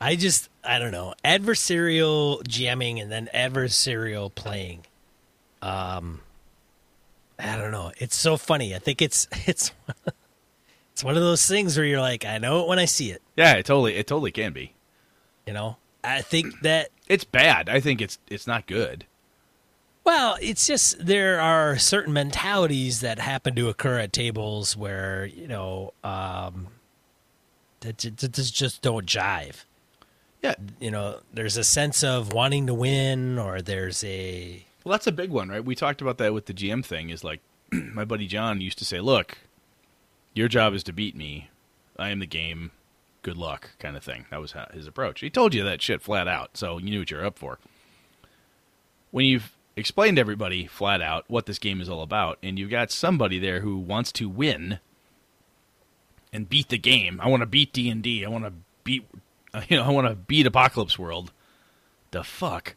I 0.00 0.16
just 0.16 0.48
I 0.64 0.78
don't 0.78 0.90
know. 0.90 1.14
Adversarial 1.24 2.46
jamming 2.46 3.00
and 3.00 3.10
then 3.10 3.28
adversarial 3.32 4.34
playing. 4.34 4.84
Um 5.62 6.20
I 7.38 7.56
don't 7.56 7.70
know. 7.70 7.92
It's 7.98 8.16
so 8.16 8.36
funny. 8.36 8.74
I 8.74 8.78
think 8.78 9.00
it's 9.00 9.26
it's 9.46 9.72
it's 10.92 11.04
one 11.04 11.16
of 11.16 11.22
those 11.22 11.46
things 11.46 11.76
where 11.76 11.86
you're 11.86 12.00
like, 12.00 12.24
I 12.24 12.38
know 12.38 12.62
it 12.62 12.68
when 12.68 12.78
I 12.78 12.84
see 12.86 13.10
it, 13.10 13.22
yeah, 13.36 13.54
it 13.54 13.66
totally, 13.66 13.94
it 13.96 14.06
totally 14.06 14.32
can 14.32 14.52
be. 14.52 14.72
You 15.46 15.52
know? 15.52 15.76
I 16.04 16.22
think 16.22 16.60
that 16.60 16.90
It's 17.08 17.24
bad. 17.24 17.68
I 17.68 17.80
think 17.80 18.00
it's 18.00 18.18
it's 18.28 18.46
not 18.46 18.66
good. 18.66 19.06
Well, 20.04 20.36
it's 20.40 20.68
just 20.68 21.04
there 21.04 21.40
are 21.40 21.76
certain 21.78 22.12
mentalities 22.12 23.00
that 23.00 23.18
happen 23.18 23.56
to 23.56 23.68
occur 23.68 23.98
at 23.98 24.12
tables 24.12 24.76
where 24.76 25.26
you 25.26 25.48
know 25.48 25.92
um, 26.04 26.68
that, 27.80 27.98
that 27.98 28.18
that 28.18 28.50
just 28.52 28.82
don't 28.82 29.06
jive. 29.06 29.64
Yeah. 30.42 30.54
You 30.78 30.92
know, 30.92 31.20
there's 31.32 31.56
a 31.56 31.64
sense 31.64 32.04
of 32.04 32.32
wanting 32.32 32.68
to 32.68 32.74
win, 32.74 33.36
or 33.38 33.60
there's 33.60 34.04
a 34.04 34.64
Well, 34.84 34.92
that's 34.92 35.08
a 35.08 35.12
big 35.12 35.30
one, 35.30 35.48
right? 35.48 35.64
We 35.64 35.74
talked 35.74 36.00
about 36.00 36.18
that 36.18 36.32
with 36.32 36.46
the 36.46 36.54
GM 36.54 36.84
thing. 36.84 37.10
Is 37.10 37.24
like 37.24 37.40
my 37.72 38.04
buddy 38.04 38.28
John 38.28 38.60
used 38.60 38.78
to 38.78 38.84
say, 38.84 39.00
"Look, 39.00 39.38
your 40.34 40.46
job 40.46 40.72
is 40.74 40.84
to 40.84 40.92
beat 40.92 41.16
me. 41.16 41.50
I 41.98 42.10
am 42.10 42.20
the 42.20 42.26
game. 42.26 42.70
Good 43.26 43.36
luck," 43.36 43.70
kind 43.80 43.96
of 43.96 44.04
thing. 44.04 44.26
That 44.30 44.40
was 44.40 44.54
his 44.72 44.86
approach. 44.86 45.18
He 45.18 45.30
told 45.30 45.52
you 45.52 45.64
that 45.64 45.82
shit 45.82 46.00
flat 46.00 46.28
out, 46.28 46.56
so 46.56 46.78
you 46.78 46.90
knew 46.90 47.00
what 47.00 47.10
you're 47.10 47.26
up 47.26 47.40
for. 47.40 47.58
When 49.10 49.26
you've 49.26 49.56
explained 49.74 50.18
to 50.18 50.20
everybody 50.20 50.68
flat 50.68 51.02
out 51.02 51.24
what 51.26 51.46
this 51.46 51.58
game 51.58 51.80
is 51.80 51.88
all 51.88 52.02
about, 52.02 52.38
and 52.40 52.56
you've 52.56 52.70
got 52.70 52.92
somebody 52.92 53.40
there 53.40 53.62
who 53.62 53.78
wants 53.78 54.12
to 54.12 54.28
win 54.28 54.78
and 56.32 56.48
beat 56.48 56.68
the 56.68 56.78
game. 56.78 57.20
I 57.20 57.26
want 57.26 57.40
to 57.40 57.46
beat 57.46 57.72
D 57.72 57.90
and 57.90 58.00
D. 58.00 58.24
I 58.24 58.28
want 58.28 58.44
to 58.44 58.52
beat, 58.84 59.04
you 59.68 59.76
know, 59.76 59.82
I 59.82 59.90
want 59.90 60.06
to 60.06 60.14
beat 60.14 60.46
Apocalypse 60.46 60.96
World. 60.96 61.32
The 62.12 62.22
fuck 62.22 62.76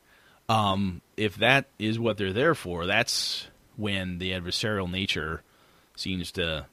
um, 0.49 1.03
if 1.15 1.35
that 1.35 1.67
is 1.77 1.99
what 1.99 2.17
they're 2.17 2.33
there 2.33 2.55
for, 2.55 2.87
that's 2.87 3.47
when 3.77 4.17
the 4.17 4.31
adversarial 4.31 4.89
nature 4.89 5.43
seems 5.95 6.31
to 6.31 6.65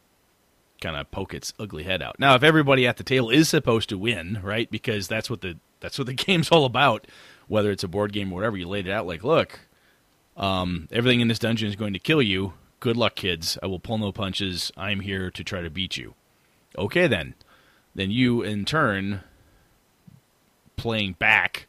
kind 0.80 0.96
of 0.96 1.10
poke 1.10 1.34
its 1.34 1.52
ugly 1.58 1.84
head 1.84 2.02
out. 2.02 2.18
Now, 2.18 2.34
if 2.34 2.42
everybody 2.42 2.86
at 2.86 2.96
the 2.96 3.04
table 3.04 3.30
is 3.30 3.48
supposed 3.48 3.88
to 3.88 3.98
win, 3.98 4.40
right? 4.42 4.70
Because 4.70 5.08
that's 5.08 5.30
what 5.30 5.40
the 5.40 5.58
that's 5.80 5.98
what 5.98 6.06
the 6.06 6.14
game's 6.14 6.50
all 6.50 6.64
about. 6.64 7.06
Whether 7.48 7.70
it's 7.70 7.84
a 7.84 7.88
board 7.88 8.12
game 8.12 8.32
or 8.32 8.36
whatever, 8.36 8.56
you 8.56 8.68
laid 8.68 8.88
it 8.88 8.92
out 8.92 9.06
like, 9.06 9.22
look, 9.22 9.60
um, 10.36 10.88
everything 10.90 11.20
in 11.20 11.28
this 11.28 11.38
dungeon 11.38 11.68
is 11.68 11.76
going 11.76 11.92
to 11.92 11.98
kill 11.98 12.20
you. 12.20 12.54
Good 12.80 12.96
luck, 12.96 13.14
kids. 13.14 13.56
I 13.62 13.66
will 13.66 13.78
pull 13.78 13.98
no 13.98 14.12
punches. 14.12 14.72
I'm 14.76 15.00
here 15.00 15.30
to 15.30 15.44
try 15.44 15.60
to 15.60 15.70
beat 15.70 15.96
you. 15.96 16.14
Okay, 16.76 17.06
then. 17.06 17.34
Then 17.94 18.10
you, 18.10 18.42
in 18.42 18.64
turn, 18.64 19.22
playing 20.76 21.14
back 21.14 21.66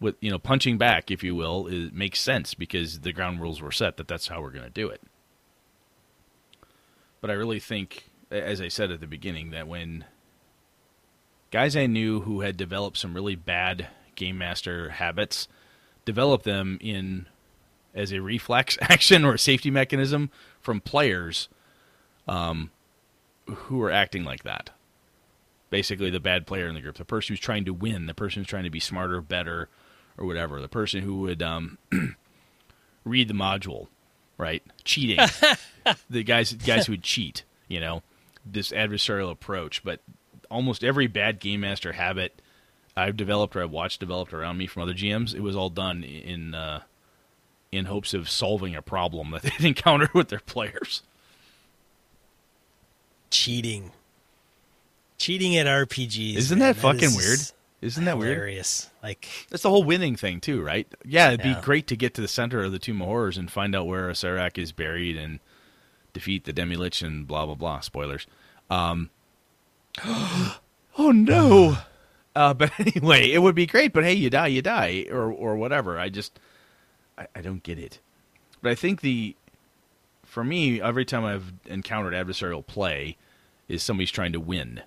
with 0.00 0.14
you 0.20 0.30
know 0.30 0.38
punching 0.38 0.78
back, 0.78 1.10
if 1.10 1.22
you 1.24 1.34
will, 1.34 1.66
it 1.66 1.92
makes 1.92 2.20
sense 2.20 2.54
because 2.54 3.00
the 3.00 3.12
ground 3.12 3.40
rules 3.40 3.60
were 3.60 3.72
set 3.72 3.96
that 3.96 4.08
that's 4.08 4.28
how 4.28 4.40
we're 4.40 4.50
going 4.50 4.64
to 4.64 4.70
do 4.70 4.88
it. 4.88 5.02
But 7.20 7.30
I 7.30 7.34
really 7.34 7.58
think, 7.58 8.07
as 8.30 8.60
I 8.60 8.68
said 8.68 8.90
at 8.90 9.00
the 9.00 9.06
beginning, 9.06 9.50
that 9.50 9.68
when 9.68 10.04
guys 11.50 11.76
I 11.76 11.86
knew 11.86 12.20
who 12.20 12.40
had 12.40 12.56
developed 12.56 12.98
some 12.98 13.14
really 13.14 13.36
bad 13.36 13.88
game 14.14 14.38
master 14.38 14.90
habits, 14.90 15.48
developed 16.04 16.44
them 16.44 16.78
in 16.80 17.26
as 17.94 18.12
a 18.12 18.20
reflex 18.20 18.76
action 18.82 19.24
or 19.24 19.34
a 19.34 19.38
safety 19.38 19.70
mechanism 19.70 20.30
from 20.60 20.80
players 20.80 21.48
um, 22.26 22.70
who 23.46 23.82
are 23.82 23.90
acting 23.90 24.24
like 24.24 24.42
that 24.42 24.70
basically 25.70 26.08
the 26.08 26.18
bad 26.18 26.46
player 26.46 26.66
in 26.66 26.74
the 26.74 26.80
group, 26.80 26.96
the 26.96 27.04
person 27.04 27.34
who's 27.34 27.40
trying 27.40 27.62
to 27.62 27.74
win, 27.74 28.06
the 28.06 28.14
person 28.14 28.40
who's 28.40 28.48
trying 28.48 28.64
to 28.64 28.70
be 28.70 28.80
smarter, 28.80 29.20
better, 29.20 29.68
or 30.16 30.24
whatever, 30.24 30.62
the 30.62 30.68
person 30.68 31.02
who 31.02 31.18
would 31.18 31.42
um, 31.42 31.76
read 33.04 33.28
the 33.28 33.34
module 33.34 33.88
right? 34.38 34.62
Cheating. 34.84 35.18
the 36.08 36.22
guys 36.22 36.54
guys 36.54 36.86
who 36.86 36.92
would 36.92 37.02
cheat, 37.02 37.42
you 37.66 37.80
know, 37.80 38.02
this 38.52 38.70
adversarial 38.72 39.30
approach. 39.30 39.82
But 39.84 40.00
almost 40.50 40.82
every 40.84 41.06
bad 41.06 41.40
game 41.40 41.60
master 41.60 41.92
habit 41.92 42.40
I've 42.96 43.16
developed 43.16 43.54
or 43.54 43.62
I've 43.62 43.70
watched 43.70 44.00
developed 44.00 44.32
around 44.32 44.56
me 44.58 44.66
from 44.66 44.82
other 44.82 44.94
GMs, 44.94 45.34
it 45.34 45.40
was 45.40 45.54
all 45.56 45.70
done 45.70 46.02
in 46.04 46.54
uh, 46.54 46.80
in 47.70 47.84
hopes 47.84 48.14
of 48.14 48.28
solving 48.28 48.74
a 48.74 48.82
problem 48.82 49.30
that 49.32 49.42
they'd 49.58 49.64
encountered 49.64 50.12
with 50.14 50.28
their 50.28 50.40
players. 50.40 51.02
Cheating. 53.30 53.92
Cheating 55.18 55.56
at 55.56 55.66
RPGs. 55.66 56.36
Isn't 56.36 56.58
man, 56.58 56.68
that 56.74 56.76
fucking 56.80 57.02
is 57.04 57.16
weird? 57.16 57.38
Isn't 57.80 58.04
that 58.06 58.18
weird? 58.18 58.32
hilarious. 58.34 58.90
Like 59.02 59.28
That's 59.50 59.62
the 59.62 59.70
whole 59.70 59.84
winning 59.84 60.16
thing 60.16 60.40
too, 60.40 60.62
right? 60.62 60.86
Yeah, 61.04 61.28
it'd 61.28 61.44
Yeah. 61.44 61.54
be 61.54 61.60
great 61.62 61.86
to 61.88 61.96
get 61.96 62.14
to 62.14 62.20
the 62.20 62.28
center 62.28 62.62
of 62.62 62.72
the 62.72 62.78
Tomb 62.78 63.00
of 63.02 63.06
Horrors 63.06 63.36
and 63.38 63.50
find 63.50 63.74
out 63.76 63.86
where 63.86 64.08
Acererak 64.10 64.58
is 64.58 64.72
buried 64.72 65.16
and 65.16 65.38
defeat 66.18 66.44
the 66.44 66.52
Demi-Lich 66.52 67.02
and 67.02 67.26
blah 67.26 67.46
blah 67.46 67.54
blah. 67.54 67.80
Spoilers. 67.80 68.26
Um, 68.68 69.10
oh 70.04 70.58
no. 70.98 71.78
Uh, 72.36 72.54
but 72.54 72.70
anyway, 72.78 73.32
it 73.32 73.42
would 73.42 73.56
be 73.56 73.66
great. 73.66 73.92
But 73.92 74.04
hey, 74.04 74.12
you 74.12 74.30
die, 74.30 74.46
you 74.46 74.62
die, 74.62 75.06
or 75.10 75.32
or 75.32 75.56
whatever. 75.56 75.98
I 75.98 76.08
just, 76.08 76.38
I, 77.16 77.26
I 77.34 77.40
don't 77.40 77.64
get 77.64 77.80
it. 77.80 77.98
But 78.62 78.70
I 78.70 78.74
think 78.76 79.00
the, 79.00 79.34
for 80.24 80.44
me, 80.44 80.80
every 80.80 81.04
time 81.04 81.24
I've 81.24 81.52
encountered 81.66 82.12
adversarial 82.12 82.64
play, 82.64 83.16
is 83.66 83.82
somebody's 83.82 84.12
trying 84.12 84.32
to 84.34 84.40
win. 84.40 84.82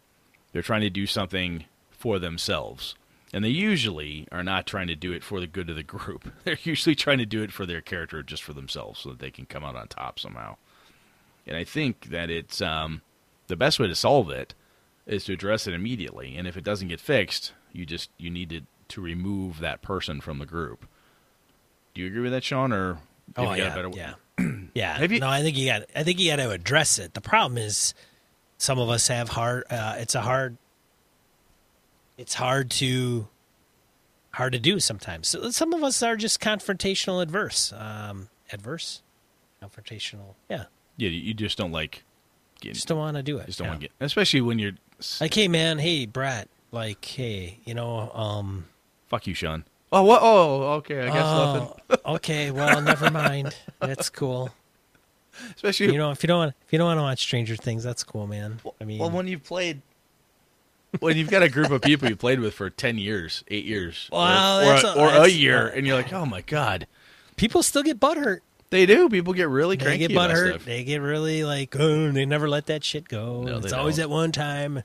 They're 0.53 0.61
trying 0.61 0.81
to 0.81 0.89
do 0.89 1.05
something 1.05 1.65
for 1.91 2.19
themselves. 2.19 2.95
And 3.33 3.45
they 3.45 3.49
usually 3.49 4.27
are 4.31 4.43
not 4.43 4.65
trying 4.65 4.87
to 4.87 4.95
do 4.95 5.11
it 5.13 5.23
for 5.23 5.39
the 5.39 5.47
good 5.47 5.69
of 5.69 5.75
the 5.75 5.83
group. 5.83 6.31
They're 6.43 6.57
usually 6.63 6.95
trying 6.95 7.19
to 7.19 7.25
do 7.25 7.41
it 7.43 7.51
for 7.51 7.65
their 7.65 7.81
character, 7.81 8.21
just 8.23 8.43
for 8.43 8.53
themselves, 8.53 8.99
so 8.99 9.09
that 9.09 9.19
they 9.19 9.31
can 9.31 9.45
come 9.45 9.63
out 9.63 9.75
on 9.75 9.87
top 9.87 10.19
somehow. 10.19 10.57
And 11.47 11.57
I 11.57 11.63
think 11.63 12.05
that 12.09 12.29
it's 12.29 12.61
um, 12.61 13.01
the 13.47 13.55
best 13.55 13.79
way 13.79 13.87
to 13.87 13.95
solve 13.95 14.29
it 14.29 14.53
is 15.05 15.25
to 15.25 15.33
address 15.33 15.67
it 15.67 15.73
immediately. 15.73 16.35
And 16.37 16.47
if 16.47 16.55
it 16.55 16.63
doesn't 16.63 16.87
get 16.87 16.99
fixed, 16.99 17.53
you 17.73 17.85
just 17.85 18.09
you 18.17 18.29
need 18.29 18.49
to, 18.49 18.61
to 18.89 19.01
remove 19.01 19.59
that 19.59 19.81
person 19.81 20.21
from 20.21 20.39
the 20.39 20.45
group. 20.45 20.85
Do 21.93 22.01
you 22.01 22.07
agree 22.07 22.21
with 22.21 22.31
that, 22.31 22.43
Sean? 22.43 22.71
Or 22.71 22.99
Oh 23.35 23.43
you 23.43 23.47
got 23.47 23.53
a 23.55 23.57
yeah, 23.57 23.75
better- 23.75 23.89
yeah, 24.37 24.59
yeah. 24.73 25.01
You- 25.01 25.19
No, 25.19 25.27
I 25.29 25.41
think 25.41 25.57
you 25.57 25.65
got. 25.67 25.83
I 25.95 26.03
think 26.03 26.19
you 26.19 26.29
got 26.29 26.37
to 26.37 26.51
address 26.51 26.99
it. 26.99 27.13
The 27.13 27.21
problem 27.21 27.57
is, 27.57 27.93
some 28.57 28.77
of 28.79 28.89
us 28.89 29.07
have 29.07 29.29
hard. 29.29 29.63
Uh, 29.69 29.95
it's 29.99 30.15
a 30.15 30.21
hard. 30.21 30.57
It's 32.17 32.33
hard 32.35 32.69
to. 32.71 33.27
Hard 34.35 34.53
to 34.53 34.59
do 34.59 34.79
sometimes. 34.79 35.27
So 35.27 35.51
some 35.51 35.73
of 35.73 35.83
us 35.83 36.01
are 36.01 36.15
just 36.15 36.39
confrontational 36.39 37.21
adverse. 37.21 37.73
Um, 37.75 38.29
adverse, 38.53 39.01
confrontational. 39.61 40.35
Yeah, 40.49 40.65
Yeah, 40.97 41.09
you 41.09 41.33
just 41.33 41.57
don't 41.57 41.71
like. 41.71 42.03
Getting, 42.59 42.75
just 42.75 42.87
don't 42.87 42.99
want 42.99 43.17
to 43.17 43.23
do 43.23 43.39
it. 43.39 43.47
just 43.47 43.57
don't 43.57 43.65
yeah. 43.65 43.71
want 43.71 43.81
to 43.81 43.87
get, 43.87 44.05
especially 44.05 44.41
when 44.41 44.59
you're. 44.59 44.73
Like, 45.19 45.33
hey 45.33 45.47
man, 45.47 45.79
hey 45.79 46.05
Brett. 46.05 46.47
Like, 46.71 47.03
hey, 47.03 47.57
you 47.65 47.73
know, 47.73 48.11
um, 48.13 48.65
Fuck 49.11 49.27
you, 49.27 49.33
Sean. 49.33 49.65
Oh 49.91 50.03
what? 50.03 50.21
Oh, 50.23 50.61
okay. 50.75 51.01
I 51.01 51.07
guess 51.07 51.25
oh, 51.25 51.75
nothing. 51.89 52.05
okay, 52.15 52.51
well, 52.51 52.81
never 52.81 53.11
mind. 53.11 53.53
That's 53.81 54.09
cool. 54.09 54.49
Especially 55.53 55.87
You 55.87 55.97
know, 55.97 56.11
if 56.11 56.23
you 56.23 56.27
don't 56.27 56.37
want, 56.37 56.55
if 56.65 56.71
you 56.71 56.79
don't 56.79 56.87
want 56.87 56.97
to 56.97 57.01
watch 57.01 57.19
Stranger 57.19 57.57
Things, 57.57 57.83
that's 57.83 58.05
cool, 58.05 58.25
man. 58.25 58.61
I 58.79 58.85
mean, 58.85 58.99
well, 58.99 59.11
when 59.11 59.27
you've 59.27 59.43
played, 59.43 59.81
when 61.01 61.17
you've 61.17 61.29
got 61.29 61.43
a 61.43 61.49
group 61.49 61.71
of 61.71 61.81
people 61.81 62.07
you 62.07 62.15
played 62.15 62.39
with 62.39 62.53
for 62.53 62.69
ten 62.69 62.97
years, 62.97 63.43
eight 63.49 63.65
years, 63.65 64.07
or- 64.13 64.19
Well, 64.19 64.61
or, 64.61 64.65
that's 64.65 64.83
a, 64.85 64.87
a- 64.87 64.95
or 64.97 65.25
a 65.25 65.27
year, 65.27 65.67
and 65.67 65.85
you're 65.85 65.97
like, 65.97 66.13
oh 66.13 66.25
my 66.25 66.39
god, 66.39 66.87
people 67.35 67.61
still 67.61 67.83
get 67.83 67.99
butthurt. 67.99 68.39
They 68.71 68.85
do. 68.87 69.07
People 69.09 69.33
get 69.33 69.47
really 69.49 69.75
They 69.75 69.85
cranky 69.85 70.07
get 70.07 70.11
about 70.13 70.31
butthurt. 70.31 70.49
stuff. 70.49 70.65
They 70.65 70.83
get 70.83 71.01
really 71.01 71.43
like, 71.43 71.75
oh, 71.79 72.11
they 72.11 72.25
never 72.25 72.49
let 72.49 72.65
that 72.65 72.83
shit 72.83 73.07
go. 73.07 73.43
No, 73.43 73.57
it's 73.59 73.71
always 73.73 73.97
don't. 73.97 74.03
at 74.05 74.09
one 74.09 74.31
time. 74.31 74.83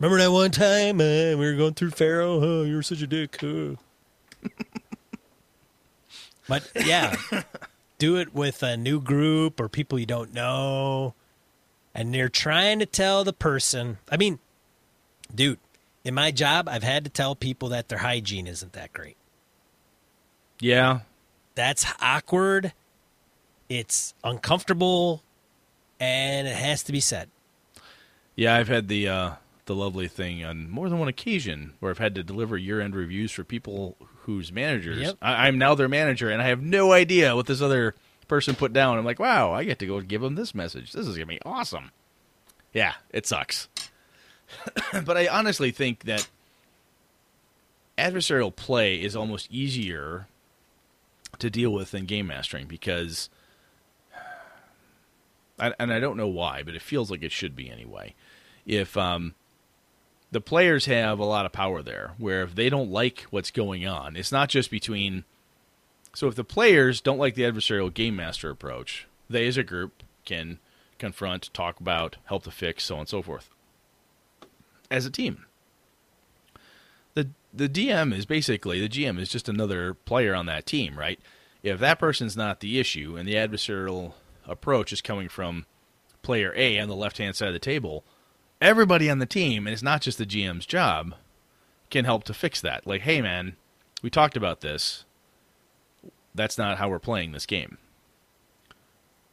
Remember 0.00 0.18
that 0.18 0.32
one 0.32 0.50
time 0.50 1.00
uh, 1.00 1.36
we 1.36 1.36
were 1.36 1.54
going 1.54 1.74
through 1.74 1.90
Pharaoh? 1.90 2.40
Oh, 2.42 2.62
you 2.64 2.74
were 2.76 2.82
such 2.82 3.02
a 3.02 3.06
dick. 3.06 3.36
huh." 3.40 3.76
but 6.48 6.70
yeah, 6.84 7.14
do 7.98 8.16
it 8.16 8.34
with 8.34 8.62
a 8.62 8.76
new 8.76 9.00
group 9.00 9.60
or 9.60 9.68
people 9.68 9.98
you 9.98 10.06
don't 10.06 10.32
know, 10.32 11.14
and 11.94 12.14
they're 12.14 12.28
trying 12.28 12.78
to 12.78 12.86
tell 12.86 13.24
the 13.24 13.32
person. 13.32 13.98
I 14.10 14.16
mean, 14.16 14.38
dude, 15.34 15.58
in 16.04 16.14
my 16.14 16.30
job, 16.30 16.68
I've 16.68 16.84
had 16.84 17.04
to 17.04 17.10
tell 17.10 17.34
people 17.34 17.68
that 17.70 17.88
their 17.88 17.98
hygiene 17.98 18.46
isn't 18.46 18.72
that 18.74 18.92
great. 18.92 19.16
Yeah, 20.60 21.00
that's 21.54 21.84
awkward. 22.00 22.72
It's 23.68 24.14
uncomfortable, 24.24 25.22
and 26.00 26.48
it 26.48 26.56
has 26.56 26.82
to 26.84 26.92
be 26.92 27.00
said. 27.00 27.28
yeah. 28.34 28.54
I've 28.54 28.68
had 28.68 28.88
the 28.88 29.08
uh, 29.08 29.30
the 29.66 29.74
lovely 29.74 30.08
thing 30.08 30.44
on 30.44 30.70
more 30.70 30.88
than 30.88 30.98
one 30.98 31.08
occasion 31.08 31.74
where 31.80 31.90
I've 31.90 31.98
had 31.98 32.14
to 32.14 32.22
deliver 32.22 32.56
year 32.56 32.80
end 32.80 32.96
reviews 32.96 33.30
for 33.30 33.44
people 33.44 33.96
whose 34.22 34.50
managers. 34.52 35.00
Yep. 35.00 35.16
I, 35.20 35.46
I'm 35.48 35.58
now 35.58 35.74
their 35.74 35.88
manager, 35.88 36.30
and 36.30 36.40
I 36.40 36.46
have 36.48 36.62
no 36.62 36.92
idea 36.92 37.36
what 37.36 37.46
this 37.46 37.60
other 37.60 37.94
person 38.26 38.54
put 38.54 38.72
down. 38.72 38.98
I'm 38.98 39.04
like, 39.04 39.18
wow, 39.18 39.52
I 39.52 39.64
get 39.64 39.78
to 39.80 39.86
go 39.86 40.00
give 40.00 40.20
them 40.20 40.34
this 40.34 40.54
message. 40.54 40.92
This 40.92 41.06
is 41.06 41.16
gonna 41.16 41.26
be 41.26 41.40
awesome. 41.44 41.90
Yeah, 42.72 42.94
it 43.10 43.26
sucks. 43.26 43.68
but 45.04 45.16
I 45.16 45.26
honestly 45.28 45.70
think 45.70 46.04
that 46.04 46.28
adversarial 47.96 48.54
play 48.54 49.02
is 49.02 49.16
almost 49.16 49.50
easier 49.50 50.26
to 51.38 51.50
deal 51.50 51.70
with 51.70 51.90
than 51.90 52.06
game 52.06 52.28
mastering 52.28 52.66
because, 52.66 53.28
And 55.58 55.92
I 55.92 55.98
don't 55.98 56.16
know 56.16 56.28
why, 56.28 56.62
but 56.62 56.74
it 56.74 56.82
feels 56.82 57.10
like 57.10 57.22
it 57.22 57.32
should 57.32 57.56
be 57.56 57.70
anyway. 57.70 58.14
If 58.64 58.96
um, 58.96 59.34
the 60.30 60.40
players 60.40 60.86
have 60.86 61.18
a 61.18 61.24
lot 61.24 61.46
of 61.46 61.52
power 61.52 61.82
there, 61.82 62.12
where 62.18 62.42
if 62.42 62.54
they 62.54 62.68
don't 62.68 62.90
like 62.90 63.22
what's 63.30 63.50
going 63.50 63.86
on, 63.86 64.16
it's 64.16 64.32
not 64.32 64.48
just 64.48 64.70
between. 64.70 65.24
So 66.14 66.28
if 66.28 66.34
the 66.34 66.44
players 66.44 67.00
don't 67.00 67.18
like 67.18 67.34
the 67.34 67.42
adversarial 67.42 67.92
game 67.92 68.16
master 68.16 68.50
approach, 68.50 69.06
they 69.28 69.46
as 69.46 69.56
a 69.56 69.62
group 69.62 70.02
can 70.24 70.58
confront, 70.98 71.52
talk 71.54 71.80
about, 71.80 72.16
help 72.24 72.44
to 72.44 72.50
fix, 72.50 72.84
so 72.84 72.96
on 72.96 73.00
and 73.00 73.08
so 73.08 73.22
forth. 73.22 73.50
As 74.90 75.06
a 75.06 75.10
team. 75.10 75.46
The 77.14 77.28
the 77.52 77.68
DM 77.68 78.14
is 78.14 78.26
basically 78.26 78.80
the 78.80 78.88
GM 78.88 79.18
is 79.18 79.28
just 79.28 79.48
another 79.48 79.94
player 79.94 80.34
on 80.34 80.46
that 80.46 80.66
team, 80.66 80.98
right? 80.98 81.18
If 81.62 81.80
that 81.80 81.98
person's 81.98 82.36
not 82.36 82.60
the 82.60 82.78
issue 82.78 83.16
and 83.16 83.26
the 83.26 83.34
adversarial 83.34 84.12
approach 84.48 84.92
is 84.92 85.00
coming 85.00 85.28
from 85.28 85.66
player 86.22 86.52
A 86.56 86.78
on 86.78 86.88
the 86.88 86.96
left 86.96 87.18
hand 87.18 87.36
side 87.36 87.48
of 87.48 87.54
the 87.54 87.60
table, 87.60 88.04
everybody 88.60 89.08
on 89.08 89.18
the 89.18 89.26
team, 89.26 89.66
and 89.66 89.72
it's 89.72 89.82
not 89.82 90.02
just 90.02 90.18
the 90.18 90.26
GM's 90.26 90.66
job, 90.66 91.14
can 91.90 92.04
help 92.04 92.24
to 92.24 92.34
fix 92.34 92.60
that. 92.60 92.86
Like, 92.86 93.02
hey 93.02 93.22
man, 93.22 93.56
we 94.02 94.10
talked 94.10 94.36
about 94.36 94.60
this. 94.60 95.04
That's 96.34 96.58
not 96.58 96.78
how 96.78 96.88
we're 96.88 96.98
playing 96.98 97.32
this 97.32 97.46
game. 97.46 97.78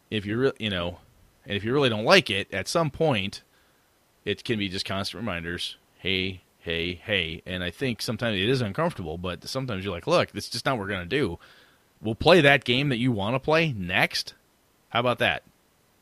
If 0.09 0.25
you 0.25 0.37
re- 0.37 0.53
you 0.59 0.69
know, 0.69 0.99
and 1.45 1.55
if 1.55 1.63
you 1.63 1.73
really 1.73 1.89
don't 1.89 2.05
like 2.05 2.29
it, 2.29 2.51
at 2.53 2.67
some 2.67 2.89
point, 2.89 3.41
it 4.23 4.43
can 4.43 4.57
be 4.57 4.69
just 4.69 4.85
constant 4.85 5.21
reminders. 5.21 5.77
Hey, 5.97 6.41
hey, 6.59 6.93
hey. 6.93 7.41
And 7.45 7.63
I 7.63 7.71
think 7.71 8.01
sometimes 8.01 8.37
it 8.37 8.49
is 8.49 8.61
uncomfortable, 8.61 9.17
but 9.17 9.47
sometimes 9.47 9.83
you're 9.83 9.93
like, 9.93 10.07
look, 10.07 10.31
this 10.31 10.45
is 10.45 10.51
just 10.51 10.65
not 10.65 10.77
what 10.77 10.81
we're 10.81 10.93
gonna 10.93 11.05
do. 11.05 11.39
We'll 12.01 12.15
play 12.15 12.41
that 12.41 12.63
game 12.63 12.89
that 12.89 12.97
you 12.97 13.11
want 13.11 13.35
to 13.35 13.39
play 13.39 13.73
next. 13.73 14.33
How 14.95 15.01
about 15.01 15.19
that? 15.19 15.43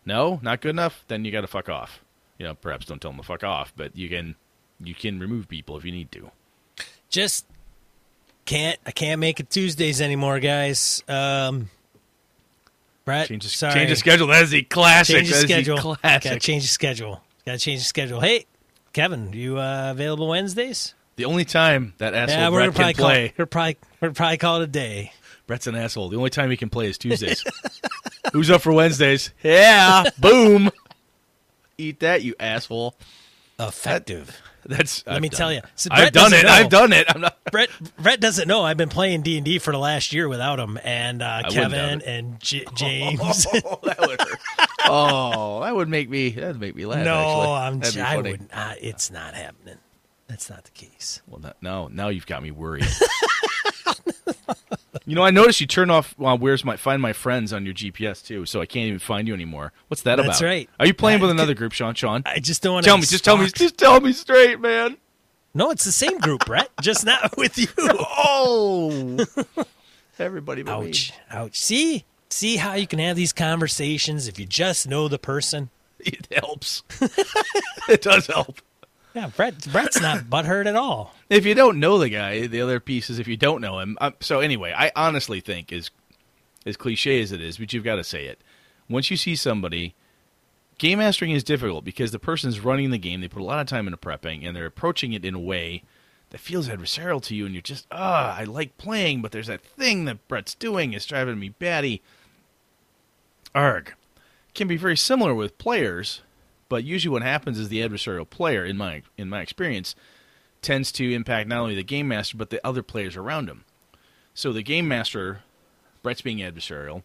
No, 0.06 0.40
not 0.44 0.62
good 0.62 0.70
enough. 0.70 1.04
Then 1.08 1.26
you 1.26 1.32
got 1.32 1.42
to 1.42 1.48
fuck 1.48 1.68
off. 1.68 2.02
You 2.38 2.46
know, 2.46 2.54
perhaps 2.54 2.86
don't 2.86 3.02
tell 3.02 3.10
them 3.10 3.20
to 3.20 3.26
fuck 3.26 3.44
off, 3.44 3.74
but 3.76 3.98
you 3.98 4.08
can 4.08 4.36
you 4.80 4.94
can 4.94 5.20
remove 5.20 5.48
people 5.48 5.76
if 5.80 5.84
you 5.84 5.92
need 5.92 6.12
to. 6.12 6.30
Just 7.10 7.48
can't. 8.46 8.78
I 8.86 8.92
can't 8.92 9.20
make 9.20 9.40
it 9.40 9.50
Tuesdays 9.50 10.00
anymore, 10.00 10.40
guys. 10.40 11.04
Um, 11.08 11.72
Brett, 13.04 13.30
Change 13.30 13.42
the, 13.42 13.50
sorry. 13.50 13.74
change 13.74 13.90
the 13.90 13.96
schedule. 13.96 14.28
That 14.28 14.44
is 14.44 14.52
the 14.52 14.62
classic. 14.62 15.16
Change 15.16 15.30
the 15.30 15.34
That 15.34 15.38
is 15.38 15.42
the 15.42 15.48
schedule. 15.48 15.76
Got 15.78 15.84
to 15.94 16.00
classic. 16.02 16.42
change 16.44 16.62
the 16.62 16.70
schedule. 16.70 17.22
Got 17.48 17.52
to 17.54 17.58
change 17.58 17.80
the 17.80 17.86
schedule. 17.86 18.20
Hey, 18.20 18.46
Kevin, 18.94 19.34
you 19.34 19.58
uh, 19.58 19.90
available 19.90 20.28
Wednesdays? 20.28 20.94
The 21.16 21.26
only 21.26 21.46
time 21.46 21.96
that 21.98 22.14
asshole 22.14 22.40
yeah, 22.40 22.50
Brett 22.52 22.76
can 22.76 22.94
play, 22.94 23.30
call. 23.30 23.36
We're 23.40 23.46
probably 23.48 23.78
we're 24.02 24.12
probably 24.12 24.38
call 24.38 24.62
it 24.62 24.66
a 24.66 24.68
day. 24.68 25.14
Brett's 25.48 25.68
an 25.68 25.76
asshole. 25.76 26.10
The 26.10 26.18
only 26.18 26.30
time 26.30 26.50
he 26.50 26.58
can 26.58 26.70
play 26.70 26.88
is 26.88 26.98
Tuesdays. 26.98 27.44
Who's 28.34 28.50
up 28.50 28.62
for 28.62 28.72
Wednesdays? 28.72 29.32
Yeah, 29.44 30.06
boom. 30.18 30.70
Eat 31.78 32.00
that, 32.00 32.22
you 32.24 32.36
asshole. 32.40 32.96
Effective. 33.60 34.42
That's. 34.66 35.06
Let 35.06 35.18
I've 35.18 35.22
me 35.22 35.30
done 35.30 35.38
tell 35.38 35.50
it. 35.50 35.56
you. 35.56 35.62
So 35.76 35.90
I've 35.92 36.14
done 36.14 36.32
it. 36.34 36.44
know. 36.44 36.50
I've 36.50 36.70
done 36.70 36.94
it. 36.94 37.06
I'm 37.14 37.22
not. 37.22 37.38
Brett 37.52 37.70
Brett 38.00 38.20
doesn't 38.22 38.48
know 38.48 38.64
I've 38.64 38.78
been 38.78 38.88
playing 38.90 39.22
D 39.22 39.36
and 39.38 39.44
D 39.46 39.60
for 39.60 39.72
the 39.74 39.78
last 39.78 40.14
year 40.14 40.28
without 40.30 40.58
him, 40.60 40.80
and 40.84 41.22
uh, 41.22 41.42
Kevin 41.50 42.02
and 42.02 42.40
J- 42.40 42.66
James. 42.76 43.46
Oh, 43.54 43.80
that 43.84 44.00
would 44.00 44.22
hurt. 44.22 44.40
Oh, 44.86 45.60
that 45.62 45.76
would 45.76 45.90
make 45.90 46.10
me. 46.10 46.30
That 46.30 46.48
would 46.48 46.62
make 46.62 46.76
me 46.76 46.86
laugh. 46.86 47.04
no, 47.04 47.56
actually. 47.56 48.02
I'm. 48.02 48.08
I 48.08 48.18
wouldn't. 48.18 48.50
Uh, 48.54 48.74
it's 48.80 49.12
not 49.12 49.34
happening. 49.36 49.78
That's 50.28 50.50
not 50.50 50.64
the 50.64 50.72
case. 50.72 51.22
Well, 51.28 51.42
no, 51.42 51.54
no, 51.62 51.88
now 51.90 52.08
you've 52.08 52.26
got 52.26 52.42
me 52.42 52.52
worried. 52.52 52.88
You 55.06 55.16
know, 55.16 55.24
I 55.24 55.32
noticed 55.32 55.60
you 55.60 55.68
turn 55.68 55.90
off 55.90 56.14
uh, 56.24 56.38
"Where's 56.38 56.64
my 56.64 56.78
Find 56.78 57.02
My 57.02 57.14
Friends" 57.14 57.52
on 57.52 57.66
your 57.66 57.74
GPS 57.74 58.24
too, 58.26 58.46
so 58.46 58.62
I 58.62 58.66
can't 58.66 58.88
even 58.88 59.00
find 59.00 59.28
you 59.28 59.34
anymore. 59.34 59.74
What's 59.88 60.04
that 60.04 60.18
That's 60.18 60.40
about? 60.40 60.42
right. 60.48 60.70
Are 60.80 60.86
you 60.86 60.94
playing 60.94 61.20
I- 61.20 61.22
with 61.24 61.32
another 61.32 61.54
group, 61.54 61.72
Sean? 61.74 61.96
Sean, 61.96 62.22
I 62.26 62.40
just 62.40 62.62
don't 62.62 62.74
want 62.74 62.84
to 62.86 62.90
tell 62.90 62.98
me, 62.98 63.04
just 63.06 63.24
tell 63.26 63.38
me, 63.38 63.48
just 63.48 63.78
tell 63.78 64.00
me 64.02 64.14
straight, 64.14 64.60
man. 64.60 64.98
No, 65.56 65.72
it's 65.72 65.84
the 65.84 65.92
same 65.92 66.18
group, 66.20 66.46
Brett. 66.46 66.70
Just 66.82 67.06
not 67.06 67.38
with 67.38 67.58
you. 67.58 67.68
Oh, 67.78 69.18
everybody, 70.20 70.64
but 70.64 70.80
me. 70.82 70.88
Ouch! 70.90 71.14
Ouch! 71.32 71.60
See, 71.60 72.06
see 72.30 72.58
how 72.58 72.74
you 72.74 72.88
can 72.88 73.00
have 73.00 73.16
these 73.16 73.34
conversations 73.34 74.28
if 74.28 74.40
you 74.40 74.46
just 74.46 74.88
know 74.88 75.08
the 75.08 75.20
person. 75.20 75.70
It 76.00 76.28
helps. 76.34 76.84
it 77.88 78.02
does 78.02 78.28
help. 78.28 78.62
Yeah, 79.14 79.30
Brett. 79.36 79.72
Brett's 79.72 80.02
not 80.02 80.20
butthurt 80.30 80.66
at 80.66 80.76
all. 80.76 81.14
If 81.30 81.46
you 81.46 81.54
don't 81.54 81.80
know 81.80 81.98
the 81.98 82.10
guy, 82.10 82.48
the 82.48 82.62
other 82.62 82.80
piece 82.80 83.10
is 83.10 83.20
if 83.20 83.28
you 83.28 83.38
don't 83.38 83.62
know 83.62 83.80
him. 83.80 83.98
Um, 84.02 84.16
so 84.20 84.40
anyway, 84.40 84.74
I 84.76 84.92
honestly 84.96 85.40
think 85.40 85.72
as 85.72 85.92
as 86.66 86.78
cliche 86.78 87.22
as 87.22 87.32
it 87.32 87.42
is, 87.42 87.58
but 87.58 87.74
you've 87.74 87.84
got 87.84 87.96
to 87.96 88.04
say 88.04 88.26
it. 88.26 88.40
Once 88.90 89.12
you 89.12 89.18
see 89.18 89.36
somebody, 89.36 89.96
game 90.78 91.00
mastering 91.00 91.32
is 91.32 91.44
difficult 91.44 91.84
because 91.84 92.12
the 92.12 92.20
person's 92.20 92.60
running 92.62 92.90
the 92.90 92.98
game. 92.98 93.22
They 93.22 93.28
put 93.28 93.42
a 93.42 93.46
lot 93.46 93.60
of 93.60 93.68
time 93.68 93.88
into 93.88 93.98
prepping, 93.98 94.46
and 94.48 94.56
they're 94.56 94.66
approaching 94.66 95.14
it 95.14 95.26
in 95.26 95.36
a 95.36 95.40
way 95.40 95.84
that 96.30 96.40
feels 96.40 96.68
adversarial 96.68 97.22
to 97.24 97.36
you, 97.36 97.46
and 97.46 97.54
you're 97.54 97.62
just 97.62 97.86
ah, 97.92 98.36
I 98.36 98.44
like 98.46 98.78
playing, 98.78 99.22
but 99.22 99.32
there's 99.32 99.48
that 99.48 99.62
thing 99.64 100.06
that 100.06 100.28
Brett's 100.28 100.56
doing 100.56 100.94
is 100.94 101.06
driving 101.06 101.40
me 101.40 101.50
batty. 101.50 102.02
Arg 103.54 103.94
can 104.56 104.68
be 104.68 104.78
very 104.78 104.98
similar 104.98 105.36
with 105.36 105.58
players, 105.58 106.22
but 106.74 106.84
usually 106.84 107.14
what 107.14 107.22
happens 107.22 107.60
is 107.60 107.70
the 107.70 107.88
adversarial 107.88 108.28
player, 108.28 108.66
in 108.66 108.78
my 108.78 109.04
in 109.16 109.30
my 109.30 109.42
experience, 109.42 109.94
tends 110.64 110.92
to 110.94 111.14
impact 111.14 111.48
not 111.48 111.60
only 111.60 111.76
the 111.76 111.84
game 111.84 112.08
master 112.08 112.36
but 112.36 112.50
the 112.50 112.66
other 112.66 112.82
players 112.82 113.16
around 113.16 113.48
him. 113.48 113.64
So 114.34 114.52
the 114.52 114.64
game 114.64 114.88
master, 114.88 115.42
Brett's 116.02 116.24
being 116.24 116.40
adversarial, 116.40 117.04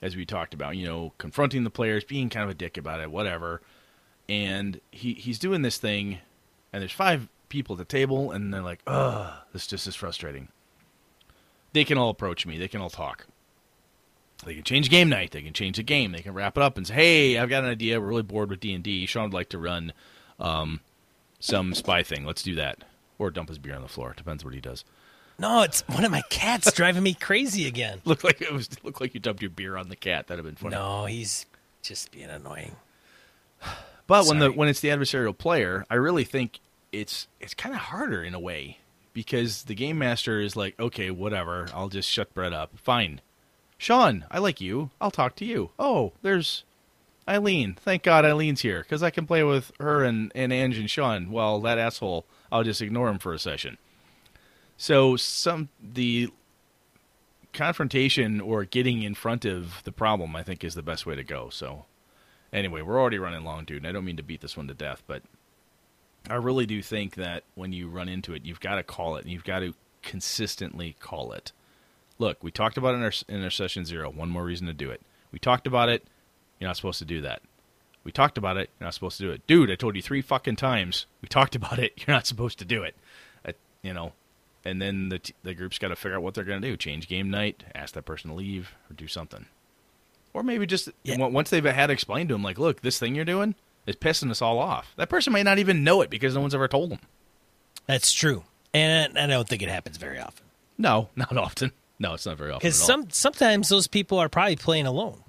as 0.00 0.16
we 0.16 0.24
talked 0.24 0.54
about, 0.54 0.78
you 0.78 0.86
know, 0.86 1.12
confronting 1.18 1.62
the 1.62 1.68
players, 1.68 2.04
being 2.04 2.30
kind 2.30 2.44
of 2.44 2.48
a 2.48 2.54
dick 2.54 2.78
about 2.78 3.02
it, 3.02 3.10
whatever. 3.10 3.60
And 4.30 4.80
he 4.90 5.12
he's 5.12 5.38
doing 5.38 5.60
this 5.60 5.76
thing, 5.76 6.20
and 6.72 6.80
there's 6.80 6.90
five 6.90 7.28
people 7.50 7.74
at 7.74 7.78
the 7.78 7.84
table, 7.84 8.32
and 8.32 8.50
they're 8.54 8.62
like, 8.62 8.80
"Ugh, 8.86 9.30
this 9.52 9.66
just 9.66 9.86
is 9.86 9.94
frustrating." 9.94 10.48
They 11.74 11.84
can 11.84 11.98
all 11.98 12.08
approach 12.08 12.46
me. 12.46 12.56
They 12.56 12.68
can 12.68 12.80
all 12.80 12.88
talk. 12.88 13.26
They 14.44 14.54
can 14.54 14.64
change 14.64 14.90
game 14.90 15.08
night. 15.08 15.30
They 15.30 15.42
can 15.42 15.52
change 15.52 15.76
the 15.76 15.82
game. 15.82 16.12
They 16.12 16.20
can 16.20 16.34
wrap 16.34 16.56
it 16.56 16.62
up 16.62 16.76
and 16.76 16.86
say, 16.86 16.94
"Hey, 16.94 17.38
I've 17.38 17.48
got 17.48 17.64
an 17.64 17.70
idea. 17.70 18.00
We're 18.00 18.08
really 18.08 18.22
bored 18.22 18.50
with 18.50 18.60
D 18.60 18.74
and 18.74 18.84
D. 18.84 19.06
Sean 19.06 19.24
would 19.24 19.34
like 19.34 19.48
to 19.50 19.58
run 19.58 19.92
um, 20.38 20.80
some 21.40 21.74
spy 21.74 22.02
thing. 22.02 22.24
Let's 22.24 22.42
do 22.42 22.54
that." 22.56 22.84
Or 23.18 23.30
dump 23.30 23.48
his 23.48 23.58
beer 23.58 23.74
on 23.74 23.80
the 23.80 23.88
floor. 23.88 24.12
Depends 24.14 24.44
what 24.44 24.52
he 24.52 24.60
does. 24.60 24.84
No, 25.38 25.62
it's 25.62 25.82
one 25.88 26.04
of 26.04 26.10
my 26.10 26.22
cats 26.28 26.70
driving 26.72 27.02
me 27.02 27.14
crazy 27.14 27.66
again. 27.66 28.00
Looked 28.04 28.24
like 28.24 28.42
it 28.42 28.52
was. 28.52 28.68
Looked 28.84 29.00
like 29.00 29.14
you 29.14 29.20
dumped 29.20 29.40
your 29.40 29.50
beer 29.50 29.76
on 29.76 29.88
the 29.88 29.96
cat. 29.96 30.26
That'd 30.26 30.44
have 30.44 30.54
been 30.54 30.62
funny. 30.62 30.74
No, 30.74 31.06
he's 31.06 31.46
just 31.82 32.12
being 32.12 32.30
annoying. 32.30 32.76
But 34.08 34.26
when 34.28 34.38
the 34.38 34.52
when 34.52 34.68
it's 34.68 34.78
the 34.78 34.90
adversarial 34.90 35.36
player, 35.36 35.84
I 35.90 35.96
really 35.96 36.22
think 36.22 36.60
it's 36.92 37.26
it's 37.40 37.54
kind 37.54 37.74
of 37.74 37.80
harder 37.80 38.22
in 38.22 38.34
a 38.34 38.38
way 38.38 38.78
because 39.12 39.64
the 39.64 39.74
game 39.74 39.98
master 39.98 40.40
is 40.40 40.54
like, 40.54 40.78
okay, 40.78 41.10
whatever, 41.10 41.66
I'll 41.74 41.88
just 41.88 42.08
shut 42.08 42.32
Brett 42.32 42.52
up. 42.52 42.78
Fine, 42.78 43.20
Sean, 43.78 44.24
I 44.30 44.38
like 44.38 44.60
you. 44.60 44.90
I'll 45.00 45.10
talk 45.10 45.36
to 45.36 45.44
you. 45.44 45.70
Oh, 45.78 46.12
there's 46.22 46.64
Eileen. 47.28 47.76
Thank 47.80 48.02
God 48.02 48.24
Eileen's 48.24 48.62
here 48.62 48.80
because 48.80 49.02
I 49.02 49.10
can 49.10 49.26
play 49.26 49.42
with 49.42 49.72
her 49.80 50.04
and 50.04 50.32
and 50.34 50.52
Ange 50.52 50.78
and 50.78 50.90
Sean. 50.90 51.30
Well, 51.30 51.60
that 51.60 51.78
asshole, 51.78 52.24
I'll 52.50 52.64
just 52.64 52.82
ignore 52.82 53.08
him 53.08 53.18
for 53.18 53.32
a 53.32 53.38
session. 53.38 53.78
So 54.76 55.16
some 55.16 55.68
the 55.82 56.30
confrontation 57.52 58.40
or 58.40 58.64
getting 58.64 59.02
in 59.02 59.14
front 59.14 59.44
of 59.44 59.82
the 59.84 59.92
problem, 59.92 60.36
I 60.36 60.42
think, 60.42 60.62
is 60.62 60.74
the 60.74 60.82
best 60.82 61.06
way 61.06 61.14
to 61.14 61.24
go. 61.24 61.48
So 61.50 61.86
Anyway, 62.52 62.80
we're 62.82 63.00
already 63.00 63.18
running 63.18 63.44
long, 63.44 63.64
dude, 63.64 63.78
and 63.78 63.86
I 63.86 63.92
don't 63.92 64.04
mean 64.04 64.16
to 64.16 64.22
beat 64.22 64.40
this 64.40 64.56
one 64.56 64.68
to 64.68 64.74
death, 64.74 65.02
but 65.06 65.22
I 66.28 66.34
really 66.34 66.66
do 66.66 66.80
think 66.82 67.16
that 67.16 67.44
when 67.54 67.72
you 67.72 67.88
run 67.88 68.08
into 68.08 68.32
it, 68.34 68.44
you've 68.44 68.60
got 68.60 68.76
to 68.76 68.82
call 68.82 69.16
it, 69.16 69.24
and 69.24 69.30
you've 69.30 69.44
got 69.44 69.60
to 69.60 69.74
consistently 70.02 70.96
call 71.00 71.32
it. 71.32 71.52
Look, 72.18 72.42
we 72.42 72.50
talked 72.50 72.76
about 72.76 72.94
it 72.94 72.98
in 72.98 73.02
our, 73.02 73.12
in 73.28 73.44
our 73.44 73.50
session 73.50 73.84
zero. 73.84 74.10
One 74.10 74.30
more 74.30 74.44
reason 74.44 74.66
to 74.66 74.72
do 74.72 74.90
it. 74.90 75.02
We 75.32 75.38
talked 75.38 75.66
about 75.66 75.88
it. 75.88 76.06
You're 76.58 76.68
not 76.68 76.76
supposed 76.76 76.98
to 77.00 77.04
do 77.04 77.20
that. 77.22 77.42
We 78.04 78.12
talked 78.12 78.38
about 78.38 78.56
it. 78.56 78.70
You're 78.78 78.86
not 78.86 78.94
supposed 78.94 79.18
to 79.18 79.24
do 79.24 79.30
it. 79.32 79.46
Dude, 79.46 79.70
I 79.70 79.74
told 79.74 79.96
you 79.96 80.02
three 80.02 80.22
fucking 80.22 80.56
times. 80.56 81.06
We 81.20 81.28
talked 81.28 81.54
about 81.56 81.78
it. 81.78 81.92
You're 81.98 82.14
not 82.14 82.26
supposed 82.26 82.58
to 82.60 82.64
do 82.64 82.82
it. 82.82 82.94
I, 83.46 83.52
you 83.82 83.92
know, 83.92 84.12
and 84.64 84.80
then 84.80 85.10
the, 85.10 85.18
t- 85.18 85.34
the 85.42 85.54
group's 85.54 85.78
got 85.78 85.88
to 85.88 85.96
figure 85.96 86.16
out 86.16 86.22
what 86.22 86.34
they're 86.34 86.44
going 86.44 86.62
to 86.62 86.68
do. 86.68 86.76
Change 86.76 87.08
game 87.08 87.30
night, 87.30 87.64
ask 87.74 87.94
that 87.94 88.04
person 88.04 88.30
to 88.30 88.36
leave, 88.36 88.72
or 88.90 88.94
do 88.94 89.06
something. 89.06 89.46
Or 90.32 90.42
maybe 90.42 90.66
just 90.66 90.88
Yeah. 91.02 91.16
once 91.26 91.50
they've 91.50 91.64
had 91.64 91.90
explained 91.90 92.28
to 92.30 92.34
them, 92.34 92.42
like, 92.42 92.58
look, 92.58 92.80
this 92.80 92.98
thing 92.98 93.14
you're 93.14 93.24
doing 93.24 93.54
is 93.86 93.96
pissing 93.96 94.30
us 94.30 94.40
all 94.42 94.58
off. 94.58 94.92
That 94.96 95.08
person 95.08 95.32
may 95.32 95.42
not 95.42 95.58
even 95.58 95.84
know 95.84 96.00
it 96.02 96.10
because 96.10 96.34
no 96.34 96.40
one's 96.40 96.54
ever 96.54 96.68
told 96.68 96.90
them. 96.90 96.98
That's 97.86 98.12
true, 98.12 98.42
and 98.74 99.16
I 99.16 99.26
don't 99.26 99.48
think 99.48 99.62
it 99.62 99.68
happens 99.68 99.96
very 99.96 100.18
often. 100.18 100.44
No, 100.76 101.08
not 101.16 101.36
often. 101.36 101.72
No, 101.98 102.14
it's 102.14 102.26
not 102.26 102.36
very 102.36 102.50
often. 102.50 102.58
Because 102.66 102.76
some 102.76 103.08
sometimes 103.10 103.68
those 103.68 103.86
people 103.86 104.18
are 104.18 104.28
probably 104.28 104.56
playing 104.56 104.86
alone, 104.86 105.22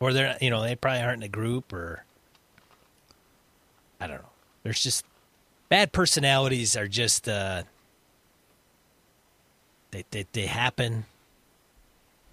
or 0.00 0.12
they're 0.12 0.36
you 0.40 0.50
know 0.50 0.62
they 0.62 0.76
probably 0.76 1.02
aren't 1.02 1.22
in 1.22 1.26
a 1.26 1.28
group, 1.28 1.72
or 1.72 2.04
I 4.00 4.06
don't 4.06 4.18
know. 4.18 4.28
There's 4.62 4.82
just 4.82 5.04
bad 5.68 5.92
personalities 5.92 6.76
are 6.76 6.86
just 6.88 7.28
uh, 7.28 7.62
they, 9.90 10.04
they 10.10 10.26
they 10.32 10.46
happen. 10.46 11.04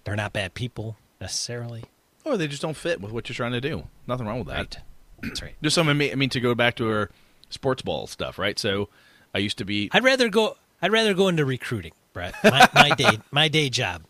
They're 0.04 0.16
not 0.16 0.32
bad 0.32 0.54
people 0.54 0.96
necessarily. 1.20 1.84
or 2.24 2.36
they 2.36 2.46
just 2.46 2.60
don't 2.62 2.76
fit 2.76 3.00
with 3.00 3.10
what 3.12 3.28
you're 3.28 3.34
trying 3.34 3.52
to 3.52 3.60
do. 3.60 3.84
Nothing 4.06 4.26
wrong 4.26 4.38
with 4.38 4.48
that. 4.48 4.56
Right. 4.56 4.78
That's 5.22 5.42
right. 5.42 5.54
Just 5.62 5.74
some. 5.74 5.88
I 5.88 5.94
mean, 5.94 6.12
I 6.12 6.14
mean, 6.16 6.28
to 6.30 6.40
go 6.40 6.54
back 6.54 6.74
to 6.76 6.88
our 6.90 7.10
sports 7.48 7.82
ball 7.82 8.06
stuff, 8.06 8.38
right? 8.38 8.58
So, 8.58 8.88
I 9.34 9.38
used 9.38 9.56
to 9.58 9.64
be. 9.64 9.88
I'd 9.92 10.04
rather 10.04 10.28
go. 10.28 10.56
I'd 10.82 10.92
rather 10.92 11.14
go 11.14 11.28
into 11.28 11.44
recruiting, 11.46 11.92
Brett. 12.14 12.34
My, 12.42 12.68
my 12.74 12.90
day, 12.90 13.18
my 13.30 13.48
day 13.48 13.68
job. 13.68 14.04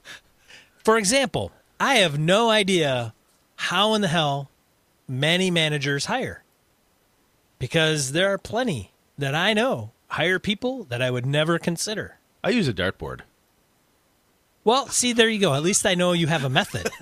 For 0.84 0.96
example, 0.96 1.50
I 1.80 1.96
have 1.96 2.18
no 2.18 2.50
idea 2.50 3.12
how 3.56 3.94
in 3.94 4.02
the 4.02 4.08
hell 4.08 4.50
many 5.08 5.50
managers 5.50 6.04
hire, 6.06 6.44
because 7.58 8.12
there 8.12 8.28
are 8.32 8.38
plenty 8.38 8.92
that 9.18 9.34
I 9.34 9.52
know 9.54 9.90
hire 10.08 10.38
people 10.38 10.84
that 10.84 11.02
I 11.02 11.10
would 11.10 11.26
never 11.26 11.58
consider. 11.58 12.18
I 12.44 12.50
use 12.50 12.68
a 12.68 12.72
dartboard. 12.74 13.20
Well, 14.62 14.86
see, 14.88 15.12
there 15.12 15.28
you 15.28 15.40
go. 15.40 15.54
At 15.54 15.62
least 15.62 15.84
I 15.84 15.94
know 15.94 16.12
you 16.12 16.28
have 16.28 16.44
a 16.44 16.50
method. 16.50 16.88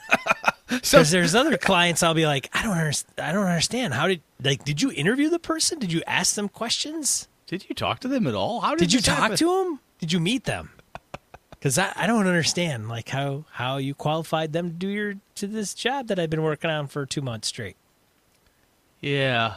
So, 0.83 0.99
Because 0.99 1.11
there's 1.11 1.35
other 1.35 1.59
clients, 1.59 2.03
I'll 2.03 2.15
be 2.15 2.25
like, 2.25 2.49
I 2.55 2.63
don't 2.63 2.79
understand. 2.79 3.21
I 3.29 3.33
don't 3.33 3.45
understand. 3.45 3.93
How 3.93 4.09
did 4.09 4.23
like? 4.43 4.65
Did 4.65 4.81
you 4.81 4.91
interview 4.91 5.29
the 5.29 5.39
person? 5.39 5.79
Did 5.79 5.93
you 5.93 6.03
ask 6.07 6.35
them 6.35 6.49
questions? 6.49 7.29
did 7.47 7.69
you 7.69 7.75
talk 7.75 8.01
to 8.01 8.09
them 8.09 8.27
at 8.27 8.35
all? 8.35 8.61
How 8.63 8.71
did, 8.71 8.79
Did 8.79 8.95
you 8.95 9.01
talk 9.03 9.19
happen? 9.19 9.37
to 9.37 9.65
them? 9.65 9.81
Did 9.99 10.13
you 10.13 10.19
meet 10.19 10.45
them? 10.45 10.71
Because 11.63 11.79
I, 11.79 11.93
I 11.95 12.07
don't 12.09 12.27
understand 12.27 12.89
like 12.89 13.09
how 13.11 13.45
how 13.53 13.77
you 13.77 13.95
qualified 13.95 14.53
them 14.53 14.71
to 14.71 14.75
do 14.75 14.89
your 14.89 15.15
to 15.37 15.47
this 15.47 15.75
job 15.75 16.09
that 16.09 16.19
I've 16.19 16.29
been 16.29 16.43
working 16.43 16.71
on 16.71 16.89
for 16.89 17.07
two 17.07 17.23
months 17.23 17.47
straight. 17.47 17.77
Yeah, 19.01 19.55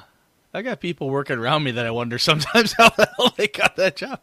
I 0.53 0.61
got 0.61 0.80
people 0.80 1.10
working 1.10 1.40
around 1.40 1.64
me 1.64 1.72
that 1.72 1.86
I 1.86 1.90
wonder 1.90 2.19
sometimes 2.19 2.73
how 2.73 2.90
the 2.90 3.10
hell 3.18 3.34
they 3.36 3.48
got 3.48 3.76
that 3.77 3.95
job. 3.95 4.19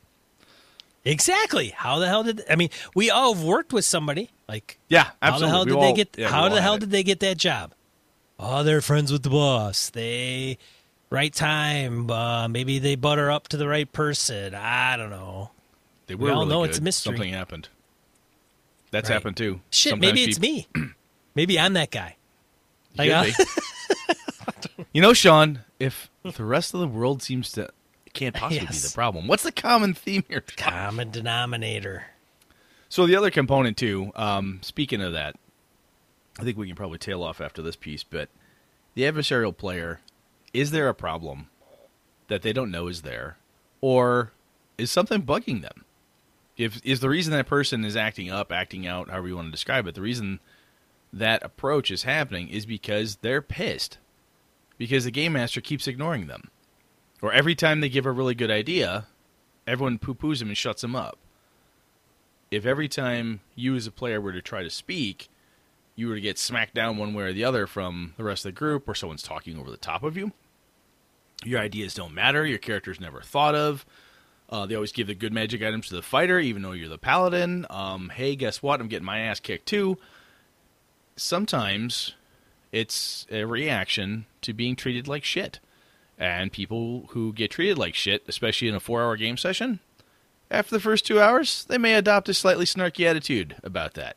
Exactly. 1.05 1.71
How 1.71 1.99
the 1.99 2.07
hell 2.07 2.23
did 2.23 2.43
I 2.49 2.55
mean? 2.55 2.71
We 2.95 3.11
all 3.11 3.35
have 3.35 3.43
worked 3.43 3.73
with 3.73 3.85
somebody. 3.85 4.31
Like 4.49 4.79
Yeah, 4.89 5.11
Absolutely. 5.21 5.31
how 5.31 5.39
the 5.39 5.49
hell 5.49 5.65
did 5.65 5.75
all- 5.75 5.81
they 5.83 5.93
get? 5.97 6.17
yeah, 6.17 6.29
how 6.29 6.49
the 6.49 6.63
hell 6.63 6.75
it. 6.75 6.81
did 6.81 6.91
they 6.93 7.03
get 7.03 7.19
that 7.21 7.37
job? 7.37 7.73
Oh, 8.39 8.63
they're 8.63 8.81
friends 8.81 9.11
with 9.11 9.25
the 9.25 9.31
boss. 9.31 9.91
They 9.91 10.59
right 11.11 11.35
time. 11.35 12.09
Uh, 12.09 12.47
maybe 12.47 12.79
they 12.79 12.95
butter 12.95 13.29
up 13.31 13.49
to 13.49 13.57
the 13.57 13.67
right 13.67 13.91
person. 13.93 14.55
I 14.55 14.97
don't 14.97 15.11
know. 15.11 15.51
They 16.07 16.15
we 16.15 16.25
were 16.25 16.33
all 16.33 16.41
really 16.41 16.49
know 16.51 16.61
good. 16.63 16.71
it's 16.71 16.79
a 16.79 16.83
mystery. 16.83 17.17
Something 17.17 17.33
happened. 17.33 17.69
That's 18.91 19.09
Right. 19.09 19.15
happened 19.15 19.37
too. 19.37 19.61
Shit, 19.71 19.91
Sometimes 19.93 20.13
maybe 20.13 20.25
it's 20.25 20.39
people- 20.39 20.83
me. 20.83 20.91
Maybe 21.35 21.59
I'm 21.59 21.73
that 21.75 21.91
guy. 21.91 22.17
You 22.99 23.11
Like, 23.11 23.37
be. 23.37 23.45
you 24.93 25.01
know, 25.01 25.15
Sean, 25.15 25.61
if 25.81 26.11
the 26.23 26.45
rest 26.45 26.75
of 26.75 26.81
the 26.81 26.89
world 26.89 27.23
seems 27.23 27.51
to 27.53 27.71
can't 28.13 28.35
possibly 28.35 28.67
be 28.67 28.75
the 28.77 28.91
problem. 28.95 29.27
What's 29.27 29.43
the 29.45 29.53
common 29.53 29.95
theme 29.95 30.25
here? 30.29 30.43
Common 30.59 31.11
denominator. 31.11 32.05
So 32.91 33.07
the 33.07 33.17
other 33.17 33.31
component 33.31 33.79
too. 33.79 34.13
Um, 34.15 34.59
speaking 34.63 35.01
of 35.01 35.15
that, 35.15 35.37
I 36.39 36.43
think 36.45 36.59
we 36.59 36.67
can 36.67 36.77
probably 36.77 36.99
tail 36.99 37.23
off 37.23 37.41
after 37.41 37.63
this 37.63 37.77
piece. 37.77 38.05
But 38.05 38.29
the 38.95 39.03
adversarial 39.05 39.57
player, 39.57 40.01
is 40.53 40.71
there 40.73 40.91
a 40.91 40.95
problem 40.95 41.49
that 42.29 42.43
they 42.43 42.53
don't 42.53 42.71
know 42.71 42.89
is 42.89 43.01
there, 43.01 43.39
or 43.81 44.33
is 44.77 44.91
something 44.91 45.23
bugging 45.23 45.63
them? 45.63 45.87
If 46.57 46.81
is 46.85 47.01
the 47.01 47.09
reason 47.09 47.33
that 47.33 47.47
person 47.47 47.85
is 47.85 47.97
acting 47.97 48.31
up, 48.31 48.53
acting 48.53 48.87
out, 48.87 49.09
however 49.09 49.29
you 49.29 49.37
want 49.37 49.49
to 49.49 49.53
describe 49.53 49.87
it, 49.87 49.95
the 49.95 50.03
reason 50.03 50.41
that 51.13 51.43
approach 51.43 51.91
is 51.91 52.03
happening 52.05 52.49
is 52.49 52.67
because 52.67 53.17
they're 53.17 53.43
pissed 53.43 53.99
because 54.79 55.05
the 55.05 55.11
game 55.11 55.33
master 55.35 55.61
keeps 55.61 55.87
ignoring 55.87 56.27
them, 56.27 56.51
or 57.21 57.33
every 57.33 57.55
time 57.55 57.81
they 57.81 57.89
give 57.89 58.07
a 58.07 58.11
really 58.11 58.35
good 58.35 58.51
idea, 58.51 59.07
everyone 59.67 59.99
poo 59.99 60.15
poos 60.15 60.43
him 60.43 60.49
and 60.49 60.57
shuts 60.57 60.83
him 60.83 60.97
up. 60.97 61.19
if 62.53 62.67
every 62.67 62.87
time 62.89 63.41
you 63.55 63.75
as 63.75 63.87
a 63.87 63.91
player 63.91 64.21
were 64.21 64.33
to 64.33 64.43
try 64.43 64.63
to 64.63 64.69
speak, 64.71 65.29
you 65.97 66.07
were 66.09 66.15
to 66.15 66.21
get 66.21 66.39
smacked 66.39 66.75
down 66.75 66.99
one 66.99 67.15
way 67.15 67.25
or 67.25 67.33
the 67.33 67.45
other 67.45 67.67
from 67.67 68.13
the 68.19 68.25
rest 68.25 68.45
of 68.45 68.55
the 68.55 68.59
group, 68.59 68.87
or 68.87 68.95
someone's 68.95 69.23
talking 69.23 69.59
over 69.59 69.71
the 69.71 69.77
top 69.79 70.03
of 70.03 70.17
you, 70.17 70.33
your 71.45 71.61
ideas 71.61 71.95
don't 71.95 72.15
matter. 72.15 72.47
Your 72.47 72.59
character's 72.59 73.01
never 73.01 73.21
thought 73.23 73.55
of. 73.55 73.87
Uh, 74.49 74.67
they 74.67 74.75
always 74.75 74.93
give 74.93 75.07
the 75.07 75.15
good 75.15 75.33
magic 75.33 75.63
items 75.63 75.89
to 75.89 75.95
the 75.95 76.03
fighter, 76.03 76.39
even 76.39 76.63
though 76.63 76.73
you're 76.73 76.89
the 76.89 76.99
paladin. 76.99 77.67
Um, 77.71 78.11
hey, 78.11 78.37
guess 78.37 78.63
what? 78.63 78.81
I'm 78.81 78.89
getting 78.89 79.07
my 79.07 79.21
ass 79.21 79.41
kicked 79.41 79.67
too. 79.67 79.97
Sometimes 81.17 82.15
it's 82.71 83.27
a 83.31 83.45
reaction 83.45 84.27
to 84.43 84.53
being 84.53 84.77
treated 84.77 85.09
like 85.09 85.25
shit. 85.25 85.61
And 86.19 86.53
people 86.53 87.07
who 87.11 87.33
get 87.33 87.51
treated 87.51 87.79
like 87.79 87.95
shit, 87.95 88.23
especially 88.29 88.69
in 88.69 88.75
a 88.75 88.81
four 88.81 89.03
hour 89.03 89.17
game 89.17 89.37
session, 89.37 89.81
after 90.51 90.75
the 90.77 90.81
first 90.81 91.07
two 91.07 91.21
hours, 91.21 91.65
they 91.65 91.79
may 91.79 91.95
adopt 91.95 92.29
a 92.29 92.35
slightly 92.35 92.67
snarky 92.67 93.07
attitude 93.07 93.57
about 93.65 93.95
that. 93.95 94.17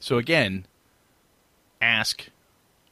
So, 0.00 0.18
again, 0.18 0.66
ask 1.80 2.26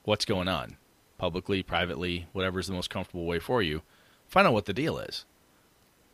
what's 0.04 0.24
going 0.24 0.48
on 0.48 0.76
publicly, 1.18 1.62
privately, 1.62 2.28
whatever's 2.32 2.68
the 2.68 2.72
most 2.72 2.88
comfortable 2.88 3.26
way 3.26 3.40
for 3.40 3.60
you. 3.60 3.82
Find 4.28 4.46
out 4.46 4.52
what 4.52 4.66
the 4.66 4.72
deal 4.72 4.98
is. 4.98 5.24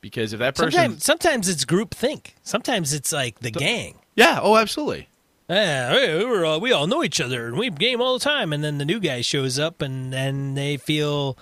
Because 0.07 0.33
if 0.33 0.39
that 0.39 0.55
person. 0.55 0.73
Sometimes, 0.73 1.05
sometimes 1.05 1.49
it's 1.49 1.65
group 1.65 1.95
think. 1.95 2.35
Sometimes 2.43 2.93
it's 2.93 3.13
like 3.13 3.41
the 3.41 3.51
gang. 3.51 3.97
Yeah, 4.15 4.41
oh, 4.43 4.57
absolutely. 4.57 5.09
Yeah, 5.49 5.93
we, 5.93 6.25
we're 6.25 6.45
all, 6.45 6.61
we 6.61 6.73
all 6.73 6.87
know 6.87 7.05
each 7.05 7.21
other 7.21 7.47
and 7.47 7.57
we 7.57 7.71
game 7.71 8.01
all 8.01 8.19
the 8.19 8.25
time. 8.25 8.53
And 8.53 8.65
then 8.65 8.79
the 8.79 8.85
new 8.85 8.99
guy 8.99 9.21
shows 9.21 9.59
up 9.59 9.83
and 9.83 10.13
then 10.13 10.55
they 10.55 10.77
feel 10.77 11.37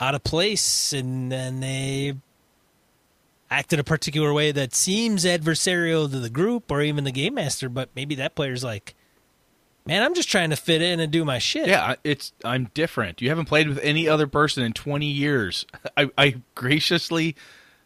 out 0.00 0.14
of 0.14 0.24
place 0.24 0.92
and 0.92 1.30
then 1.30 1.60
they 1.60 2.14
act 3.50 3.72
in 3.72 3.78
a 3.78 3.84
particular 3.84 4.32
way 4.32 4.50
that 4.52 4.74
seems 4.74 5.24
adversarial 5.24 6.10
to 6.10 6.18
the 6.18 6.30
group 6.30 6.70
or 6.70 6.82
even 6.82 7.04
the 7.04 7.12
game 7.12 7.34
master. 7.34 7.68
But 7.68 7.90
maybe 7.94 8.14
that 8.16 8.34
player's 8.34 8.64
like, 8.64 8.94
man, 9.86 10.02
I'm 10.02 10.14
just 10.14 10.28
trying 10.28 10.50
to 10.50 10.56
fit 10.56 10.82
in 10.82 11.00
and 11.00 11.10
do 11.12 11.24
my 11.24 11.38
shit. 11.38 11.68
Yeah, 11.68 11.94
it's 12.04 12.32
I'm 12.44 12.70
different. 12.74 13.22
You 13.22 13.28
haven't 13.28 13.46
played 13.46 13.68
with 13.68 13.78
any 13.78 14.08
other 14.08 14.26
person 14.26 14.62
in 14.62 14.72
20 14.72 15.06
years. 15.06 15.66
I, 15.96 16.10
I 16.18 16.42
graciously, 16.54 17.36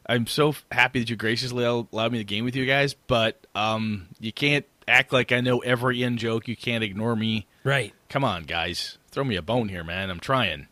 I'm 0.06 0.26
so 0.26 0.54
happy 0.72 1.00
that 1.00 1.10
you 1.10 1.16
graciously 1.16 1.64
allowed 1.64 2.12
me 2.12 2.18
to 2.18 2.24
game 2.24 2.44
with 2.44 2.56
you 2.56 2.66
guys. 2.66 2.94
But 2.94 3.46
um, 3.54 4.08
you 4.18 4.32
can't 4.32 4.66
act 4.88 5.12
like 5.12 5.32
I 5.32 5.40
know 5.40 5.58
every 5.58 6.02
in 6.02 6.16
joke. 6.16 6.48
You 6.48 6.56
can't 6.56 6.82
ignore 6.84 7.16
me. 7.16 7.46
Right. 7.64 7.94
Come 8.08 8.24
on, 8.24 8.44
guys, 8.44 8.98
throw 9.10 9.24
me 9.24 9.36
a 9.36 9.42
bone 9.42 9.68
here, 9.68 9.84
man. 9.84 10.10
I'm 10.10 10.20
trying. 10.20 10.66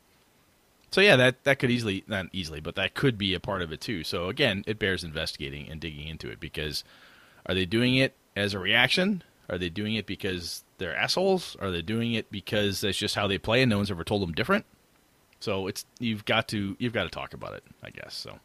So 0.91 1.03
yeah, 1.03 1.17
that 1.17 1.45
that 1.45 1.59
could 1.59 1.71
easily 1.71 2.03
not 2.07 2.27
easily, 2.33 2.61
but 2.61 2.75
that 2.77 2.95
could 2.95 3.19
be 3.19 3.35
a 3.35 3.41
part 3.41 3.61
of 3.61 3.73
it 3.73 3.81
too. 3.81 4.05
So 4.05 4.29
again, 4.29 4.65
it 4.67 4.79
bears 4.79 5.05
investigating 5.05 5.69
and 5.69 5.81
digging 5.81 6.09
into 6.09 6.31
it 6.31 6.41
because 6.41 6.83
are 7.45 7.55
they 7.55 7.67
doing 7.67 7.97
it 7.97 8.15
as 8.35 8.55
a 8.55 8.59
reaction? 8.59 9.23
Are 9.51 9.59
they 9.59 9.69
doing 9.69 9.95
it 9.95 10.07
because 10.07 10.65
they're 10.79 10.97
assholes? 10.97 11.57
Are 11.61 11.71
they 11.71 11.83
doing 11.83 12.13
it 12.15 12.31
because 12.31 12.81
that's 12.81 12.97
just 12.97 13.15
how 13.15 13.27
they 13.27 13.39
play 13.39 13.63
and 13.63 13.71
no 13.71 13.77
one's 13.77 13.91
ever 13.91 14.05
told 14.05 14.23
them 14.23 14.33
different? 14.33 14.65
So 15.41 15.67
it's 15.67 15.85
you've 15.99 16.25
got 16.25 16.49
to 16.49 16.77
you've 16.79 16.93
got 16.93 17.05
to 17.05 17.11
talk 17.11 17.35
about 17.35 17.55
it, 17.55 17.65
I 17.83 17.91
guess. 17.91 18.15
So 18.15 18.39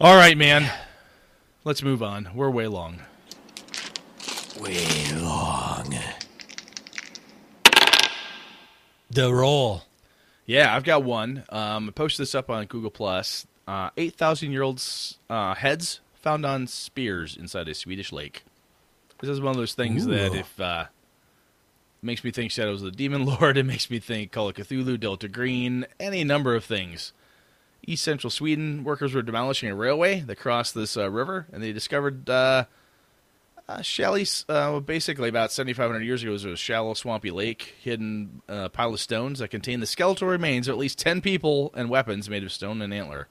All 0.00 0.16
right, 0.16 0.36
man. 0.36 0.70
Let's 1.62 1.82
move 1.82 2.02
on. 2.02 2.30
We're 2.34 2.50
way 2.50 2.66
long. 2.66 3.00
Way 4.58 4.86
long. 5.14 5.94
The 9.10 9.32
roll. 9.32 9.82
Yeah, 10.46 10.74
I've 10.74 10.84
got 10.84 11.04
one. 11.04 11.44
Um, 11.50 11.88
I 11.88 11.92
posted 11.92 12.24
this 12.24 12.34
up 12.34 12.48
on 12.50 12.66
Google 12.66 12.90
Plus. 12.90 13.46
Uh, 13.68 13.90
Eight 13.96 14.14
thousand 14.14 14.52
year 14.52 14.62
old 14.62 14.82
uh, 15.28 15.54
heads 15.54 16.00
found 16.14 16.44
on 16.44 16.66
spears 16.66 17.36
inside 17.36 17.68
a 17.68 17.74
Swedish 17.74 18.10
lake. 18.12 18.42
This 19.20 19.30
is 19.30 19.40
one 19.40 19.50
of 19.50 19.56
those 19.56 19.74
things 19.74 20.06
Ooh. 20.06 20.10
that 20.10 20.34
if 20.34 20.60
uh, 20.60 20.86
makes 22.02 22.24
me 22.24 22.30
think 22.30 22.50
Shadows 22.50 22.82
of 22.82 22.86
the 22.86 22.96
Demon 22.96 23.24
Lord, 23.24 23.56
it 23.58 23.64
makes 23.64 23.90
me 23.90 23.98
think 23.98 24.32
Call 24.32 24.48
of 24.48 24.54
Cthulhu, 24.54 24.98
Delta 24.98 25.28
Green, 25.28 25.86
any 25.98 26.24
number 26.24 26.54
of 26.54 26.64
things. 26.64 27.12
East 27.86 28.04
Central 28.04 28.30
Sweden, 28.30 28.84
workers 28.84 29.14
were 29.14 29.22
demolishing 29.22 29.70
a 29.70 29.74
railway 29.74 30.20
that 30.20 30.36
crossed 30.36 30.74
this 30.74 30.96
uh, 30.96 31.10
river, 31.10 31.46
and 31.52 31.62
they 31.62 31.72
discovered 31.72 32.28
uh, 32.28 32.64
uh, 33.70 33.82
shallow, 33.82 34.22
uh, 34.48 34.80
basically 34.80 35.28
about 35.28 35.52
7,500 35.52 36.04
years 36.04 36.22
ago, 36.22 36.32
was 36.32 36.44
a 36.44 36.56
shallow, 36.56 36.92
swampy 36.94 37.30
lake, 37.30 37.74
hidden 37.80 38.42
uh, 38.48 38.68
pile 38.68 38.92
of 38.92 39.00
stones 39.00 39.38
that 39.38 39.48
contained 39.48 39.82
the 39.82 39.86
skeletal 39.86 40.28
remains 40.28 40.68
of 40.68 40.72
at 40.72 40.78
least 40.78 40.98
10 40.98 41.20
people 41.20 41.70
and 41.74 41.88
weapons 41.88 42.28
made 42.28 42.42
of 42.42 42.52
stone 42.52 42.82
and 42.82 42.92
antler. 42.92 43.28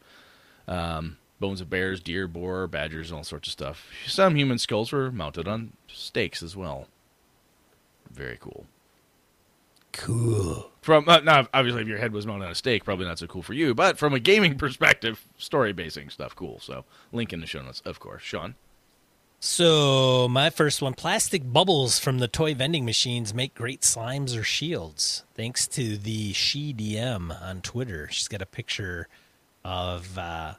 Um, 0.68 1.18
bones 1.40 1.62
of 1.62 1.70
bears, 1.70 2.00
deer, 2.00 2.28
boar, 2.28 2.68
badgers, 2.68 3.12
and 3.12 3.18
all 3.18 3.24
sorts 3.24 3.50
of 3.50 3.52
stuff. 3.52 3.88
Some 4.08 4.36
human 4.36 4.58
skulls 4.58 4.92
were 4.92 5.12
mounted 5.12 5.48
on 5.48 5.74
stakes 5.88 6.42
as 6.42 6.56
well. 6.56 6.88
Very 8.12 8.38
cool. 8.40 8.66
Cool. 9.92 10.72
From 10.82 11.10
uh, 11.10 11.20
now, 11.20 11.48
obviously, 11.54 11.82
if 11.82 11.88
your 11.88 11.98
head 11.98 12.14
was 12.14 12.26
mounted 12.26 12.46
on 12.46 12.52
a 12.52 12.56
stake, 12.56 12.86
probably 12.86 13.06
not 13.06 13.20
so 13.20 13.28
cool 13.28 13.42
for 13.42 13.54
you. 13.54 13.74
But 13.74 13.98
from 13.98 14.14
a 14.14 14.20
gaming 14.20 14.58
perspective, 14.58 15.26
story 15.38 15.74
basing 15.74 16.10
stuff, 16.10 16.36
cool. 16.36 16.60
So, 16.60 16.86
link 17.12 17.34
in 17.34 17.42
the 17.42 17.48
show 17.48 17.62
notes, 17.62 17.82
of 17.86 18.00
course. 18.00 18.22
Sean. 18.22 18.56
So 19.42 20.28
my 20.30 20.50
first 20.50 20.82
one: 20.82 20.94
plastic 20.94 21.52
bubbles 21.52 21.98
from 21.98 22.20
the 22.20 22.28
toy 22.28 22.54
vending 22.54 22.86
machines 22.86 23.34
make 23.34 23.56
great 23.56 23.82
slimes 23.82 24.38
or 24.38 24.44
shields. 24.44 25.24
Thanks 25.34 25.66
to 25.70 25.98
the 25.98 26.34
she 26.34 26.74
DM 26.74 27.42
on 27.42 27.62
Twitter, 27.62 28.10
she's 28.12 28.28
got 28.28 28.42
a 28.42 28.46
picture 28.46 29.08
of 29.64 30.18
uh, 30.18 30.56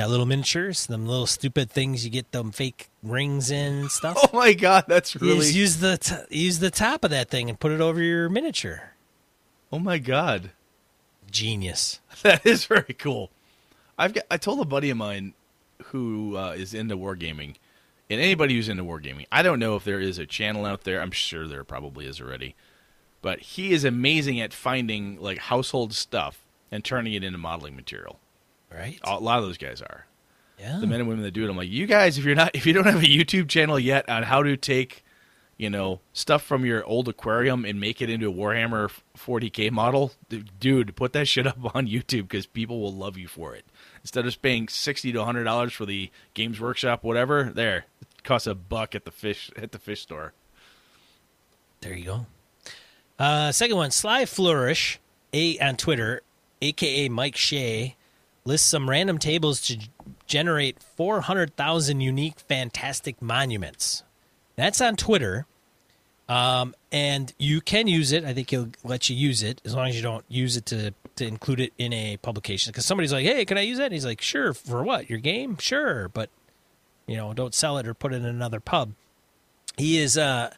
got 0.00 0.10
little 0.10 0.26
miniatures, 0.26 0.86
them 0.86 1.06
little 1.06 1.26
stupid 1.26 1.70
things 1.70 2.04
you 2.04 2.10
get 2.10 2.32
them 2.32 2.50
fake 2.52 2.88
rings 3.02 3.50
in 3.50 3.74
and 3.80 3.90
stuff. 3.90 4.16
Oh 4.32 4.36
my 4.36 4.52
god, 4.54 4.84
that's 4.88 5.14
You 5.14 5.20
really. 5.20 5.38
just 5.40 5.54
use 5.54 5.76
the 5.78 5.98
t- 5.98 6.36
use 6.44 6.58
the 6.58 6.70
top 6.70 7.04
of 7.04 7.10
that 7.10 7.28
thing 7.30 7.48
and 7.48 7.58
put 7.60 7.72
it 7.72 7.80
over 7.80 8.02
your 8.02 8.28
miniature. 8.28 8.92
oh 9.72 9.78
my 9.78 9.98
god. 9.98 10.50
Genius. 11.30 12.00
That 12.22 12.44
is 12.44 12.64
very 12.66 12.92
cool. 12.94 13.30
I've 13.98 14.12
got. 14.12 14.24
I 14.30 14.36
told 14.36 14.60
a 14.60 14.64
buddy 14.64 14.90
of 14.90 14.96
mine 14.98 15.32
who 15.86 16.36
uh, 16.36 16.52
is 16.52 16.74
into 16.74 16.96
wargaming, 16.96 17.54
and 18.10 18.20
anybody 18.20 18.54
who's 18.54 18.68
into 18.68 18.84
wargaming, 18.84 19.26
I 19.32 19.42
don't 19.42 19.58
know 19.58 19.74
if 19.76 19.84
there 19.84 20.00
is 20.00 20.18
a 20.18 20.26
channel 20.26 20.66
out 20.66 20.84
there. 20.84 21.00
I'm 21.00 21.10
sure 21.12 21.46
there 21.46 21.64
probably 21.64 22.06
is 22.06 22.20
already, 22.20 22.54
but 23.22 23.40
he 23.40 23.72
is 23.72 23.84
amazing 23.84 24.38
at 24.40 24.52
finding 24.52 25.18
like 25.20 25.38
household 25.38 25.94
stuff 25.94 26.44
and 26.70 26.84
turning 26.84 27.14
it 27.14 27.24
into 27.24 27.38
modeling 27.38 27.74
material. 27.76 28.18
Right? 28.72 28.98
A 29.02 29.18
lot 29.18 29.38
of 29.38 29.44
those 29.44 29.58
guys 29.58 29.82
are 29.82 30.06
yeah. 30.60 30.78
the 30.78 30.86
men 30.86 31.00
and 31.00 31.08
women 31.08 31.24
that 31.24 31.32
do 31.32 31.44
it. 31.44 31.50
I'm 31.50 31.56
like, 31.56 31.70
you 31.70 31.86
guys, 31.86 32.18
if 32.18 32.24
you're 32.24 32.34
not, 32.34 32.50
if 32.54 32.66
you 32.66 32.72
don't 32.72 32.86
have 32.86 33.02
a 33.02 33.06
YouTube 33.06 33.48
channel 33.48 33.78
yet 33.78 34.08
on 34.08 34.22
how 34.22 34.42
to 34.42 34.56
take, 34.56 35.04
you 35.56 35.70
know, 35.70 36.00
stuff 36.12 36.42
from 36.42 36.64
your 36.64 36.84
old 36.84 37.08
aquarium 37.08 37.64
and 37.64 37.80
make 37.80 38.00
it 38.00 38.10
into 38.10 38.28
a 38.28 38.32
Warhammer 38.32 38.90
40k 39.16 39.70
model, 39.70 40.12
dude, 40.58 40.94
put 40.96 41.12
that 41.14 41.26
shit 41.26 41.46
up 41.46 41.58
on 41.74 41.86
YouTube 41.86 42.28
because 42.28 42.46
people 42.46 42.80
will 42.80 42.94
love 42.94 43.16
you 43.16 43.28
for 43.28 43.54
it. 43.54 43.64
Instead 44.02 44.26
of 44.26 44.40
paying 44.42 44.68
sixty 44.68 45.12
to 45.12 45.24
hundred 45.24 45.44
dollars 45.44 45.72
for 45.72 45.84
the 45.84 46.10
Games 46.34 46.60
Workshop, 46.60 47.04
whatever, 47.04 47.50
there 47.54 47.84
it 48.00 48.24
costs 48.24 48.46
a 48.46 48.54
buck 48.54 48.94
at 48.94 49.04
the 49.04 49.10
fish 49.10 49.50
at 49.56 49.72
the 49.72 49.78
fish 49.78 50.02
store. 50.02 50.32
There 51.80 51.94
you 51.94 52.04
go. 52.04 52.26
Uh, 53.18 53.52
second 53.52 53.76
one, 53.76 53.90
Sly 53.90 54.24
Flourish, 54.24 54.98
a 55.34 55.58
on 55.58 55.76
Twitter, 55.76 56.22
aka 56.62 57.10
Mike 57.10 57.36
Shea, 57.36 57.96
lists 58.50 58.68
some 58.68 58.90
random 58.90 59.16
tables 59.16 59.60
to 59.60 59.78
generate 60.26 60.82
400,000 60.96 62.00
unique 62.00 62.40
fantastic 62.40 63.22
monuments. 63.22 64.02
That's 64.56 64.80
on 64.80 64.96
Twitter. 64.96 65.46
Um, 66.28 66.74
and 66.90 67.32
you 67.38 67.60
can 67.60 67.86
use 67.86 68.10
it. 68.10 68.24
I 68.24 68.34
think 68.34 68.50
he'll 68.50 68.70
let 68.82 69.08
you 69.08 69.14
use 69.14 69.44
it 69.44 69.60
as 69.64 69.74
long 69.74 69.88
as 69.88 69.94
you 69.96 70.02
don't 70.02 70.24
use 70.28 70.56
it 70.56 70.66
to, 70.66 70.92
to 71.16 71.26
include 71.26 71.60
it 71.60 71.72
in 71.78 71.92
a 71.92 72.16
publication. 72.16 72.72
Because 72.72 72.84
somebody's 72.84 73.12
like, 73.12 73.24
hey, 73.24 73.44
can 73.44 73.56
I 73.56 73.62
use 73.62 73.78
that? 73.78 73.84
And 73.84 73.92
he's 73.92 74.04
like, 74.04 74.20
sure. 74.20 74.52
For 74.52 74.82
what? 74.82 75.08
Your 75.08 75.20
game? 75.20 75.56
Sure. 75.58 76.08
But, 76.08 76.28
you 77.06 77.16
know, 77.16 77.32
don't 77.32 77.54
sell 77.54 77.78
it 77.78 77.86
or 77.86 77.94
put 77.94 78.12
it 78.12 78.16
in 78.16 78.24
another 78.24 78.58
pub. 78.58 78.94
He 79.76 79.96
is, 79.96 80.18
uh, 80.18 80.52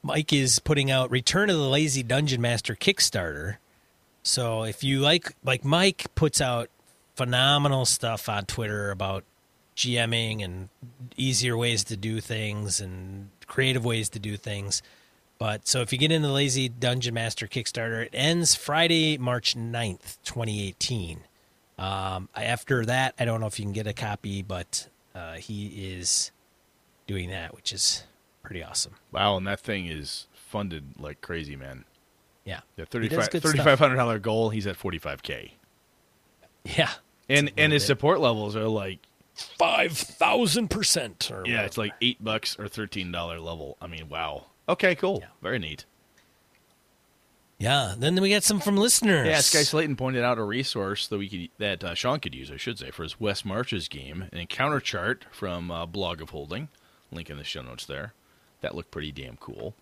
Mike 0.00 0.32
is 0.32 0.60
putting 0.60 0.92
out 0.92 1.10
Return 1.10 1.50
of 1.50 1.56
the 1.56 1.68
Lazy 1.68 2.04
Dungeon 2.04 2.40
Master 2.40 2.76
Kickstarter. 2.76 3.56
So 4.22 4.62
if 4.62 4.84
you 4.84 5.00
like, 5.00 5.34
like 5.44 5.64
Mike 5.64 6.06
puts 6.14 6.40
out 6.40 6.68
phenomenal 7.14 7.84
stuff 7.84 8.28
on 8.28 8.46
Twitter 8.46 8.90
about 8.90 9.24
GMing 9.76 10.44
and 10.44 10.68
easier 11.16 11.56
ways 11.56 11.84
to 11.84 11.96
do 11.96 12.20
things 12.20 12.80
and 12.80 13.30
creative 13.46 13.84
ways 13.84 14.08
to 14.10 14.18
do 14.18 14.36
things. 14.36 14.82
But 15.38 15.66
so 15.66 15.80
if 15.80 15.92
you 15.92 15.98
get 15.98 16.12
into 16.12 16.28
the 16.28 16.34
Lazy 16.34 16.68
Dungeon 16.68 17.14
Master 17.14 17.46
Kickstarter, 17.46 18.04
it 18.04 18.10
ends 18.12 18.54
Friday, 18.54 19.18
March 19.18 19.56
9th, 19.56 20.18
2018. 20.24 21.20
Um, 21.78 22.28
after 22.36 22.84
that, 22.86 23.14
I 23.18 23.24
don't 23.24 23.40
know 23.40 23.46
if 23.46 23.58
you 23.58 23.64
can 23.64 23.72
get 23.72 23.86
a 23.86 23.92
copy, 23.92 24.42
but 24.42 24.88
uh, 25.14 25.34
he 25.34 25.94
is 25.96 26.30
doing 27.06 27.30
that, 27.30 27.54
which 27.54 27.72
is 27.72 28.04
pretty 28.42 28.62
awesome. 28.62 28.94
Wow, 29.10 29.36
and 29.36 29.46
that 29.46 29.58
thing 29.58 29.86
is 29.86 30.28
funded 30.32 30.84
like 31.00 31.20
crazy, 31.20 31.56
man. 31.56 31.84
Yeah. 32.44 32.60
The 32.76 32.86
He 33.00 33.08
does 33.08 33.28
good 33.28 33.40
stuff. 33.40 33.52
thirty 33.52 33.64
five 33.64 33.78
hundred 33.78 33.96
dollar 33.96 34.18
goal, 34.18 34.50
he's 34.50 34.66
at 34.66 34.76
forty 34.76 34.98
five 34.98 35.22
k. 35.22 35.54
Yeah. 36.76 36.90
and 37.28 37.50
and 37.56 37.72
his 37.72 37.82
bit. 37.82 37.86
support 37.88 38.20
levels 38.20 38.54
are 38.56 38.68
like 38.68 39.00
five 39.58 39.92
thousand 39.92 40.68
percent. 40.68 41.30
Yeah, 41.44 41.62
it's 41.62 41.78
like 41.78 41.92
eight 42.00 42.22
bucks 42.22 42.56
or 42.58 42.68
thirteen 42.68 43.10
dollar 43.12 43.40
level. 43.40 43.76
I 43.80 43.86
mean, 43.86 44.08
wow. 44.08 44.46
Okay, 44.68 44.94
cool. 44.94 45.18
Yeah. 45.20 45.28
Very 45.42 45.58
neat. 45.58 45.84
Yeah. 47.58 47.94
Then 47.96 48.20
we 48.20 48.30
got 48.30 48.42
some 48.42 48.60
from 48.60 48.76
listeners. 48.76 49.26
Yeah, 49.26 49.40
Sky 49.40 49.62
Slayton 49.62 49.96
pointed 49.96 50.22
out 50.24 50.38
a 50.38 50.42
resource 50.44 51.06
that 51.08 51.18
we 51.18 51.28
could 51.28 51.48
that 51.58 51.84
uh, 51.84 51.94
Sean 51.94 52.20
could 52.20 52.34
use, 52.34 52.50
I 52.50 52.56
should 52.56 52.78
say, 52.78 52.90
for 52.90 53.02
his 53.02 53.18
West 53.20 53.44
Marches 53.44 53.88
game, 53.88 54.26
an 54.32 54.38
encounter 54.38 54.80
chart 54.80 55.24
from 55.32 55.70
uh, 55.70 55.86
Blog 55.86 56.20
of 56.20 56.30
Holding. 56.30 56.68
Link 57.10 57.28
in 57.30 57.36
the 57.36 57.44
show 57.44 57.62
notes 57.62 57.84
there. 57.86 58.14
That 58.62 58.74
looked 58.74 58.90
pretty 58.90 59.12
damn 59.12 59.36
cool. 59.36 59.74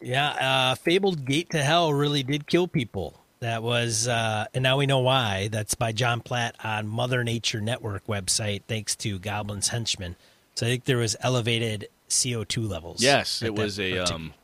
Yeah, 0.00 0.30
uh, 0.30 0.74
Fabled 0.76 1.24
Gate 1.26 1.50
to 1.50 1.62
Hell 1.62 1.92
really 1.92 2.22
did 2.22 2.46
kill 2.46 2.66
people. 2.66 3.19
That 3.40 3.62
was, 3.62 4.06
uh, 4.06 4.46
and 4.52 4.62
now 4.62 4.76
we 4.76 4.84
know 4.84 4.98
why. 4.98 5.48
That's 5.48 5.74
by 5.74 5.92
John 5.92 6.20
Platt 6.20 6.56
on 6.62 6.86
Mother 6.86 7.24
Nature 7.24 7.62
Network 7.62 8.06
website, 8.06 8.62
thanks 8.68 8.94
to 8.96 9.18
Goblin's 9.18 9.68
Henchman. 9.68 10.16
So 10.56 10.66
I 10.66 10.68
think 10.68 10.84
there 10.84 10.98
was 10.98 11.16
elevated 11.20 11.88
CO2 12.10 12.68
levels. 12.68 13.02
Yes, 13.02 13.40
it 13.40 13.54
was 13.54 13.80
a. 13.80 13.98
Um, 13.98 14.34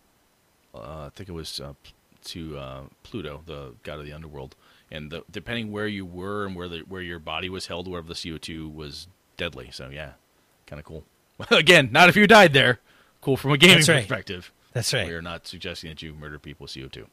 uh, 0.74 0.78
I 1.06 1.10
think 1.14 1.28
it 1.28 1.32
was 1.32 1.60
uh, 1.60 1.74
to 2.24 2.56
uh, 2.56 2.80
Pluto, 3.02 3.42
the 3.44 3.74
god 3.82 3.98
of 3.98 4.06
the 4.06 4.14
underworld, 4.14 4.56
and 4.90 5.10
the, 5.10 5.24
depending 5.30 5.72
where 5.72 5.86
you 5.86 6.06
were 6.06 6.46
and 6.46 6.56
where 6.56 6.68
the 6.68 6.78
where 6.88 7.02
your 7.02 7.18
body 7.18 7.50
was 7.50 7.66
held, 7.66 7.86
wherever 7.88 8.08
the 8.08 8.14
CO 8.14 8.38
two 8.38 8.66
was 8.66 9.08
deadly. 9.36 9.68
So 9.72 9.90
yeah, 9.90 10.12
kind 10.66 10.80
of 10.80 10.86
cool. 10.86 11.04
Again, 11.50 11.90
not 11.92 12.08
if 12.08 12.16
you 12.16 12.26
died 12.26 12.54
there. 12.54 12.80
Cool 13.20 13.36
from 13.36 13.52
a 13.52 13.58
gaming 13.58 13.76
That's 13.76 13.88
right. 13.90 14.08
perspective. 14.08 14.52
That's 14.72 14.94
right. 14.94 15.06
We 15.06 15.12
are 15.12 15.22
not 15.22 15.46
suggesting 15.46 15.90
that 15.90 16.00
you 16.00 16.14
murder 16.14 16.38
people 16.38 16.64
with 16.64 16.74
CO 16.74 16.88
two. 16.88 17.08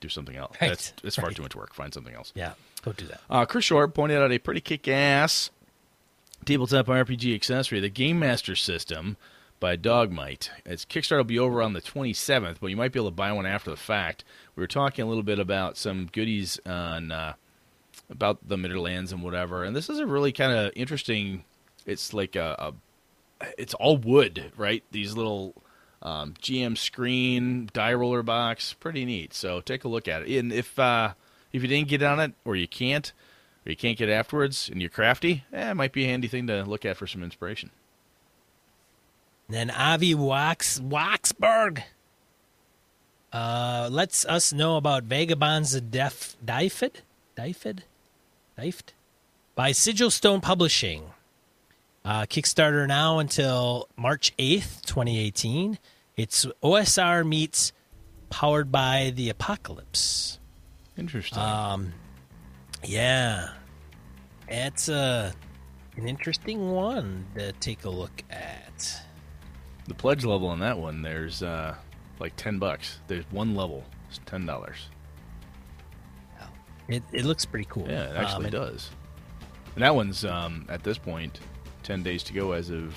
Do 0.00 0.08
something 0.08 0.36
else. 0.36 0.56
Right, 0.60 0.68
That's 0.68 0.92
it's 1.02 1.16
far 1.16 1.26
right. 1.26 1.36
too 1.36 1.42
much 1.42 1.56
work. 1.56 1.74
Find 1.74 1.92
something 1.92 2.14
else. 2.14 2.32
Yeah, 2.34 2.52
don't 2.84 2.96
do 2.96 3.06
that. 3.06 3.20
Uh, 3.28 3.44
Chris 3.46 3.64
Short 3.64 3.94
pointed 3.94 4.18
out 4.22 4.30
a 4.30 4.38
pretty 4.38 4.60
kick-ass 4.60 5.50
tabletop 6.44 6.86
RPG 6.86 7.34
accessory, 7.34 7.80
the 7.80 7.88
Game 7.88 8.18
Master 8.18 8.54
system 8.54 9.16
by 9.60 9.76
Dogmight. 9.76 10.50
Its 10.64 10.84
Kickstarter 10.84 11.18
will 11.18 11.24
be 11.24 11.38
over 11.38 11.60
on 11.62 11.72
the 11.72 11.80
27th, 11.80 12.56
but 12.60 12.68
you 12.68 12.76
might 12.76 12.92
be 12.92 13.00
able 13.00 13.10
to 13.10 13.14
buy 13.14 13.32
one 13.32 13.46
after 13.46 13.70
the 13.70 13.76
fact. 13.76 14.24
We 14.54 14.62
were 14.62 14.68
talking 14.68 15.04
a 15.04 15.08
little 15.08 15.22
bit 15.22 15.38
about 15.38 15.76
some 15.76 16.08
goodies 16.12 16.60
on 16.64 17.10
uh, 17.12 17.34
about 18.10 18.46
the 18.48 18.56
Midlands 18.56 19.12
and 19.12 19.22
whatever, 19.22 19.64
and 19.64 19.74
this 19.74 19.90
is 19.90 19.98
a 19.98 20.06
really 20.06 20.32
kind 20.32 20.52
of 20.52 20.72
interesting. 20.76 21.44
It's 21.86 22.14
like 22.14 22.36
a, 22.36 22.72
a, 23.40 23.44
it's 23.58 23.74
all 23.74 23.96
wood, 23.96 24.52
right? 24.56 24.84
These 24.92 25.14
little 25.16 25.54
um, 26.02 26.34
GM 26.40 26.76
screen 26.76 27.68
die 27.72 27.94
roller 27.94 28.22
box, 28.22 28.74
pretty 28.74 29.04
neat. 29.04 29.34
So 29.34 29.60
take 29.60 29.84
a 29.84 29.88
look 29.88 30.08
at 30.08 30.22
it. 30.22 30.38
And 30.38 30.52
if 30.52 30.78
uh, 30.78 31.14
if 31.52 31.62
you 31.62 31.68
didn't 31.68 31.88
get 31.88 32.02
on 32.02 32.20
it, 32.20 32.32
or 32.44 32.56
you 32.56 32.68
can't, 32.68 33.12
or 33.66 33.70
you 33.70 33.76
can't 33.76 33.98
get 33.98 34.08
it 34.08 34.12
afterwards, 34.12 34.68
and 34.68 34.80
you're 34.80 34.90
crafty, 34.90 35.44
eh, 35.52 35.70
it 35.70 35.74
might 35.74 35.92
be 35.92 36.04
a 36.04 36.08
handy 36.08 36.28
thing 36.28 36.46
to 36.46 36.64
look 36.64 36.84
at 36.84 36.96
for 36.96 37.06
some 37.06 37.22
inspiration. 37.22 37.70
Then 39.48 39.70
Avi 39.70 40.14
Wax 40.14 40.78
Waxberg 40.78 41.82
uh, 43.32 43.88
lets 43.90 44.24
us 44.26 44.52
know 44.52 44.76
about 44.76 45.04
Vagabonds 45.04 45.74
of 45.74 45.90
Def 45.90 46.36
Dyfed 46.44 47.02
Dyfed 47.34 47.82
Dyfed 48.56 48.92
by 49.54 49.72
Sigil 49.72 50.10
Stone 50.10 50.40
Publishing. 50.40 51.04
Uh, 52.04 52.22
Kickstarter 52.22 52.86
now 52.86 53.18
until 53.18 53.88
March 53.96 54.32
eighth, 54.38 54.82
twenty 54.86 55.18
eighteen. 55.18 55.78
It's 56.16 56.46
OSR 56.62 57.26
meets 57.26 57.72
powered 58.30 58.72
by 58.72 59.12
the 59.14 59.28
apocalypse. 59.30 60.38
Interesting. 60.96 61.38
Um, 61.38 61.92
yeah, 62.84 63.50
it's 64.48 64.88
a 64.88 65.32
an 65.96 66.08
interesting 66.08 66.70
one 66.70 67.26
to 67.34 67.52
take 67.52 67.84
a 67.84 67.90
look 67.90 68.22
at. 68.30 69.02
the 69.86 69.94
pledge 69.94 70.24
level 70.24 70.48
on 70.48 70.60
that 70.60 70.78
one, 70.78 71.02
there's 71.02 71.42
uh, 71.42 71.74
like 72.20 72.34
ten 72.36 72.58
bucks. 72.58 73.00
There's 73.06 73.24
one 73.30 73.54
level, 73.54 73.84
it's 74.08 74.20
ten 74.26 74.46
dollars. 74.46 74.88
It 76.88 77.02
it 77.12 77.26
looks 77.26 77.44
pretty 77.44 77.66
cool. 77.68 77.86
Yeah, 77.86 78.04
it 78.12 78.16
actually 78.16 78.46
Um, 78.46 78.50
does. 78.52 78.90
And 79.74 79.84
that 79.84 79.94
one's 79.94 80.24
um, 80.24 80.64
at 80.70 80.82
this 80.82 80.96
point 80.96 81.38
ten 81.88 82.02
days 82.02 82.22
to 82.22 82.34
go 82.34 82.52
as 82.52 82.68
of 82.68 82.94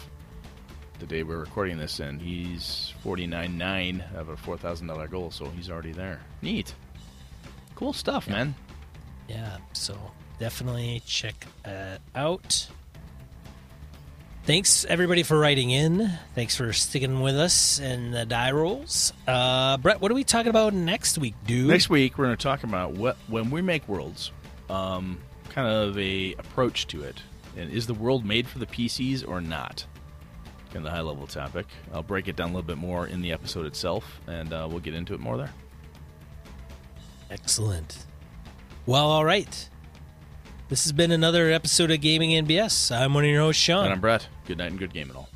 the 1.00 1.06
day 1.06 1.24
we're 1.24 1.40
recording 1.40 1.78
this, 1.78 2.02
and 2.02 2.22
he's 2.22 2.94
forty 3.02 3.26
nine 3.26 3.58
nine 3.58 4.04
of 4.16 4.28
a 4.28 4.36
four 4.36 4.58
thousand 4.58 4.88
dollar 4.88 5.08
goal, 5.08 5.32
so 5.32 5.46
he's 5.46 5.70
already 5.70 5.94
there. 5.94 6.20
Neat, 6.42 6.76
cool 7.76 7.94
stuff, 7.94 8.28
man. 8.28 8.54
Yeah, 9.30 9.60
so 9.72 9.98
definitely 10.40 11.02
check 11.06 11.48
uh, 11.64 12.00
out. 12.14 12.68
Thanks 14.44 14.84
everybody 14.84 15.24
for 15.24 15.40
writing 15.40 15.72
in. 15.72 16.12
Thanks 16.36 16.58
for 16.58 16.74
sticking 16.74 17.22
with 17.22 17.38
us 17.38 17.80
in 17.80 18.12
the 18.12 18.26
die 18.26 18.52
rolls. 18.52 19.14
Uh, 19.26 19.78
Brett, 19.78 20.02
what 20.02 20.12
are 20.12 20.16
we 20.16 20.26
talking 20.26 20.50
about 20.50 20.74
next 20.74 21.18
week, 21.18 21.36
dude? 21.46 21.70
Next 21.70 21.90
week 21.90 22.18
we're 22.18 22.26
going 22.26 22.36
to 22.36 22.44
talk 22.44 22.66
about 22.66 22.92
what 22.92 23.16
when 23.30 23.52
we 23.52 23.62
make 23.62 23.88
worlds, 23.88 24.34
um, 24.70 25.18
kind 25.48 25.70
of 25.70 25.98
a 25.98 26.34
approach 26.34 26.88
to 26.88 27.04
it, 27.04 27.22
and 27.58 27.72
is 27.72 27.88
the 27.88 27.94
world 27.94 28.26
made 28.26 28.48
for 28.48 28.60
the 28.60 28.66
PCs 28.66 29.28
or 29.28 29.42
not? 29.42 29.86
Kind 30.66 30.78
of 30.78 30.84
the 30.84 30.92
high 30.92 31.02
level 31.02 31.28
topic. 31.28 31.68
I'll 31.94 32.04
break 32.04 32.28
it 32.28 32.36
down 32.36 32.50
a 32.50 32.54
little 32.54 32.68
bit 32.68 32.78
more 32.78 33.08
in 33.08 33.22
the 33.22 33.32
episode 33.34 33.66
itself, 33.66 34.20
and 34.28 34.54
uh, 34.54 34.68
we'll 34.70 34.80
get 34.80 34.94
into 34.94 35.14
it 35.14 35.20
more 35.20 35.38
there. 35.38 35.52
Excellent. 37.30 38.06
Well, 38.86 39.06
all 39.10 39.26
right. 39.26 39.70
This 40.70 40.84
has 40.84 40.94
been 40.94 41.12
another 41.12 41.52
episode 41.52 41.92
of 41.92 42.00
Gaming 42.00 42.32
NBS. 42.46 42.96
I'm 42.96 43.14
one 43.14 43.26
of 43.26 43.30
your 43.30 43.42
hosts, 43.42 43.62
Sean. 43.62 43.84
And 43.86 43.94
I'm 43.94 44.00
Brett. 44.00 44.28
Good 44.48 44.58
night 44.58 44.72
and 44.72 44.80
good 44.80 44.94
game 44.94 45.10
and 45.10 45.18
all. 45.18 45.30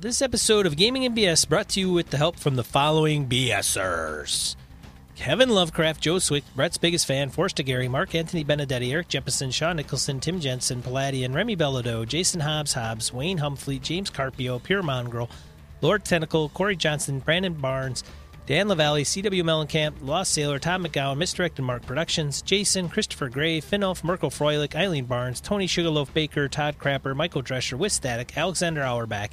This 0.00 0.22
episode 0.22 0.64
of 0.64 0.76
Gaming 0.76 1.02
NBS 1.12 1.48
brought 1.48 1.68
to 1.70 1.80
you 1.80 1.92
with 1.92 2.10
the 2.10 2.16
help 2.16 2.38
from 2.38 2.56
the 2.56 2.64
following 2.64 3.28
BSers. 3.28 4.56
Kevin 5.18 5.48
Lovecraft, 5.48 6.00
Joe 6.00 6.20
Swick, 6.20 6.44
Brett's 6.54 6.78
biggest 6.78 7.04
fan, 7.04 7.28
Forster 7.28 7.64
Gary, 7.64 7.88
Mark 7.88 8.14
Anthony 8.14 8.44
Benedetti, 8.44 8.92
Eric 8.92 9.08
Jeppeson, 9.08 9.52
Sean 9.52 9.74
Nicholson, 9.74 10.20
Tim 10.20 10.38
Jensen, 10.38 10.80
Palladian, 10.80 11.34
Remy 11.34 11.56
Bellado, 11.56 12.06
Jason 12.06 12.40
Hobbs 12.40 12.72
Hobbs, 12.72 13.12
Wayne 13.12 13.38
Humfleet, 13.38 13.82
James 13.82 14.10
Carpio, 14.10 14.60
Pure 14.60 14.84
Mongrel, 14.84 15.28
Lord 15.82 16.04
Tentacle, 16.04 16.48
Corey 16.50 16.76
Johnson, 16.76 17.18
Brandon 17.18 17.52
Barnes, 17.52 18.04
Dan 18.46 18.68
LaValle, 18.68 19.02
CW 19.02 19.42
Mellencamp, 19.42 19.94
Lost 20.02 20.32
Sailor, 20.32 20.60
Tom 20.60 20.86
McGowan, 20.86 21.18
Misdirected 21.18 21.64
Mark 21.64 21.84
Productions, 21.84 22.40
Jason, 22.40 22.88
Christopher 22.88 23.28
Gray, 23.28 23.60
Finolf, 23.60 24.04
Merkel 24.04 24.30
Froelich, 24.30 24.76
Eileen 24.76 25.06
Barnes, 25.06 25.40
Tony 25.40 25.66
Sugarloaf 25.66 26.14
Baker, 26.14 26.48
Todd 26.48 26.78
Crapper, 26.78 27.14
Michael 27.16 27.42
Drescher, 27.42 27.76
With 27.76 27.92
Static, 27.92 28.38
Alexander 28.38 28.84
Auerbach, 28.84 29.30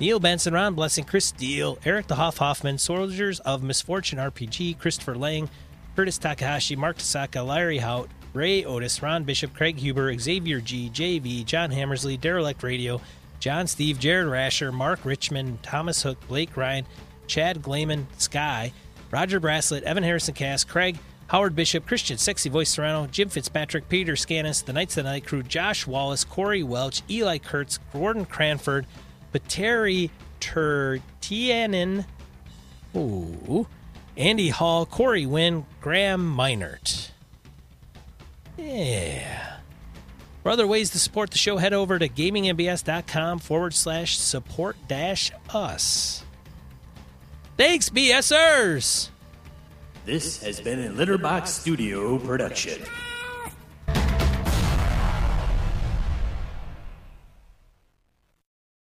Neil 0.00 0.18
Benson, 0.18 0.54
Ron 0.54 0.74
Blessing, 0.74 1.04
Chris 1.04 1.26
Steele, 1.26 1.78
Eric 1.84 2.06
the 2.06 2.16
Hoff 2.16 2.38
Hoffman, 2.38 2.78
Soldiers 2.78 3.40
of 3.40 3.62
Misfortune 3.62 4.18
RPG, 4.18 4.78
Christopher 4.78 5.14
Lang, 5.14 5.48
Curtis 5.94 6.18
Takahashi, 6.18 6.76
Mark 6.76 6.98
Tasaka, 6.98 7.46
Larry 7.46 7.78
Hout, 7.78 8.08
Ray 8.32 8.64
Otis, 8.64 9.02
Ron 9.02 9.24
Bishop, 9.24 9.54
Craig 9.54 9.76
Huber, 9.76 10.16
Xavier 10.18 10.60
G, 10.60 10.90
JV, 10.92 11.44
John 11.44 11.70
Hammersley, 11.70 12.16
Derelict 12.16 12.62
Radio, 12.62 13.00
John 13.38 13.66
Steve, 13.66 13.98
Jared 13.98 14.26
Rasher, 14.26 14.72
Mark 14.72 15.04
Richmond, 15.04 15.62
Thomas 15.62 16.02
Hook, 16.02 16.18
Blake 16.28 16.56
Ryan, 16.56 16.86
Chad 17.26 17.62
Glayman, 17.62 18.06
Sky, 18.16 18.72
Roger 19.10 19.38
Braslett, 19.38 19.82
Evan 19.82 20.02
Harrison 20.02 20.34
Cass, 20.34 20.64
Craig, 20.64 20.98
Howard 21.28 21.54
Bishop, 21.54 21.86
Kristian 21.86 22.18
Sexy 22.18 22.48
Voice 22.48 22.70
Serrano, 22.70 23.06
Jim 23.06 23.28
Fitzpatrick, 23.28 23.88
Peter 23.88 24.14
Scanis, 24.14 24.64
The 24.64 24.72
Knights 24.72 24.96
of 24.96 25.04
the 25.04 25.10
Night 25.10 25.26
Crew, 25.26 25.42
Josh 25.42 25.86
Wallace, 25.86 26.24
Corey 26.24 26.62
Welch, 26.62 27.02
Eli 27.10 27.38
Kurtz, 27.38 27.78
Gordon 27.92 28.24
Cranford, 28.24 28.86
Pateri 29.32 30.10
Tertianen, 30.40 32.04
ooh, 32.96 33.66
Andy 34.16 34.48
Hall, 34.50 34.84
Corey 34.86 35.26
Wynn, 35.26 35.66
Graham 35.80 36.36
Meinert. 36.36 37.10
Yeah. 38.56 39.58
For 40.42 40.50
other 40.50 40.66
ways 40.66 40.90
to 40.90 40.98
support 40.98 41.30
the 41.30 41.38
show, 41.38 41.56
head 41.56 41.72
over 41.72 41.98
to 41.98 42.08
gamingnbs.com 42.08 43.38
forward 43.38 43.74
slash 43.74 44.18
support 44.18 44.76
dash 44.88 45.30
us. 45.54 46.24
Thanks, 47.56 47.90
BSers! 47.90 49.10
This 50.04 50.42
has 50.42 50.60
been 50.60 50.80
a 50.80 50.90
Litterbox 50.90 51.46
Studio 51.46 52.18
production. 52.18 52.82